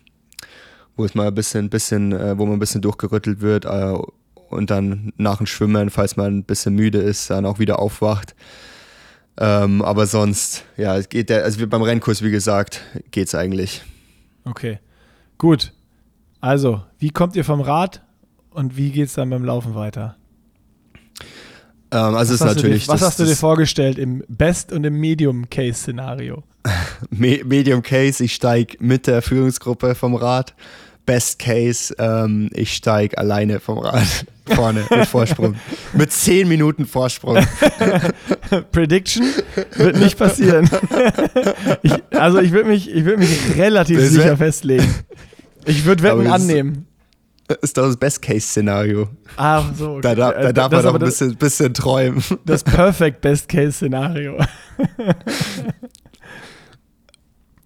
wo 0.95 1.05
es 1.05 1.15
mal 1.15 1.27
ein 1.27 1.35
bisschen, 1.35 1.69
bisschen, 1.69 2.11
äh, 2.11 2.37
wo 2.37 2.45
man 2.45 2.55
ein 2.55 2.59
bisschen 2.59 2.81
durchgerüttelt 2.81 3.41
wird 3.41 3.65
äh, 3.65 3.95
und 4.49 4.69
dann 4.69 5.13
nach 5.17 5.37
dem 5.37 5.45
Schwimmen, 5.45 5.89
falls 5.89 6.17
man 6.17 6.39
ein 6.39 6.43
bisschen 6.43 6.73
müde 6.73 6.99
ist, 6.99 7.29
dann 7.29 7.45
auch 7.45 7.59
wieder 7.59 7.79
aufwacht. 7.79 8.35
Ähm, 9.39 9.83
aber 9.83 10.07
sonst, 10.07 10.65
ja, 10.77 10.97
es 10.97 11.09
geht 11.09 11.29
der, 11.29 11.43
also 11.43 11.65
beim 11.67 11.83
Rennkurs, 11.83 12.23
wie 12.23 12.31
gesagt, 12.31 12.81
geht's 13.11 13.35
eigentlich. 13.35 13.83
Okay. 14.45 14.79
Gut. 15.37 15.73
Also, 16.41 16.83
wie 16.97 17.09
kommt 17.09 17.35
ihr 17.35 17.45
vom 17.45 17.61
Rad 17.61 18.01
und 18.49 18.77
wie 18.77 18.91
geht's 18.91 19.13
dann 19.13 19.29
beim 19.29 19.43
Laufen 19.43 19.75
weiter? 19.75 20.15
Ähm, 21.91 22.15
also 22.15 22.33
was 22.33 22.41
ist 22.41 22.45
natürlich. 22.45 22.85
Dir, 22.85 22.93
was 22.93 22.99
das, 22.99 23.09
hast 23.09 23.19
du 23.19 23.25
dir 23.25 23.35
vorgestellt 23.35 23.97
im 23.97 24.23
Best- 24.27 24.71
und 24.71 24.83
im 24.83 24.99
Medium-Case-Szenario? 24.99 26.43
Medium 27.09 27.81
Case, 27.81 28.23
ich 28.23 28.33
steige 28.33 28.77
mit 28.79 29.07
der 29.07 29.21
Führungsgruppe 29.21 29.95
vom 29.95 30.15
Rad. 30.15 30.53
Best 31.05 31.39
Case, 31.39 31.95
ähm, 31.99 32.49
ich 32.53 32.73
steige 32.73 33.17
alleine 33.17 33.61
vom 33.61 33.77
Rad 33.77 34.25
vorne 34.45 34.85
mit 34.89 35.07
Vorsprung. 35.07 35.55
mit 35.93 36.11
10 36.11 36.49
Minuten 36.49 36.85
Vorsprung. 36.85 37.37
Prediction 38.73 39.25
wird 39.75 39.97
nicht 39.97 40.17
passieren. 40.17 40.69
ich, 41.81 41.93
also 42.11 42.39
ich 42.39 42.51
würde 42.51 42.67
mich, 42.69 42.93
würd 42.93 43.19
mich 43.19 43.55
relativ 43.55 44.01
sicher 44.01 44.35
festlegen. 44.35 44.93
Ich 45.65 45.85
würde 45.85 46.03
Wetten 46.03 46.27
annehmen. 46.27 46.86
Ist 47.61 47.77
das 47.77 47.97
Best-Case-Szenario. 47.97 49.09
Ach 49.37 49.73
so. 49.73 49.95
Okay. 49.95 50.01
Da, 50.01 50.15
da, 50.15 50.31
da 50.31 50.51
darf 50.51 50.69
das 50.69 50.83
man 50.83 50.93
doch 50.93 50.99
ein 50.99 51.05
bisschen, 51.05 51.35
bisschen 51.35 51.73
träumen. 51.73 52.21
Das 52.45 52.63
Perfect 52.63 53.21
Best-Case-Szenario. 53.21 54.37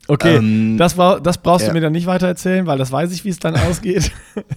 okay, 0.08 0.36
ähm, 0.36 0.78
das, 0.78 0.94
bra 0.94 1.20
das 1.20 1.40
brauchst 1.40 1.66
ja. 1.66 1.70
du 1.70 1.74
mir 1.74 1.82
dann 1.82 1.94
nicht 1.94 2.06
weiter 2.06 2.28
erzählen, 2.28 2.68
weil 2.68 2.78
das 2.78 2.92
weiß 2.92 3.12
ich, 3.12 3.26
wie 3.26 3.30
es 3.30 3.40
dann 3.40 3.56
ausgeht. 3.56 4.12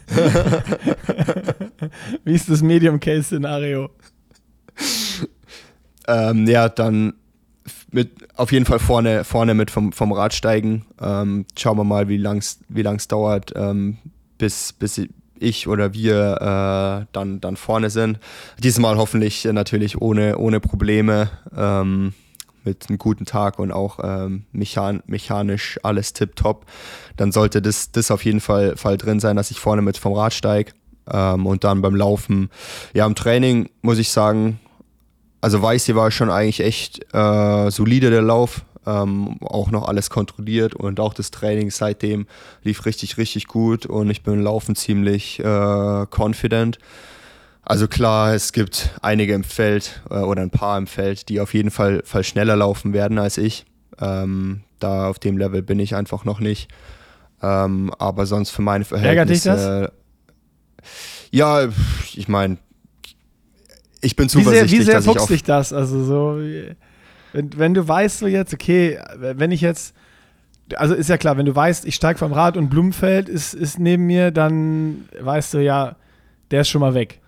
wie 2.25 2.35
ist 2.35 2.51
das 2.51 2.63
Medium-Case-Szenario? 2.63 3.89
Ähm, 6.07 6.47
ja, 6.47 6.69
dann 6.69 7.15
mit, 7.91 8.11
auf 8.37 8.53
jeden 8.53 8.67
Fall 8.67 8.79
vorne, 8.79 9.25
vorne 9.25 9.55
mit 9.55 9.71
vom, 9.71 9.93
vom 9.93 10.13
Rad 10.13 10.35
steigen. 10.35 10.85
Ähm, 11.01 11.47
schauen 11.57 11.79
wir 11.79 11.85
mal, 11.85 12.09
wie 12.09 12.19
lang 12.19 12.39
es 12.39 12.61
wie 12.69 12.83
lang's 12.83 13.09
dauert, 13.09 13.53
ähm, 13.57 13.99
bis, 14.39 14.73
bis 14.73 15.01
ich 15.39 15.69
oder 15.69 15.93
wir 15.93 16.37
äh, 16.41 17.07
dann, 17.13 17.41
dann 17.41 17.57
vorne 17.57 17.91
sind. 17.91 18.19
Diesmal 18.59 18.97
hoffentlich 18.97 19.45
natürlich 19.45 20.01
ohne, 20.01 20.39
ohne 20.39 20.61
Probleme, 20.61 21.31
ähm, 21.57 22.15
mit 22.65 22.89
einem 22.89 22.99
guten 22.99 23.27
Tag 23.27 23.59
und 23.59 23.73
auch 23.73 23.99
ähm, 24.03 24.45
mechan 24.53 25.03
mechanisch 25.07 25.79
alles 25.83 26.15
tipptopp. 26.15 26.65
Dann 27.17 27.31
sollte 27.31 27.61
das, 27.61 27.93
das 27.93 28.11
auf 28.11 28.25
jeden 28.25 28.41
Fall, 28.41 28.77
Fall 28.77 28.97
drin 28.97 29.21
sein, 29.21 29.37
dass 29.37 29.51
ich 29.51 29.61
vorne 29.61 29.83
mit 29.83 29.99
vom 29.99 30.15
Rad 30.15 30.33
steige. 30.33 30.73
Ähm, 31.11 31.47
und 31.47 31.65
dann 31.65 31.83
beim 31.83 31.95
Laufen, 31.95 32.49
ja, 32.95 33.07
im 33.07 33.15
Training 33.15 33.69
muss 33.83 33.99
ich 33.99 34.09
sagen, 34.09 34.61
also 35.43 35.61
Weiße 35.61 35.95
war 35.95 36.11
schon 36.11 36.31
eigentlich 36.31 36.61
echt 36.61 37.05
äh, 37.15 37.71
solide 37.71 38.09
der 38.09 38.23
Lauf 38.23 38.65
ähm, 38.87 39.39
auch 39.41 39.71
noch 39.71 39.89
alles 39.89 40.11
kontrolliert 40.11 40.75
und 40.75 41.01
auch 41.01 41.15
das 41.15 41.31
Training 41.31 41.71
seitdem 41.71 42.27
lief 42.63 42.85
richtig, 42.87 43.17
richtig 43.19 43.47
gut 43.47 43.87
und 43.87 44.11
ich 44.11 44.23
bin 44.23 44.43
laufen 44.43 44.75
ziemlich 44.75 45.41
äh, 45.41 46.07
confident. 46.11 46.79
Also 47.63 47.89
klar, 47.89 48.35
es 48.35 48.53
gibt 48.53 48.91
einige 49.01 49.33
im 49.33 49.45
Feld 49.45 50.03
äh, 50.11 50.17
oder 50.17 50.43
ein 50.43 50.51
paar 50.51 50.77
im 50.77 50.87
Feld, 50.87 51.29
die 51.29 51.41
auf 51.41 51.55
jeden 51.55 51.71
Fall, 51.71 52.03
Fall 52.05 52.25
schneller 52.25 52.57
laufen 52.57 52.93
werden 52.93 53.19
als 53.19 53.39
ich. 53.39 53.65
Ähm, 53.99 54.63
da 54.81 55.09
auf 55.09 55.19
dem 55.19 55.39
Level 55.39 55.63
bin 55.63 55.79
ich 55.79 55.95
einfach 55.95 56.25
noch 56.25 56.41
nicht. 56.41 56.69
Ähm, 57.43 57.93
aber 57.99 58.27
sonst 58.27 58.51
für 58.51 58.63
meine 58.63 58.85
Verhältnisse. 58.85 59.49
Ärgert 59.49 59.91
dich 59.91 59.91
das? 59.91 59.93
Ja, 61.31 61.69
ich 62.15 62.29
meine, 62.29 62.59
ich 64.03 64.17
bin 64.17 64.29
zuversichtlich, 64.29 64.71
wie 64.71 64.85
sehr, 64.85 64.99
wie 64.99 65.05
sehr 65.05 65.13
dass 65.13 65.23
ich 65.23 65.29
sich 65.29 65.43
das? 65.43 65.73
Also 65.73 66.05
so, 66.05 66.39
wenn, 67.35 67.51
wenn 67.59 67.75
du 67.75 67.87
weißt 67.87 68.21
so 68.21 68.27
jetzt, 68.29 68.55
okay, 68.55 68.99
wenn 69.19 69.51
ich 69.51 69.61
jetzt, 69.61 69.95
also 70.77 70.95
ist 70.95 71.11
ja 71.11 71.19
klar, 71.19 71.37
wenn 71.37 71.47
du 71.47 71.55
weißt, 71.55 71.85
ich 71.85 71.97
steige 71.97 72.19
vom 72.19 72.33
Rad 72.33 72.57
und 72.57 72.71
Blumenfeld 72.71 73.29
ist, 73.29 73.55
ist 73.55 73.79
neben 73.79 74.07
mir, 74.07 74.31
dann 74.31 75.09
weißt 75.21 75.55
du 75.55 75.59
ja, 75.59 75.97
der 76.53 76.61
ist 76.61 76.69
schon 76.69 76.81
mal 76.81 76.95
weg. 76.95 77.21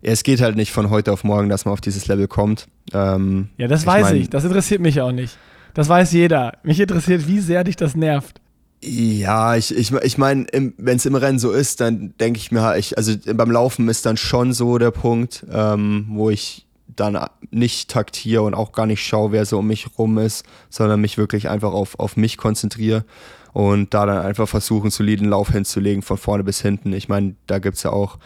Ja, 0.00 0.12
es 0.12 0.22
geht 0.22 0.40
halt 0.40 0.56
nicht 0.56 0.72
von 0.72 0.88
heute 0.88 1.12
auf 1.12 1.22
morgen, 1.22 1.50
dass 1.50 1.66
man 1.66 1.74
auf 1.74 1.82
dieses 1.82 2.08
Level 2.08 2.28
kommt. 2.28 2.66
Ähm, 2.94 3.50
ja, 3.58 3.68
das 3.68 3.82
ich 3.82 3.86
weiß 3.86 4.04
mein, 4.04 4.16
ich. 4.16 4.30
Das 4.30 4.44
interessiert 4.44 4.80
mich 4.80 5.02
auch 5.02 5.12
nicht. 5.12 5.36
Das 5.74 5.90
weiß 5.90 6.12
jeder. 6.12 6.54
Mich 6.62 6.80
interessiert, 6.80 7.28
wie 7.28 7.40
sehr 7.40 7.62
dich 7.62 7.76
das 7.76 7.94
nervt. 7.94 8.40
Ja, 8.82 9.54
ich, 9.56 9.76
ich, 9.76 9.92
ich 9.92 10.16
meine, 10.16 10.46
wenn 10.78 10.96
es 10.96 11.04
im 11.04 11.14
Rennen 11.14 11.38
so 11.38 11.52
ist, 11.52 11.82
dann 11.82 12.14
denke 12.18 12.38
ich 12.38 12.50
mir, 12.50 12.78
ich, 12.78 12.96
also 12.96 13.12
beim 13.34 13.50
Laufen 13.50 13.86
ist 13.90 14.06
dann 14.06 14.16
schon 14.16 14.54
so 14.54 14.78
der 14.78 14.90
Punkt, 14.90 15.44
ähm, 15.52 16.06
wo 16.08 16.30
ich 16.30 16.66
dann 16.96 17.18
nicht 17.50 17.90
taktiere 17.90 18.42
und 18.42 18.54
auch 18.54 18.72
gar 18.72 18.86
nicht 18.86 19.04
schaue, 19.04 19.32
wer 19.32 19.44
so 19.44 19.58
um 19.58 19.66
mich 19.66 19.98
rum 19.98 20.18
ist, 20.18 20.44
sondern 20.68 21.00
mich 21.00 21.18
wirklich 21.18 21.48
einfach 21.48 21.72
auf, 21.72 21.98
auf 21.98 22.16
mich 22.16 22.36
konzentriere 22.36 23.04
und 23.52 23.94
da 23.94 24.06
dann 24.06 24.18
einfach 24.24 24.48
versuchen, 24.48 24.84
einen 24.84 24.90
soliden 24.90 25.28
Lauf 25.28 25.50
hinzulegen, 25.50 26.02
von 26.02 26.18
vorne 26.18 26.44
bis 26.44 26.60
hinten. 26.60 26.92
Ich 26.92 27.08
meine, 27.08 27.34
da 27.46 27.58
gibt 27.58 27.76
es 27.76 27.82
ja 27.82 27.90
auch 27.90 28.18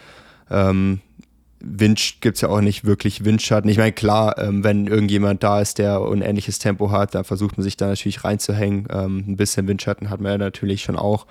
ähm, 0.51 1.01
Wind 1.67 2.17
gibt 2.21 2.37
es 2.37 2.43
ja 2.43 2.49
auch 2.49 2.61
nicht 2.61 2.85
wirklich 2.85 3.25
Windschatten. 3.25 3.71
Ich 3.71 3.79
meine, 3.79 3.93
klar, 3.93 4.39
ähm, 4.39 4.62
wenn 4.65 4.87
irgendjemand 4.87 5.43
da 5.43 5.61
ist, 5.61 5.79
der 5.79 6.01
ein 6.01 6.21
ähnliches 6.21 6.59
Tempo 6.59 6.91
hat, 6.91 7.15
dann 7.15 7.25
versucht 7.25 7.57
man 7.57 7.65
sich 7.65 7.77
da 7.77 7.87
natürlich 7.87 8.25
reinzuhängen. 8.25 8.87
Ähm, 8.91 9.25
ein 9.27 9.37
bisschen 9.37 9.67
Windschatten 9.67 10.11
hat 10.11 10.21
man 10.21 10.33
ja 10.33 10.39
natürlich 10.39 10.83
schon 10.83 10.97
auch. 10.97 11.27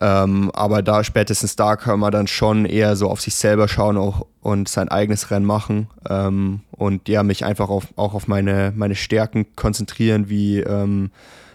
Ähm, 0.00 0.50
aber 0.54 0.82
da 0.82 1.02
spätestens 1.02 1.56
da 1.56 1.76
kann 1.76 1.98
man 1.98 2.12
dann 2.12 2.28
schon 2.28 2.64
eher 2.66 2.94
so 2.94 3.10
auf 3.10 3.20
sich 3.20 3.34
selber 3.34 3.66
schauen 3.66 3.96
auch, 3.96 4.26
und 4.40 4.68
sein 4.68 4.88
eigenes 4.88 5.30
Rennen 5.30 5.44
machen 5.44 5.88
ähm, 6.08 6.60
und 6.70 7.08
ja, 7.08 7.22
mich 7.22 7.44
einfach 7.44 7.68
auf, 7.68 7.88
auch 7.96 8.14
auf 8.14 8.28
meine, 8.28 8.72
meine 8.74 8.94
Stärken 8.94 9.46
konzentrieren, 9.56 10.28
wie 10.28 10.60
ähm, 10.60 11.10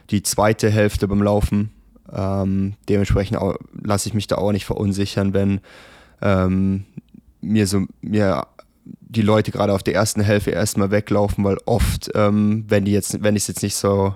die 0.10 0.24
zweite 0.24 0.70
Hälfte 0.70 1.08
beim 1.08 1.24
Laufen. 1.24 1.72
Ähm, 2.12 2.74
dementsprechend 2.90 3.40
lasse 3.82 4.10
ich 4.10 4.14
mich 4.14 4.28
da 4.28 4.36
auch 4.36 4.52
nicht 4.52 4.66
verunsichern, 4.66 5.34
wenn 5.34 5.62
ähm, 6.22 6.86
mir 7.42 7.66
so 7.66 7.86
mir 8.02 8.46
die 8.86 9.22
Leute 9.22 9.52
gerade 9.52 9.74
auf 9.74 9.84
der 9.84 9.96
ersten 9.96 10.22
Hälfte 10.22 10.52
erstmal 10.52 10.92
weglaufen, 10.92 11.44
weil 11.44 11.58
oft, 11.66 12.12
ähm, 12.16 12.66
wenn 12.68 12.86
die 12.86 12.92
jetzt, 12.92 13.24
wenn 13.24 13.36
es 13.36 13.48
jetzt 13.48 13.64
nicht 13.64 13.76
so, 13.76 14.14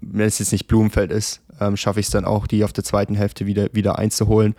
wenn 0.00 0.26
es 0.26 0.38
jetzt 0.38 0.52
nicht 0.52 0.68
Blumenfeld 0.68 1.10
ist, 1.10 1.40
ähm, 1.60 1.76
schaffe 1.76 2.00
ich 2.00 2.06
es 2.06 2.12
dann 2.12 2.24
auch, 2.24 2.46
die 2.46 2.64
auf 2.64 2.72
der 2.72 2.84
zweiten 2.84 3.14
Hälfte 3.14 3.46
wieder, 3.46 3.68
wieder 3.72 3.98
einzuholen. 3.98 4.54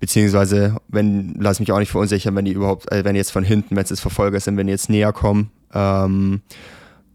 Beziehungsweise, 0.00 0.76
wenn, 0.88 1.34
lass 1.38 1.60
mich 1.60 1.72
auch 1.72 1.78
nicht 1.78 1.90
verunsichern, 1.90 2.34
wenn 2.36 2.44
die 2.44 2.52
überhaupt, 2.52 2.90
äh, 2.92 3.04
wenn 3.04 3.14
die 3.14 3.18
jetzt 3.18 3.32
von 3.32 3.44
hinten, 3.44 3.76
wenn 3.76 3.84
es 3.84 3.90
jetzt 3.90 4.00
Verfolger 4.00 4.40
sind, 4.40 4.56
wenn 4.56 4.66
die 4.66 4.72
jetzt 4.72 4.90
näher 4.90 5.12
kommen, 5.12 5.50
ähm, 5.74 6.40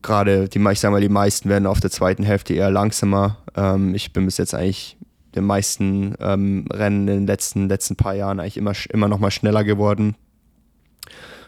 gerade 0.02 0.50
die, 0.50 0.60
ich 0.60 0.80
sag 0.80 0.92
mal, 0.92 1.02
die 1.02 1.10
meisten 1.10 1.50
werden 1.50 1.66
auf 1.66 1.80
der 1.80 1.92
zweiten 1.92 2.24
Hälfte 2.24 2.54
eher 2.54 2.70
langsamer. 2.70 3.38
Ähm, 3.56 3.96
ich 3.96 4.14
bin 4.14 4.26
bis 4.26 4.38
jetzt 4.38 4.54
eigentlich 4.54 4.98
den 5.36 5.46
meisten 5.46 6.16
ähm, 6.20 6.66
Rennen 6.72 7.08
in 7.08 7.16
den 7.22 7.28
letzten, 7.28 7.68
letzten 7.68 7.96
paar 7.96 8.14
Jahren 8.14 8.40
eigentlich 8.40 8.58
immer, 8.58 8.74
immer 8.90 9.08
noch 9.08 9.20
mal 9.20 9.32
schneller 9.32 9.64
geworden. 9.64 10.16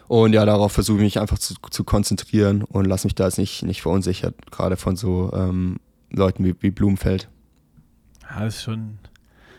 Und 0.08 0.32
ja, 0.32 0.44
darauf 0.44 0.72
versuche 0.72 0.98
ich 0.98 1.04
mich 1.04 1.20
einfach 1.20 1.38
zu, 1.38 1.54
zu 1.70 1.84
konzentrieren 1.84 2.62
und 2.62 2.84
lasse 2.84 3.06
mich 3.06 3.14
da 3.14 3.24
jetzt 3.24 3.38
nicht, 3.38 3.62
nicht 3.62 3.82
verunsichert, 3.82 4.34
gerade 4.50 4.76
von 4.76 4.96
so 4.96 5.32
ähm, 5.34 5.78
Leuten 6.10 6.44
wie, 6.44 6.54
wie 6.60 6.70
Blumenfeld. 6.70 7.28
Das 8.38 8.56
ist 8.56 8.62
schon, 8.62 8.98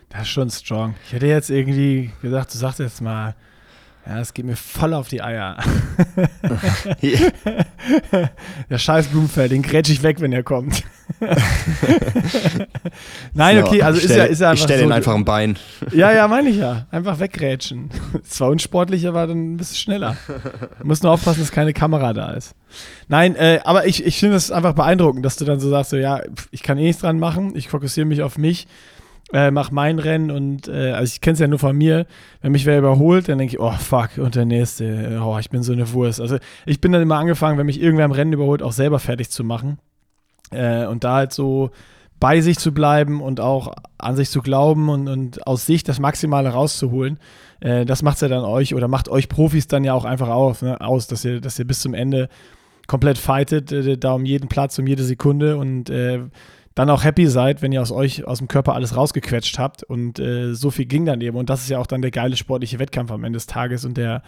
das 0.10 0.22
ist 0.22 0.30
schon 0.30 0.50
strong. 0.50 0.96
Ich 1.06 1.14
hätte 1.14 1.28
jetzt 1.28 1.50
irgendwie 1.50 2.12
gesagt, 2.22 2.54
du 2.54 2.58
sagst 2.58 2.80
jetzt 2.80 3.02
mal, 3.02 3.36
ja, 4.08 4.20
es 4.22 4.34
geht 4.34 4.46
mir 4.46 4.56
voll 4.56 4.94
auf 4.94 5.10
die 5.10 5.22
Eier. 5.22 5.58
Der 8.70 8.78
scheiß 8.78 9.08
Blumenfeld, 9.08 9.52
den 9.52 9.62
grätsch 9.62 9.90
ich 9.90 10.02
weg, 10.02 10.22
wenn 10.22 10.32
er 10.32 10.44
kommt. 10.44 10.84
Nein, 13.34 13.62
okay, 13.64 13.82
also 13.82 14.00
stell, 14.00 14.12
ist 14.12 14.16
ja, 14.18 14.24
ist 14.26 14.40
ja 14.40 14.50
einfach. 14.50 14.60
Ich 14.60 14.64
stelle 14.64 14.80
so, 14.80 14.86
ihn 14.86 14.94
einfach 14.94 15.14
ein 15.14 15.26
Bein. 15.26 15.58
Ja, 15.92 16.14
ja, 16.14 16.30
meine 16.30 16.50
ich 16.50 16.56
ja. 16.56 16.86
Einfach 16.90 17.20
weggrätschen. 17.20 17.90
Zwar 18.24 18.50
unsportlich, 18.50 19.06
aber 19.08 19.28
dann 19.28 19.56
ein 19.56 19.58
bisschen 19.58 19.76
schneller. 19.78 20.16
Du 20.80 20.88
musst 20.88 21.04
nur 21.04 21.12
aufpassen, 21.12 21.42
dass 21.42 21.52
keine 21.52 21.74
Kamera 21.74 22.14
da 22.14 22.32
ist. 22.32 22.56
Nein, 23.10 23.36
äh, 23.36 23.60
aber 23.66 23.88
ich, 23.88 24.06
ich 24.06 24.20
finde 24.20 24.38
es 24.38 24.52
einfach 24.52 24.74
beeindruckend, 24.74 25.26
dass 25.26 25.36
du 25.36 25.44
dann 25.44 25.60
so 25.60 25.70
sagst: 25.70 25.90
so, 25.90 25.98
ja, 25.98 26.22
ich 26.52 26.64
kann 26.64 26.78
eh 26.78 26.84
nichts 26.84 27.02
dran 27.02 27.20
machen, 27.20 27.58
ich 27.58 27.68
fokussiere 27.68 28.06
mich 28.06 28.22
auf 28.22 28.38
mich 28.38 28.68
äh, 29.34 29.52
mach 29.52 29.72
mein 29.72 30.00
Rennen 30.00 30.32
und 30.32 30.68
äh, 30.68 30.92
also 30.92 31.12
ich 31.14 31.22
kenne 31.22 31.34
es 31.34 31.40
ja 31.40 31.48
nur 31.48 31.60
von 31.60 31.76
mir, 31.76 32.06
wenn 32.42 32.54
mich 32.54 32.66
wer 32.66 32.80
überholt, 32.80 33.28
dann 33.28 33.38
denke 33.38 33.56
ich, 33.56 33.60
oh 33.60 33.72
fuck, 33.72 34.18
und 34.18 34.36
der 34.36 34.46
nächste, 34.46 35.22
oh, 35.24 35.38
ich 35.38 35.50
bin 35.50 35.64
so 35.64 35.74
eine 35.74 35.92
Wurst. 35.92 36.22
Also 36.22 36.38
ich 36.66 36.80
bin 36.80 36.92
dann 36.94 37.02
immer 37.02 37.18
angefangen, 37.18 37.58
wenn 37.58 37.66
mich 37.66 37.82
irgendwer 37.82 38.06
im 38.06 38.12
Rennen 38.12 38.34
überholt, 38.34 38.64
auch 38.64 38.72
selber 38.72 39.00
fertig 39.00 39.30
zu 39.30 39.44
machen. 39.44 39.80
Äh, 40.52 40.86
und 40.86 41.04
da 41.04 41.16
halt 41.16 41.34
so 41.34 41.72
bei 42.20 42.42
sich 42.42 42.58
zu 42.58 42.74
bleiben 42.74 43.22
und 43.22 43.40
auch 43.40 43.74
an 43.98 44.16
sich 44.16 44.30
zu 44.30 44.42
glauben 44.42 44.90
und, 44.90 45.08
und 45.08 45.46
aus 45.46 45.66
sich 45.66 45.84
das 45.84 46.00
Maximale 46.00 46.50
rauszuholen, 46.50 47.20
äh, 47.60 47.86
das 47.86 48.04
macht 48.04 48.22
ja 48.22 48.28
dann 48.28 48.46
euch 48.46 48.74
oder 48.74 48.88
macht 48.88 49.10
euch 49.10 49.30
Profis 49.30 49.68
dann 49.68 49.84
ja 49.84 49.94
auch 49.94 50.06
einfach 50.06 50.30
auf, 50.30 50.62
ne, 50.62 50.80
aus, 50.82 51.08
dass 51.08 51.26
ihr, 51.26 51.42
dass 51.42 51.60
ihr 51.60 51.66
bis 51.66 51.82
zum 51.82 51.94
Ende 51.94 52.30
komplett 52.88 53.18
fightet, 53.18 53.72
äh, 53.72 53.98
da 53.98 54.14
um 54.14 54.26
jeden 54.26 54.48
Platz, 54.48 54.80
um 54.80 54.88
jede 54.88 55.04
Sekunde 55.04 55.58
und 55.58 55.90
äh, 55.90 56.22
dann 56.78 56.92
auch 56.92 57.04
happy 57.04 57.26
seid, 57.26 57.64
wenn 57.64 57.72
ihr 57.72 57.82
aus 57.82 57.92
euch, 57.92 58.28
aus 58.28 58.38
dem 58.38 58.48
Körper 58.48 58.76
alles 58.76 58.96
rausgequetscht 58.96 59.58
habt. 59.58 59.82
Und 59.82 60.20
äh, 60.20 60.54
so 60.54 60.70
viel 60.70 60.86
ging 60.86 61.06
dann 61.06 61.22
eben. 61.22 61.36
Und 61.36 61.50
das 61.50 61.64
ist 61.64 61.70
ja 61.70 61.80
auch 61.80 61.88
dann 61.88 62.04
der 62.04 62.12
geile 62.12 62.38
sportliche 62.38 62.78
Wettkampf 62.78 63.10
am 63.10 63.24
Ende 63.24 63.38
des 63.38 63.48
Tages. 63.48 63.84
Und 63.84 63.98
der, 63.98 64.22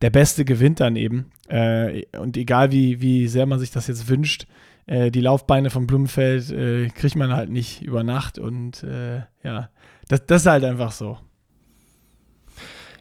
der 0.00 0.10
Beste 0.10 0.44
gewinnt 0.44 0.80
dann 0.80 0.96
eben. 0.96 1.30
Äh, 1.46 2.02
und 2.18 2.36
egal 2.36 2.72
wie, 2.72 3.00
wie 3.00 3.28
sehr 3.28 3.46
man 3.46 3.60
sich 3.60 3.70
das 3.70 3.86
jetzt 3.86 4.08
wünscht, 4.08 4.48
äh, 4.86 5.12
die 5.12 5.20
Laufbeine 5.20 5.70
vom 5.70 5.86
Blumenfeld 5.86 6.50
äh, 6.50 6.88
kriegt 6.88 7.14
man 7.14 7.32
halt 7.32 7.50
nicht 7.50 7.82
über 7.82 8.02
Nacht. 8.02 8.36
Und 8.36 8.82
äh, 8.82 9.18
ja, 9.44 9.70
das, 10.08 10.26
das 10.26 10.42
ist 10.42 10.48
halt 10.48 10.64
einfach 10.64 10.90
so. 10.90 11.18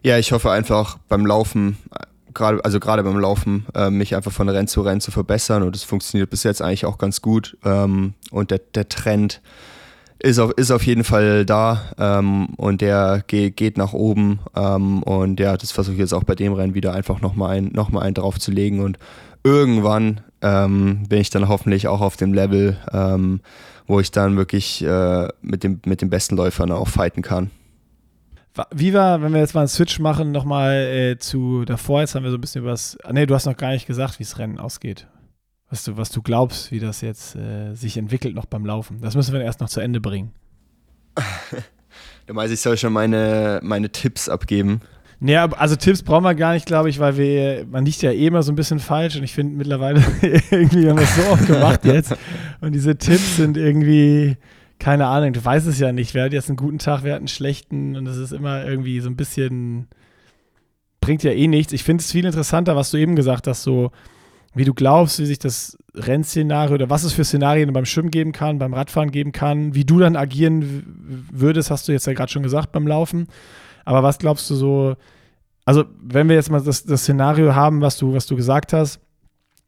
Ja, 0.03 0.19
ich 0.19 0.31
hoffe 0.31 0.51
einfach 0.51 0.99
beim 1.09 1.25
Laufen 1.25 1.77
gerade, 2.33 2.63
also 2.63 2.79
gerade 2.79 3.03
beim 3.03 3.19
Laufen, 3.19 3.65
äh, 3.75 3.89
mich 3.89 4.15
einfach 4.15 4.31
von 4.31 4.49
Rennen 4.49 4.67
zu 4.67 4.81
Rennen 4.81 5.01
zu 5.01 5.11
verbessern 5.11 5.63
und 5.63 5.75
es 5.75 5.83
funktioniert 5.83 6.29
bis 6.29 6.43
jetzt 6.43 6.61
eigentlich 6.61 6.85
auch 6.85 6.97
ganz 6.97 7.21
gut. 7.21 7.57
Ähm, 7.63 8.13
und 8.31 8.51
der, 8.51 8.59
der 8.73 8.89
Trend 8.89 9.41
ist 10.19 10.39
auf, 10.39 10.51
ist 10.51 10.71
auf 10.71 10.85
jeden 10.85 11.03
Fall 11.03 11.45
da 11.45 11.81
ähm, 11.97 12.49
und 12.57 12.81
der 12.81 13.23
geht, 13.27 13.57
geht 13.57 13.77
nach 13.77 13.93
oben. 13.93 14.39
Ähm, 14.55 15.03
und 15.03 15.39
ja, 15.39 15.57
das 15.57 15.71
versuche 15.71 15.95
ich 15.95 15.99
jetzt 15.99 16.13
auch 16.13 16.23
bei 16.23 16.35
dem 16.35 16.53
Rennen 16.53 16.73
wieder 16.73 16.93
einfach 16.93 17.21
nochmal 17.21 17.57
ein, 17.57 17.71
noch 17.73 17.93
einen 17.93 18.13
drauf 18.13 18.39
zu 18.39 18.51
legen. 18.51 18.81
Und 18.81 18.97
irgendwann 19.43 20.21
ähm, 20.41 21.03
bin 21.09 21.19
ich 21.19 21.29
dann 21.29 21.47
hoffentlich 21.47 21.87
auch 21.87 22.01
auf 22.01 22.17
dem 22.17 22.33
Level, 22.33 22.77
ähm, 22.93 23.41
wo 23.87 23.99
ich 23.99 24.11
dann 24.11 24.37
wirklich 24.37 24.83
äh, 24.83 25.27
mit, 25.41 25.63
dem, 25.63 25.81
mit 25.85 26.01
den 26.01 26.09
besten 26.09 26.35
Läufern 26.35 26.71
auch 26.71 26.87
fighten 26.87 27.23
kann. 27.23 27.49
Wie 28.73 28.93
war, 28.93 29.21
wenn 29.21 29.33
wir 29.33 29.39
jetzt 29.39 29.53
mal 29.53 29.61
einen 29.61 29.69
Switch 29.69 29.99
machen, 29.99 30.31
nochmal 30.31 30.73
äh, 30.73 31.17
zu 31.17 31.63
davor, 31.63 32.01
jetzt 32.01 32.15
haben 32.15 32.23
wir 32.23 32.31
so 32.31 32.37
ein 32.37 32.41
bisschen 32.41 32.61
über 32.61 32.71
das, 32.71 32.97
ah, 33.03 33.13
nee, 33.13 33.25
du 33.25 33.33
hast 33.33 33.45
noch 33.45 33.55
gar 33.55 33.71
nicht 33.71 33.87
gesagt, 33.87 34.19
wie 34.19 34.23
das 34.23 34.37
Rennen 34.39 34.59
ausgeht. 34.59 35.07
Was 35.69 35.85
du, 35.85 35.95
was 35.95 36.09
du 36.09 36.21
glaubst, 36.21 36.69
wie 36.71 36.79
das 36.79 36.99
jetzt 36.99 37.35
äh, 37.35 37.73
sich 37.75 37.95
entwickelt 37.95 38.35
noch 38.35 38.45
beim 38.45 38.65
Laufen. 38.65 38.99
Das 38.99 39.15
müssen 39.15 39.33
wir 39.33 39.41
erst 39.41 39.61
noch 39.61 39.69
zu 39.69 39.79
Ende 39.79 40.01
bringen. 40.01 40.33
du 42.25 42.33
meinst, 42.33 42.53
ich 42.53 42.59
soll 42.59 42.75
schon 42.77 42.91
meine, 42.91 43.61
meine 43.63 43.89
Tipps 43.89 44.27
abgeben? 44.27 44.81
Nee, 45.23 45.37
also 45.37 45.75
Tipps 45.75 46.01
brauchen 46.01 46.23
wir 46.23 46.33
gar 46.33 46.53
nicht, 46.53 46.65
glaube 46.65 46.89
ich, 46.89 46.99
weil 46.99 47.15
wir, 47.15 47.65
man 47.69 47.85
liegt 47.85 48.01
ja 48.01 48.11
eh 48.11 48.25
immer 48.25 48.41
so 48.41 48.51
ein 48.51 48.55
bisschen 48.55 48.79
falsch 48.79 49.15
und 49.15 49.23
ich 49.23 49.33
finde 49.33 49.55
mittlerweile 49.55 50.03
irgendwie 50.51 50.89
haben 50.89 50.97
wir 50.97 51.03
es 51.03 51.15
so 51.15 51.21
oft 51.31 51.45
gemacht 51.45 51.81
jetzt. 51.85 52.17
Und 52.59 52.73
diese 52.73 52.97
Tipps 52.97 53.37
sind 53.37 53.55
irgendwie, 53.55 54.35
keine 54.81 55.05
Ahnung, 55.05 55.31
du 55.31 55.45
weißt 55.45 55.67
es 55.67 55.77
ja 55.77 55.91
nicht. 55.91 56.15
Wer 56.15 56.25
hat 56.25 56.33
jetzt 56.33 56.49
einen 56.49 56.57
guten 56.57 56.79
Tag, 56.79 57.03
wer 57.03 57.13
hat 57.13 57.19
einen 57.19 57.27
schlechten 57.27 57.95
und 57.95 58.05
das 58.05 58.17
ist 58.17 58.31
immer 58.31 58.65
irgendwie 58.65 58.99
so 58.99 59.09
ein 59.09 59.15
bisschen, 59.15 59.87
bringt 61.01 61.21
ja 61.21 61.31
eh 61.31 61.47
nichts. 61.47 61.71
Ich 61.71 61.83
finde 61.83 62.01
es 62.01 62.11
viel 62.11 62.25
interessanter, 62.25 62.75
was 62.75 62.89
du 62.89 62.97
eben 62.97 63.15
gesagt 63.15 63.45
hast, 63.45 63.61
so 63.61 63.91
wie 64.55 64.65
du 64.65 64.73
glaubst, 64.73 65.19
wie 65.19 65.27
sich 65.27 65.37
das 65.37 65.77
Rennszenario 65.93 66.73
oder 66.73 66.89
was 66.89 67.03
es 67.03 67.13
für 67.13 67.23
Szenarien 67.23 67.71
beim 67.71 67.85
Schwimmen 67.85 68.09
geben 68.09 68.31
kann, 68.31 68.57
beim 68.57 68.73
Radfahren 68.73 69.11
geben 69.11 69.31
kann, 69.31 69.75
wie 69.75 69.85
du 69.85 69.99
dann 69.99 70.15
agieren 70.15 71.27
würdest, 71.31 71.69
hast 71.69 71.87
du 71.87 71.91
jetzt 71.91 72.07
ja 72.07 72.13
gerade 72.13 72.31
schon 72.31 72.41
gesagt 72.41 72.71
beim 72.71 72.87
Laufen. 72.87 73.27
Aber 73.85 74.01
was 74.01 74.17
glaubst 74.17 74.49
du 74.49 74.55
so, 74.55 74.95
also 75.63 75.85
wenn 76.01 76.27
wir 76.27 76.35
jetzt 76.35 76.49
mal 76.49 76.59
das, 76.59 76.85
das 76.85 77.01
Szenario 77.01 77.53
haben, 77.53 77.81
was 77.81 77.97
du, 77.97 78.15
was 78.15 78.25
du 78.25 78.35
gesagt 78.35 78.73
hast, 78.73 78.99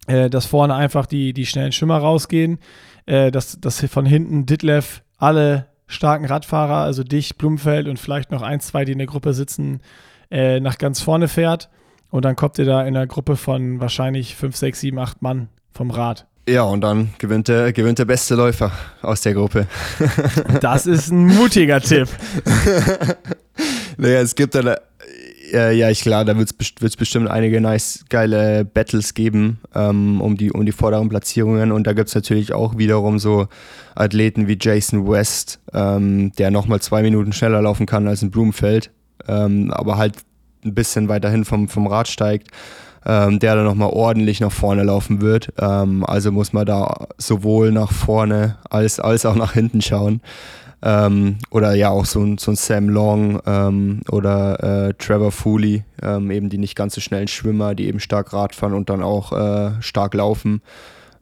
äh, 0.08 0.28
dass 0.28 0.48
vorne 0.48 0.74
einfach 0.74 1.06
die, 1.06 1.34
die 1.34 1.46
schnellen 1.46 1.72
Schwimmer 1.72 2.00
rausgehen, 2.00 2.58
äh, 3.06 3.30
dass, 3.30 3.60
dass 3.62 3.86
von 3.86 4.08
hinten 4.08 4.48
Ditlev 4.48 5.03
alle 5.24 5.68
starken 5.88 6.26
Radfahrer, 6.26 6.78
also 6.78 7.04
dich, 7.04 7.38
Blumenfeld 7.38 7.88
und 7.88 7.98
vielleicht 7.98 8.32
noch 8.32 8.42
ein, 8.42 8.60
zwei, 8.60 8.84
die 8.86 8.92
in 8.92 8.98
der 8.98 9.08
Gruppe 9.08 9.34
sitzen, 9.34 9.82
äh, 10.30 10.60
nach 10.60 10.78
ganz 10.78 11.02
vorne 11.02 11.28
fährt. 11.28 11.70
Und 12.10 12.26
dann 12.26 12.36
kommt 12.36 12.60
ihr 12.60 12.66
da 12.66 12.82
in 12.82 12.96
einer 12.96 13.08
Gruppe 13.08 13.38
von 13.38 13.80
wahrscheinlich 13.80 14.36
fünf, 14.36 14.56
sechs, 14.56 14.82
sieben, 14.82 15.00
acht 15.00 15.22
Mann 15.22 15.50
vom 15.72 15.92
Rad. 15.92 16.28
Ja, 16.48 16.64
und 16.64 16.82
dann 16.82 17.14
gewinnt 17.20 17.48
der, 17.48 17.72
gewinnt 17.72 18.00
der 18.00 18.06
beste 18.06 18.36
Läufer 18.36 18.72
aus 19.02 19.22
der 19.22 19.34
Gruppe. 19.34 19.66
Das 20.60 20.86
ist 20.86 21.10
ein 21.10 21.26
mutiger 21.26 21.80
Tipp. 21.80 22.10
naja, 23.98 24.20
es 24.20 24.36
gibt 24.36 24.54
dann 24.56 24.76
äh, 25.54 25.74
ja, 25.74 25.90
ich 25.90 26.02
klar, 26.02 26.26
da 26.26 26.38
wird 26.38 26.54
es 26.82 26.96
bestimmt 26.98 27.30
einige 27.30 27.62
nice, 27.62 28.06
geile 28.10 28.66
Battles 28.66 29.14
geben 29.14 29.60
ähm, 29.76 30.22
um, 30.22 30.38
die, 30.38 30.52
um 30.52 30.66
die 30.66 30.72
vorderen 30.72 31.10
Platzierungen. 31.10 31.72
Und 31.72 31.88
da 31.88 31.94
gibt 31.94 32.10
es 32.10 32.16
natürlich 32.16 32.54
auch 32.54 32.78
wiederum 32.78 33.20
so 33.20 33.48
Athleten 33.96 34.48
wie 34.48 34.58
Jason 34.60 35.08
West, 35.08 35.60
ähm, 35.74 36.32
der 36.34 36.52
nochmal 36.52 36.82
zwei 36.82 37.02
Minuten 37.02 37.34
schneller 37.34 37.62
laufen 37.62 37.86
kann 37.86 38.08
als 38.08 38.22
ein 38.22 38.32
Blumenfeld, 38.32 38.92
ähm, 39.28 39.72
aber 39.72 39.98
halt 39.98 40.16
ein 40.66 40.74
bisschen 40.74 41.08
weiterhin 41.08 41.46
vom, 41.46 41.68
vom 41.68 41.88
Rad 41.88 42.08
steigt. 42.08 42.50
Ähm, 43.06 43.40
der 43.40 43.58
dann 43.58 43.66
nochmal 43.66 43.90
ordentlich 43.90 44.40
nach 44.40 44.52
vorne 44.54 44.84
laufen 44.84 45.20
wird. 45.20 45.52
Ähm, 45.60 46.06
also 46.06 46.32
muss 46.32 46.54
man 46.54 46.66
da 46.66 47.08
sowohl 47.18 47.74
nach 47.74 47.92
vorne 47.92 48.56
als, 48.70 48.98
als 48.98 49.26
auch 49.26 49.36
nach 49.36 49.52
hinten 49.52 49.82
schauen. 49.82 50.22
Ähm, 50.86 51.38
oder 51.50 51.74
ja 51.76 51.90
auch 51.92 52.06
so 52.06 52.22
ein, 52.22 52.38
so 52.38 52.52
ein 52.52 52.58
Sam 52.58 52.90
Long 52.90 53.42
ähm, 53.46 54.02
oder 54.12 54.90
äh, 54.90 54.94
Trevor 54.96 55.32
Fooley, 55.32 55.84
ähm, 56.02 56.30
eben 56.30 56.50
die 56.50 56.58
nicht 56.58 56.76
ganz 56.76 56.94
so 56.94 57.00
schnellen 57.00 57.30
Schwimmer, 57.30 57.74
die 57.74 57.88
eben 57.88 58.02
stark 58.02 58.34
Radfahren 58.34 58.74
und 58.74 58.90
dann 58.90 59.02
auch 59.02 59.32
äh, 59.32 59.82
stark 59.82 60.14
laufen. 60.14 60.62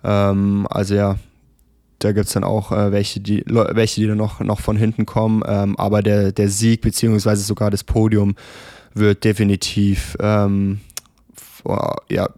Ähm, 0.03 0.65
also 0.69 0.95
ja, 0.95 1.17
da 1.99 2.11
gibt 2.11 2.25
es 2.25 2.33
dann 2.33 2.43
auch 2.43 2.71
äh, 2.71 2.91
welche, 2.91 3.19
die, 3.19 3.43
welche, 3.45 4.01
die 4.01 4.07
dann 4.07 4.17
noch, 4.17 4.39
noch 4.39 4.59
von 4.59 4.77
hinten 4.77 5.05
kommen. 5.05 5.43
Ähm, 5.45 5.77
aber 5.77 6.01
der, 6.01 6.31
der 6.31 6.49
Sieg 6.49 6.81
beziehungsweise 6.81 7.43
sogar 7.43 7.69
das 7.69 7.83
Podium 7.83 8.35
wird 8.95 9.23
definitiv 9.23 10.17
ähm, 10.19 10.79
ja, 12.09 12.29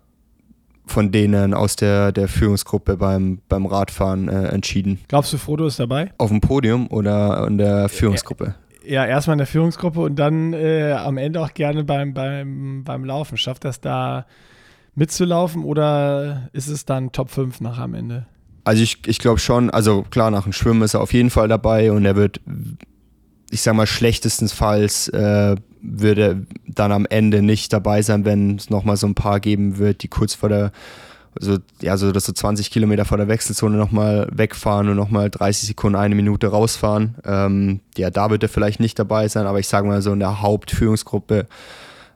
von 0.86 1.12
denen 1.12 1.54
aus 1.54 1.76
der, 1.76 2.12
der 2.12 2.28
Führungsgruppe 2.28 2.98
beim, 2.98 3.40
beim 3.48 3.66
Radfahren 3.66 4.28
äh, 4.28 4.48
entschieden. 4.48 5.00
Glaubst 5.08 5.34
du, 5.34 5.38
Frodo 5.38 5.66
ist 5.68 5.80
dabei? 5.80 6.12
Auf 6.18 6.30
dem 6.30 6.42
Podium 6.42 6.88
oder 6.88 7.48
in 7.48 7.58
der 7.58 7.90
Führungsgruppe? 7.90 8.56
Ja, 8.86 9.06
erstmal 9.06 9.36
in 9.36 9.40
der 9.40 9.48
Führungsgruppe 9.48 10.02
und 10.02 10.18
dann 10.18 10.54
äh, 10.54 10.92
am 10.92 11.18
Ende 11.18 11.40
auch 11.40 11.54
gerne 11.54 11.84
beim, 11.84 12.14
beim, 12.14 12.84
beim 12.84 13.06
Laufen. 13.06 13.38
Schafft 13.38 13.64
das 13.64 13.80
da 13.80 14.26
mitzulaufen 14.96 15.64
oder 15.64 16.50
ist 16.54 16.68
es 16.68 16.86
dann 16.86 17.12
Top 17.12 17.30
5 17.30 17.62
nach 17.62 17.80
am 17.80 17.94
Ende? 17.94 18.26
Also 18.66 18.84
ich, 18.84 19.08
ich 19.08 19.20
glaube 19.20 19.40
schon, 19.40 19.70
also 19.70 20.04
klar, 20.04 20.32
nach 20.32 20.44
dem 20.44 20.54
Schwimmen 20.54 20.82
ist 20.84 20.94
er 20.94 21.02
auf 21.02 21.14
jeden 21.14 21.30
Fall 21.30 21.48
dabei 21.48 21.92
und 21.92 22.06
er 22.06 22.16
wird, 22.16 22.42
ich 23.52 23.62
sag 23.62 23.76
mal, 23.76 23.88
schlechtestenfalls 23.88 25.10
äh, 25.10 25.56
würde 25.84 26.46
dann 26.66 26.92
am 26.92 27.06
Ende 27.06 27.42
nicht 27.42 27.74
dabei 27.74 28.02
sein, 28.02 28.26
wenn 28.26 28.56
es 28.56 28.70
nochmal 28.70 28.98
so 28.98 29.06
ein 29.06 29.16
paar 29.16 29.40
geben 29.40 29.78
wird, 29.78 30.02
die 30.02 30.08
kurz 30.08 30.34
vor 30.34 30.50
der, 30.50 30.72
also, 31.40 31.58
ja, 31.82 31.98
so, 31.98 32.12
dass 32.12 32.26
so 32.26 32.34
20 32.34 32.72
Kilometer 32.72 33.06
vor 33.06 33.18
der 33.18 33.28
Wechselzone 33.28 33.76
nochmal 33.76 34.28
wegfahren 34.32 34.88
und 34.90 34.96
nochmal 34.96 35.30
30 35.30 35.68
Sekunden, 35.68 35.98
eine 35.98 36.16
Minute 36.16 36.48
rausfahren. 36.48 37.16
Ähm, 37.26 37.82
ja, 37.98 38.10
da 38.10 38.30
wird 38.30 38.44
er 38.44 38.50
vielleicht 38.50 38.80
nicht 38.80 38.98
dabei 38.98 39.28
sein, 39.28 39.46
aber 39.46 39.60
ich 39.60 39.68
sage 39.68 39.88
mal 39.88 40.02
so 40.02 40.14
in 40.14 40.20
der 40.20 40.42
Hauptführungsgruppe 40.42 41.48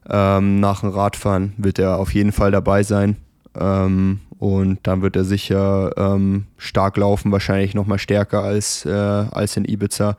ähm, 0.09 0.59
nach 0.59 0.81
dem 0.81 0.89
Radfahren 0.89 1.53
wird 1.57 1.79
er 1.79 1.97
auf 1.97 2.13
jeden 2.13 2.31
Fall 2.31 2.51
dabei 2.51 2.83
sein. 2.83 3.17
Ähm, 3.59 4.21
und 4.39 4.79
dann 4.83 5.01
wird 5.01 5.15
er 5.15 5.25
sicher 5.25 5.91
ähm, 5.97 6.45
stark 6.57 6.95
laufen, 6.97 7.31
wahrscheinlich 7.31 7.73
nochmal 7.73 7.99
stärker 7.99 8.43
als, 8.43 8.85
äh, 8.85 8.91
als 8.91 9.57
in 9.57 9.65
Ibiza. 9.65 10.15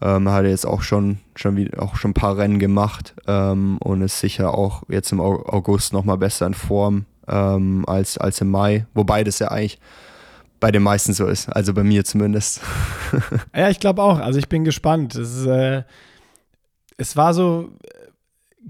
Ähm, 0.00 0.28
hat 0.28 0.44
jetzt 0.44 0.66
auch 0.66 0.82
schon, 0.82 1.18
schon, 1.34 1.56
wie, 1.56 1.72
auch 1.76 1.96
schon 1.96 2.12
ein 2.12 2.14
paar 2.14 2.36
Rennen 2.36 2.58
gemacht 2.58 3.14
ähm, 3.26 3.78
und 3.78 4.02
ist 4.02 4.20
sicher 4.20 4.54
auch 4.54 4.84
jetzt 4.88 5.10
im 5.10 5.20
August 5.20 5.92
nochmal 5.92 6.18
besser 6.18 6.46
in 6.46 6.54
Form 6.54 7.04
ähm, 7.26 7.84
als, 7.86 8.16
als 8.16 8.40
im 8.40 8.50
Mai. 8.50 8.86
Wobei 8.94 9.24
das 9.24 9.40
ja 9.40 9.48
eigentlich 9.48 9.80
bei 10.60 10.70
den 10.70 10.82
meisten 10.82 11.12
so 11.12 11.26
ist, 11.26 11.48
also 11.48 11.74
bei 11.74 11.84
mir 11.84 12.04
zumindest. 12.04 12.60
ja, 13.54 13.70
ich 13.70 13.80
glaube 13.80 14.02
auch. 14.02 14.18
Also 14.18 14.38
ich 14.38 14.48
bin 14.48 14.64
gespannt. 14.64 15.14
Es, 15.14 15.44
äh, 15.46 15.82
es 16.96 17.16
war 17.16 17.34
so, 17.34 17.70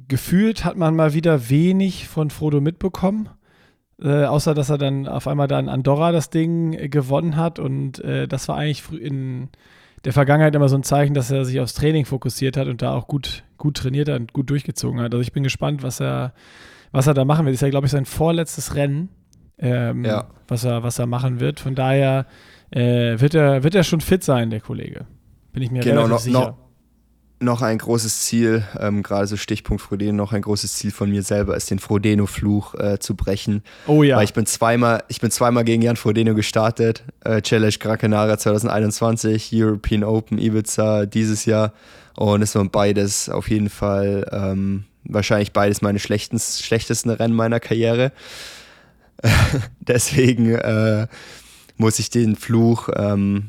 gefühlt 0.07 0.65
hat 0.65 0.77
man 0.77 0.97
mal 0.97 1.15
wieder 1.15 1.49
wenig 1.51 2.09
von 2.09 2.31
Frodo 2.31 2.61
mitbekommen. 2.61 3.29
Äh, 4.01 4.27
außer 4.27 4.55
dass 4.55 4.71
er 4.71 4.79
dann 4.79 5.09
auf 5.09 5.27
einmal 5.27 5.49
dann 5.49 5.69
Andorra 5.69 6.13
das 6.13 6.31
Ding 6.31 6.73
äh, 6.73 6.89
gewonnen 6.89 7.35
hat 7.35 7.59
und 7.59 7.99
äh, 7.99 8.29
das 8.29 8.47
war 8.47 8.57
eigentlich 8.57 8.85
in 8.93 9.49
der 10.05 10.13
Vergangenheit 10.13 10.55
immer 10.55 10.69
so 10.69 10.77
ein 10.77 10.83
Zeichen, 10.83 11.15
dass 11.15 11.31
er 11.31 11.45
sich 11.45 11.61
aufs 11.61 11.75
Training 11.75 12.05
fokussiert 12.05 12.57
hat 12.57 12.69
und 12.69 12.83
da 12.83 12.95
auch 12.95 13.09
gut, 13.09 13.45
gut 13.57 13.77
trainiert 13.77 14.09
hat 14.09 14.21
und 14.21 14.33
gut 14.33 14.51
durchgezogen 14.51 15.01
hat. 15.01 15.13
Also 15.13 15.21
ich 15.21 15.33
bin 15.33 15.43
gespannt, 15.43 15.83
was 15.83 16.01
er, 16.01 16.33
was 16.93 17.07
er 17.07 17.15
da 17.15 17.25
machen 17.25 17.47
wird. 17.47 17.55
Das 17.55 17.59
ist 17.59 17.67
ja, 17.67 17.71
glaube 17.71 17.87
ich, 17.87 17.93
sein 17.93 18.05
vorletztes 18.05 18.75
Rennen, 18.75 19.09
ähm, 19.59 20.05
ja. 20.05 20.29
was, 20.47 20.65
er, 20.65 20.83
was 20.83 20.99
er 20.99 21.07
machen 21.07 21.41
wird. 21.41 21.61
Von 21.61 21.75
daher 21.75 22.27
äh, 22.71 23.19
wird, 23.19 23.35
er, 23.35 23.65
wird 23.65 23.75
er 23.75 23.85
schon 23.85 24.01
fit 24.01 24.23
sein, 24.23 24.51
der 24.51 24.61
Kollege. 24.61 25.07
Bin 25.53 25.63
ich 25.63 25.71
mir 25.71 25.83
genau, 25.83 26.03
relativ 26.05 26.33
noch, 26.33 26.41
sicher. 26.41 26.51
Noch, 26.51 26.68
noch 27.41 27.63
ein 27.63 27.79
großes 27.79 28.21
Ziel, 28.21 28.65
ähm, 28.79 29.03
gerade 29.03 29.27
so 29.27 29.37
Stichpunkt 29.37 29.83
Frodeno, 29.83 30.13
noch 30.13 30.33
ein 30.33 30.43
großes 30.43 30.75
Ziel 30.75 30.91
von 30.91 31.11
mir 31.11 31.23
selber 31.23 31.57
ist, 31.57 31.71
den 31.71 31.79
Frodeno-Fluch 31.79 32.75
äh, 32.75 32.99
zu 32.99 33.15
brechen. 33.15 33.63
Oh 33.87 34.03
ja. 34.03 34.17
Weil 34.17 34.25
ich 34.25 34.33
bin 34.33 34.47
zweimal, 34.47 35.05
ich 35.09 35.21
bin 35.21 35.31
zweimal 35.31 35.65
gegen 35.65 35.83
Jan 35.83 35.97
Frodeno 35.97 36.35
gestartet. 36.35 37.05
Äh, 37.25 37.43
Challenge 37.43 37.75
Gran 37.79 37.99
Canaria 37.99 38.39
2021, 38.39 39.51
European 39.53 40.05
Open 40.05 40.39
Ibiza 40.39 41.07
dieses 41.07 41.45
Jahr. 41.45 41.73
Und 42.17 42.43
es 42.43 42.55
waren 42.57 42.71
beides 42.71 43.29
auf 43.29 43.49
jeden 43.49 43.71
Fall, 43.71 44.27
ähm, 44.33 44.85
wahrscheinlich 45.05 45.53
beides 45.53 45.83
meine 45.83 46.01
schlechtesten 46.01 47.11
Rennen 47.11 47.35
meiner 47.35 47.61
Karriere. 47.61 48.13
Deswegen 49.81 50.55
äh, 50.55 51.07
muss 51.77 52.01
ich 52.01 52.11
den 52.11 52.35
Fluch 52.35 52.89
ähm, 52.97 53.49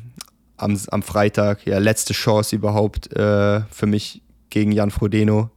am, 0.62 0.78
am 0.90 1.02
Freitag, 1.02 1.66
ja, 1.66 1.78
letzte 1.78 2.12
Chance 2.12 2.56
überhaupt 2.56 3.12
äh, 3.14 3.60
für 3.70 3.86
mich 3.86 4.22
gegen 4.50 4.72
Jan 4.72 4.90
Frodeno. 4.90 5.50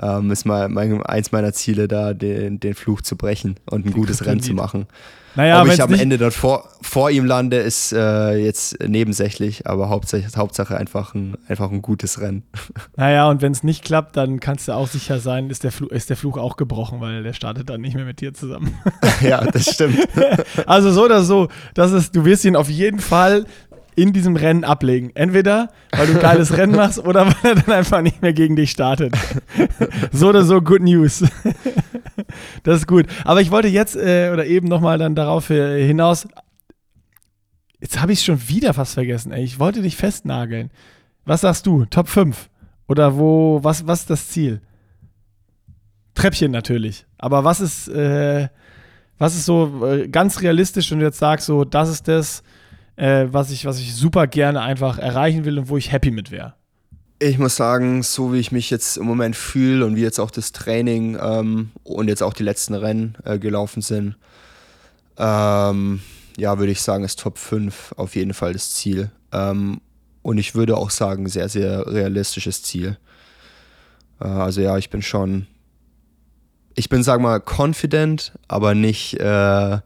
Ähm, 0.00 0.30
ist 0.30 0.46
mal 0.46 0.68
mein, 0.68 1.02
eins 1.02 1.32
meiner 1.32 1.52
Ziele, 1.52 1.86
da 1.86 2.14
den, 2.14 2.58
den 2.60 2.74
Fluch 2.74 3.02
zu 3.02 3.16
brechen 3.16 3.56
und 3.70 3.86
ein 3.86 3.92
gutes 3.92 4.24
Rennen 4.24 4.40
zu 4.40 4.54
machen. 4.54 4.86
Naja, 5.34 5.62
Ob 5.62 5.68
ich 5.68 5.82
am 5.82 5.94
Ende 5.94 6.18
dann 6.18 6.30
vor, 6.30 6.68
vor 6.82 7.10
ihm 7.10 7.24
lande, 7.24 7.56
ist 7.56 7.92
äh, 7.92 8.34
jetzt 8.34 8.76
nebensächlich, 8.86 9.66
aber 9.66 9.88
Hauptsache, 9.88 10.24
Hauptsache 10.36 10.76
einfach, 10.76 11.14
ein, 11.14 11.36
einfach 11.48 11.70
ein 11.70 11.82
gutes 11.82 12.20
Rennen. 12.20 12.42
Naja, 12.96 13.28
und 13.28 13.40
wenn 13.42 13.52
es 13.52 13.62
nicht 13.62 13.84
klappt, 13.84 14.16
dann 14.16 14.38
kannst 14.38 14.68
du 14.68 14.72
auch 14.72 14.86
sicher 14.86 15.18
sein, 15.18 15.48
ist 15.50 15.64
der, 15.64 15.72
Fluch, 15.72 15.90
ist 15.90 16.10
der 16.10 16.16
Fluch 16.16 16.36
auch 16.36 16.56
gebrochen, 16.56 17.00
weil 17.00 17.22
der 17.22 17.32
startet 17.32 17.70
dann 17.70 17.80
nicht 17.80 17.94
mehr 17.94 18.04
mit 18.04 18.20
dir 18.20 18.34
zusammen. 18.34 18.74
ja, 19.20 19.44
das 19.44 19.72
stimmt. 19.72 19.98
Also 20.66 20.92
so 20.92 21.04
oder 21.04 21.22
so, 21.22 21.48
das 21.74 21.92
ist, 21.92 22.14
du 22.14 22.24
wirst 22.24 22.44
ihn 22.44 22.56
auf 22.56 22.68
jeden 22.68 23.00
Fall 23.00 23.46
in 23.94 24.12
diesem 24.12 24.36
Rennen 24.36 24.64
ablegen. 24.64 25.10
Entweder, 25.14 25.70
weil 25.92 26.06
du 26.06 26.14
ein 26.14 26.20
geiles 26.20 26.56
Rennen 26.56 26.74
machst 26.74 26.98
oder 26.98 27.26
weil 27.26 27.34
er 27.42 27.54
dann 27.56 27.74
einfach 27.74 28.00
nicht 28.00 28.22
mehr 28.22 28.32
gegen 28.32 28.56
dich 28.56 28.70
startet. 28.70 29.14
so 30.12 30.28
oder 30.28 30.44
so, 30.44 30.60
good 30.60 30.82
news. 30.82 31.24
das 32.62 32.80
ist 32.80 32.86
gut. 32.86 33.06
Aber 33.24 33.40
ich 33.40 33.50
wollte 33.50 33.68
jetzt 33.68 33.96
äh, 33.96 34.30
oder 34.32 34.46
eben 34.46 34.68
nochmal 34.68 34.98
dann 34.98 35.14
darauf 35.14 35.50
äh, 35.50 35.86
hinaus. 35.86 36.26
Jetzt 37.80 38.00
habe 38.00 38.12
ich 38.12 38.20
es 38.20 38.24
schon 38.24 38.48
wieder 38.48 38.74
fast 38.74 38.94
vergessen. 38.94 39.32
Ey. 39.32 39.44
Ich 39.44 39.58
wollte 39.58 39.82
dich 39.82 39.96
festnageln. 39.96 40.70
Was 41.24 41.42
sagst 41.42 41.66
du? 41.66 41.84
Top 41.86 42.08
5? 42.08 42.48
Oder 42.88 43.16
wo, 43.16 43.60
was, 43.62 43.86
was 43.86 44.00
ist 44.00 44.10
das 44.10 44.28
Ziel? 44.28 44.60
Treppchen 46.14 46.50
natürlich. 46.50 47.06
Aber 47.18 47.44
was 47.44 47.60
ist, 47.60 47.88
äh, 47.88 48.48
was 49.18 49.34
ist 49.34 49.46
so 49.46 49.86
äh, 49.86 50.08
ganz 50.08 50.40
realistisch, 50.40 50.90
wenn 50.90 50.98
du 50.98 51.04
jetzt 51.06 51.18
sagst, 51.18 51.46
so, 51.46 51.64
das 51.64 51.88
ist 51.88 52.08
das, 52.08 52.42
äh, 52.96 53.26
was, 53.30 53.50
ich, 53.50 53.64
was 53.64 53.78
ich 53.80 53.94
super 53.94 54.26
gerne 54.26 54.60
einfach 54.60 54.98
erreichen 54.98 55.44
will 55.44 55.58
und 55.58 55.68
wo 55.68 55.76
ich 55.76 55.92
happy 55.92 56.10
mit 56.10 56.30
wäre? 56.30 56.54
Ich 57.18 57.38
muss 57.38 57.56
sagen, 57.56 58.02
so 58.02 58.32
wie 58.32 58.38
ich 58.38 58.50
mich 58.50 58.68
jetzt 58.70 58.96
im 58.96 59.06
Moment 59.06 59.36
fühle 59.36 59.86
und 59.86 59.94
wie 59.94 60.02
jetzt 60.02 60.18
auch 60.18 60.30
das 60.30 60.52
Training 60.52 61.16
ähm, 61.20 61.70
und 61.84 62.08
jetzt 62.08 62.22
auch 62.22 62.34
die 62.34 62.42
letzten 62.42 62.74
Rennen 62.74 63.16
äh, 63.24 63.38
gelaufen 63.38 63.80
sind, 63.80 64.16
ähm, 65.18 66.00
ja, 66.36 66.58
würde 66.58 66.72
ich 66.72 66.82
sagen, 66.82 67.04
ist 67.04 67.20
Top 67.20 67.38
5 67.38 67.94
auf 67.96 68.16
jeden 68.16 68.34
Fall 68.34 68.54
das 68.54 68.74
Ziel. 68.74 69.10
Ähm, 69.32 69.80
und 70.22 70.38
ich 70.38 70.54
würde 70.54 70.76
auch 70.76 70.90
sagen, 70.90 71.28
sehr, 71.28 71.48
sehr 71.48 71.86
realistisches 71.86 72.62
Ziel. 72.62 72.98
Äh, 74.20 74.26
also 74.26 74.60
ja, 74.60 74.78
ich 74.78 74.90
bin 74.90 75.02
schon, 75.02 75.46
ich 76.74 76.88
bin, 76.88 77.02
sag 77.02 77.20
mal, 77.20 77.40
confident, 77.40 78.32
aber 78.48 78.74
nicht 78.74 79.20
äh, 79.20 79.78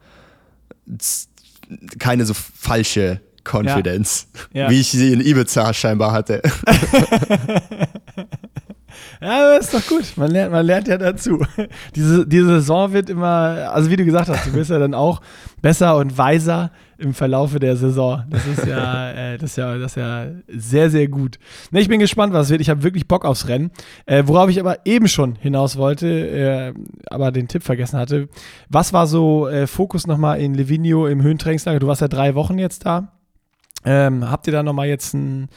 keine 1.98 2.24
so 2.24 2.34
falsche 2.34 3.20
Confidence, 3.44 4.26
ja. 4.52 4.62
Ja. 4.62 4.70
wie 4.70 4.80
ich 4.80 4.90
sie 4.90 5.12
in 5.12 5.20
Ibiza 5.20 5.72
scheinbar 5.72 6.12
hatte. 6.12 6.42
Ja, 9.20 9.56
das 9.56 9.66
ist 9.66 9.74
doch 9.74 9.96
gut. 9.96 10.16
Man 10.16 10.30
lernt, 10.30 10.52
man 10.52 10.64
lernt 10.64 10.88
ja 10.88 10.98
dazu. 10.98 11.44
Diese, 11.94 12.26
diese 12.26 12.46
Saison 12.46 12.92
wird 12.92 13.10
immer, 13.10 13.70
also 13.72 13.90
wie 13.90 13.96
du 13.96 14.04
gesagt 14.04 14.28
hast, 14.28 14.46
du 14.46 14.52
wirst 14.52 14.70
ja 14.70 14.78
dann 14.78 14.94
auch 14.94 15.20
besser 15.62 15.96
und 15.96 16.16
weiser 16.18 16.70
im 16.98 17.14
Verlaufe 17.14 17.58
der 17.58 17.76
Saison. 17.76 18.24
Das 18.30 18.46
ist 18.46 18.66
ja, 18.66 19.10
äh, 19.34 19.38
das 19.38 19.50
ist 19.50 19.56
ja, 19.56 19.78
das 19.78 19.92
ist 19.92 19.96
ja 19.96 20.26
sehr, 20.48 20.90
sehr 20.90 21.08
gut. 21.08 21.38
Ne, 21.70 21.80
ich 21.80 21.88
bin 21.88 22.00
gespannt, 22.00 22.32
was 22.32 22.46
es 22.46 22.50
wird. 22.50 22.60
Ich 22.60 22.70
habe 22.70 22.82
wirklich 22.82 23.06
Bock 23.08 23.24
aufs 23.24 23.48
Rennen. 23.48 23.70
Äh, 24.06 24.24
worauf 24.26 24.50
ich 24.50 24.60
aber 24.60 24.78
eben 24.84 25.08
schon 25.08 25.36
hinaus 25.36 25.76
wollte, 25.76 26.08
äh, 26.08 26.74
aber 27.10 27.32
den 27.32 27.48
Tipp 27.48 27.62
vergessen 27.62 27.98
hatte. 27.98 28.28
Was 28.68 28.92
war 28.92 29.06
so 29.06 29.48
äh, 29.48 29.66
Fokus 29.66 30.06
nochmal 30.06 30.40
in 30.40 30.54
Livigno 30.54 31.06
im 31.06 31.22
Höhentrainingslager? 31.22 31.80
Du 31.80 31.86
warst 31.86 32.00
ja 32.00 32.08
drei 32.08 32.34
Wochen 32.34 32.58
jetzt 32.58 32.86
da. 32.86 33.12
Ähm, 33.84 34.28
habt 34.28 34.46
ihr 34.46 34.52
da 34.52 34.62
nochmal 34.62 34.88
jetzt 34.88 35.14
ein 35.14 35.48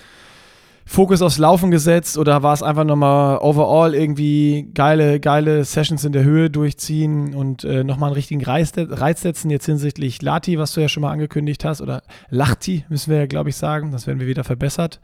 Fokus 0.91 1.21
aufs 1.21 1.37
Laufen 1.37 1.69
gesetzt 1.69 2.17
oder 2.17 2.41
war 2.41 2.51
es 2.51 2.63
einfach 2.63 2.83
nochmal 2.83 3.37
overall 3.37 3.93
irgendwie 3.93 4.71
geile, 4.73 5.19
geile 5.19 5.63
Sessions 5.63 6.03
in 6.03 6.13
der 6.13 6.23
Höhe 6.23 6.49
durchziehen 6.49 7.35
und 7.35 7.63
äh, 7.63 7.83
nochmal 7.83 8.07
einen 8.07 8.15
richtigen 8.15 8.43
Reiz, 8.43 8.71
Reiz 8.75 9.21
setzen, 9.21 9.51
jetzt 9.51 9.67
hinsichtlich 9.67 10.19
Lati, 10.23 10.57
was 10.57 10.73
du 10.73 10.81
ja 10.81 10.89
schon 10.89 11.01
mal 11.01 11.11
angekündigt 11.11 11.63
hast, 11.63 11.81
oder 11.81 12.01
Lachti, 12.31 12.85
müssen 12.89 13.11
wir 13.11 13.19
ja, 13.19 13.27
glaube 13.27 13.49
ich, 13.49 13.55
sagen, 13.55 13.91
das 13.91 14.07
werden 14.07 14.19
wir 14.19 14.25
wieder 14.25 14.43
verbessert. 14.43 14.99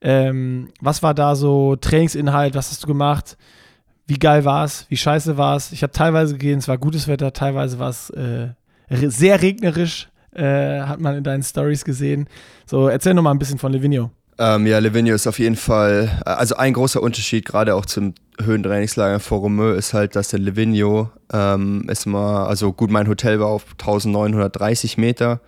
Ähm, 0.00 0.70
was 0.80 1.04
war 1.04 1.14
da 1.14 1.36
so 1.36 1.76
Trainingsinhalt, 1.76 2.56
was 2.56 2.72
hast 2.72 2.82
du 2.82 2.88
gemacht? 2.88 3.38
Wie 4.08 4.18
geil 4.18 4.44
war 4.44 4.64
es? 4.64 4.86
Wie 4.88 4.96
scheiße 4.96 5.36
war 5.36 5.54
es? 5.54 5.70
Ich 5.70 5.84
habe 5.84 5.92
teilweise 5.92 6.36
gesehen, 6.36 6.58
es 6.58 6.66
war 6.66 6.78
gutes 6.78 7.06
Wetter, 7.06 7.32
teilweise 7.32 7.78
war 7.78 7.90
es 7.90 8.10
äh, 8.10 8.48
sehr 8.90 9.40
regnerisch, 9.40 10.08
äh, 10.34 10.80
hat 10.80 11.00
man 11.00 11.14
in 11.14 11.22
deinen 11.22 11.44
Stories 11.44 11.84
gesehen. 11.84 12.28
So, 12.66 12.88
erzähl 12.88 13.14
nochmal 13.14 13.34
ein 13.34 13.38
bisschen 13.38 13.58
von 13.58 13.72
Livigno. 13.72 14.10
Ähm, 14.40 14.66
ja, 14.66 14.78
Livigno 14.78 15.14
ist 15.14 15.26
auf 15.26 15.38
jeden 15.40 15.56
Fall, 15.56 16.22
also 16.24 16.56
ein 16.56 16.72
großer 16.72 17.02
Unterschied, 17.02 17.44
gerade 17.44 17.74
auch 17.74 17.86
zum 17.86 18.14
Höhentrainingslager 18.40 19.18
vor 19.18 19.40
Romeu, 19.40 19.72
ist 19.72 19.94
halt, 19.94 20.14
dass 20.14 20.28
der 20.28 20.38
Livigno 20.38 21.10
ähm, 21.32 21.84
ist 21.88 22.06
mal, 22.06 22.46
also 22.46 22.72
gut, 22.72 22.90
mein 22.90 23.08
Hotel 23.08 23.40
war 23.40 23.48
auf 23.48 23.66
1930 23.72 24.96
Meter, 24.96 25.40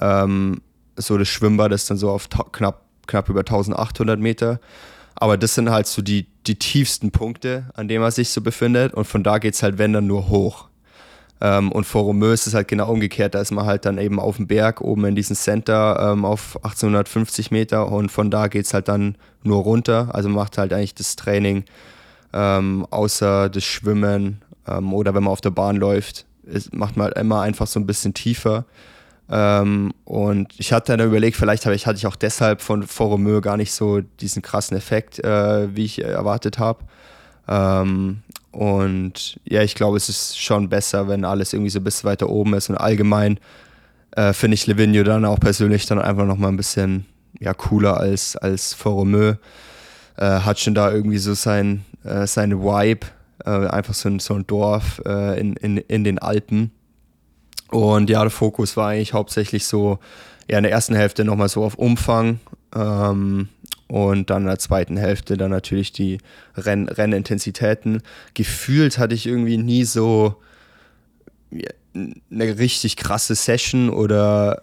ähm, 0.00 0.62
so 0.96 1.18
das 1.18 1.28
Schwimmbad 1.28 1.72
ist 1.72 1.90
dann 1.90 1.96
so 1.96 2.10
auf 2.10 2.28
knapp, 2.52 2.82
knapp 3.06 3.28
über 3.28 3.40
1800 3.40 4.18
Meter. 4.18 4.60
Aber 5.14 5.36
das 5.36 5.54
sind 5.54 5.70
halt 5.70 5.86
so 5.86 6.02
die, 6.02 6.26
die 6.46 6.58
tiefsten 6.58 7.10
Punkte, 7.10 7.70
an 7.74 7.88
denen 7.88 8.02
man 8.02 8.10
sich 8.10 8.30
so 8.30 8.40
befindet. 8.40 8.94
Und 8.94 9.04
von 9.04 9.24
da 9.24 9.38
geht 9.38 9.54
es 9.54 9.62
halt, 9.62 9.78
wenn 9.78 9.92
dann 9.92 10.06
nur 10.06 10.28
hoch. 10.28 10.67
Ähm, 11.40 11.70
und 11.70 11.84
vor 11.84 12.02
Romeu 12.02 12.32
ist 12.32 12.46
es 12.46 12.54
halt 12.54 12.68
genau 12.68 12.90
umgekehrt. 12.90 13.34
Da 13.34 13.40
ist 13.40 13.52
man 13.52 13.66
halt 13.66 13.84
dann 13.84 13.98
eben 13.98 14.18
auf 14.18 14.36
dem 14.36 14.46
Berg, 14.46 14.80
oben 14.80 15.04
in 15.04 15.14
diesem 15.14 15.36
Center 15.36 16.12
ähm, 16.12 16.24
auf 16.24 16.56
1850 16.56 17.50
Meter. 17.50 17.90
Und 17.90 18.10
von 18.10 18.30
da 18.30 18.48
geht 18.48 18.66
es 18.66 18.74
halt 18.74 18.88
dann 18.88 19.16
nur 19.44 19.62
runter. 19.62 20.08
Also 20.12 20.28
macht 20.28 20.58
halt 20.58 20.72
eigentlich 20.72 20.94
das 20.94 21.16
Training 21.16 21.64
ähm, 22.32 22.86
außer 22.90 23.48
das 23.48 23.64
Schwimmen 23.64 24.42
ähm, 24.66 24.92
oder 24.92 25.14
wenn 25.14 25.24
man 25.24 25.32
auf 25.32 25.40
der 25.40 25.50
Bahn 25.50 25.76
läuft, 25.76 26.26
ist, 26.44 26.74
macht 26.74 26.96
man 26.96 27.06
halt 27.06 27.18
immer 27.18 27.40
einfach 27.40 27.66
so 27.66 27.80
ein 27.80 27.86
bisschen 27.86 28.14
tiefer. 28.14 28.64
Ähm, 29.30 29.92
und 30.04 30.54
ich 30.58 30.72
hatte 30.72 30.96
dann 30.96 31.06
überlegt, 31.06 31.36
vielleicht 31.36 31.66
ich, 31.66 31.86
hatte 31.86 31.96
ich 31.96 32.06
auch 32.06 32.16
deshalb 32.16 32.62
von 32.62 32.82
Foromö 32.82 33.40
gar 33.40 33.56
nicht 33.56 33.72
so 33.72 34.00
diesen 34.00 34.42
krassen 34.42 34.76
Effekt, 34.76 35.18
äh, 35.18 35.74
wie 35.74 35.84
ich 35.84 36.02
erwartet 36.02 36.58
habe. 36.58 36.84
Ähm, 37.46 38.22
und 38.50 39.38
ja, 39.44 39.62
ich 39.62 39.74
glaube, 39.74 39.96
es 39.96 40.08
ist 40.08 40.40
schon 40.40 40.68
besser, 40.68 41.08
wenn 41.08 41.24
alles 41.24 41.52
irgendwie 41.52 41.70
so 41.70 41.80
ein 41.80 41.84
bisschen 41.84 42.08
weiter 42.08 42.28
oben 42.28 42.54
ist. 42.54 42.70
Und 42.70 42.76
allgemein 42.76 43.38
äh, 44.12 44.32
finde 44.32 44.54
ich 44.54 44.66
Livigno 44.66 45.02
dann 45.02 45.24
auch 45.24 45.38
persönlich 45.38 45.86
dann 45.86 46.00
einfach 46.00 46.24
nochmal 46.24 46.50
ein 46.50 46.56
bisschen 46.56 47.06
ja, 47.38 47.52
cooler 47.54 47.98
als, 47.98 48.36
als 48.36 48.74
Foromö. 48.74 49.34
Äh, 50.16 50.40
hat 50.40 50.58
schon 50.58 50.74
da 50.74 50.90
irgendwie 50.90 51.18
so 51.18 51.34
sein, 51.34 51.84
äh, 52.04 52.26
seine 52.26 52.60
Vibe, 52.60 53.06
äh, 53.44 53.50
einfach 53.50 53.94
so 53.94 54.08
ein, 54.08 54.18
so 54.18 54.34
ein 54.34 54.46
Dorf 54.46 55.00
äh, 55.04 55.38
in, 55.38 55.54
in, 55.54 55.76
in 55.76 56.04
den 56.04 56.18
Alpen. 56.18 56.72
Und 57.70 58.08
ja, 58.08 58.22
der 58.22 58.30
Fokus 58.30 58.76
war 58.76 58.88
eigentlich 58.88 59.12
hauptsächlich 59.12 59.66
so, 59.66 59.98
ja, 60.50 60.56
in 60.56 60.64
der 60.64 60.72
ersten 60.72 60.94
Hälfte 60.94 61.24
nochmal 61.24 61.50
so 61.50 61.62
auf 61.62 61.74
Umfang 61.74 62.40
ähm, 62.74 63.48
und 63.88 64.30
dann 64.30 64.42
in 64.42 64.48
der 64.48 64.58
zweiten 64.58 64.96
Hälfte 64.96 65.36
dann 65.36 65.50
natürlich 65.50 65.92
die 65.92 66.18
Renn 66.56 66.88
Rennintensitäten. 66.88 68.02
Gefühlt 68.34 68.98
hatte 68.98 69.14
ich 69.14 69.26
irgendwie 69.26 69.58
nie 69.58 69.84
so 69.84 70.36
eine 71.52 72.58
richtig 72.58 72.96
krasse 72.96 73.34
Session 73.34 73.90
oder 73.90 74.62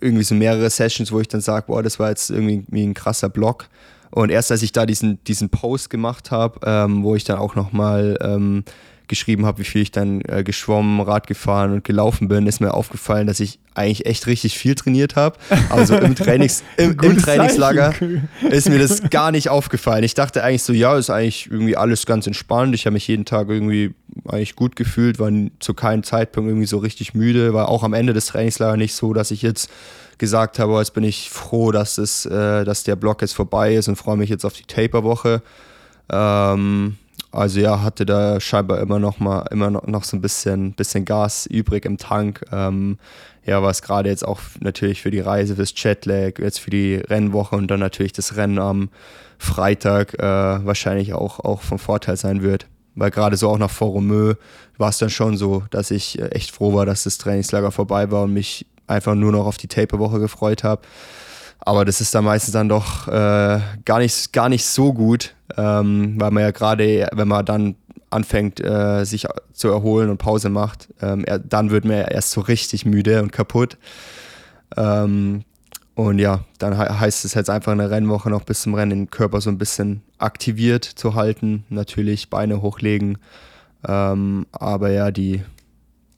irgendwie 0.00 0.24
so 0.24 0.34
mehrere 0.34 0.68
Sessions, 0.70 1.12
wo 1.12 1.20
ich 1.20 1.28
dann 1.28 1.40
sage, 1.40 1.66
boah, 1.68 1.82
das 1.82 1.98
war 1.98 2.08
jetzt 2.10 2.30
irgendwie 2.30 2.84
ein 2.84 2.94
krasser 2.94 3.28
Block. 3.28 3.68
Und 4.10 4.30
erst 4.30 4.50
als 4.50 4.62
ich 4.62 4.72
da 4.72 4.86
diesen, 4.86 5.22
diesen 5.24 5.50
Post 5.50 5.88
gemacht 5.88 6.32
habe, 6.32 6.58
ähm, 6.64 7.04
wo 7.04 7.14
ich 7.14 7.22
dann 7.22 7.38
auch 7.38 7.54
nochmal 7.54 8.18
ähm, 8.20 8.64
geschrieben 9.10 9.44
habe, 9.44 9.58
wie 9.58 9.64
viel 9.64 9.82
ich 9.82 9.90
dann 9.90 10.22
äh, 10.22 10.42
geschwommen, 10.42 11.00
Rad 11.00 11.26
gefahren 11.26 11.72
und 11.72 11.84
gelaufen 11.84 12.28
bin, 12.28 12.46
ist 12.46 12.60
mir 12.60 12.72
aufgefallen, 12.72 13.26
dass 13.26 13.40
ich 13.40 13.58
eigentlich 13.74 14.06
echt 14.06 14.26
richtig 14.26 14.56
viel 14.56 14.74
trainiert 14.74 15.16
habe. 15.16 15.36
Also 15.68 15.96
im, 15.96 16.14
Trainings, 16.16 16.64
im, 16.78 16.98
im 17.00 17.18
Trainingslager 17.18 17.92
ist 18.48 18.68
mir 18.70 18.78
das 18.78 19.02
gar 19.10 19.32
nicht 19.32 19.50
aufgefallen. 19.50 20.04
Ich 20.04 20.14
dachte 20.14 20.42
eigentlich 20.42 20.62
so, 20.62 20.72
ja, 20.72 20.96
ist 20.96 21.10
eigentlich 21.10 21.50
irgendwie 21.50 21.76
alles 21.76 22.06
ganz 22.06 22.26
entspannt. 22.26 22.74
Ich 22.74 22.86
habe 22.86 22.94
mich 22.94 23.06
jeden 23.06 23.26
Tag 23.26 23.48
irgendwie 23.50 23.94
eigentlich 24.26 24.56
gut 24.56 24.76
gefühlt, 24.76 25.18
war 25.18 25.30
zu 25.58 25.74
keinem 25.74 26.02
Zeitpunkt 26.02 26.48
irgendwie 26.48 26.66
so 26.66 26.78
richtig 26.78 27.12
müde, 27.12 27.52
war 27.52 27.68
auch 27.68 27.82
am 27.82 27.92
Ende 27.92 28.14
des 28.14 28.26
Trainingslagers 28.26 28.78
nicht 28.78 28.94
so, 28.94 29.12
dass 29.12 29.30
ich 29.30 29.42
jetzt 29.42 29.70
gesagt 30.18 30.58
habe, 30.58 30.78
jetzt 30.78 30.94
bin 30.94 31.04
ich 31.04 31.30
froh, 31.30 31.72
dass, 31.72 31.98
es, 31.98 32.26
äh, 32.26 32.64
dass 32.64 32.84
der 32.84 32.96
Block 32.96 33.22
jetzt 33.22 33.34
vorbei 33.34 33.74
ist 33.74 33.88
und 33.88 33.96
freue 33.96 34.16
mich 34.16 34.30
jetzt 34.30 34.44
auf 34.44 34.52
die 34.52 34.64
Taper-Woche. 34.64 35.42
Ähm, 36.12 36.96
also 37.32 37.60
ja, 37.60 37.82
hatte 37.82 38.04
da 38.06 38.40
scheinbar 38.40 38.80
immer 38.80 38.98
noch 38.98 39.20
mal 39.20 39.46
immer 39.50 39.70
noch, 39.70 40.04
so 40.04 40.16
ein 40.16 40.20
bisschen, 40.20 40.72
bisschen 40.72 41.04
Gas 41.04 41.46
übrig 41.46 41.84
im 41.84 41.96
Tank. 41.96 42.44
Ähm, 42.52 42.98
ja, 43.44 43.62
was 43.62 43.82
gerade 43.82 44.08
jetzt 44.08 44.26
auch 44.26 44.40
natürlich 44.60 45.02
für 45.02 45.10
die 45.10 45.20
Reise, 45.20 45.56
fürs 45.56 45.72
Jetlag, 45.76 46.38
jetzt 46.38 46.60
für 46.60 46.70
die 46.70 46.96
Rennwoche 46.96 47.56
und 47.56 47.68
dann 47.68 47.80
natürlich 47.80 48.12
das 48.12 48.36
Rennen 48.36 48.58
am 48.58 48.90
Freitag 49.38 50.14
äh, 50.14 50.22
wahrscheinlich 50.22 51.14
auch, 51.14 51.40
auch 51.40 51.62
vom 51.62 51.78
Vorteil 51.78 52.16
sein 52.16 52.42
wird. 52.42 52.66
Weil 52.94 53.10
gerade 53.10 53.36
so 53.36 53.48
auch 53.48 53.58
nach 53.58 53.70
Foromö 53.70 54.34
war 54.76 54.90
es 54.90 54.98
dann 54.98 55.10
schon 55.10 55.36
so, 55.36 55.62
dass 55.70 55.90
ich 55.90 56.18
äh, 56.18 56.28
echt 56.28 56.50
froh 56.50 56.74
war, 56.74 56.84
dass 56.84 57.04
das 57.04 57.18
Trainingslager 57.18 57.70
vorbei 57.70 58.10
war 58.10 58.24
und 58.24 58.34
mich 58.34 58.66
einfach 58.86 59.14
nur 59.14 59.32
noch 59.32 59.46
auf 59.46 59.56
die 59.56 59.68
Tape-Woche 59.68 60.18
gefreut 60.18 60.64
habe. 60.64 60.82
Aber 61.60 61.84
das 61.84 62.00
ist 62.00 62.14
dann 62.14 62.24
meistens 62.24 62.52
dann 62.52 62.68
doch 62.68 63.06
äh, 63.08 63.60
gar, 63.84 63.98
nicht, 63.98 64.32
gar 64.32 64.48
nicht 64.48 64.64
so 64.64 64.92
gut, 64.92 65.34
ähm, 65.56 66.14
weil 66.18 66.30
man 66.30 66.42
ja 66.42 66.50
gerade, 66.50 67.08
wenn 67.12 67.28
man 67.28 67.44
dann 67.44 67.74
anfängt, 68.08 68.60
äh, 68.60 69.04
sich 69.04 69.26
zu 69.52 69.68
erholen 69.68 70.10
und 70.10 70.18
Pause 70.18 70.48
macht, 70.48 70.88
ähm, 71.00 71.24
er, 71.24 71.38
dann 71.38 71.70
wird 71.70 71.84
man 71.84 71.98
ja 71.98 72.08
erst 72.08 72.32
so 72.32 72.40
richtig 72.40 72.84
müde 72.84 73.22
und 73.22 73.32
kaputt. 73.32 73.76
Ähm, 74.76 75.44
und 75.94 76.18
ja, 76.18 76.44
dann 76.58 76.76
he 76.78 76.94
heißt 76.94 77.24
es 77.24 77.34
jetzt 77.34 77.50
einfach 77.50 77.72
in 77.72 77.78
der 77.78 77.90
Rennwoche 77.90 78.30
noch 78.30 78.44
bis 78.44 78.62
zum 78.62 78.74
Rennen 78.74 78.90
den 78.90 79.10
Körper 79.10 79.40
so 79.40 79.50
ein 79.50 79.58
bisschen 79.58 80.02
aktiviert 80.18 80.84
zu 80.84 81.14
halten. 81.14 81.64
Natürlich 81.68 82.30
Beine 82.30 82.62
hochlegen. 82.62 83.18
Ähm, 83.86 84.46
aber 84.52 84.90
ja, 84.90 85.10
die 85.10 85.42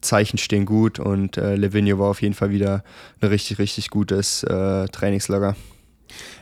Zeichen 0.03 0.37
stehen 0.37 0.65
gut 0.65 0.99
und 0.99 1.37
äh, 1.37 1.55
Levinio 1.55 1.99
war 1.99 2.09
auf 2.09 2.21
jeden 2.21 2.33
Fall 2.33 2.51
wieder 2.51 2.83
ein 3.21 3.29
richtig, 3.29 3.59
richtig 3.59 3.89
gutes 3.89 4.43
äh, 4.43 4.87
Trainingslager. 4.87 5.55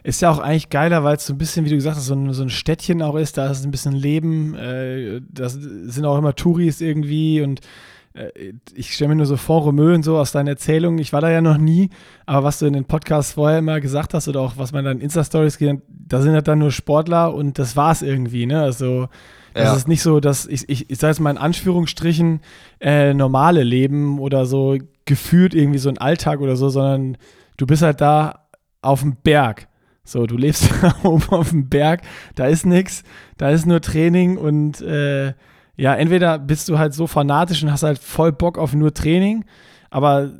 Ist 0.03 0.21
ja 0.21 0.31
auch 0.31 0.39
eigentlich 0.39 0.69
geiler, 0.69 1.03
weil 1.03 1.15
es 1.15 1.25
so 1.25 1.33
ein 1.33 1.37
bisschen, 1.37 1.65
wie 1.65 1.69
du 1.69 1.75
gesagt 1.75 1.95
hast, 1.95 2.05
so 2.05 2.13
ein, 2.13 2.33
so 2.33 2.43
ein 2.43 2.49
Städtchen 2.49 3.01
auch 3.01 3.15
ist, 3.15 3.37
da 3.37 3.49
ist 3.49 3.63
ein 3.63 3.71
bisschen 3.71 3.93
Leben, 3.93 4.55
äh, 4.55 5.21
das 5.29 5.53
sind 5.53 6.05
auch 6.05 6.17
immer 6.17 6.35
Touris 6.35 6.81
irgendwie 6.81 7.41
und 7.41 7.61
äh, 8.13 8.53
ich 8.73 8.93
stelle 8.93 9.09
mir 9.09 9.15
nur 9.15 9.25
so 9.25 9.37
vor, 9.37 9.61
Romeu 9.61 9.93
und 9.93 10.03
so 10.03 10.17
aus 10.17 10.31
deinen 10.31 10.47
Erzählungen, 10.47 10.99
ich 10.99 11.13
war 11.13 11.21
da 11.21 11.29
ja 11.29 11.41
noch 11.41 11.57
nie, 11.57 11.89
aber 12.25 12.45
was 12.45 12.59
du 12.59 12.65
in 12.65 12.73
den 12.73 12.85
Podcasts 12.85 13.33
vorher 13.33 13.59
immer 13.59 13.79
gesagt 13.79 14.13
hast 14.13 14.27
oder 14.27 14.41
auch 14.41 14.57
was 14.57 14.71
man 14.71 14.83
dann 14.83 14.97
in 14.97 15.03
Insta-Stories 15.03 15.57
geht, 15.57 15.81
da 15.87 16.21
sind 16.21 16.33
halt 16.33 16.47
dann 16.47 16.59
nur 16.59 16.71
Sportler 16.71 17.33
und 17.33 17.57
das 17.57 17.75
war's 17.75 18.01
irgendwie, 18.01 18.45
ne? 18.45 18.61
Also 18.61 19.07
das 19.53 19.63
ja. 19.65 19.75
ist 19.75 19.87
nicht 19.87 20.01
so, 20.01 20.19
dass 20.19 20.45
ich, 20.45 20.67
ich, 20.69 20.89
ich 20.89 20.97
sage 20.97 21.11
jetzt 21.11 21.19
mal 21.19 21.31
in 21.31 21.37
Anführungsstrichen, 21.37 22.41
äh, 22.79 23.13
normale 23.13 23.63
Leben 23.63 24.19
oder 24.19 24.45
so 24.45 24.77
gefühlt 25.05 25.53
irgendwie 25.53 25.79
so 25.79 25.89
ein 25.89 25.97
Alltag 25.97 26.39
oder 26.39 26.55
so, 26.55 26.69
sondern 26.69 27.17
du 27.57 27.65
bist 27.65 27.81
halt 27.81 28.01
da 28.01 28.47
auf 28.81 29.01
dem 29.01 29.17
Berg. 29.17 29.67
So, 30.03 30.25
du 30.25 30.37
lebst 30.37 30.69
oben 31.03 31.23
auf 31.29 31.49
dem 31.49 31.69
Berg, 31.69 32.01
da 32.35 32.47
ist 32.47 32.65
nichts, 32.65 33.03
da 33.37 33.49
ist 33.49 33.65
nur 33.65 33.81
Training 33.81 34.37
und 34.37 34.81
äh, 34.81 35.33
ja, 35.77 35.95
entweder 35.95 36.37
bist 36.39 36.69
du 36.69 36.77
halt 36.77 36.93
so 36.93 37.07
fanatisch 37.07 37.63
und 37.63 37.71
hast 37.71 37.83
halt 37.83 37.99
voll 37.99 38.31
Bock 38.31 38.57
auf 38.57 38.73
nur 38.73 38.93
Training, 38.93 39.45
aber 39.89 40.31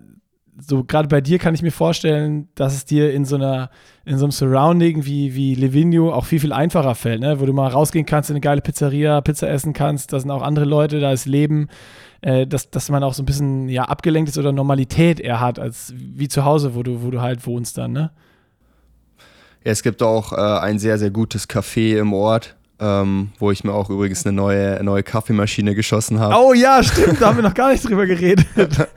so 0.62 0.84
gerade 0.84 1.08
bei 1.08 1.22
dir 1.22 1.40
kann 1.40 1.54
ich 1.54 1.62
mir 1.62 1.72
vorstellen, 1.72 2.48
dass 2.56 2.74
es 2.74 2.86
dir 2.86 3.14
in 3.14 3.26
so 3.26 3.36
einer, 3.36 3.70
in 4.06 4.18
so 4.18 4.26
einem 4.26 4.32
Surrounding 4.32 5.06
wie, 5.06 5.36
wie 5.36 5.56
Livigno 5.56 6.14
auch 6.14 6.26
viel, 6.26 6.40
viel 6.40 6.54
einfacher 6.54 6.96
fällt, 6.96 7.22
ne? 7.22 7.40
wo 7.40 7.46
du 7.46 7.54
mal 7.54 7.68
rausgehen 7.68 8.06
kannst 8.06 8.30
in 8.30 8.36
eine 8.36 8.42
geile 8.42 8.62
Pizzeria, 8.62 9.22
Pizza 9.22 9.50
essen 9.50 9.74
kannst, 9.74 10.14
da 10.14 10.20
sind 10.20 10.32
auch 10.32 10.42
andere 10.42 10.66
Leute, 10.66 11.00
da 11.00 11.12
ist 11.12 11.26
Leben, 11.26 11.68
äh, 12.22 12.46
dass, 12.46 12.70
dass 12.70 12.90
man 12.90 13.04
auch 13.04 13.14
so 13.14 13.24
ein 13.24 13.26
bisschen 13.26 13.70
ja, 13.70 13.84
abgelenkt 13.86 14.30
ist 14.30 14.38
oder 14.38 14.52
Normalität 14.52 15.20
eher 15.20 15.40
hat, 15.40 15.60
als 15.60 15.94
wie 15.96 16.28
zu 16.28 16.46
Hause, 16.46 16.76
wo 16.76 16.84
du, 16.84 17.02
wo 17.04 17.12
du 17.12 17.22
halt 17.22 17.46
wohnst 17.46 17.78
dann, 17.78 17.94
ne? 17.94 18.12
Ja, 19.64 19.72
es 19.72 19.84
gibt 19.84 20.02
auch 20.02 20.34
äh, 20.34 20.36
ein 20.38 20.80
sehr, 20.80 20.98
sehr 20.98 21.12
gutes 21.12 21.48
Café 21.48 22.00
im 22.00 22.14
Ort, 22.14 22.56
ähm, 22.80 23.30
wo 23.38 23.52
ich 23.52 23.64
mir 23.64 23.74
auch 23.74 23.92
übrigens 23.92 24.26
eine 24.26 24.36
neue, 24.36 24.84
neue 24.84 25.04
Kaffeemaschine 25.04 25.76
geschossen 25.76 26.20
habe. 26.20 26.36
Oh 26.36 26.54
ja, 26.54 26.82
stimmt, 26.82 27.22
da 27.22 27.28
haben 27.28 27.38
wir 27.38 27.44
noch 27.44 27.54
gar 27.54 27.72
nicht 27.72 27.88
drüber 27.88 28.08
geredet. 28.08 28.48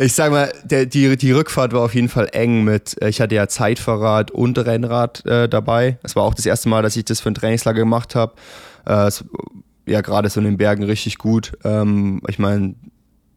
ich 0.00 0.14
sag 0.14 0.30
mal, 0.30 0.50
der, 0.64 0.86
die, 0.86 1.16
die 1.18 1.32
Rückfahrt 1.32 1.72
war 1.74 1.82
auf 1.82 1.94
jeden 1.94 2.08
Fall 2.08 2.28
eng 2.32 2.64
mit, 2.64 3.00
äh, 3.02 3.10
ich 3.10 3.20
hatte 3.20 3.34
ja 3.34 3.48
Zeitfahrrad 3.48 4.30
und 4.30 4.58
Rennrad 4.58 5.24
äh, 5.26 5.48
dabei. 5.48 5.98
Es 6.02 6.16
war 6.16 6.22
auch 6.22 6.34
das 6.34 6.46
erste 6.46 6.70
Mal, 6.70 6.82
dass 6.82 6.96
ich 6.96 7.04
das 7.04 7.20
für 7.20 7.30
ein 7.30 7.34
Trainingslager 7.34 7.80
gemacht 7.80 8.14
habe. 8.14 8.32
Äh, 8.86 9.10
ja, 9.86 10.00
gerade 10.00 10.30
so 10.30 10.40
in 10.40 10.46
den 10.46 10.56
Bergen 10.56 10.84
richtig 10.84 11.18
gut. 11.18 11.52
Ähm, 11.64 12.22
ich 12.28 12.38
meine, 12.38 12.74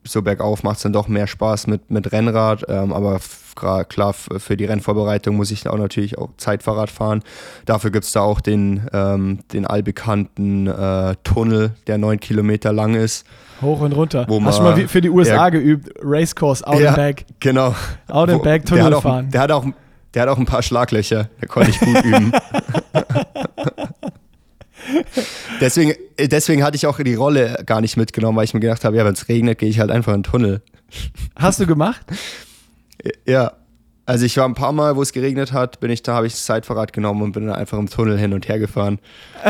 so 0.03 0.21
bergauf 0.21 0.63
macht 0.63 0.77
es 0.77 0.83
dann 0.83 0.93
doch 0.93 1.07
mehr 1.07 1.27
Spaß 1.27 1.67
mit, 1.67 1.89
mit 1.91 2.11
Rennrad, 2.11 2.65
ähm, 2.67 2.93
aber 2.93 3.19
klar, 3.55 4.13
für 4.13 4.57
die 4.57 4.65
Rennvorbereitung 4.65 5.35
muss 5.35 5.51
ich 5.51 5.67
auch 5.67 5.77
natürlich 5.77 6.17
auch 6.17 6.29
Zeitfahrrad 6.37 6.89
fahren. 6.89 7.23
Dafür 7.65 7.91
gibt 7.91 8.05
es 8.05 8.11
da 8.11 8.21
auch 8.21 8.41
den, 8.41 8.87
ähm, 8.93 9.39
den 9.53 9.65
allbekannten 9.67 10.67
äh, 10.67 11.15
Tunnel, 11.23 11.71
der 11.87 11.97
neun 11.97 12.19
Kilometer 12.19 12.73
lang 12.73 12.95
ist. 12.95 13.25
Hoch 13.61 13.81
und 13.81 13.93
runter. 13.93 14.25
Wo 14.27 14.43
Hast 14.43 14.59
du 14.59 14.63
mal 14.63 14.87
für 14.87 15.01
die 15.01 15.09
USA 15.09 15.35
ja, 15.35 15.49
geübt? 15.49 15.89
Racecourse, 16.01 16.65
out 16.65 16.79
ja, 16.79 16.89
and 16.89 16.97
back. 16.97 17.25
Genau. 17.39 17.75
Out 18.07 18.29
and 18.29 18.43
back, 18.43 18.65
Tunnel 18.65 18.89
der 18.89 18.97
auch, 18.97 19.03
fahren. 19.03 19.29
Der 19.29 19.41
hat, 19.41 19.51
auch, 19.51 19.65
der 20.13 20.23
hat 20.23 20.29
auch 20.29 20.37
ein 20.37 20.45
paar 20.45 20.63
Schlaglöcher, 20.63 21.29
da 21.39 21.47
konnte 21.47 21.69
ich 21.69 21.79
gut 21.79 22.03
üben. 22.03 22.31
deswegen, 25.61 25.93
deswegen 26.19 26.63
hatte 26.63 26.75
ich 26.75 26.85
auch 26.87 26.99
die 26.99 27.15
Rolle 27.15 27.63
gar 27.65 27.81
nicht 27.81 27.97
mitgenommen, 27.97 28.37
weil 28.37 28.45
ich 28.45 28.53
mir 28.53 28.59
gedacht 28.59 28.83
habe, 28.83 28.97
ja, 28.97 29.05
wenn 29.05 29.13
es 29.13 29.27
regnet, 29.27 29.59
gehe 29.59 29.69
ich 29.69 29.79
halt 29.79 29.91
einfach 29.91 30.13
in 30.13 30.19
den 30.21 30.31
Tunnel. 30.31 30.61
Hast 31.35 31.59
du 31.59 31.67
gemacht? 31.67 32.05
Ja. 33.25 33.53
Also 34.05 34.25
ich 34.25 34.35
war 34.35 34.45
ein 34.45 34.53
paar 34.53 34.73
Mal, 34.73 34.97
wo 34.97 35.01
es 35.01 35.13
geregnet 35.13 35.53
hat, 35.53 35.79
bin 35.79 35.89
ich 35.89 36.03
da, 36.03 36.15
habe 36.15 36.27
ich 36.27 36.33
das 36.33 36.43
Zeitfahrrad 36.43 36.91
genommen 36.91 37.21
und 37.21 37.31
bin 37.31 37.47
dann 37.47 37.55
einfach 37.55 37.79
im 37.79 37.89
Tunnel 37.89 38.19
hin 38.19 38.33
und 38.33 38.49
her 38.49 38.59
gefahren. 38.59 38.99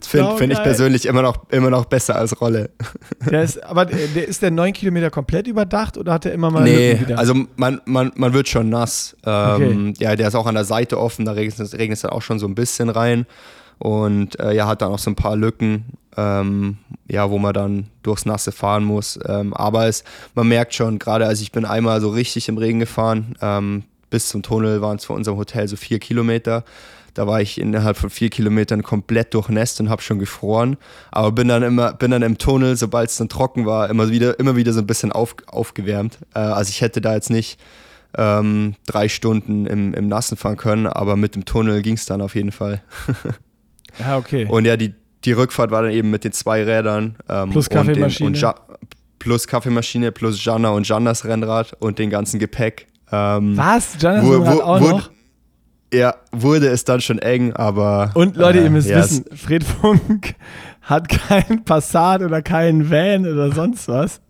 Finde 0.00 0.36
find 0.36 0.52
ich 0.52 0.62
persönlich 0.62 1.06
immer 1.06 1.22
noch, 1.22 1.48
immer 1.50 1.70
noch 1.70 1.84
besser 1.84 2.16
als 2.16 2.40
Rolle. 2.40 2.70
Der 3.30 3.42
ist, 3.42 3.62
aber 3.62 3.86
der, 3.86 4.28
ist 4.28 4.42
der 4.42 4.50
neun 4.50 4.72
Kilometer 4.72 5.10
komplett 5.10 5.46
überdacht 5.46 5.96
oder 5.98 6.12
hat 6.12 6.26
er 6.26 6.32
immer 6.32 6.50
mal 6.50 6.64
Nee, 6.64 6.98
also 7.16 7.34
man, 7.56 7.80
man, 7.84 8.12
man 8.14 8.32
wird 8.32 8.48
schon 8.48 8.68
nass. 8.68 9.16
Ähm, 9.24 9.92
okay. 9.92 9.94
Ja, 9.98 10.16
der 10.16 10.28
ist 10.28 10.34
auch 10.34 10.46
an 10.46 10.54
der 10.54 10.64
Seite 10.64 10.98
offen, 10.98 11.24
da 11.24 11.32
regnet 11.32 11.58
es, 11.58 11.74
regnet 11.74 11.96
es 11.96 12.02
dann 12.02 12.12
auch 12.12 12.22
schon 12.22 12.38
so 12.38 12.46
ein 12.46 12.54
bisschen 12.54 12.88
rein. 12.88 13.26
Und 13.78 14.38
äh, 14.38 14.52
ja, 14.52 14.66
hat 14.66 14.82
dann 14.82 14.92
auch 14.92 14.98
so 14.98 15.10
ein 15.10 15.16
paar 15.16 15.36
Lücken, 15.36 15.84
ähm, 16.16 16.76
ja, 17.08 17.30
wo 17.30 17.38
man 17.38 17.54
dann 17.54 17.86
durchs 18.02 18.26
Nasse 18.26 18.52
fahren 18.52 18.84
muss. 18.84 19.18
Ähm, 19.26 19.54
aber 19.54 19.86
es, 19.86 20.04
man 20.34 20.48
merkt 20.48 20.74
schon, 20.74 20.98
gerade 20.98 21.26
als 21.26 21.40
ich 21.40 21.50
bin 21.50 21.64
einmal 21.64 22.00
so 22.02 22.10
richtig 22.10 22.48
im 22.48 22.58
Regen 22.58 22.78
gefahren, 22.78 23.36
ähm, 23.40 23.84
bis 24.10 24.28
zum 24.28 24.42
Tunnel 24.42 24.82
waren 24.82 24.96
es 24.96 25.04
von 25.04 25.16
unserem 25.16 25.38
Hotel 25.38 25.66
so 25.66 25.76
vier 25.76 25.98
Kilometer. 25.98 26.64
Da 27.14 27.26
war 27.26 27.40
ich 27.40 27.60
innerhalb 27.60 27.96
von 27.96 28.10
vier 28.10 28.30
Kilometern 28.30 28.82
komplett 28.82 29.34
durchnässt 29.34 29.80
und 29.80 29.90
habe 29.90 30.02
schon 30.02 30.18
gefroren. 30.18 30.76
Aber 31.10 31.32
bin 31.32 31.48
dann 31.48 31.62
immer, 31.62 31.92
bin 31.92 32.10
dann 32.10 32.22
im 32.22 32.38
Tunnel, 32.38 32.76
sobald 32.76 33.10
es 33.10 33.16
dann 33.16 33.28
trocken 33.28 33.66
war, 33.66 33.90
immer 33.90 34.10
wieder, 34.10 34.38
immer 34.38 34.56
wieder 34.56 34.72
so 34.72 34.80
ein 34.80 34.86
bisschen 34.86 35.12
auf, 35.12 35.34
aufgewärmt. 35.46 36.18
Äh, 36.34 36.40
also 36.40 36.70
ich 36.70 36.80
hätte 36.80 37.00
da 37.00 37.14
jetzt 37.14 37.30
nicht 37.30 37.58
ähm, 38.16 38.74
drei 38.86 39.08
Stunden 39.08 39.66
im, 39.66 39.94
im 39.94 40.08
Nassen 40.08 40.36
fahren 40.36 40.56
können, 40.56 40.86
aber 40.86 41.16
mit 41.16 41.34
dem 41.34 41.44
Tunnel 41.44 41.82
ging 41.82 41.94
es 41.94 42.06
dann 42.06 42.20
auf 42.20 42.34
jeden 42.34 42.52
Fall. 42.52 42.82
Ja, 43.98 44.16
okay. 44.18 44.46
Und 44.46 44.64
ja, 44.64 44.76
die, 44.76 44.94
die 45.24 45.32
Rückfahrt 45.32 45.70
war 45.70 45.82
dann 45.82 45.92
eben 45.92 46.10
mit 46.10 46.24
den 46.24 46.32
zwei 46.32 46.64
Rädern. 46.64 47.16
Ähm, 47.28 47.50
plus 47.50 47.68
Kaffeemaschine. 47.68 48.28
Und, 48.28 48.36
den, 48.36 48.38
und 48.38 48.40
ja, 48.40 48.54
plus 49.18 49.46
Kaffeemaschine, 49.46 50.12
plus 50.12 50.44
Jana 50.44 50.70
und 50.70 50.88
Janas 50.88 51.24
Rennrad 51.24 51.74
und 51.78 51.98
den 51.98 52.10
ganzen 52.10 52.40
Gepäck. 52.40 52.88
Ähm, 53.12 53.56
Was? 53.56 53.96
Janas 54.00 54.24
wo, 54.24 54.32
Rennrad 54.32 54.60
auch 54.62 54.80
noch? 54.80 55.10
Ja, 55.92 56.14
wurde 56.30 56.68
es 56.68 56.84
dann 56.84 57.00
schon 57.00 57.18
eng, 57.18 57.52
aber. 57.54 58.12
Und 58.14 58.36
Leute, 58.36 58.60
äh, 58.60 58.64
ihr 58.64 58.70
müsst 58.70 58.88
ja, 58.88 58.98
wissen, 58.98 59.24
Fred 59.34 59.64
Funk 59.64 60.34
hat 60.82 61.08
kein 61.08 61.64
Passat 61.64 62.22
oder 62.22 62.42
keinen 62.42 62.90
Van 62.90 63.26
oder 63.26 63.52
sonst 63.52 63.88
was, 63.88 64.20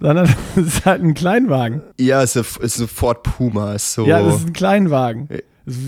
sondern 0.00 0.26
es 0.56 0.66
ist 0.66 0.86
halt 0.86 1.02
ein 1.02 1.14
Kleinwagen. 1.14 1.82
Ja, 1.98 2.22
es 2.22 2.36
ist, 2.36 2.80
ein 2.80 2.88
Ford 2.88 3.22
Puma. 3.22 3.74
Ist 3.74 3.94
so 3.94 4.06
ja, 4.06 4.22
das 4.22 4.36
ist 4.36 4.48
ein 4.48 4.52
Kleinwagen. 4.52 5.28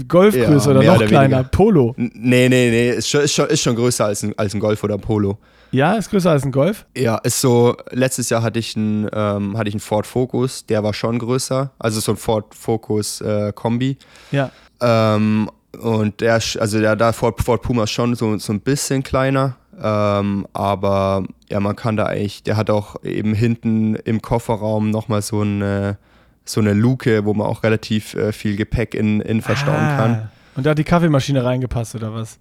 Golfgröße 0.09 0.71
ja, 0.73 0.77
oder 0.77 0.87
noch 0.87 0.97
oder 0.97 1.07
kleiner? 1.07 1.37
Weniger. 1.37 1.49
Polo? 1.51 1.95
Nee, 1.97 2.49
nee, 2.49 2.71
nee. 2.71 2.91
Ist 2.91 3.09
schon, 3.09 3.23
ist 3.23 3.35
schon, 3.35 3.47
ist 3.49 3.63
schon 3.63 3.75
größer 3.75 4.05
als 4.05 4.23
ein, 4.23 4.33
als 4.39 4.55
ein 4.55 4.61
Golf 4.61 4.83
oder 4.85 4.95
ein 4.95 5.01
Polo. 5.01 5.39
Ja, 5.73 5.95
ist 5.95 6.11
größer 6.11 6.31
als 6.31 6.45
ein 6.45 6.53
Golf? 6.53 6.85
Ja, 6.97 7.17
ist 7.17 7.41
so. 7.41 7.77
Letztes 7.91 8.29
Jahr 8.29 8.43
hatte 8.43 8.59
ich 8.59 8.77
einen, 8.77 9.09
ähm, 9.13 9.57
hatte 9.57 9.69
ich 9.69 9.75
einen 9.75 9.81
Ford 9.81 10.07
Focus, 10.07 10.67
der 10.67 10.85
war 10.85 10.93
schon 10.93 11.19
größer. 11.19 11.73
Also 11.79 12.01
so 12.01 12.13
ein 12.13 12.19
Ford 12.19 12.55
Focus 12.55 13.23
äh, 13.23 13.53
Kombi. 13.55 13.97
Ja. 14.31 14.51
Ähm, 14.83 15.51
und 15.81 16.21
der, 16.21 16.35
also 16.35 16.81
der 16.81 16.97
da 16.97 17.13
Ford, 17.13 17.41
Ford 17.43 17.63
Puma 17.63 17.85
ist 17.85 17.93
schon 17.93 18.15
so, 18.15 18.37
so 18.39 18.53
ein 18.53 18.61
bisschen 18.61 19.03
kleiner. 19.03 19.57
Ähm, 19.81 20.47
aber 20.53 21.25
ja, 21.49 21.61
man 21.61 21.77
kann 21.77 21.97
da 21.97 22.07
eigentlich, 22.07 22.43
der 22.43 22.57
hat 22.57 22.69
auch 22.69 23.03
eben 23.03 23.33
hinten 23.35 23.95
im 23.95 24.21
Kofferraum 24.21 24.91
nochmal 24.91 25.23
so 25.23 25.41
eine 25.41 25.97
so 26.45 26.61
eine 26.61 26.73
Luke, 26.73 27.25
wo 27.25 27.35
man 27.35 27.47
auch 27.47 27.63
relativ 27.63 28.15
äh, 28.15 28.33
viel 28.33 28.57
Gepäck 28.57 28.95
in, 28.95 29.21
in 29.21 29.43
verstauen 29.43 29.77
ah. 29.77 29.97
kann. 29.97 30.29
Und 30.55 30.67
da 30.67 30.71
hat 30.71 30.79
die 30.79 30.85
Kaffeemaschine 30.85 31.45
reingepasst 31.45 31.95
oder 31.95 32.13
was? 32.15 32.39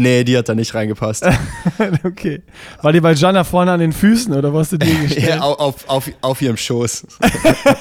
Nee, 0.00 0.22
die 0.22 0.38
hat 0.38 0.48
da 0.48 0.54
nicht 0.54 0.74
reingepasst. 0.74 1.26
okay. 2.04 2.42
War 2.82 2.92
die 2.92 3.00
bei 3.00 3.14
Jana 3.14 3.42
vorne 3.42 3.72
an 3.72 3.80
den 3.80 3.92
Füßen 3.92 4.32
oder 4.32 4.54
was 4.54 4.70
du 4.70 4.78
dir 4.78 4.94
gestellt? 5.02 5.28
ja, 5.28 5.40
auf, 5.40 5.88
auf, 5.88 6.08
auf 6.20 6.40
ihrem 6.40 6.56
Schoß. 6.56 7.04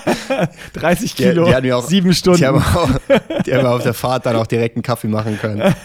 30 0.73 1.15
Kilo, 1.15 1.45
die, 1.45 1.61
die 1.61 1.73
auch, 1.73 1.87
sieben 1.87 2.15
Stunden. 2.15 2.39
Die 2.39 2.47
haben, 2.47 2.57
auch, 2.57 2.89
die 3.45 3.53
haben 3.53 3.67
auf 3.67 3.83
der 3.83 3.93
Fahrt 3.93 4.25
dann 4.25 4.35
auch 4.35 4.47
direkt 4.47 4.77
einen 4.77 4.81
Kaffee 4.81 5.09
machen 5.09 5.37
können. 5.37 5.75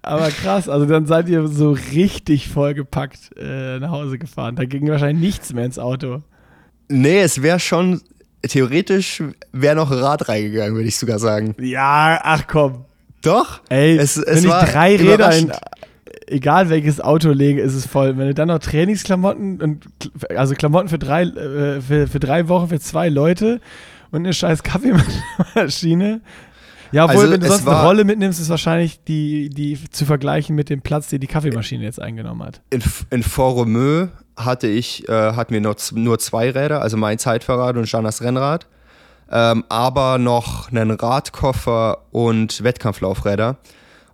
Aber 0.00 0.30
krass, 0.30 0.70
also 0.70 0.86
dann 0.86 1.04
seid 1.04 1.28
ihr 1.28 1.46
so 1.46 1.72
richtig 1.72 2.48
vollgepackt 2.48 3.36
äh, 3.36 3.78
nach 3.80 3.90
Hause 3.90 4.18
gefahren. 4.18 4.56
Da 4.56 4.64
ging 4.64 4.88
wahrscheinlich 4.88 5.22
nichts 5.22 5.52
mehr 5.52 5.66
ins 5.66 5.78
Auto. 5.78 6.22
Nee, 6.88 7.20
es 7.20 7.42
wäre 7.42 7.60
schon, 7.60 8.00
theoretisch 8.40 9.22
wäre 9.52 9.76
noch 9.76 9.90
ein 9.90 9.98
Rad 9.98 10.26
reingegangen, 10.30 10.74
würde 10.74 10.88
ich 10.88 10.96
sogar 10.96 11.18
sagen. 11.18 11.54
Ja, 11.58 12.18
ach 12.22 12.46
komm. 12.46 12.86
Doch? 13.22 13.60
Ey, 13.68 13.96
es, 13.96 14.16
es 14.16 14.44
wenn 14.44 14.50
ich 14.50 14.70
drei 14.70 14.96
Räder 14.96 15.36
in, 15.36 15.52
egal 16.26 16.70
welches 16.70 17.00
Auto 17.00 17.30
lege, 17.30 17.60
ist 17.60 17.74
es 17.74 17.86
voll. 17.86 18.16
Wenn 18.16 18.28
du 18.28 18.34
dann 18.34 18.48
noch 18.48 18.58
Trainingsklamotten 18.58 19.60
und 19.60 19.86
also 20.36 20.54
Klamotten 20.54 20.88
für 20.88 20.98
drei, 20.98 21.22
äh, 21.22 21.80
für, 21.80 22.06
für 22.06 22.20
drei 22.20 22.48
Wochen 22.48 22.68
für 22.68 22.80
zwei 22.80 23.08
Leute 23.08 23.60
und 24.10 24.20
eine 24.20 24.32
scheiß 24.32 24.62
Kaffeemaschine. 24.62 26.20
Ja, 26.90 27.04
obwohl, 27.04 27.20
also 27.20 27.32
wenn 27.32 27.40
du 27.40 27.48
sonst 27.48 27.68
eine 27.68 27.82
Rolle 27.82 28.04
mitnimmst, 28.04 28.40
ist 28.40 28.48
wahrscheinlich 28.48 29.04
die, 29.04 29.50
die 29.50 29.78
zu 29.90 30.06
vergleichen 30.06 30.56
mit 30.56 30.70
dem 30.70 30.80
Platz, 30.80 31.08
den 31.08 31.20
die 31.20 31.26
Kaffeemaschine 31.26 31.84
jetzt 31.84 32.00
eingenommen 32.00 32.42
hat. 32.42 32.62
In, 32.70 32.82
in 33.10 33.22
Fort-Romeu 33.22 34.06
hatte 34.36 34.68
ich, 34.68 35.06
äh, 35.08 35.12
hatten 35.12 35.52
wir 35.52 35.60
nur, 35.60 35.76
nur 35.92 36.18
zwei 36.18 36.50
Räder, 36.50 36.80
also 36.80 36.96
mein 36.96 37.18
Zeitfahrrad 37.18 37.76
und 37.76 37.90
Janas 37.90 38.22
Rennrad, 38.22 38.66
ähm, 39.30 39.64
aber 39.68 40.18
noch 40.18 40.70
einen 40.70 40.90
Radkoffer 40.90 41.98
und 42.10 42.62
Wettkampflaufräder. 42.62 43.56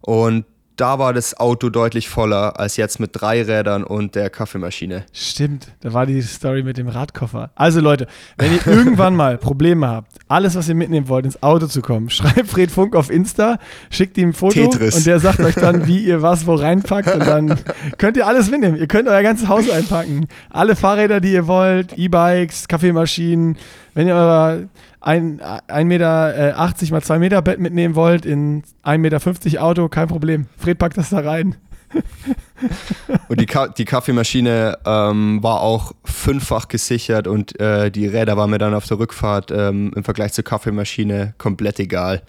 Und 0.01 0.45
da 0.77 0.99
war 0.99 1.13
das 1.13 1.39
Auto 1.39 1.71
deutlich 1.71 2.09
voller 2.09 2.59
als 2.59 2.77
jetzt 2.77 2.99
mit 2.99 3.11
drei 3.13 3.43
Rädern 3.43 3.85
und 3.85 4.15
der 4.15 4.29
Kaffeemaschine. 4.29 5.05
Stimmt, 5.13 5.69
da 5.81 5.93
war 5.93 6.05
die 6.07 6.21
Story 6.21 6.63
mit 6.63 6.79
dem 6.79 6.89
Radkoffer. 6.89 7.51
Also 7.55 7.81
Leute, 7.81 8.07
wenn 8.39 8.53
ihr 8.53 8.67
irgendwann 8.67 9.15
mal 9.15 9.39
Probleme 9.39 9.87
habt, 9.87 10.13
alles, 10.27 10.57
was 10.57 10.69
ihr 10.69 10.75
mitnehmen 10.75 11.09
wollt, 11.09 11.27
ins 11.27 11.43
Auto 11.43 11.67
zu 11.67 11.81
kommen, 11.81 12.11
schreibt 12.11 12.49
Fred 12.49 12.71
Funk 12.71 12.97
auf 12.97 13.11
Insta, 13.11 13.59
schickt 13.91 14.19
ihm 14.19 14.31
ein 14.31 14.33
Foto 14.33 14.69
Tetris. 14.69 14.97
und 14.97 15.07
der 15.07 15.21
sagt 15.21 15.41
euch 15.41 15.55
dann, 15.55 15.87
wie 15.87 16.05
ihr 16.05 16.23
was 16.23 16.47
wo 16.47 16.55
reinpackt 16.55 17.15
und 17.15 17.27
dann 17.27 17.59
könnt 17.99 18.17
ihr 18.17 18.27
alles 18.27 18.51
mitnehmen. 18.51 18.77
Ihr 18.77 18.89
könnt 18.89 19.09
euer 19.09 19.23
ganzes 19.23 19.49
Haus 19.49 19.71
einpacken. 19.71 20.27
Alle 20.51 20.75
Fahrräder, 20.75 21.21
die 21.21 21.33
ihr 21.33 21.47
wollt, 21.47 21.97
E-Bikes, 21.97 22.67
Kaffeemaschinen, 22.67 23.57
wenn 23.95 24.09
ihr 24.09 24.15
euer 24.15 24.63
ein, 25.05 25.41
1,80 25.41 25.85
Meter 25.85 26.35
äh, 26.35 26.91
mal 26.91 27.03
2 27.03 27.19
Meter 27.19 27.43
Bett 27.43 27.61
mitnehmen 27.61 27.95
wollt 27.95 28.25
in 28.25 28.63
1,50 28.85 28.99
Meter 28.99 29.63
Auto, 29.63 29.89
kein 29.89 30.09
Problem. 30.09 30.47
Fred 30.57 30.79
packt 30.79 30.97
das 30.97 31.11
da 31.11 31.21
rein. 31.21 31.57
und 33.29 33.41
die, 33.41 33.47
Ka 33.47 33.69
die 33.69 33.85
Kaffeemaschine 33.85 34.79
ähm, 34.85 35.43
war 35.43 35.61
auch 35.61 35.93
fünffach 36.05 36.69
gesichert 36.69 37.29
und 37.29 37.61
äh, 37.61 37.91
die 37.91 38.07
Räder 38.07 38.37
waren 38.37 38.51
mir 38.51 38.59
dann 38.59 38.75
auf 38.75 38.87
der 38.87 38.99
Rückfahrt 38.99 39.53
ähm, 39.53 39.93
im 39.95 40.03
Vergleich 40.03 40.33
zur 40.33 40.45
Kaffeemaschine 40.45 41.35
komplett 41.39 41.79
egal. 41.79 42.23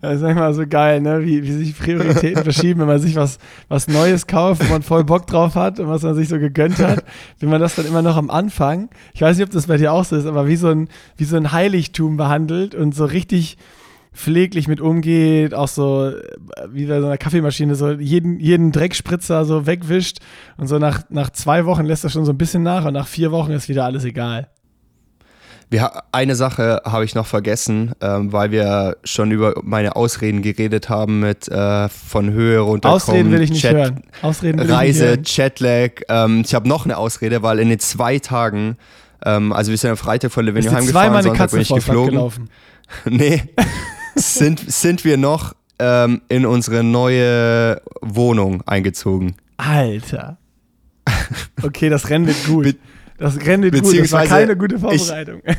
Das 0.00 0.16
ist 0.16 0.22
manchmal 0.22 0.52
so 0.54 0.66
geil, 0.66 1.00
ne? 1.00 1.24
wie, 1.24 1.42
wie 1.42 1.52
sich 1.52 1.78
Prioritäten 1.78 2.42
verschieben, 2.42 2.80
wenn 2.80 2.86
man 2.86 3.00
sich 3.00 3.16
was, 3.16 3.38
was 3.68 3.88
Neues 3.88 4.26
kauft, 4.26 4.66
wo 4.66 4.72
man 4.72 4.82
voll 4.82 5.04
Bock 5.04 5.26
drauf 5.26 5.54
hat 5.54 5.80
und 5.80 5.88
was 5.88 6.02
man 6.02 6.14
sich 6.14 6.28
so 6.28 6.38
gegönnt 6.38 6.78
hat, 6.78 7.04
wenn 7.40 7.48
man 7.48 7.60
das 7.60 7.74
dann 7.74 7.86
immer 7.86 8.02
noch 8.02 8.16
am 8.16 8.30
Anfang, 8.30 8.88
ich 9.12 9.20
weiß 9.20 9.36
nicht, 9.36 9.46
ob 9.46 9.52
das 9.52 9.66
bei 9.66 9.76
dir 9.76 9.92
auch 9.92 10.04
so 10.04 10.16
ist, 10.16 10.26
aber 10.26 10.46
wie 10.46 10.56
so 10.56 10.68
ein, 10.68 10.88
wie 11.16 11.24
so 11.24 11.36
ein 11.36 11.52
Heiligtum 11.52 12.16
behandelt 12.16 12.74
und 12.74 12.94
so 12.94 13.04
richtig 13.04 13.56
pfleglich 14.14 14.68
mit 14.68 14.80
umgeht, 14.80 15.54
auch 15.54 15.68
so 15.68 16.12
wie 16.70 16.86
bei 16.86 17.00
so 17.00 17.06
einer 17.06 17.18
Kaffeemaschine, 17.18 17.74
so 17.74 17.90
jeden, 17.90 18.38
jeden 18.38 18.72
Dreckspritzer 18.72 19.44
so 19.44 19.66
wegwischt 19.66 20.18
und 20.56 20.68
so 20.68 20.78
nach, 20.78 21.02
nach 21.10 21.30
zwei 21.30 21.66
Wochen 21.66 21.84
lässt 21.84 22.04
das 22.04 22.12
schon 22.12 22.24
so 22.24 22.32
ein 22.32 22.38
bisschen 22.38 22.62
nach 22.62 22.84
und 22.84 22.94
nach 22.94 23.08
vier 23.08 23.32
Wochen 23.32 23.50
ist 23.50 23.68
wieder 23.68 23.84
alles 23.84 24.04
egal. 24.04 24.48
Wir, 25.74 26.04
eine 26.12 26.36
Sache 26.36 26.82
habe 26.84 27.04
ich 27.04 27.16
noch 27.16 27.26
vergessen, 27.26 27.96
ähm, 28.00 28.32
weil 28.32 28.52
wir 28.52 28.96
schon 29.02 29.32
über 29.32 29.54
meine 29.64 29.96
Ausreden 29.96 30.40
geredet 30.40 30.88
haben 30.88 31.18
mit 31.18 31.48
äh, 31.48 31.88
von 31.88 32.30
Höhe 32.30 32.60
runterkommen. 32.60 33.02
Ausreden 33.02 33.32
will 33.32 33.42
ich 33.42 33.50
nicht 33.50 33.62
Chat, 33.62 33.74
hören. 33.74 34.04
Ausreden 34.22 34.60
will 34.60 34.72
Reise, 34.72 35.18
ich. 35.20 35.34
Chatlag. 35.34 36.04
Ähm, 36.08 36.42
ich 36.46 36.54
habe 36.54 36.68
noch 36.68 36.84
eine 36.84 36.96
Ausrede, 36.96 37.42
weil 37.42 37.58
in 37.58 37.70
den 37.70 37.80
zwei 37.80 38.20
Tagen, 38.20 38.76
ähm, 39.24 39.52
also 39.52 39.72
wir 39.72 39.78
sind 39.78 39.90
am 39.90 39.96
Freitag 39.96 40.30
von 40.30 40.44
Levinio 40.44 40.70
heimgefahren, 40.70 41.20
Sonntag 41.24 41.50
bin 41.50 41.62
ich 41.62 41.68
geflogen. 41.68 42.48
nee, 43.06 43.42
sind, 44.14 44.60
sind 44.60 45.04
wir 45.04 45.16
noch 45.16 45.56
ähm, 45.80 46.22
in 46.28 46.46
unsere 46.46 46.84
neue 46.84 47.82
Wohnung 48.00 48.62
eingezogen. 48.64 49.34
Alter. 49.56 50.38
Okay, 51.64 51.88
das 51.88 52.10
Rennen 52.10 52.28
wird 52.28 52.46
gut. 52.46 52.76
Das 53.18 53.36
rennt 53.46 53.70
gut, 53.72 53.98
das 53.98 54.12
war 54.12 54.26
keine 54.26 54.56
gute 54.56 54.78
Vorbereitung. 54.78 55.42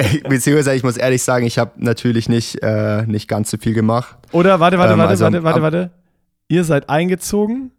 Ich, 0.00 0.22
beziehungsweise 0.22 0.74
ich 0.74 0.84
muss 0.84 0.96
ehrlich 0.96 1.24
sagen, 1.24 1.44
ich 1.44 1.58
habe 1.58 1.72
natürlich 1.76 2.28
nicht, 2.28 2.62
äh, 2.62 3.02
nicht 3.06 3.26
ganz 3.26 3.50
so 3.50 3.56
viel 3.58 3.74
gemacht. 3.74 4.16
Oder 4.30 4.60
warte, 4.60 4.78
warte, 4.78 4.92
ähm, 4.92 4.98
warte, 5.00 5.10
also 5.10 5.24
warte, 5.24 5.42
warte, 5.42 5.62
warte. 5.62 5.90
Ihr 6.46 6.62
seid 6.62 6.88
eingezogen, 6.88 7.72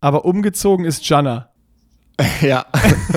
aber 0.00 0.24
umgezogen 0.24 0.86
ist 0.86 1.06
Jana. 1.06 1.50
ja. 2.40 2.64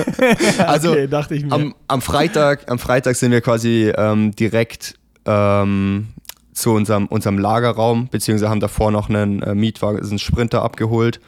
also 0.66 0.90
okay, 0.90 1.08
dachte 1.08 1.36
ich 1.36 1.46
mir. 1.46 1.52
Am, 1.52 1.74
am, 1.88 2.02
Freitag, 2.02 2.70
am 2.70 2.78
Freitag 2.78 3.16
sind 3.16 3.32
wir 3.32 3.40
quasi 3.40 3.94
ähm, 3.96 4.32
direkt 4.32 4.96
ähm, 5.24 6.08
zu 6.52 6.72
unserem, 6.72 7.06
unserem 7.06 7.38
Lagerraum, 7.38 8.08
beziehungsweise 8.08 8.50
haben 8.50 8.60
davor 8.60 8.90
noch 8.90 9.08
einen 9.08 9.42
äh, 9.42 9.54
Mietwagen, 9.54 10.06
einen 10.06 10.18
Sprinter 10.18 10.60
abgeholt 10.60 11.18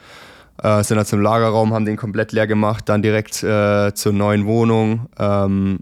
Äh, 0.61 0.83
sind 0.83 0.97
dann 0.97 1.05
zum 1.05 1.21
Lagerraum, 1.21 1.73
haben 1.73 1.85
den 1.85 1.97
komplett 1.97 2.31
leer 2.31 2.47
gemacht, 2.47 2.87
dann 2.87 3.01
direkt 3.01 3.43
äh, 3.43 3.93
zur 3.93 4.13
neuen 4.13 4.45
Wohnung. 4.45 5.07
Ähm, 5.17 5.79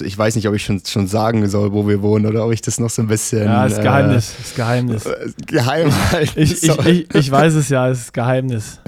ich 0.00 0.16
weiß 0.16 0.36
nicht, 0.36 0.48
ob 0.48 0.54
ich 0.54 0.62
schon, 0.62 0.82
schon 0.84 1.06
sagen 1.06 1.48
soll, 1.48 1.72
wo 1.72 1.86
wir 1.86 2.02
wohnen 2.02 2.26
oder 2.26 2.44
ob 2.44 2.52
ich 2.52 2.60
das 2.60 2.78
noch 2.78 2.90
so 2.90 3.02
ein 3.02 3.08
bisschen. 3.08 3.44
Ja, 3.44 3.66
ist 3.66 3.80
Geheimnis. 3.80 4.34
Äh, 4.34 4.42
ist 4.42 4.56
Geheimnis. 4.56 5.06
Äh, 5.06 5.30
geheim 5.46 5.92
halt. 6.12 6.36
Ich, 6.36 6.62
ich, 6.62 6.78
ich, 6.86 7.14
ich, 7.14 7.30
weiß 7.30 7.54
es 7.54 7.68
ja, 7.68 7.88
es 7.88 8.00
ist 8.00 8.14
Geheimnis. 8.14 8.80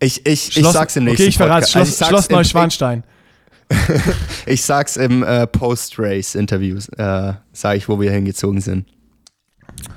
Ich, 0.00 0.26
ich, 0.26 0.52
Schloss, 0.52 0.66
ich 0.66 0.72
sag's 0.72 0.96
im 0.96 1.04
nächsten 1.04 1.22
Okay, 1.22 1.28
ich 1.28 1.36
verrate 1.36 1.68
Schloss, 1.68 2.02
also 2.02 2.04
Schloss 2.06 2.30
Neuschwanstein. 2.30 3.04
ich 4.46 4.62
sag's 4.62 4.96
im 4.96 5.22
äh, 5.22 5.46
Post-Race-Interview, 5.46 6.78
äh, 6.96 7.32
sage 7.52 7.78
ich, 7.78 7.88
wo 7.88 8.00
wir 8.00 8.10
hingezogen 8.10 8.60
sind. 8.60 8.86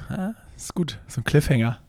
Ja, 0.09 0.33
ist 0.55 0.73
gut, 0.73 0.99
so 1.07 1.21
ein 1.21 1.23
Cliffhanger. 1.25 1.79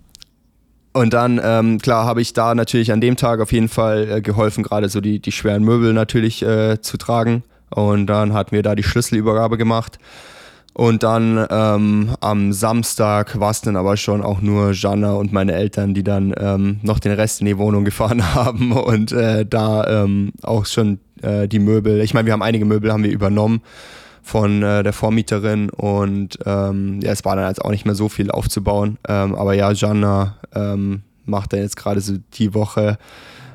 Und 0.99 1.13
dann, 1.13 1.41
ähm, 1.41 1.79
klar, 1.79 2.07
habe 2.07 2.21
ich 2.21 2.33
da 2.33 2.57
natürlich 2.57 2.91
an 2.91 3.01
dem 3.01 3.15
Tag 3.15 3.39
auf 3.39 3.53
jeden 3.53 3.69
Fall 3.69 4.11
äh, 4.11 4.21
geholfen, 4.21 4.65
gerade 4.65 4.89
so 4.89 5.01
die, 5.01 5.21
die 5.21 5.31
schweren 5.31 5.63
Möbel 5.63 5.93
natürlich 5.93 6.43
äh, 6.43 6.81
zu 6.81 6.97
tragen. 6.97 7.45
Und 7.71 8.09
dann 8.09 8.33
hatten 8.33 8.51
wir 8.51 8.65
da 8.65 8.75
die 8.75 8.83
Schlüsselübergabe 8.83 9.59
gemacht. 9.59 10.01
Und 10.75 11.05
dann 11.05 11.47
ähm, 11.51 12.17
am 12.21 12.53
Samstag 12.53 13.39
war 13.39 13.53
es 13.53 13.61
dann 13.61 13.77
aber 13.77 13.97
schon 13.97 14.23
auch 14.23 14.41
nur 14.41 14.73
Jana 14.73 15.13
und 15.13 15.33
meine 15.33 15.53
Eltern, 15.53 15.95
die 15.95 16.03
dann 16.03 16.35
ähm, 16.37 16.81
noch 16.83 16.99
den 16.99 17.13
Rest 17.13 17.43
in 17.43 17.47
die 17.47 17.59
Wohnung 17.59 17.85
gefahren 17.85 18.35
haben 18.35 18.73
und 18.73 19.13
äh, 19.13 19.47
da 19.47 20.03
ähm, 20.03 20.33
auch 20.43 20.67
schon 20.67 20.99
äh, 21.23 21.47
die 21.47 21.61
Möbel, 21.61 22.01
ich 22.01 22.13
meine, 22.13 22.27
wir 22.27 22.33
haben 22.33 22.43
einige 22.43 22.65
Möbel 22.65 22.93
haben 22.93 23.05
wir 23.05 23.13
übernommen 23.13 23.63
von 24.29 24.63
äh, 24.63 24.83
der 24.83 24.93
Vormieterin 24.93 25.71
und 25.71 26.39
ähm, 26.45 27.01
ja, 27.01 27.13
es 27.13 27.25
war 27.25 27.35
dann 27.35 27.49
jetzt 27.49 27.65
auch 27.65 27.71
nicht 27.71 27.87
mehr 27.87 27.95
so 27.95 28.11
viel 28.11 28.31
aufzubauen. 28.31 28.99
Ähm, 29.09 29.35
aber 29.35 29.55
ja, 29.55 29.73
Jana 29.73 30.37
ähm, 30.55 31.01
macht 31.25 31.55
dann 31.55 31.61
jetzt 31.61 31.79
gerade 31.79 32.03
so 32.03 32.17
die 32.35 32.53
Woche 32.53 32.99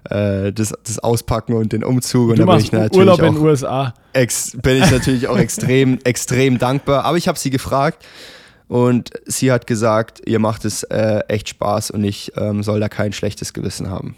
äh, 0.09 0.51
das, 0.51 0.73
das 0.83 0.97
Auspacken 0.97 1.53
und 1.53 1.73
den 1.73 1.83
Umzug. 1.83 2.31
Und 2.31 2.39
du 2.39 2.45
da 2.45 2.53
bin 2.53 2.63
ich 2.63 2.71
natürlich 2.71 2.97
Urlaub 2.97 3.19
in 3.19 3.35
den 3.35 3.43
USA. 3.43 3.93
Ex, 4.13 4.57
bin 4.63 4.81
ich 4.81 4.89
natürlich 4.89 5.27
auch 5.27 5.37
extrem, 5.37 5.99
extrem 6.05 6.57
dankbar. 6.57 7.05
Aber 7.05 7.17
ich 7.17 7.27
habe 7.27 7.37
sie 7.37 7.51
gefragt 7.51 8.03
und 8.67 9.11
sie 9.27 9.51
hat 9.51 9.67
gesagt, 9.67 10.23
ihr 10.25 10.39
macht 10.39 10.65
es 10.65 10.81
äh, 10.81 11.19
echt 11.27 11.49
Spaß 11.49 11.91
und 11.91 12.03
ich 12.03 12.31
ähm, 12.35 12.63
soll 12.63 12.79
da 12.79 12.89
kein 12.89 13.13
schlechtes 13.13 13.53
Gewissen 13.53 13.91
haben. 13.91 14.15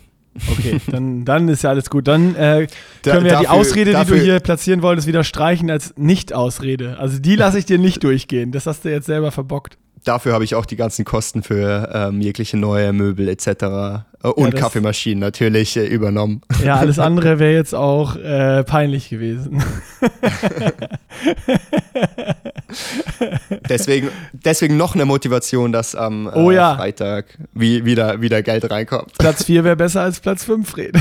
Okay, 0.52 0.82
dann, 0.88 1.24
dann 1.24 1.48
ist 1.48 1.64
ja 1.64 1.70
alles 1.70 1.90
gut. 1.90 2.08
Dann 2.08 2.36
äh, 2.36 2.68
können 3.04 3.24
wir 3.24 3.32
ja 3.32 3.40
die 3.40 3.48
Ausrede, 3.48 3.94
dafür, 3.94 4.16
die 4.16 4.22
du 4.22 4.26
hier 4.26 4.40
platzieren 4.40 4.82
wolltest, 4.82 5.08
wieder 5.08 5.24
streichen 5.24 5.70
als 5.72 5.94
Nicht-Ausrede. 5.98 6.98
Also 7.00 7.20
die 7.20 7.36
lasse 7.36 7.58
ich 7.58 7.66
dir 7.66 7.78
nicht 7.78 8.04
durchgehen. 8.04 8.52
Das 8.52 8.66
hast 8.66 8.84
du 8.84 8.90
jetzt 8.90 9.06
selber 9.06 9.32
verbockt 9.32 9.78
dafür 10.06 10.34
habe 10.34 10.44
ich 10.44 10.56
auch 10.56 10.66
die 10.66 10.76
ganzen 10.76 11.06
Kosten 11.06 11.44
für 11.44 11.90
ähm, 11.94 12.22
jegliche 12.22 12.58
neue 12.58 12.94
Möbel 12.94 13.28
etc. 13.28 13.48
Äh, 13.48 14.00
und 14.28 14.54
ja, 14.54 14.60
Kaffeemaschinen 14.60 15.20
natürlich 15.20 15.78
äh, 15.78 15.86
übernommen. 15.86 16.42
Ja, 16.64 16.76
alles 16.76 17.00
andere 17.06 17.40
wäre 17.40 17.54
jetzt 17.54 17.76
auch 17.76 18.16
äh, 18.16 18.64
peinlich 18.64 19.10
gewesen. 19.10 19.64
deswegen, 23.70 24.10
deswegen 24.32 24.78
noch 24.78 24.96
eine 24.96 25.06
Motivation, 25.06 25.72
dass 25.72 25.96
am 25.96 26.30
oh, 26.34 26.52
ja. 26.52 26.76
Freitag 26.76 27.38
wie, 27.54 27.86
wieder, 27.86 28.22
wieder 28.22 28.42
Geld 28.42 28.70
reinkommt. 28.70 29.18
Platz 29.18 29.46
4 29.46 29.64
wäre 29.64 29.76
besser 29.76 30.02
als 30.02 30.20
Platz 30.20 30.44
5, 30.46 30.70
Fred. 30.70 30.94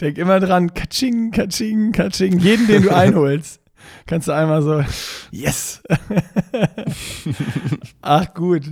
Denk 0.00 0.18
immer 0.18 0.40
dran, 0.40 0.72
katsching, 0.72 1.30
katsching, 1.30 1.92
katsching. 1.92 2.38
Jeden, 2.38 2.66
den 2.66 2.82
du 2.82 2.94
einholst 2.94 3.61
kannst 4.06 4.28
du 4.28 4.32
einmal 4.32 4.62
so, 4.62 4.84
yes. 5.30 5.82
Ach 8.02 8.32
gut. 8.34 8.62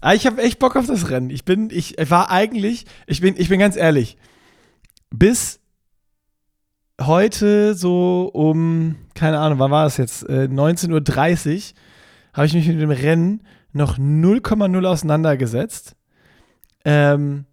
Ah, 0.00 0.14
ich 0.14 0.26
habe 0.26 0.42
echt 0.42 0.58
Bock 0.58 0.76
auf 0.76 0.86
das 0.86 1.10
Rennen. 1.10 1.30
Ich 1.30 1.44
bin, 1.44 1.68
ich 1.70 1.96
war 2.08 2.30
eigentlich, 2.30 2.86
ich 3.06 3.20
bin, 3.20 3.34
ich 3.36 3.48
bin 3.48 3.60
ganz 3.60 3.76
ehrlich, 3.76 4.16
bis 5.10 5.60
heute 7.00 7.74
so 7.74 8.30
um, 8.32 8.96
keine 9.14 9.38
Ahnung, 9.38 9.58
wann 9.58 9.70
war 9.70 9.84
das 9.84 9.96
jetzt? 9.96 10.28
Äh, 10.28 10.48
19.30 10.50 10.90
Uhr 10.92 11.62
habe 12.32 12.46
ich 12.46 12.54
mich 12.54 12.66
mit 12.68 12.80
dem 12.80 12.90
Rennen 12.90 13.42
noch 13.72 13.98
0,0 13.98 14.86
auseinandergesetzt. 14.86 15.96
Ähm, 16.84 17.44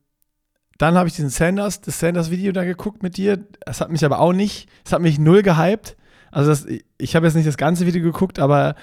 dann 0.78 0.96
habe 0.96 1.10
ich 1.10 1.16
diesen 1.16 1.30
Sanders, 1.30 1.82
das 1.82 2.00
Sanders-Video 2.00 2.52
da 2.52 2.64
geguckt 2.64 3.04
mit 3.04 3.18
dir. 3.18 3.38
Das 3.66 3.82
hat 3.82 3.92
mich 3.92 4.06
aber 4.06 4.20
auch 4.20 4.34
nicht, 4.34 4.70
es 4.86 4.94
hat 4.94 5.02
mich 5.02 5.20
null 5.20 5.42
gehypt. 5.42 5.97
Also 6.32 6.50
das, 6.50 6.66
ich 6.98 7.16
habe 7.16 7.26
jetzt 7.26 7.36
nicht 7.36 7.48
das 7.48 7.58
ganze 7.58 7.86
Video 7.86 8.02
geguckt, 8.02 8.40
aber 8.40 8.76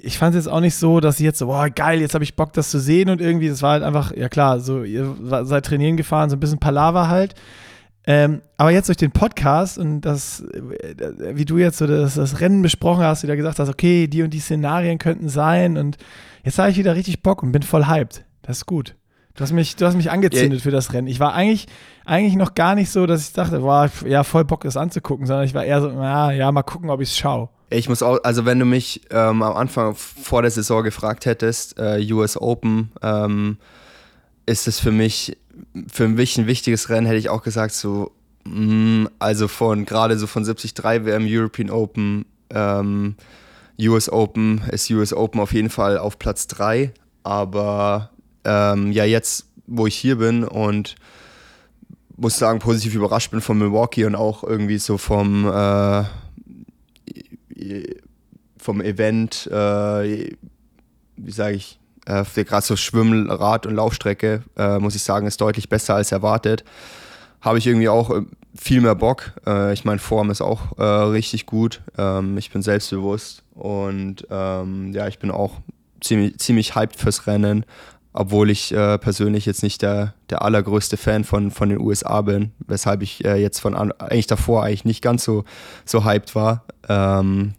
ich 0.00 0.18
fand 0.18 0.34
es 0.34 0.44
jetzt 0.44 0.52
auch 0.52 0.60
nicht 0.60 0.74
so, 0.76 1.00
dass 1.00 1.20
ich 1.20 1.24
jetzt 1.24 1.38
so, 1.38 1.46
boah, 1.46 1.68
geil, 1.70 2.00
jetzt 2.00 2.14
habe 2.14 2.24
ich 2.24 2.36
Bock, 2.36 2.52
das 2.52 2.70
zu 2.70 2.78
sehen 2.78 3.08
und 3.08 3.20
irgendwie, 3.20 3.48
das 3.48 3.62
war 3.62 3.72
halt 3.72 3.82
einfach, 3.82 4.14
ja 4.16 4.28
klar, 4.28 4.60
so, 4.60 4.82
ihr 4.82 5.16
seid 5.44 5.64
trainieren 5.64 5.96
gefahren, 5.96 6.30
so 6.30 6.36
ein 6.36 6.40
bisschen 6.40 6.58
Palaver 6.58 7.08
halt. 7.08 7.34
Ähm, 8.04 8.42
aber 8.56 8.70
jetzt 8.70 8.88
durch 8.88 8.96
den 8.96 9.12
Podcast 9.12 9.78
und 9.78 10.00
das, 10.00 10.40
äh, 10.40 11.36
wie 11.36 11.44
du 11.44 11.58
jetzt 11.58 11.78
so 11.78 11.86
das, 11.86 12.14
das 12.14 12.40
Rennen 12.40 12.62
besprochen 12.62 13.04
hast, 13.04 13.22
wieder 13.22 13.36
gesagt 13.36 13.60
hast, 13.60 13.68
okay, 13.68 14.08
die 14.08 14.24
und 14.24 14.30
die 14.30 14.40
Szenarien 14.40 14.98
könnten 14.98 15.28
sein 15.28 15.76
und 15.76 15.98
jetzt 16.42 16.58
habe 16.58 16.70
ich 16.70 16.78
wieder 16.78 16.96
richtig 16.96 17.22
Bock 17.22 17.44
und 17.44 17.52
bin 17.52 17.62
voll 17.62 17.86
hyped. 17.86 18.24
Das 18.42 18.58
ist 18.58 18.66
gut. 18.66 18.96
Du 19.34 19.42
hast 19.42 19.52
mich, 19.52 19.76
du 19.76 19.86
hast 19.86 19.94
mich 19.94 20.10
angezündet 20.10 20.58
ja. 20.58 20.62
für 20.62 20.70
das 20.70 20.92
Rennen. 20.92 21.06
Ich 21.06 21.18
war 21.18 21.32
eigentlich, 21.32 21.66
eigentlich 22.04 22.36
noch 22.36 22.54
gar 22.54 22.74
nicht 22.74 22.90
so, 22.90 23.06
dass 23.06 23.28
ich 23.28 23.32
dachte, 23.32 23.60
boah, 23.60 23.90
ja, 24.06 24.24
voll 24.24 24.44
Bock, 24.44 24.62
das 24.62 24.76
anzugucken, 24.76 25.26
sondern 25.26 25.46
ich 25.46 25.54
war 25.54 25.64
eher 25.64 25.80
so, 25.80 25.88
ja, 25.88 26.30
ja 26.32 26.52
mal 26.52 26.62
gucken, 26.62 26.90
ob 26.90 27.00
ich 27.00 27.10
es 27.10 27.18
schaue. 27.18 27.48
Ich 27.70 27.88
muss 27.88 28.02
auch, 28.02 28.18
also 28.24 28.44
wenn 28.44 28.58
du 28.58 28.66
mich 28.66 29.00
ähm, 29.10 29.42
am 29.42 29.56
Anfang 29.56 29.94
vor 29.94 30.42
der 30.42 30.50
Saison 30.50 30.82
gefragt 30.82 31.24
hättest, 31.24 31.78
äh, 31.78 32.06
US 32.12 32.36
Open, 32.36 32.92
ähm, 33.00 33.56
ist 34.44 34.68
es 34.68 34.78
für 34.78 34.92
mich, 34.92 35.38
für 35.90 36.08
mich 36.08 36.36
ein 36.36 36.46
wichtiges 36.46 36.90
Rennen, 36.90 37.06
hätte 37.06 37.18
ich 37.18 37.30
auch 37.30 37.42
gesagt, 37.42 37.72
so, 37.72 38.12
mh, 38.44 39.04
mm, 39.04 39.08
also 39.18 39.48
von, 39.48 39.86
gerade 39.86 40.18
so 40.18 40.26
von 40.26 40.44
73 40.44 40.74
WM, 41.06 41.24
European 41.26 41.70
Open, 41.70 42.26
ähm, 42.50 43.16
US 43.80 44.10
Open 44.10 44.60
ist 44.70 44.90
US 44.90 45.14
Open 45.14 45.40
auf 45.40 45.54
jeden 45.54 45.70
Fall 45.70 45.96
auf 45.96 46.18
Platz 46.18 46.46
3, 46.48 46.92
aber 47.22 48.11
ähm, 48.44 48.92
ja 48.92 49.04
jetzt, 49.04 49.46
wo 49.66 49.86
ich 49.86 49.96
hier 49.96 50.16
bin 50.16 50.44
und 50.44 50.96
muss 52.16 52.38
sagen, 52.38 52.58
positiv 52.58 52.94
überrascht 52.94 53.30
bin 53.30 53.40
von 53.40 53.58
Milwaukee 53.58 54.04
und 54.04 54.14
auch 54.14 54.44
irgendwie 54.44 54.78
so 54.78 54.98
vom, 54.98 55.46
äh, 55.46 56.04
vom 58.58 58.80
Event, 58.80 59.48
äh, 59.50 60.30
wie 61.16 61.30
sage 61.30 61.56
ich, 61.56 61.78
äh, 62.06 62.24
gerade 62.44 62.66
so 62.66 62.76
Schwimmen, 62.76 63.30
Rad- 63.30 63.66
und 63.66 63.74
Laufstrecke, 63.74 64.42
äh, 64.56 64.78
muss 64.78 64.94
ich 64.94 65.02
sagen, 65.02 65.26
ist 65.26 65.40
deutlich 65.40 65.68
besser 65.68 65.94
als 65.94 66.12
erwartet. 66.12 66.64
Habe 67.40 67.58
ich 67.58 67.66
irgendwie 67.66 67.88
auch 67.88 68.10
äh, 68.10 68.22
viel 68.54 68.80
mehr 68.80 68.94
Bock. 68.94 69.32
Äh, 69.46 69.72
ich 69.72 69.84
meine, 69.84 69.98
Form 69.98 70.30
ist 70.30 70.40
auch 70.42 70.78
äh, 70.78 70.82
richtig 70.82 71.46
gut. 71.46 71.80
Ähm, 71.98 72.36
ich 72.38 72.50
bin 72.50 72.62
selbstbewusst 72.62 73.42
und 73.54 74.26
ähm, 74.30 74.92
ja, 74.92 75.08
ich 75.08 75.18
bin 75.18 75.30
auch 75.30 75.60
ziemlich, 76.00 76.38
ziemlich 76.38 76.74
hyped 76.74 76.96
fürs 76.96 77.26
Rennen 77.26 77.64
obwohl 78.12 78.50
ich 78.50 78.72
äh, 78.72 78.98
persönlich 78.98 79.46
jetzt 79.46 79.62
nicht 79.62 79.82
der, 79.82 80.14
der 80.30 80.42
allergrößte 80.42 80.96
Fan 80.96 81.24
von, 81.24 81.50
von 81.50 81.68
den 81.68 81.80
USA 81.80 82.20
bin, 82.22 82.52
weshalb 82.66 83.02
ich 83.02 83.24
äh, 83.24 83.36
jetzt 83.36 83.60
von 83.60 83.74
an, 83.74 83.92
eigentlich 83.92 84.26
davor 84.26 84.64
eigentlich 84.64 84.84
nicht 84.84 85.02
ganz 85.02 85.24
so, 85.24 85.44
so 85.84 86.04
hyped 86.04 86.34
war. 86.34 86.64
Ähm, 86.88 87.54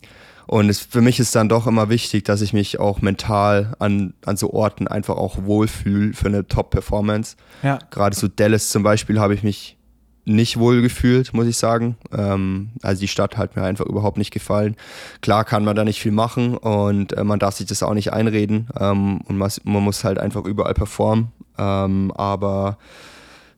und 0.45 0.69
es, 0.69 0.79
für 0.79 1.01
mich 1.01 1.19
ist 1.19 1.35
dann 1.35 1.49
doch 1.49 1.65
immer 1.65 1.89
wichtig, 1.89 2.25
dass 2.25 2.41
ich 2.41 2.53
mich 2.53 2.79
auch 2.79 3.01
mental 3.01 3.73
an, 3.79 4.13
an 4.25 4.37
so 4.37 4.51
Orten 4.51 4.87
einfach 4.87 5.15
auch 5.15 5.45
wohlfühle 5.45 6.13
für 6.13 6.27
eine 6.27 6.47
Top-Performance. 6.47 7.37
Ja. 7.63 7.79
Gerade 7.89 8.15
so 8.15 8.27
Dallas 8.27 8.69
zum 8.69 8.83
Beispiel 8.83 9.19
habe 9.19 9.33
ich 9.33 9.41
mich 9.43 9.77
nicht 10.25 10.57
wohl 10.57 10.81
gefühlt, 10.81 11.33
muss 11.33 11.47
ich 11.47 11.57
sagen. 11.57 11.97
Ähm, 12.15 12.69
also 12.81 13.01
die 13.01 13.07
Stadt 13.07 13.37
hat 13.37 13.55
mir 13.55 13.63
einfach 13.63 13.85
überhaupt 13.85 14.17
nicht 14.17 14.31
gefallen. 14.31 14.75
Klar 15.21 15.43
kann 15.43 15.65
man 15.65 15.75
da 15.75 15.83
nicht 15.83 16.01
viel 16.01 16.11
machen 16.11 16.55
und 16.57 17.13
äh, 17.13 17.23
man 17.23 17.39
darf 17.39 17.55
sich 17.55 17.67
das 17.67 17.83
auch 17.83 17.93
nicht 17.93 18.13
einreden 18.13 18.67
ähm, 18.79 19.21
und 19.27 19.37
man, 19.37 19.51
man, 19.63 19.83
muss 19.83 20.03
halt 20.03 20.19
einfach 20.19 20.45
überall 20.45 20.73
performen. 20.73 21.27
Ähm, 21.57 22.11
aber 22.15 22.77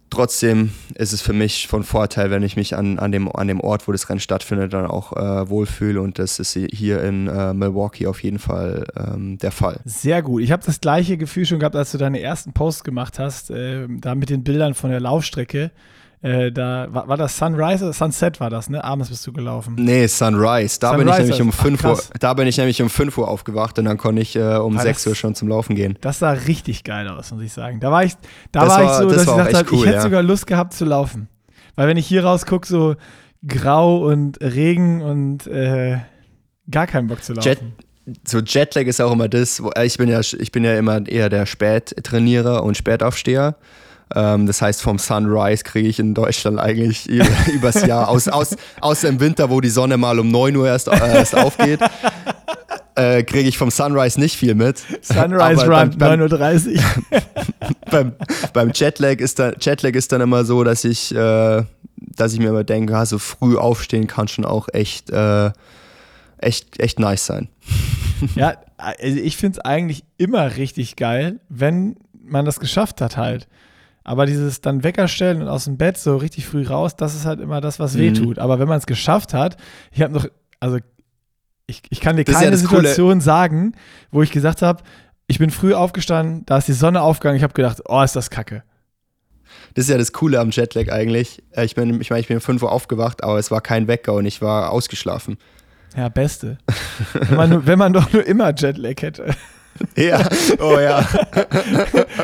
trotzdem 0.10 0.72
ist 0.96 1.14
es 1.14 1.22
für 1.22 1.34
mich 1.34 1.68
von 1.68 1.84
Vorteil, 1.84 2.32
wenn 2.32 2.42
ich 2.42 2.56
mich 2.56 2.76
an, 2.76 2.98
an, 2.98 3.12
dem, 3.12 3.32
an 3.32 3.48
dem 3.48 3.60
Ort, 3.60 3.88
wo 3.88 3.92
das 3.92 4.10
Rennen 4.10 4.20
stattfindet, 4.20 4.74
dann 4.74 4.88
auch 4.88 5.14
äh, 5.14 5.48
wohlfühle 5.48 6.02
und 6.02 6.18
das 6.18 6.40
ist 6.40 6.54
hier 6.54 7.04
in 7.04 7.28
äh, 7.28 7.54
Milwaukee 7.54 8.08
auf 8.08 8.24
jeden 8.24 8.40
Fall 8.40 8.88
ähm, 8.98 9.38
der 9.38 9.52
Fall. 9.52 9.82
Sehr 9.86 10.24
gut. 10.24 10.42
Ich 10.42 10.52
habe 10.52 10.64
das 10.66 10.82
gleiche 10.82 11.18
Gefühl 11.18 11.46
schon 11.46 11.60
gehabt, 11.60 11.76
als 11.76 11.92
du 11.92 12.00
deine 12.00 12.22
ersten 12.22 12.54
Posts 12.54 12.84
gemacht 12.84 13.20
hast, 13.20 13.52
äh, 13.52 13.88
da 13.88 14.16
mit 14.16 14.32
den 14.32 14.44
Bildern 14.44 14.74
von 14.74 14.90
der 14.90 15.00
Laufstrecke. 15.00 15.70
Äh, 16.26 16.52
da 16.52 16.88
war, 16.90 17.08
war, 17.08 17.18
das 17.18 17.38
Sunrise 17.38 17.84
oder 17.84 17.94
Sunset 17.94 18.40
war 18.40 18.50
das, 18.50 18.68
ne? 18.68 18.84
Abends 18.84 19.10
bist 19.10 19.28
du 19.28 19.32
gelaufen. 19.32 19.76
Nee, 19.78 20.08
Sunrise. 20.08 20.80
Da 20.80 20.90
Sunrise 20.90 20.98
bin 20.98 21.08
ich 21.08 21.20
nämlich 21.20 21.42
um 21.42 21.52
5 21.52 21.84
Uhr, 21.84 22.00
da 22.20 22.34
bin 22.34 22.48
ich 22.48 22.58
nämlich 22.58 22.82
um 22.82 22.90
5 22.90 23.16
Uhr 23.20 23.28
aufgewacht 23.28 23.78
und 23.78 23.86
dann 23.86 24.00
konnte 24.00 24.24
ich 24.24 24.36
äh, 24.36 24.56
um 24.56 24.76
war 24.76 24.82
6 24.82 25.06
Uhr 25.06 25.14
schon 25.14 25.36
zum 25.36 25.50
Laufen 25.50 25.76
gehen. 25.76 26.00
Das 26.02 26.18
sah 26.18 26.32
richtig 26.32 26.84
geil 26.84 27.08
aus, 27.10 27.32
muss 27.32 27.44
ich 27.44 27.54
sagen. 27.54 27.80
Da 27.80 27.92
war 27.92 28.04
ich, 28.04 28.14
da 28.52 28.62
war, 28.62 28.70
war 28.70 28.84
ich 28.86 28.90
so, 28.90 29.04
das 29.08 29.26
dass 29.28 29.48
ich 29.48 29.54
dachte, 29.54 29.66
cool, 29.72 29.78
ich 29.78 29.86
hätte 29.86 29.96
ja. 29.98 30.02
sogar 30.02 30.24
Lust 30.24 30.48
gehabt 30.48 30.74
zu 30.74 30.86
laufen. 30.86 31.28
Weil 31.76 31.90
wenn 31.90 31.98
ich 31.98 32.08
hier 32.08 32.26
rausgucke, 32.26 32.68
so 32.68 32.96
grau 33.48 33.98
und 33.98 34.42
Regen 34.42 35.04
und 35.04 35.46
äh, 35.46 36.00
gar 36.72 36.88
keinen 36.88 37.08
Bock 37.08 37.24
zu 37.24 37.34
laufen. 37.34 37.48
Jet, 37.48 37.60
so 38.28 38.40
Jetlag 38.40 38.88
ist 38.88 39.00
auch 39.00 39.12
immer 39.12 39.30
das, 39.30 39.62
wo, 39.62 39.70
ich 39.80 39.96
bin 40.00 40.10
ja, 40.10 40.22
ich 40.22 40.52
bin 40.52 40.64
ja 40.64 40.76
immer 40.76 41.08
eher 41.08 41.30
der 41.30 41.46
Spättrainierer 41.46 42.64
und 42.64 42.78
Spätaufsteher. 42.78 43.58
Ähm, 44.14 44.46
das 44.46 44.62
heißt, 44.62 44.82
vom 44.82 45.00
Sunrise 45.00 45.64
kriege 45.64 45.88
ich 45.88 46.00
in 46.00 46.14
Deutschland 46.14 46.60
eigentlich 46.60 47.08
übers 47.54 47.86
Jahr, 47.86 48.08
aus, 48.08 48.28
aus, 48.28 48.56
außer 48.82 49.10
im 49.10 49.20
Winter, 49.20 49.50
wo 49.50 49.62
die 49.62 49.70
Sonne 49.70 49.98
mal 49.98 50.20
um 50.20 50.30
9 50.30 50.56
Uhr 50.56 50.68
erst, 50.68 50.88
äh, 50.88 50.98
erst 50.98 51.36
aufgeht, 51.36 51.80
äh, 52.96 53.24
kriege 53.24 53.50
ich 53.50 53.58
vom 53.58 53.72
Sunrise 53.72 54.20
nicht 54.20 54.38
viel 54.38 54.54
mit. 54.54 54.78
Sunrise 55.02 55.66
Run, 55.66 55.92
9.30 55.92 56.76
Uhr. 56.76 56.84
beim, 57.92 58.14
beim 58.54 58.72
Jetlag, 58.74 59.18
ist 59.18 59.40
da, 59.40 59.54
Jetlag 59.60 59.94
ist 59.94 60.12
dann 60.12 60.22
immer 60.22 60.46
so, 60.46 60.64
dass 60.64 60.84
ich, 60.84 61.14
äh, 61.14 61.64
dass 61.96 62.34
ich 62.34 62.40
mir 62.40 62.50
immer 62.50 62.64
denke, 62.64 62.96
ah, 62.96 63.06
so 63.06 63.18
früh 63.18 63.58
aufstehen 63.58 64.06
kann 64.06 64.28
schon 64.28 64.46
auch 64.46 64.68
echt, 64.72 65.10
äh, 65.10 65.52
echt, 66.38 66.80
echt 66.80 67.00
nice 67.00 67.26
sein. 67.26 67.50
Ja, 68.36 68.56
also 68.78 69.18
ich 69.18 69.36
finde 69.36 69.60
es 69.60 69.66
eigentlich 69.66 70.04
immer 70.18 70.58
richtig 70.58 70.96
geil, 70.96 71.40
wenn 71.50 71.98
man 72.24 72.46
das 72.46 72.60
geschafft 72.60 73.02
hat 73.02 73.18
halt. 73.18 73.48
Aber 74.06 74.28
dieses 74.28 74.62
dann 74.62 74.84
Wecker 74.84 75.08
stellen 75.08 75.42
und 75.42 75.48
aus 75.48 75.66
dem 75.66 75.78
Bett 75.78 75.98
so 75.98 76.16
richtig 76.16 76.46
früh 76.46 76.66
raus, 76.66 76.96
das 76.96 77.16
ist 77.16 77.26
halt 77.26 77.40
immer 77.40 77.60
das, 77.60 77.80
was 77.80 77.98
weh 77.98 78.14
tut. 78.14 78.38
Mhm. 78.38 78.42
Aber 78.42 78.60
wenn 78.60 78.68
man 78.68 78.78
es 78.78 78.86
geschafft 78.86 79.34
hat, 79.34 79.58
ich 79.92 80.02
habe 80.02 80.14
noch, 80.14 80.28
also 80.60 80.78
ich, 81.66 81.82
ich 81.90 82.02
kann 82.02 82.16
dir 82.16 82.24
das 82.24 82.36
keine 82.36 82.52
ja 82.52 82.58
Situation 82.58 83.14
Coole. 83.14 83.22
sagen, 83.22 83.74
wo 84.12 84.22
ich 84.22 84.32
gesagt 84.32 84.62
habe, 84.62 84.84
ich 85.26 85.40
bin 85.40 85.50
früh 85.50 85.74
aufgestanden, 85.74 86.46
da 86.46 86.60
ist 86.60 86.68
die 86.68 86.74
Sonne 86.74 87.02
aufgegangen, 87.02 87.36
ich 87.38 87.44
habe 87.44 87.54
gedacht, 87.54 87.82
oh, 87.88 88.04
ist 88.04 88.16
das 88.16 88.30
kacke. 88.30 88.64
Das 89.74 89.86
ist 89.86 89.90
ja 89.90 89.98
das 89.98 90.14
Coole 90.14 90.40
am 90.40 90.52
Jetlag 90.52 90.92
eigentlich. 90.92 91.42
Äh, 91.52 91.66
ich 91.66 91.74
bin, 91.74 92.00
ich 92.00 92.12
meine, 92.12 92.20
ich 92.20 92.28
bin 92.28 92.38
um 92.38 92.42
5 92.42 92.62
Uhr 92.62 92.72
aufgewacht, 92.72 93.24
aber 93.24 93.40
es 93.40 93.50
war 93.50 93.62
kein 93.62 93.88
Wecker 93.88 94.14
und 94.14 94.28
ich 94.28 94.40
war 94.40 94.70
ausgeschlafen. 94.70 95.38
Ja, 95.98 96.10
beste. 96.10 96.60
wenn, 97.14 97.38
man, 97.38 97.66
wenn 97.66 97.80
man 97.80 97.94
doch 97.94 98.14
nur 98.14 98.26
immer 98.26 98.54
Jetlag 98.56 99.02
hätte. 99.02 99.34
Ja, 99.98 100.28
oh 100.60 100.80
ja. 100.80 101.06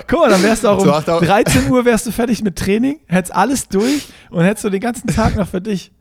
Guck 0.07 0.19
mal, 0.19 0.29
dann 0.29 0.43
wärst 0.43 0.63
du 0.63 0.69
auch 0.69 0.79
um 0.79 1.25
13 1.25 1.69
Uhr 1.69 1.83
wärst 1.83 2.05
du 2.05 2.11
fertig 2.11 2.43
mit 2.43 2.55
Training, 2.55 2.99
hättest 3.07 3.35
alles 3.35 3.67
durch 3.67 4.07
und 4.29 4.43
hättest 4.43 4.63
du 4.63 4.69
den 4.69 4.79
ganzen 4.79 5.07
Tag 5.07 5.35
noch 5.35 5.47
für 5.47 5.61
dich. 5.61 5.91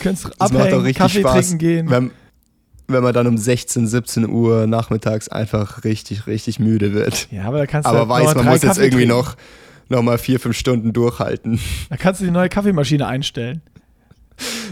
Könntest 0.00 0.30
das 0.38 0.52
abhängen, 0.52 0.94
Kaffee 0.94 1.20
Spaß, 1.20 1.32
trinken 1.34 1.58
gehen. 1.58 1.90
Wenn, 1.90 2.10
wenn 2.88 3.02
man 3.02 3.14
dann 3.14 3.26
um 3.26 3.38
16, 3.38 3.86
17 3.86 4.28
Uhr 4.28 4.66
nachmittags 4.66 5.28
einfach 5.28 5.84
richtig, 5.84 6.26
richtig 6.26 6.58
müde 6.58 6.92
wird. 6.92 7.28
Ja, 7.30 7.44
aber 7.44 7.58
da 7.58 7.66
kannst 7.66 7.86
du 7.86 7.90
Aber 7.90 8.14
halt 8.14 8.26
weiß, 8.26 8.34
man 8.36 8.46
muss 8.46 8.62
jetzt 8.62 8.78
irgendwie 8.78 9.06
trinken. 9.06 9.16
noch, 9.16 9.36
noch 9.88 10.02
mal 10.02 10.18
vier, 10.18 10.40
fünf 10.40 10.56
Stunden 10.56 10.92
durchhalten. 10.92 11.60
Da 11.88 11.96
kannst 11.96 12.20
du 12.20 12.24
die 12.24 12.30
neue 12.30 12.48
Kaffeemaschine 12.48 13.06
einstellen. 13.06 13.62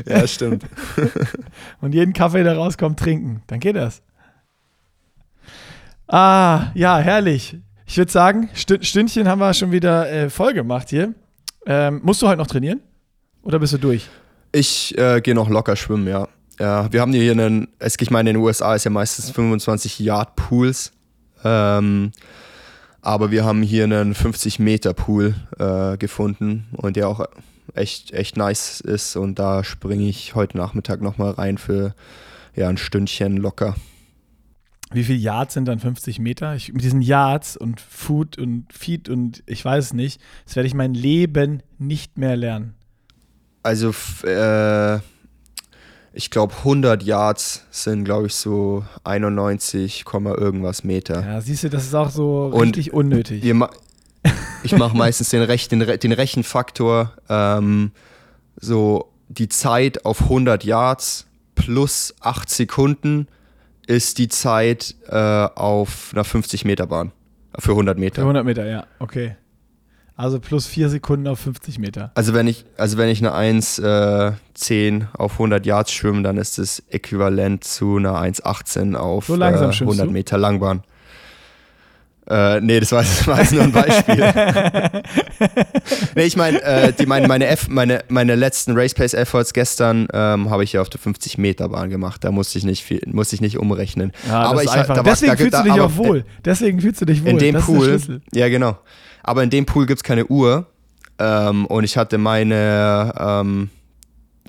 Ja, 0.07 0.27
stimmt. 0.27 0.65
und 1.81 1.95
jeden 1.95 2.13
Kaffee, 2.13 2.43
der 2.43 2.57
rauskommt, 2.57 2.99
trinken. 2.99 3.43
Dann 3.47 3.61
geht 3.61 3.77
das. 3.77 4.03
Ah, 6.07 6.67
ja, 6.75 6.99
herrlich. 6.99 7.57
Ich 7.87 7.97
würde 7.97 8.13
sagen, 8.13 8.49
Stündchen 8.55 9.29
haben 9.29 9.39
wir 9.39 9.55
schon 9.55 9.73
wieder 9.73 10.11
äh, 10.11 10.31
voll 10.31 10.53
gemacht 10.53 10.91
hier. 10.91 11.15
Ähm, 11.67 12.01
musst 12.03 12.21
du 12.23 12.29
heute 12.29 12.39
noch 12.39 12.47
trainieren? 12.47 12.81
Oder 13.43 13.59
bist 13.59 13.73
du 13.73 13.79
durch? 13.79 14.09
Ich 14.53 14.97
äh, 14.99 15.21
gehe 15.21 15.35
noch 15.35 15.49
locker 15.49 15.77
schwimmen, 15.77 16.07
ja. 16.07 16.29
Ja, 16.59 16.93
wir 16.93 17.01
haben 17.01 17.13
hier 17.13 17.33
einen, 17.33 17.69
ich 18.01 18.11
meine, 18.11 18.31
in 18.31 18.37
den 18.37 18.43
USA 18.43 18.75
ist 18.75 18.85
ja 18.85 18.91
meistens 18.91 19.31
25 19.31 19.99
Yard 19.99 20.37
Pools. 20.37 20.93
Ähm, 21.43 22.13
aber 23.03 23.31
wir 23.31 23.45
haben 23.45 23.63
hier 23.63 23.85
einen 23.85 24.15
50 24.15 24.59
Meter 24.61 24.95
Pool 24.95 25.35
äh, 25.59 25.97
gefunden 25.99 26.67
und 26.77 26.97
der 26.97 27.09
auch 27.09 27.27
echt, 27.75 28.13
echt 28.13 28.37
nice 28.37 28.81
ist. 28.81 29.17
Und 29.17 29.39
da 29.39 29.65
springe 29.65 30.09
ich 30.09 30.35
heute 30.35 30.57
Nachmittag 30.57 31.03
nochmal 31.03 31.33
rein 31.33 31.59
für 31.59 31.95
ja, 32.55 32.69
ein 32.69 32.77
Stündchen 32.77 33.37
locker. 33.37 33.75
Wie 34.93 35.05
viele 35.05 35.19
Yards 35.19 35.55
sind 35.55 35.67
dann 35.67 35.79
50 35.79 36.19
Meter? 36.19 36.55
Ich, 36.55 36.73
mit 36.73 36.83
diesen 36.83 37.03
Yards 37.03 37.57
und 37.57 37.81
Food 37.81 38.39
und 38.39 38.67
Feed 38.73 39.09
und 39.09 39.43
ich 39.47 39.65
weiß 39.65 39.87
es 39.87 39.93
nicht, 39.93 40.21
das 40.45 40.57
werde 40.57 40.67
ich 40.67 40.75
mein 40.75 40.95
Leben 40.95 41.63
nicht 41.79 42.19
mehr 42.19 42.37
lernen. 42.37 42.75
Also, 43.63 43.95
äh, 44.25 44.99
ich 46.13 46.31
glaube 46.31 46.55
100 46.59 47.03
Yards 47.03 47.67
sind, 47.71 48.05
glaube 48.05 48.29
ich, 48.29 48.35
so 48.35 48.85
91, 49.03 50.05
irgendwas 50.07 50.85
Meter. 50.85 51.27
Ja, 51.27 51.41
siehst 51.41 51.65
du, 51.65 51.71
das 51.71 51.85
ist 51.85 51.95
auch 51.95 52.11
so 52.11 52.49
richtig 52.49 52.93
und 52.93 53.07
unnötig. 53.07 53.43
Ma 53.53 53.71
ich 54.63 54.77
mache 54.77 54.97
meistens 54.97 55.29
den, 55.31 55.43
Rech 55.43 55.69
den, 55.69 55.81
den 55.81 56.13
Rechenfaktor, 56.13 57.13
ähm, 57.29 57.91
so 58.59 59.13
die 59.29 59.49
Zeit 59.49 60.07
auf 60.07 60.23
100 60.23 60.65
Yards 60.65 61.27
plus 61.55 62.15
8 62.21 62.49
Sekunden 62.49 63.29
ist 63.87 64.19
die 64.19 64.29
Zeit 64.29 64.95
äh, 65.09 65.17
auf 65.17 66.11
einer 66.13 66.25
50 66.25 66.65
Meter 66.65 66.87
Bahn. 66.87 67.13
Für 67.59 67.73
100 67.73 67.99
Meter. 67.99 68.17
Für 68.17 68.23
100 68.23 68.45
Meter, 68.45 68.67
ja, 68.67 68.87
okay. 68.99 69.37
Also 70.17 70.39
plus 70.39 70.67
4 70.67 70.91
Sekunden 70.91 71.27
auf 71.27 71.41
50 71.41 71.79
Meter. 71.79 72.13
Also 72.15 72.35
wenn 72.35 72.47
ich, 72.47 72.65
also 72.77 72.99
wenn 72.99 73.09
ich 73.09 73.19
eine 73.25 73.35
1,10 73.35 75.01
äh, 75.01 75.05
auf 75.13 75.33
100 75.33 75.67
Yards 75.67 75.93
schwimme, 75.93 76.23
dann 76.23 76.37
ist 76.37 76.59
das 76.59 76.83
äquivalent 76.89 77.65
zu 77.65 77.97
einer 77.97 78.15
1,18 78.15 78.95
auf 78.95 79.27
so 79.27 79.37
äh, 79.37 79.45
100 79.45 80.11
Meter 80.11 80.39
Langbahn. 80.39 80.85
Äh, 82.29 82.61
nee, 82.61 82.81
das 82.81 82.93
war, 82.93 83.03
das 83.03 83.27
war 83.27 83.41
jetzt 83.41 83.53
nur 83.53 83.63
ein 83.63 83.73
Beispiel. 83.73 84.17
nee, 86.15 86.23
ich 86.25 86.37
meine, 86.37 86.63
äh, 86.63 86.93
die, 86.93 87.07
meine, 87.07 87.29
meine, 87.29 87.47
F, 87.47 87.69
meine, 87.69 88.05
meine 88.09 88.35
letzten 88.35 88.77
Race 88.77 88.95
Pace 88.95 89.15
Efforts 89.15 89.53
gestern 89.53 90.09
ähm, 90.13 90.51
habe 90.51 90.65
ich 90.65 90.73
ja 90.73 90.81
auf 90.81 90.89
der 90.89 91.01
50 91.01 91.39
Meter 91.39 91.69
Bahn 91.69 91.91
gemacht. 91.91 92.25
Da 92.25 92.31
musste 92.31 92.59
ich 92.59 92.65
nicht 92.65 92.83
viel, 92.83 93.03
musste 93.07 93.35
ich 93.37 93.41
nicht 93.41 93.59
umrechnen. 93.59 94.13
Ja, 94.27 94.43
aber 94.43 94.63
ich, 94.63 94.71
da 94.71 95.03
Deswegen 95.03 95.29
war, 95.29 95.37
da, 95.37 95.37
fühlst 95.37 95.59
du 95.59 95.63
dich 95.63 95.81
auch 95.81 95.97
wohl. 95.97 96.25
Deswegen 96.45 96.81
fühlst 96.81 97.01
du 97.01 97.05
dich 97.05 97.23
wohl. 97.23 97.31
In 97.31 97.39
dem 97.39 97.55
das 97.55 97.67
Pool. 97.67 98.01
Ja, 98.33 98.49
genau. 98.49 98.79
Aber 99.23 99.43
in 99.43 99.51
dem 99.51 99.67
Pool 99.67 99.87
gibt 99.87 99.99
es 99.99 100.03
keine 100.05 100.27
Uhr. 100.27 100.67
Ähm, 101.19 101.67
und 101.67 101.85
ich 101.85 101.97
hatte 101.97 102.19
meine 102.19 103.13
ähm, 103.19 103.71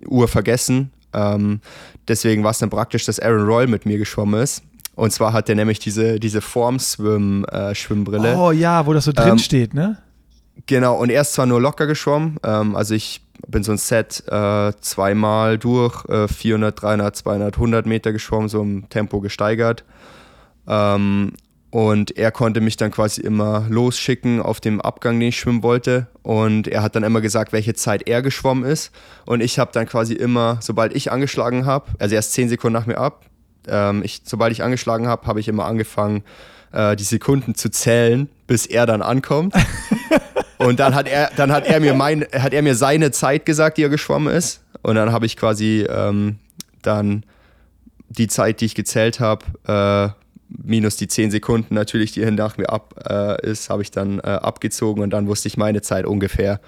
Uhr 0.08 0.28
vergessen. 0.28 0.92
Ähm, 1.14 1.62
deswegen 2.08 2.44
war 2.44 2.52
es 2.52 2.60
dann 2.60 2.70
praktisch, 2.70 3.06
dass 3.06 3.20
Aaron 3.20 3.46
Royal 3.46 3.68
mit 3.68 3.86
mir 3.86 3.98
geschwommen 3.98 4.42
ist. 4.42 4.64
Und 4.96 5.12
zwar 5.12 5.34
hat 5.34 5.48
der 5.48 5.56
nämlich 5.56 5.80
diese, 5.80 6.20
diese 6.20 6.42
Form-Schwimmbrille. 6.42 8.34
Äh, 8.34 8.36
oh 8.36 8.52
ja, 8.52 8.86
wo 8.86 8.94
das 8.94 9.06
so 9.06 9.12
drin 9.12 9.30
ähm, 9.30 9.38
steht, 9.38 9.74
ne? 9.74 9.98
Genau, 10.68 10.96
und 10.96 11.10
er 11.10 11.22
ist 11.22 11.34
zwar 11.34 11.46
nur 11.46 11.60
locker 11.60 11.86
geschwommen, 11.86 12.38
ähm, 12.44 12.76
also 12.76 12.96
ich 12.96 13.22
bin 13.48 13.64
so 13.64 13.74
ein 13.74 13.78
Set 13.78 14.24
äh, 14.28 14.72
zweimal 14.80 15.58
durch, 15.58 16.06
äh, 16.06 16.28
400, 16.28 16.82
300, 16.82 17.16
200, 17.16 17.56
100 17.56 17.86
Meter 17.86 18.14
geschwommen, 18.14 18.50
so 18.50 18.62
im 18.62 18.90
Tempo 18.90 19.20
gesteigert. 19.20 19.84
Ähm, 20.68 21.34
und 21.70 22.18
er 22.18 22.32
konnte 22.32 22.62
mich 22.62 22.78
dann 22.78 22.90
quasi 22.90 23.20
immer 23.20 23.66
losschicken 23.70 24.42
auf 24.42 24.62
dem 24.62 24.80
Abgang, 24.80 25.20
den 25.20 25.30
ich 25.30 25.38
schwimmen 25.38 25.62
wollte. 25.62 26.08
Und 26.24 26.70
er 26.70 26.82
hat 26.82 26.96
dann 26.96 27.04
immer 27.04 27.20
gesagt, 27.20 27.52
welche 27.52 27.74
Zeit 27.74 28.08
er 28.08 28.22
geschwommen 28.22 28.64
ist. 28.64 28.92
Und 29.26 29.42
ich 29.42 29.60
habe 29.60 29.72
dann 29.74 29.86
quasi 29.86 30.14
immer, 30.14 30.58
sobald 30.62 30.96
ich 30.96 31.12
angeschlagen 31.12 31.66
habe, 31.66 31.92
also 32.00 32.16
erst 32.16 32.32
10 32.32 32.48
Sekunden 32.48 32.74
nach 32.74 32.86
mir 32.86 32.98
ab, 32.98 33.26
ähm, 33.70 34.02
ich, 34.04 34.22
sobald 34.24 34.52
ich 34.52 34.64
angeschlagen 34.64 35.08
habe, 35.08 35.28
habe 35.28 35.40
ich 35.40 35.48
immer 35.48 35.66
angefangen, 35.66 36.24
äh, 36.72 36.96
die 36.96 37.04
Sekunden 37.04 37.56
zu 37.56 37.70
zählen, 37.70 38.30
bis 38.48 38.66
er 38.66 38.86
dann 38.86 39.02
ankommt. 39.02 39.56
und 40.58 40.80
dann 40.80 40.96
hat 40.96 41.08
er, 41.08 41.32
dann 41.36 41.52
hat 41.52 41.66
er 41.66 41.80
mir 41.80 41.94
mein, 41.94 42.26
hat 42.34 42.54
er 42.54 42.62
mir 42.62 42.76
seine 42.76 43.12
Zeit 43.12 43.46
gesagt, 43.46 43.78
die 43.78 43.84
er 43.84 43.90
geschwommen 43.90 44.34
ist. 44.34 44.62
Und 44.82 44.96
dann 44.96 45.12
habe 45.12 45.26
ich 45.26 45.38
quasi 45.38 45.86
ähm, 45.90 46.38
dann 46.82 47.24
die 48.10 48.28
Zeit, 48.28 48.62
die 48.62 48.66
ich 48.66 48.76
gezählt 48.76 49.20
habe, 49.20 49.46
äh, 49.68 50.14
minus 50.48 50.96
die 50.98 51.08
10 51.08 51.32
Sekunden 51.32 51.74
natürlich, 51.74 52.12
die 52.12 52.24
nach 52.32 52.58
mir 52.58 52.70
ab 52.70 52.94
äh, 53.10 53.50
ist, 53.50 53.70
habe 53.70 53.82
ich 53.82 53.92
dann 53.92 54.20
äh, 54.20 54.24
abgezogen 54.24 55.02
und 55.02 55.10
dann 55.10 55.28
wusste 55.28 55.48
ich 55.48 55.58
meine 55.58 55.82
Zeit 55.82 56.06
ungefähr. 56.06 56.60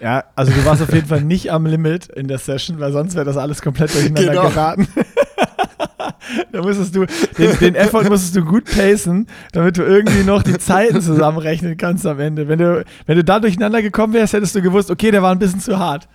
Ja, 0.00 0.24
also 0.34 0.52
du 0.52 0.64
warst 0.64 0.82
auf 0.82 0.92
jeden 0.92 1.06
Fall 1.06 1.20
nicht 1.22 1.52
am 1.52 1.66
Limit 1.66 2.06
in 2.06 2.26
der 2.26 2.38
Session, 2.38 2.80
weil 2.80 2.92
sonst 2.92 3.14
wäre 3.14 3.24
das 3.24 3.36
alles 3.36 3.60
komplett 3.60 3.94
durcheinander 3.94 4.32
genau. 4.32 4.48
geraten. 4.48 4.88
da 6.52 6.62
musstest 6.62 6.94
du, 6.94 7.06
den, 7.38 7.58
den 7.58 7.74
Effort 7.74 8.04
musstest 8.08 8.36
du 8.36 8.44
gut 8.44 8.64
pacen, 8.64 9.26
damit 9.52 9.76
du 9.76 9.82
irgendwie 9.82 10.22
noch 10.22 10.42
die 10.42 10.58
Zeiten 10.58 11.00
zusammenrechnen 11.00 11.76
kannst 11.76 12.06
am 12.06 12.20
Ende. 12.20 12.48
Wenn 12.48 12.58
du, 12.58 12.84
wenn 13.06 13.16
du 13.16 13.24
da 13.24 13.40
durcheinander 13.40 13.82
gekommen 13.82 14.12
wärst, 14.12 14.32
hättest 14.32 14.54
du 14.54 14.62
gewusst, 14.62 14.90
okay, 14.90 15.10
der 15.10 15.22
war 15.22 15.32
ein 15.32 15.38
bisschen 15.38 15.60
zu 15.60 15.78
hart. 15.78 16.08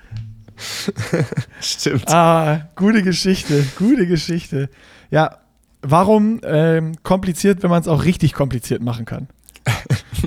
Stimmt. 1.60 2.10
Ah, 2.12 2.70
gute 2.76 3.04
Geschichte, 3.04 3.66
gute 3.78 4.08
Geschichte. 4.08 4.70
Ja, 5.12 5.38
warum 5.82 6.40
ähm, 6.44 6.96
kompliziert, 7.04 7.64
wenn 7.64 7.70
man 7.70 7.82
es 7.82 7.88
auch 7.88 8.06
richtig 8.06 8.34
kompliziert 8.34 8.82
machen 8.82 9.06
kann? 9.06 9.28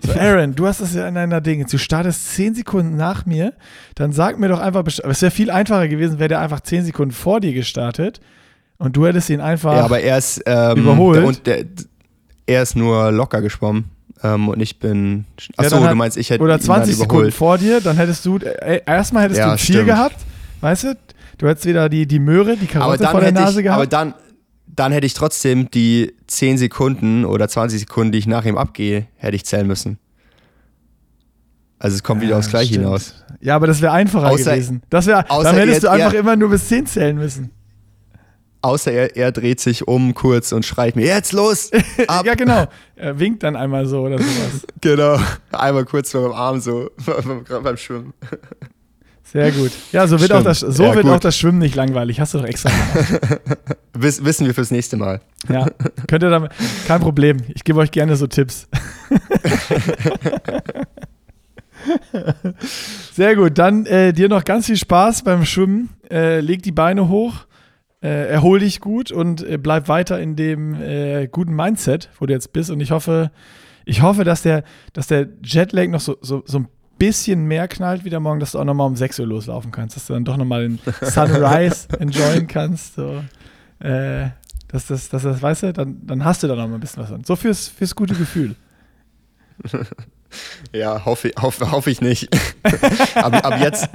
So, 0.05 0.13
Aaron, 0.13 0.55
du 0.55 0.67
hast 0.67 0.81
das 0.81 0.95
ja 0.95 1.09
in 1.09 1.17
einer 1.17 1.41
Dinge. 1.41 1.65
Du 1.65 1.79
startest 1.79 2.35
10 2.35 2.55
Sekunden 2.55 2.97
nach 2.97 3.27
mir, 3.27 3.55
dann 3.97 4.13
sag 4.13 4.39
mir 4.39 4.49
doch 4.49 4.61
einfach, 4.61 4.85
es 4.87 5.23
wäre 5.23 5.31
viel 5.31 5.51
einfacher 5.51 5.89
gewesen, 5.89 6.19
wäre 6.19 6.29
der 6.29 6.41
einfach 6.41 6.61
10 6.61 6.85
Sekunden 6.85 7.13
vor 7.13 7.41
dir 7.41 7.53
gestartet 7.53 8.21
und 8.79 8.97
du 8.97 9.07
hättest 9.07 9.29
ihn 9.31 9.41
einfach 9.41 9.75
ja, 9.75 9.85
aber 9.85 10.01
er 10.01 10.19
ist, 10.19 10.43
ähm, 10.47 10.79
überholt. 10.79 11.25
Und 11.25 11.47
der, 11.47 11.65
er 12.47 12.63
ist 12.63 12.77
nur 12.77 13.11
locker 13.13 13.43
geschwommen. 13.43 13.91
Ähm, 14.23 14.49
und 14.49 14.61
ich 14.61 14.79
bin. 14.79 15.25
Achso, 15.57 15.77
ja, 15.77 15.91
du 15.91 15.95
meinst, 15.95 16.17
ich 16.17 16.31
hätte. 16.31 16.43
Oder 16.43 16.59
20 16.59 16.97
Sekunden 16.97 17.31
vor 17.31 17.59
dir, 17.59 17.81
dann 17.81 17.97
hättest 17.97 18.25
du. 18.25 18.39
Äh, 18.39 18.81
erstmal 18.87 19.25
hättest 19.25 19.39
ja, 19.39 19.53
du 19.53 19.59
vier 19.59 19.85
gehabt, 19.85 20.17
weißt 20.61 20.85
du? 20.85 20.97
Du 21.39 21.47
hättest 21.47 21.67
wieder 21.67 21.89
die, 21.89 22.07
die 22.07 22.19
Möhre, 22.19 22.57
die 22.57 22.67
Karotte 22.67 23.07
vor 23.07 23.21
der 23.21 23.33
Nase 23.33 23.61
ich, 23.61 23.65
gehabt. 23.65 23.77
Aber 23.77 23.87
dann, 23.87 24.15
dann 24.67 24.91
hätte 24.91 25.07
ich 25.07 25.15
trotzdem 25.15 25.71
die 25.71 26.15
10 26.27 26.59
Sekunden 26.59 27.25
oder 27.25 27.49
20 27.49 27.81
Sekunden, 27.81 28.13
die 28.13 28.19
ich 28.19 28.27
nach 28.27 28.45
ihm 28.45 28.59
abgehe, 28.59 29.07
hätte 29.17 29.37
ich 29.37 29.45
zählen 29.45 29.67
müssen. 29.67 29.99
Also 31.79 31.95
es 31.95 32.03
kommt 32.03 32.23
ja, 32.23 32.29
wieder 32.29 32.39
aufs 32.39 32.51
Gleiche 32.51 32.75
stimmt. 32.75 32.87
hinaus. 32.87 33.15
Ja, 33.41 33.55
aber 33.55 33.69
das 33.69 33.81
wäre 33.81 33.93
einfacher 33.93 34.31
außer, 34.31 34.53
gewesen. 34.53 34.83
Das 34.91 35.07
wär, 35.07 35.23
dann 35.23 35.55
hättest 35.55 35.85
du 35.85 35.91
einfach 35.91 36.13
er, 36.13 36.21
immer 36.21 36.35
nur 36.35 36.51
bis 36.51 36.67
10 36.67 36.87
zählen 36.87 37.17
müssen. 37.17 37.51
Außer 38.69 38.93
er, 38.93 39.16
er 39.16 39.32
dreht 39.32 39.61
sich 39.61 39.89
um 39.89 40.12
kurz 40.12 40.53
und 40.53 40.62
schreit 40.62 40.95
mir, 40.95 41.07
jetzt 41.07 41.32
los! 41.32 41.70
Ja, 42.24 42.35
genau. 42.35 42.66
Er 42.97 43.19
winkt 43.19 43.43
dann 43.43 43.57
einmal 43.57 43.86
so 43.86 44.03
oder 44.03 44.19
sowas. 44.19 44.66
genau. 44.82 45.19
Einmal 45.53 45.86
kurz 45.86 46.12
vor 46.12 46.24
dem 46.24 46.32
Arm 46.32 46.61
so, 46.61 46.90
beim 47.62 47.77
Schwimmen. 47.78 48.12
Sehr 49.23 49.53
gut. 49.53 49.70
Ja, 49.93 50.07
so 50.07 50.20
wird, 50.20 50.32
auch 50.32 50.43
das, 50.43 50.61
so 50.61 50.85
ja, 50.85 50.95
wird 50.95 51.07
auch 51.07 51.19
das 51.19 51.39
Schwimmen 51.39 51.59
nicht 51.59 51.77
langweilig. 51.77 52.20
Hast 52.20 52.35
du 52.35 52.39
doch 52.39 52.45
extra 52.45 52.69
gemacht. 52.69 53.40
Wiss, 53.95 54.23
wissen 54.23 54.47
wir 54.47 54.53
fürs 54.53 54.70
nächste 54.70 54.99
Mal. 54.99 55.23
Ja, 55.49 55.66
könnt 56.07 56.23
ihr 56.23 56.31
damit, 56.31 56.53
kein 56.86 57.01
Problem. 57.01 57.39
Ich 57.55 57.65
gebe 57.65 57.78
euch 57.78 57.90
gerne 57.90 58.16
so 58.16 58.27
Tipps. 58.27 58.69
Sehr 63.15 63.35
gut. 63.35 63.57
Dann 63.57 63.86
äh, 63.86 64.12
dir 64.12 64.28
noch 64.28 64.45
ganz 64.45 64.66
viel 64.66 64.77
Spaß 64.77 65.23
beim 65.23 65.47
Schwimmen. 65.47 65.89
Äh, 66.11 66.40
leg 66.40 66.62
die 66.62 66.73
Beine 66.73 67.09
hoch 67.09 67.48
äh, 68.03 68.29
erhol 68.29 68.61
dich 68.61 68.81
gut 68.81 69.11
und 69.11 69.43
äh, 69.43 69.59
bleib 69.59 69.89
weiter 69.89 70.20
in 70.20 70.37
dem 70.37 70.75
äh, 70.75 71.27
guten 71.27 71.55
Mindset, 71.55 72.11
wo 72.19 72.27
du 72.27 72.33
jetzt 72.33 72.53
bist. 72.53 72.70
Und 72.70 72.81
ich 72.81 72.91
hoffe, 72.91 73.31
ich 73.85 74.03
hoffe, 74.03 74.25
dass 74.25 74.43
der, 74.43 74.65
dass 74.93 75.07
der 75.07 75.29
Jetlag 75.43 75.89
noch 75.89 76.01
so, 76.01 76.16
so, 76.20 76.43
so 76.47 76.61
ein 76.61 76.69
bisschen 76.99 77.45
mehr 77.47 77.69
knallt 77.69 78.05
wieder 78.05 78.20
morgen, 78.20 78.41
dass 78.41 78.53
du 78.53 78.59
auch 78.59 78.65
nochmal 78.65 78.87
um 78.87 78.97
6 78.97 79.19
Uhr 79.20 79.27
loslaufen 79.27 79.70
kannst, 79.73 79.97
dass 79.97 80.07
du 80.07 80.12
dann 80.12 80.25
doch 80.25 80.37
nochmal 80.37 80.69
den 80.69 80.79
Sunrise 81.03 81.89
enjoyen 81.99 82.47
kannst. 82.47 82.95
So. 82.95 83.23
Äh, 83.81 84.29
dass 84.69 84.87
das, 84.87 85.09
dass 85.09 85.23
das, 85.23 85.41
weißt 85.41 85.62
du, 85.65 85.73
dann, 85.73 85.99
dann 86.07 86.25
hast 86.25 86.43
du 86.43 86.47
da 86.47 86.55
noch 86.55 86.69
mal 86.69 86.75
ein 86.75 86.81
bisschen 86.81 87.03
was 87.03 87.11
an. 87.11 87.25
So 87.25 87.37
fürs, 87.37 87.69
fürs 87.69 87.95
gute 87.95 88.15
Gefühl. 88.15 88.55
Ja, 90.73 91.07
hoffe, 91.07 91.33
hoffe, 91.41 91.70
hoffe 91.70 91.91
ich 91.91 92.03
nicht. 92.03 92.29
ab, 93.15 93.47
ab 93.47 93.61
jetzt, 93.61 93.89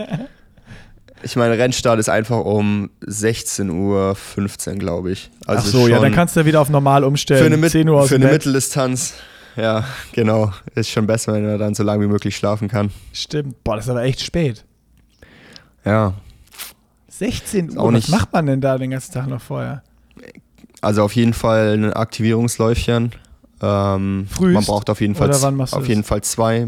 ich 1.23 1.35
meine, 1.35 1.57
Rennstart 1.57 1.99
ist 1.99 2.09
einfach 2.09 2.39
um 2.43 2.89
16.15 3.05 3.71
Uhr, 3.71 4.75
glaube 4.75 5.11
ich. 5.11 5.31
Also 5.45 5.61
Ach 5.63 5.71
so, 5.71 5.87
ja, 5.87 5.99
dann 5.99 6.13
kannst 6.13 6.35
du 6.35 6.41
ja 6.41 6.45
wieder 6.45 6.61
auf 6.61 6.69
normal 6.69 7.03
umstellen. 7.03 7.51
Für 7.51 7.57
eine, 7.57 7.67
10 7.67 7.89
Uhr 7.89 8.01
aus 8.01 8.09
für 8.09 8.15
eine 8.15 8.27
Mitteldistanz. 8.27 9.15
Ja, 9.55 9.85
genau. 10.11 10.51
Ist 10.75 10.89
schon 10.89 11.07
besser, 11.07 11.33
wenn 11.33 11.45
er 11.45 11.57
dann 11.57 11.75
so 11.75 11.83
lange 11.83 12.03
wie 12.03 12.07
möglich 12.07 12.35
schlafen 12.35 12.67
kann. 12.67 12.91
Stimmt. 13.13 13.63
Boah, 13.63 13.75
das 13.75 13.85
ist 13.85 13.91
aber 13.91 14.03
echt 14.03 14.21
spät. 14.21 14.65
Ja. 15.85 16.13
16 17.09 17.77
Uhr, 17.77 17.93
was 17.93 18.07
macht 18.07 18.33
man 18.33 18.45
denn 18.47 18.61
da 18.61 18.77
den 18.77 18.91
ganzen 18.91 19.13
Tag 19.13 19.27
noch 19.27 19.41
vorher? 19.41 19.83
Also 20.81 21.03
auf 21.03 21.15
jeden 21.15 21.33
Fall 21.33 21.77
ein 21.77 21.93
Aktivierungsläufchen. 21.93 23.13
Ähm, 23.61 24.27
Frühst, 24.29 24.53
man 24.53 24.65
braucht 24.65 24.89
auf 24.89 24.99
jeden 24.99 25.15
Fall, 25.15 25.31
auf 25.31 25.87
jeden 25.87 26.03
Fall 26.03 26.21
zwei. 26.21 26.67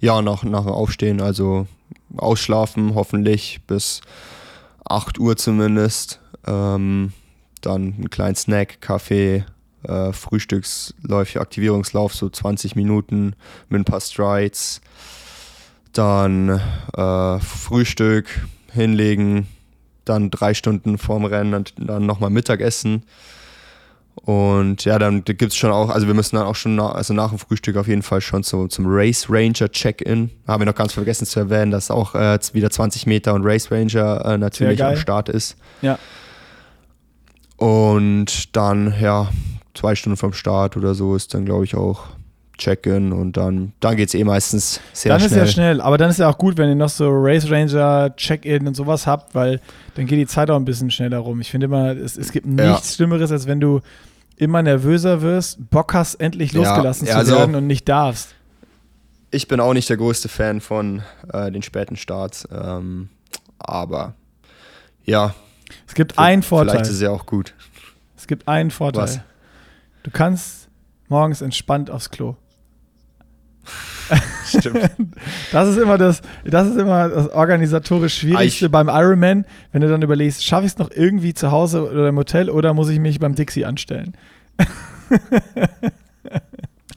Ja, 0.00 0.20
nach, 0.22 0.42
nach 0.42 0.62
dem 0.62 0.72
Aufstehen, 0.72 1.20
also 1.20 1.68
ausschlafen, 2.16 2.94
hoffentlich 2.94 3.60
bis 3.66 4.00
8 4.84 5.18
Uhr 5.18 5.36
zumindest. 5.36 6.20
Ähm, 6.46 7.12
dann 7.60 7.94
einen 7.94 8.10
kleinen 8.10 8.34
Snack, 8.34 8.80
Kaffee, 8.80 9.44
äh, 9.84 10.12
Frühstücksläufe, 10.12 11.40
Aktivierungslauf, 11.40 12.14
so 12.14 12.28
20 12.28 12.76
Minuten 12.76 13.34
mit 13.68 13.80
ein 13.80 13.84
paar 13.84 14.00
Strides. 14.00 14.80
Dann 15.92 16.60
äh, 16.96 17.38
Frühstück 17.40 18.46
hinlegen, 18.72 19.46
dann 20.04 20.30
drei 20.30 20.54
Stunden 20.54 20.98
vorm 20.98 21.24
Rennen 21.24 21.54
und 21.54 21.74
dann 21.76 22.06
nochmal 22.06 22.30
Mittagessen. 22.30 23.04
Und 24.24 24.84
ja, 24.84 25.00
dann 25.00 25.24
gibt 25.24 25.42
es 25.42 25.56
schon 25.56 25.72
auch, 25.72 25.90
also 25.90 26.06
wir 26.06 26.14
müssen 26.14 26.36
dann 26.36 26.46
auch 26.46 26.54
schon, 26.54 26.76
nach, 26.76 26.94
also 26.94 27.12
nach 27.12 27.30
dem 27.30 27.38
Frühstück 27.38 27.76
auf 27.76 27.88
jeden 27.88 28.02
Fall 28.02 28.20
schon 28.20 28.44
so, 28.44 28.68
zum 28.68 28.84
Race 28.88 29.26
Ranger 29.28 29.70
Check-In. 29.70 30.30
Haben 30.46 30.60
wir 30.60 30.66
noch 30.66 30.76
ganz 30.76 30.92
vergessen 30.92 31.26
zu 31.26 31.40
erwähnen, 31.40 31.72
dass 31.72 31.90
auch 31.90 32.14
äh, 32.14 32.38
wieder 32.52 32.70
20 32.70 33.06
Meter 33.06 33.34
und 33.34 33.44
Race 33.44 33.70
Ranger 33.72 34.24
äh, 34.24 34.38
natürlich 34.38 34.82
am 34.82 34.96
Start 34.96 35.28
ist. 35.28 35.56
Ja. 35.80 35.98
Und 37.56 38.56
dann, 38.56 38.94
ja, 39.00 39.28
zwei 39.74 39.96
Stunden 39.96 40.16
vom 40.16 40.32
Start 40.32 40.76
oder 40.76 40.94
so 40.94 41.16
ist 41.16 41.34
dann, 41.34 41.44
glaube 41.44 41.64
ich, 41.64 41.74
auch 41.74 42.04
Check-in 42.58 43.12
und 43.12 43.36
dann, 43.36 43.72
dann 43.80 43.96
geht 43.96 44.08
es 44.08 44.14
eh 44.14 44.22
meistens 44.22 44.80
sehr 44.92 45.10
dann 45.10 45.20
schnell. 45.20 45.30
Dann 45.30 45.38
ist 45.38 45.46
ja 45.48 45.52
schnell, 45.52 45.80
aber 45.80 45.98
dann 45.98 46.10
ist 46.10 46.18
ja 46.20 46.28
auch 46.28 46.38
gut, 46.38 46.58
wenn 46.58 46.68
ihr 46.68 46.76
noch 46.76 46.90
so 46.90 47.08
Race 47.10 47.50
Ranger, 47.50 48.14
Check-in 48.16 48.68
und 48.68 48.76
sowas 48.76 49.06
habt, 49.06 49.34
weil 49.34 49.60
dann 49.96 50.06
geht 50.06 50.18
die 50.18 50.26
Zeit 50.26 50.48
auch 50.48 50.56
ein 50.56 50.64
bisschen 50.64 50.90
schneller 50.92 51.18
rum. 51.18 51.40
Ich 51.40 51.50
finde 51.50 51.64
immer, 51.64 51.96
es, 51.96 52.16
es 52.16 52.30
gibt 52.30 52.46
nichts 52.46 52.90
ja. 52.90 52.94
Schlimmeres, 52.94 53.32
als 53.32 53.48
wenn 53.48 53.58
du 53.58 53.80
immer 54.42 54.62
nervöser 54.62 55.22
wirst, 55.22 55.70
Bock 55.70 55.94
hast, 55.94 56.16
endlich 56.16 56.52
losgelassen 56.52 57.06
ja, 57.06 57.24
zu 57.24 57.30
werden 57.30 57.54
und 57.54 57.66
nicht 57.66 57.88
darfst. 57.88 58.34
Ich 59.30 59.48
bin 59.48 59.60
auch 59.60 59.72
nicht 59.72 59.88
der 59.88 59.96
größte 59.96 60.28
Fan 60.28 60.60
von 60.60 61.02
äh, 61.32 61.50
den 61.50 61.62
späten 61.62 61.96
Starts, 61.96 62.46
ähm, 62.50 63.08
aber 63.58 64.14
ja. 65.04 65.34
Es 65.86 65.94
gibt 65.94 66.18
einen 66.18 66.42
Vorteil. 66.42 66.70
Vielleicht 66.70 66.90
ist 66.90 66.96
es 66.96 67.00
ja 67.00 67.10
auch 67.10 67.24
gut. 67.24 67.54
Es 68.16 68.26
gibt 68.26 68.46
einen 68.48 68.70
Vorteil. 68.70 69.04
Was? 69.04 69.20
Du 70.02 70.10
kannst 70.10 70.68
morgens 71.08 71.40
entspannt 71.40 71.90
aufs 71.90 72.10
Klo. 72.10 72.36
Stimmt. 74.46 74.90
Das 75.52 75.68
ist 75.68 75.78
immer 75.78 75.98
das, 75.98 76.22
das 76.44 76.68
ist 76.68 76.76
immer 76.76 77.08
das 77.08 77.28
organisatorisch 77.30 78.18
Schwierigste 78.18 78.66
ich 78.66 78.72
beim 78.72 78.88
Ironman, 78.88 79.44
wenn 79.72 79.80
du 79.80 79.88
dann 79.88 80.02
überlegst, 80.02 80.44
schaffe 80.44 80.66
ich 80.66 80.72
es 80.72 80.78
noch 80.78 80.90
irgendwie 80.90 81.34
zu 81.34 81.50
Hause 81.50 81.90
oder 81.90 82.08
im 82.08 82.16
Hotel 82.16 82.50
oder 82.50 82.74
muss 82.74 82.88
ich 82.88 82.98
mich 82.98 83.20
beim 83.20 83.34
Dixie 83.34 83.64
anstellen? 83.64 84.14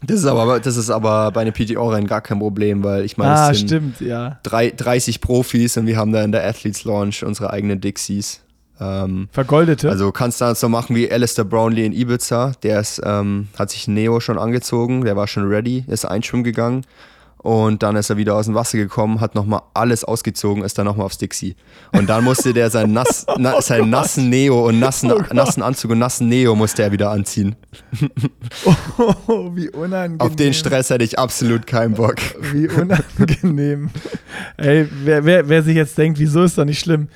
Das 0.08 0.20
ist 0.20 0.26
aber, 0.26 0.60
das 0.60 0.78
ist 0.78 0.90
aber 0.90 1.32
bei 1.32 1.42
einem 1.42 1.54
PTO-Rennen 1.54 2.08
gar 2.08 2.22
kein 2.22 2.40
Problem, 2.40 2.84
weil 2.84 3.06
ich 3.06 3.18
meine, 3.18 3.32
ah, 3.32 3.52
es 3.52 3.58
sind 3.58 3.70
stimmt, 3.70 4.02
ja. 4.02 4.40
drei, 4.44 4.70
30 4.70 5.20
Profis 5.20 5.78
und 5.78 5.88
wir 5.88 5.98
haben 5.98 6.12
da 6.12 6.24
in 6.24 6.32
der 6.32 6.46
Athletes 6.46 6.84
Launch 6.84 7.24
unsere 7.24 7.50
eigenen 7.52 7.82
Dixies. 7.82 8.42
Ähm, 8.80 9.30
Vergoldete? 9.32 9.90
Also 9.90 10.12
kannst 10.12 10.42
du 10.42 10.46
dann 10.46 10.56
so 10.56 10.70
machen 10.70 10.96
wie 10.96 11.12
Alistair 11.12 11.46
Brownlee 11.46 11.86
in 11.86 11.94
Ibiza. 11.94 12.54
Der 12.64 12.80
ist, 12.80 13.02
ähm, 13.04 13.48
hat 13.58 13.70
sich 13.70 13.88
Neo 13.88 14.20
schon 14.20 14.38
angezogen, 14.38 15.06
der 15.06 15.16
war 15.16 15.28
schon 15.28 15.48
ready, 15.48 15.86
ist 15.88 16.06
einschwimmen 16.06 16.44
gegangen. 16.44 16.86
Und 17.46 17.84
dann 17.84 17.96
ist 17.96 18.10
er 18.10 18.18
wieder 18.18 18.34
aus 18.34 18.48
dem 18.48 18.56
Wasser 18.56 18.80
gekommen, 18.80 19.22
hat 19.22 19.36
nochmal 19.36 19.62
alles 19.76 20.04
ausgezogen, 20.04 20.64
ist 20.64 20.80
dann 20.80 20.86
nochmal 20.86 21.06
aufs 21.06 21.20
Dixie. 21.20 21.56
Und 21.92 22.10
dann 22.10 22.24
musste 22.24 22.54
der 22.54 22.72
seinen, 22.72 22.94
nass, 22.94 23.28
na, 23.38 23.62
seinen 23.62 23.84
oh 23.84 23.86
nassen 23.86 24.32
Neo 24.32 24.68
und 24.68 24.80
nassen, 24.80 25.12
oh 25.12 25.22
nassen 25.32 25.62
Anzug 25.62 25.92
und 25.92 26.00
nassen 26.00 26.28
Neo 26.28 26.56
musste 26.56 26.82
er 26.82 26.92
wieder 26.92 27.12
anziehen. 27.12 27.56
Oh, 29.28 29.52
wie 29.54 29.70
unangenehm. 29.70 30.22
Auf 30.22 30.36
den 30.36 30.54
Stress 30.54 30.90
hätte 30.90 31.04
ich 31.04 31.20
absolut 31.20 31.68
keinen 31.68 31.96
Bock. 31.96 32.16
Wie 32.52 32.68
unangenehm. 32.68 33.90
Ey, 34.58 34.88
wer, 35.04 35.26
wer, 35.26 35.50
wer 35.50 35.62
sich 35.62 35.76
jetzt 35.76 35.98
denkt, 35.98 36.18
wieso 36.18 36.44
ist 36.44 36.58
das 36.58 36.66
nicht 36.66 36.80
schlimm? 36.80 37.10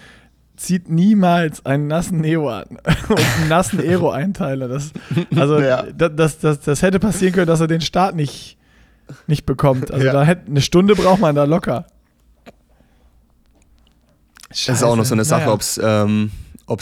Zieht 0.59 0.89
niemals 0.89 1.65
einen 1.65 1.87
nassen 1.87 2.19
Neo 2.19 2.49
an 2.49 2.65
und 3.09 3.19
einen 3.19 3.49
nassen 3.49 3.79
Aero-Einteiler. 3.79 4.67
Das, 4.67 4.91
also 5.35 5.59
ja. 5.59 5.83
das, 5.83 6.11
das, 6.15 6.39
das, 6.39 6.59
das, 6.59 6.81
hätte 6.81 6.99
passieren 6.99 7.33
können, 7.33 7.47
dass 7.47 7.61
er 7.61 7.67
den 7.67 7.81
Start 7.81 8.15
nicht, 8.15 8.57
nicht 9.25 9.45
bekommt. 9.45 9.91
Also 9.91 10.05
ja. 10.05 10.13
da 10.13 10.23
hätte 10.23 10.47
eine 10.47 10.61
Stunde 10.61 10.95
braucht 10.95 11.21
man 11.21 11.35
da 11.35 11.45
locker. 11.45 11.85
Scheiße. 14.51 14.71
Das 14.71 14.77
ist 14.79 14.83
auch 14.83 14.95
noch 14.95 15.05
so 15.05 15.13
eine 15.13 15.25
Sache, 15.25 15.41
naja. 15.41 15.53
ob 15.53 15.61
es 15.61 15.79
ähm, 15.81 16.31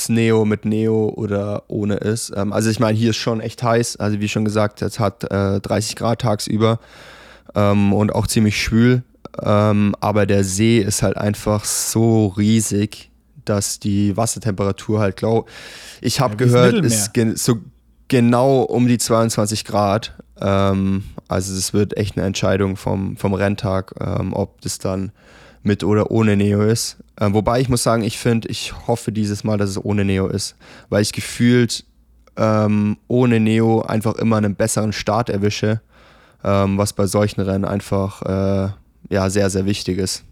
Neo 0.07 0.45
mit 0.45 0.65
Neo 0.65 1.09
oder 1.15 1.63
ohne 1.67 1.95
ist. 1.95 2.33
Ähm, 2.35 2.53
also 2.53 2.69
ich 2.69 2.79
meine, 2.79 2.97
hier 2.97 3.11
ist 3.11 3.17
schon 3.17 3.41
echt 3.41 3.61
heiß. 3.61 3.97
Also 3.97 4.19
wie 4.19 4.29
schon 4.29 4.45
gesagt, 4.45 4.81
es 4.81 4.99
hat 4.99 5.23
äh, 5.25 5.59
30 5.59 5.95
Grad 5.95 6.21
tagsüber 6.21 6.79
ähm, 7.53 7.93
und 7.93 8.15
auch 8.15 8.25
ziemlich 8.25 8.61
schwül. 8.61 9.03
Ähm, 9.43 9.95
aber 9.99 10.25
der 10.25 10.43
See 10.43 10.79
ist 10.79 11.03
halt 11.03 11.17
einfach 11.17 11.63
so 11.63 12.27
riesig 12.27 13.11
dass 13.49 13.79
die 13.79 14.15
Wassertemperatur 14.15 14.99
halt, 14.99 15.17
glaube 15.17 15.49
ich, 16.01 16.19
habe 16.19 16.33
ja, 16.33 16.37
gehört, 16.37 16.85
ist 16.85 17.13
gen 17.13 17.35
so 17.35 17.59
genau 18.07 18.61
um 18.61 18.87
die 18.87 18.97
22 18.97 19.65
Grad. 19.65 20.13
Ähm, 20.39 21.03
also 21.27 21.53
es 21.53 21.73
wird 21.73 21.97
echt 21.97 22.17
eine 22.17 22.25
Entscheidung 22.25 22.77
vom, 22.77 23.17
vom 23.17 23.33
Renntag, 23.33 23.93
ähm, 23.99 24.33
ob 24.33 24.61
das 24.61 24.79
dann 24.79 25.11
mit 25.63 25.83
oder 25.83 26.11
ohne 26.11 26.37
Neo 26.37 26.61
ist. 26.61 26.97
Ähm, 27.19 27.33
wobei 27.33 27.59
ich 27.59 27.69
muss 27.69 27.83
sagen, 27.83 28.03
ich 28.03 28.17
finde, 28.17 28.47
ich 28.47 28.87
hoffe 28.87 29.11
dieses 29.11 29.43
Mal, 29.43 29.57
dass 29.57 29.69
es 29.69 29.83
ohne 29.83 30.05
Neo 30.05 30.27
ist, 30.27 30.55
weil 30.89 31.01
ich 31.01 31.11
gefühlt 31.11 31.83
ähm, 32.37 32.97
ohne 33.07 33.39
Neo 33.39 33.81
einfach 33.81 34.15
immer 34.15 34.37
einen 34.37 34.55
besseren 34.55 34.93
Start 34.93 35.29
erwische, 35.29 35.81
ähm, 36.43 36.77
was 36.77 36.93
bei 36.93 37.07
solchen 37.07 37.41
Rennen 37.41 37.65
einfach 37.65 38.21
äh, 38.21 38.69
ja, 39.09 39.29
sehr, 39.29 39.49
sehr 39.49 39.65
wichtig 39.65 39.97
ist. 39.97 40.23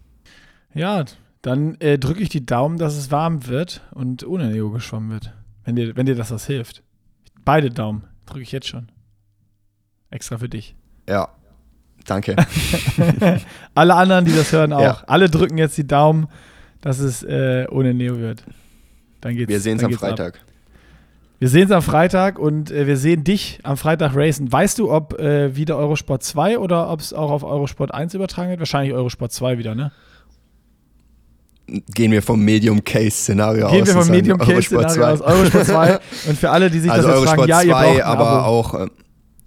Ja, 0.74 1.04
dann 1.46 1.76
äh, 1.76 1.96
drücke 1.96 2.24
ich 2.24 2.28
die 2.28 2.44
Daumen, 2.44 2.76
dass 2.76 2.96
es 2.96 3.12
warm 3.12 3.46
wird 3.46 3.80
und 3.92 4.26
ohne 4.26 4.48
Neo 4.48 4.70
geschwommen 4.70 5.12
wird. 5.12 5.32
Wenn 5.64 5.76
dir, 5.76 5.94
wenn 5.94 6.04
dir 6.04 6.16
das 6.16 6.32
was 6.32 6.44
hilft. 6.44 6.82
Beide 7.44 7.70
Daumen 7.70 8.02
drücke 8.26 8.42
ich 8.42 8.50
jetzt 8.50 8.66
schon. 8.66 8.90
Extra 10.10 10.38
für 10.38 10.48
dich. 10.48 10.74
Ja, 11.08 11.28
danke. 12.04 12.34
Alle 13.76 13.94
anderen, 13.94 14.24
die 14.24 14.34
das 14.34 14.50
hören, 14.50 14.72
auch. 14.72 14.80
Ja. 14.80 15.02
Alle 15.06 15.30
drücken 15.30 15.56
jetzt 15.56 15.78
die 15.78 15.86
Daumen, 15.86 16.26
dass 16.80 16.98
es 16.98 17.22
äh, 17.22 17.68
ohne 17.70 17.94
Neo 17.94 18.18
wird. 18.18 18.42
Dann 19.20 19.36
geht's. 19.36 19.48
Wir 19.48 19.60
sehen 19.60 19.78
es 19.78 19.84
am 19.84 19.92
Freitag. 19.92 20.38
Ab. 20.38 20.42
Wir 21.38 21.48
sehen 21.48 21.66
es 21.66 21.70
am 21.70 21.82
Freitag 21.82 22.40
und 22.40 22.72
äh, 22.72 22.88
wir 22.88 22.96
sehen 22.96 23.22
dich 23.22 23.60
am 23.62 23.76
Freitag 23.76 24.16
racen. 24.16 24.50
Weißt 24.50 24.80
du, 24.80 24.90
ob 24.90 25.16
äh, 25.20 25.54
wieder 25.54 25.76
Eurosport 25.76 26.24
2 26.24 26.58
oder 26.58 26.90
ob 26.90 26.98
es 26.98 27.12
auch 27.12 27.30
auf 27.30 27.44
Eurosport 27.44 27.94
1 27.94 28.14
übertragen 28.14 28.50
wird? 28.50 28.58
Wahrscheinlich 28.58 28.92
Eurosport 28.94 29.30
2 29.30 29.58
wieder, 29.58 29.76
ne? 29.76 29.92
Gehen 31.66 32.12
wir 32.12 32.22
vom 32.22 32.44
Medium 32.44 32.82
Case 32.84 33.10
Szenario 33.10 33.66
aus. 33.66 33.72
Gehen 33.72 33.86
wir 33.86 33.94
vom 33.94 34.08
Medium 34.08 34.38
Case 34.38 34.62
Szenario 34.62 35.04
aus 35.04 35.20
Eurosport 35.20 35.66
2. 35.66 35.98
und 36.28 36.38
für 36.38 36.50
alle, 36.50 36.70
die 36.70 36.78
sich 36.78 36.90
also 36.90 37.08
das 37.08 37.20
jetzt 37.20 37.28
Eurosport 37.28 37.50
fragen, 37.50 37.70
2, 37.70 37.86
ja, 37.86 37.92
ihr 37.92 38.02
braucht 38.02 38.04
aber 38.04 38.46
auch, 38.46 38.74
äh, 38.74 38.86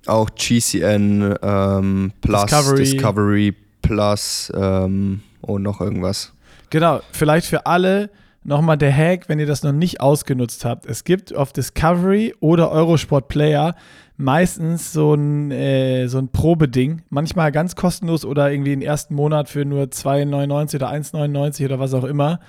auch 0.05 0.29
GCN 0.35 1.35
ähm, 1.41 2.11
Plus, 2.21 2.45
Discovery, 2.45 2.83
Discovery 2.83 3.55
Plus 3.81 4.51
ähm, 4.55 5.21
und 5.41 5.63
noch 5.63 5.79
irgendwas. 5.79 6.33
Genau, 6.69 6.99
vielleicht 7.11 7.47
für 7.47 7.65
alle 7.65 8.09
nochmal 8.43 8.77
der 8.77 8.93
Hack, 8.93 9.29
wenn 9.29 9.39
ihr 9.39 9.45
das 9.45 9.63
noch 9.63 9.71
nicht 9.71 10.01
ausgenutzt 10.01 10.65
habt. 10.65 10.85
Es 10.85 11.03
gibt 11.03 11.33
auf 11.33 11.53
Discovery 11.53 12.35
oder 12.39 12.71
Eurosport 12.71 13.27
Player 13.27 13.75
meistens 14.19 14.93
so 14.93 15.13
ein, 15.13 15.51
äh, 15.51 16.07
so 16.07 16.19
ein 16.19 16.29
Probeding. 16.29 17.01
Manchmal 17.09 17.51
ganz 17.51 17.75
kostenlos 17.75 18.25
oder 18.25 18.51
irgendwie 18.51 18.71
den 18.71 18.81
ersten 18.81 19.15
Monat 19.15 19.49
für 19.49 19.65
nur 19.65 19.85
2,99 19.85 20.75
oder 20.75 20.91
1,99 20.91 21.65
oder 21.65 21.79
was 21.79 21.93
auch 21.93 22.03
immer. 22.03 22.39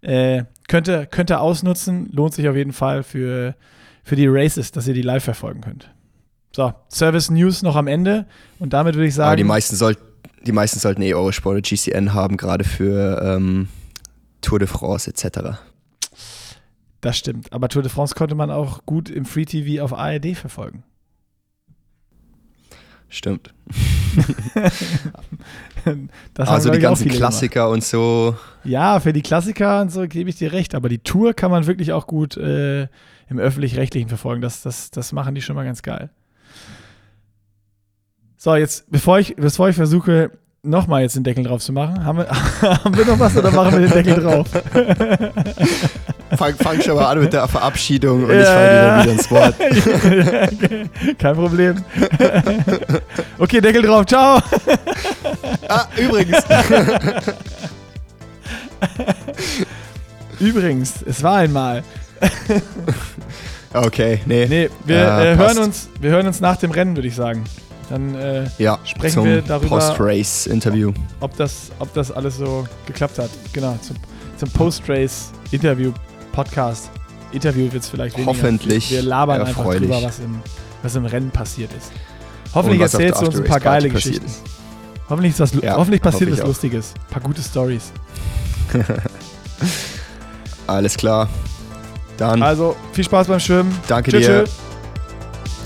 Äh, 0.00 0.44
könnt, 0.68 0.88
ihr, 0.88 1.06
könnt 1.06 1.30
ihr 1.30 1.40
ausnutzen. 1.40 2.08
Lohnt 2.12 2.34
sich 2.34 2.48
auf 2.48 2.56
jeden 2.56 2.72
Fall 2.72 3.02
für, 3.02 3.54
für 4.02 4.16
die 4.16 4.26
Races, 4.26 4.70
dass 4.70 4.86
ihr 4.86 4.94
die 4.94 5.02
live 5.02 5.24
verfolgen 5.24 5.60
könnt. 5.60 5.90
So, 6.54 6.72
Service 6.88 7.30
News 7.30 7.62
noch 7.62 7.76
am 7.76 7.88
Ende. 7.88 8.26
Und 8.58 8.72
damit 8.72 8.94
würde 8.94 9.08
ich 9.08 9.14
sagen. 9.14 9.28
Aber 9.28 9.36
die 9.36 9.44
meisten, 9.44 9.76
soll, 9.76 9.96
die 10.46 10.52
meisten 10.52 10.78
sollten 10.78 11.02
eh 11.02 11.14
Eurosport 11.14 11.54
oder 11.54 11.62
GCN 11.62 12.14
haben, 12.14 12.36
gerade 12.36 12.64
für. 12.64 13.20
Ähm 13.22 13.68
Tour 14.44 14.58
de 14.58 14.68
France 14.68 15.10
etc. 15.10 15.58
Das 17.00 17.16
stimmt. 17.16 17.52
Aber 17.52 17.68
Tour 17.68 17.82
de 17.82 17.90
France 17.90 18.14
konnte 18.14 18.34
man 18.34 18.50
auch 18.50 18.84
gut 18.84 19.08
im 19.08 19.24
Free 19.24 19.46
TV 19.46 19.82
auf 19.82 19.92
ARD 19.92 20.36
verfolgen. 20.36 20.84
Stimmt. 23.14 23.54
also 26.36 26.70
die 26.70 26.80
ganzen 26.80 27.08
Klassiker 27.08 27.66
gemacht. 27.66 27.74
und 27.74 27.84
so. 27.84 28.36
Ja, 28.64 28.98
für 28.98 29.12
die 29.12 29.22
Klassiker 29.22 29.82
und 29.82 29.92
so 29.92 30.08
gebe 30.08 30.28
ich 30.28 30.34
dir 30.34 30.52
recht. 30.52 30.74
Aber 30.74 30.88
die 30.88 30.98
Tour 30.98 31.32
kann 31.32 31.52
man 31.52 31.68
wirklich 31.68 31.92
auch 31.92 32.08
gut 32.08 32.36
äh, 32.36 32.88
im 33.28 33.38
öffentlich-rechtlichen 33.38 34.08
verfolgen. 34.08 34.42
Das, 34.42 34.62
das, 34.62 34.90
das 34.90 35.12
machen 35.12 35.36
die 35.36 35.42
schon 35.42 35.54
mal 35.54 35.64
ganz 35.64 35.82
geil. 35.82 36.10
So, 38.36 38.56
jetzt, 38.56 38.90
bevor 38.90 39.20
ich, 39.20 39.36
bevor 39.36 39.68
ich 39.68 39.76
versuche, 39.76 40.32
nochmal 40.64 41.02
jetzt 41.02 41.16
den 41.16 41.22
Deckel 41.22 41.44
drauf 41.44 41.62
zu 41.62 41.72
machen. 41.72 42.04
Haben 42.04 42.18
wir, 42.18 42.28
haben 42.62 42.96
wir 42.96 43.04
noch 43.04 43.18
was 43.18 43.36
oder 43.36 43.50
machen 43.50 43.72
wir 43.72 43.80
den 43.80 43.90
Deckel 43.90 44.22
drauf? 44.22 44.46
fang, 46.36 46.54
fang 46.54 46.80
schon 46.80 46.96
mal 46.96 47.12
an 47.12 47.20
mit 47.20 47.32
der 47.32 47.46
Verabschiedung 47.46 48.24
und 48.24 48.30
ja, 48.30 48.40
ich 48.40 48.46
falle 48.46 48.76
ja. 48.76 49.02
wieder 49.02 49.12
ins 49.12 49.30
Wort. 49.30 49.54
Kein 51.18 51.34
Problem. 51.34 51.84
okay, 53.38 53.60
Deckel 53.60 53.82
drauf, 53.82 54.06
ciao. 54.06 54.40
ah, 55.68 55.86
übrigens. 55.96 56.42
übrigens, 60.40 61.02
es 61.06 61.22
war 61.22 61.38
einmal. 61.38 61.84
okay, 63.72 64.20
nee. 64.26 64.46
Nee, 64.46 64.70
wir, 64.84 64.96
äh, 64.96 65.36
hören 65.36 65.58
uns, 65.58 65.88
wir 66.00 66.10
hören 66.10 66.26
uns 66.26 66.40
nach 66.40 66.56
dem 66.56 66.70
Rennen, 66.70 66.96
würde 66.96 67.08
ich 67.08 67.14
sagen. 67.14 67.44
Dann 67.90 68.14
äh, 68.14 68.48
ja, 68.58 68.78
sprechen 68.84 69.24
wir 69.24 69.42
darüber, 69.42 69.78
Post-Race-Interview. 69.78 70.92
Ob 71.20 71.36
das, 71.36 71.70
ob 71.78 71.92
das 71.94 72.10
alles 72.10 72.38
so 72.38 72.66
geklappt 72.86 73.18
hat. 73.18 73.28
Genau, 73.52 73.78
zum, 73.82 73.96
zum 74.36 74.48
Post-Race-Interview-Podcast. 74.50 76.90
Interview 77.32 77.72
wird 77.72 77.82
es 77.82 77.88
vielleicht 77.88 78.16
weniger. 78.16 78.32
Hoffentlich. 78.32 78.90
Wir 78.90 79.02
labern 79.02 79.40
erfreulich. 79.40 79.58
einfach 79.58 79.74
drüber, 79.80 80.02
was 80.02 80.18
im, 80.20 80.40
was 80.82 80.94
im 80.94 81.04
Rennen 81.04 81.30
passiert 81.30 81.70
ist. 81.76 81.92
Hoffentlich 82.54 82.80
erzählst 82.80 83.20
du 83.20 83.26
uns 83.26 83.36
ein 83.36 83.44
paar 83.44 83.60
geile 83.60 83.90
Geschichten. 83.90 84.24
Ist. 84.24 84.40
Hoffentlich, 85.08 85.32
ist 85.32 85.40
das, 85.40 85.52
ja, 85.60 85.76
hoffentlich 85.76 86.00
passiert 86.00 86.30
was 86.32 86.40
Lustiges. 86.40 86.94
Ein 86.94 87.12
paar 87.12 87.22
gute 87.22 87.42
Stories. 87.42 87.92
Alles 90.66 90.96
klar. 90.96 91.28
Dann. 92.16 92.42
Also, 92.42 92.74
viel 92.92 93.04
Spaß 93.04 93.26
beim 93.26 93.40
Schwimmen. 93.40 93.76
Danke 93.88 94.12
tschö, 94.12 94.18
dir. 94.18 94.44
Tschö. 94.44 94.50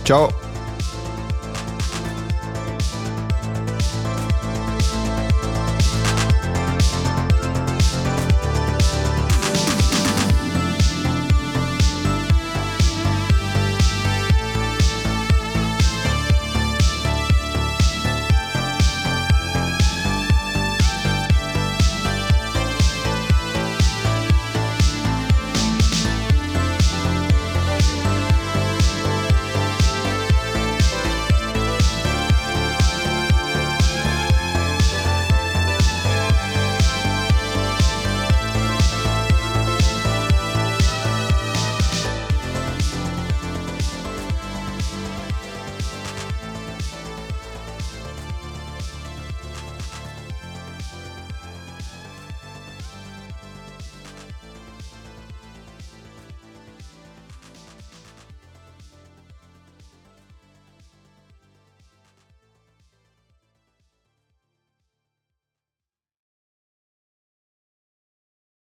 Ciao. 0.04 0.28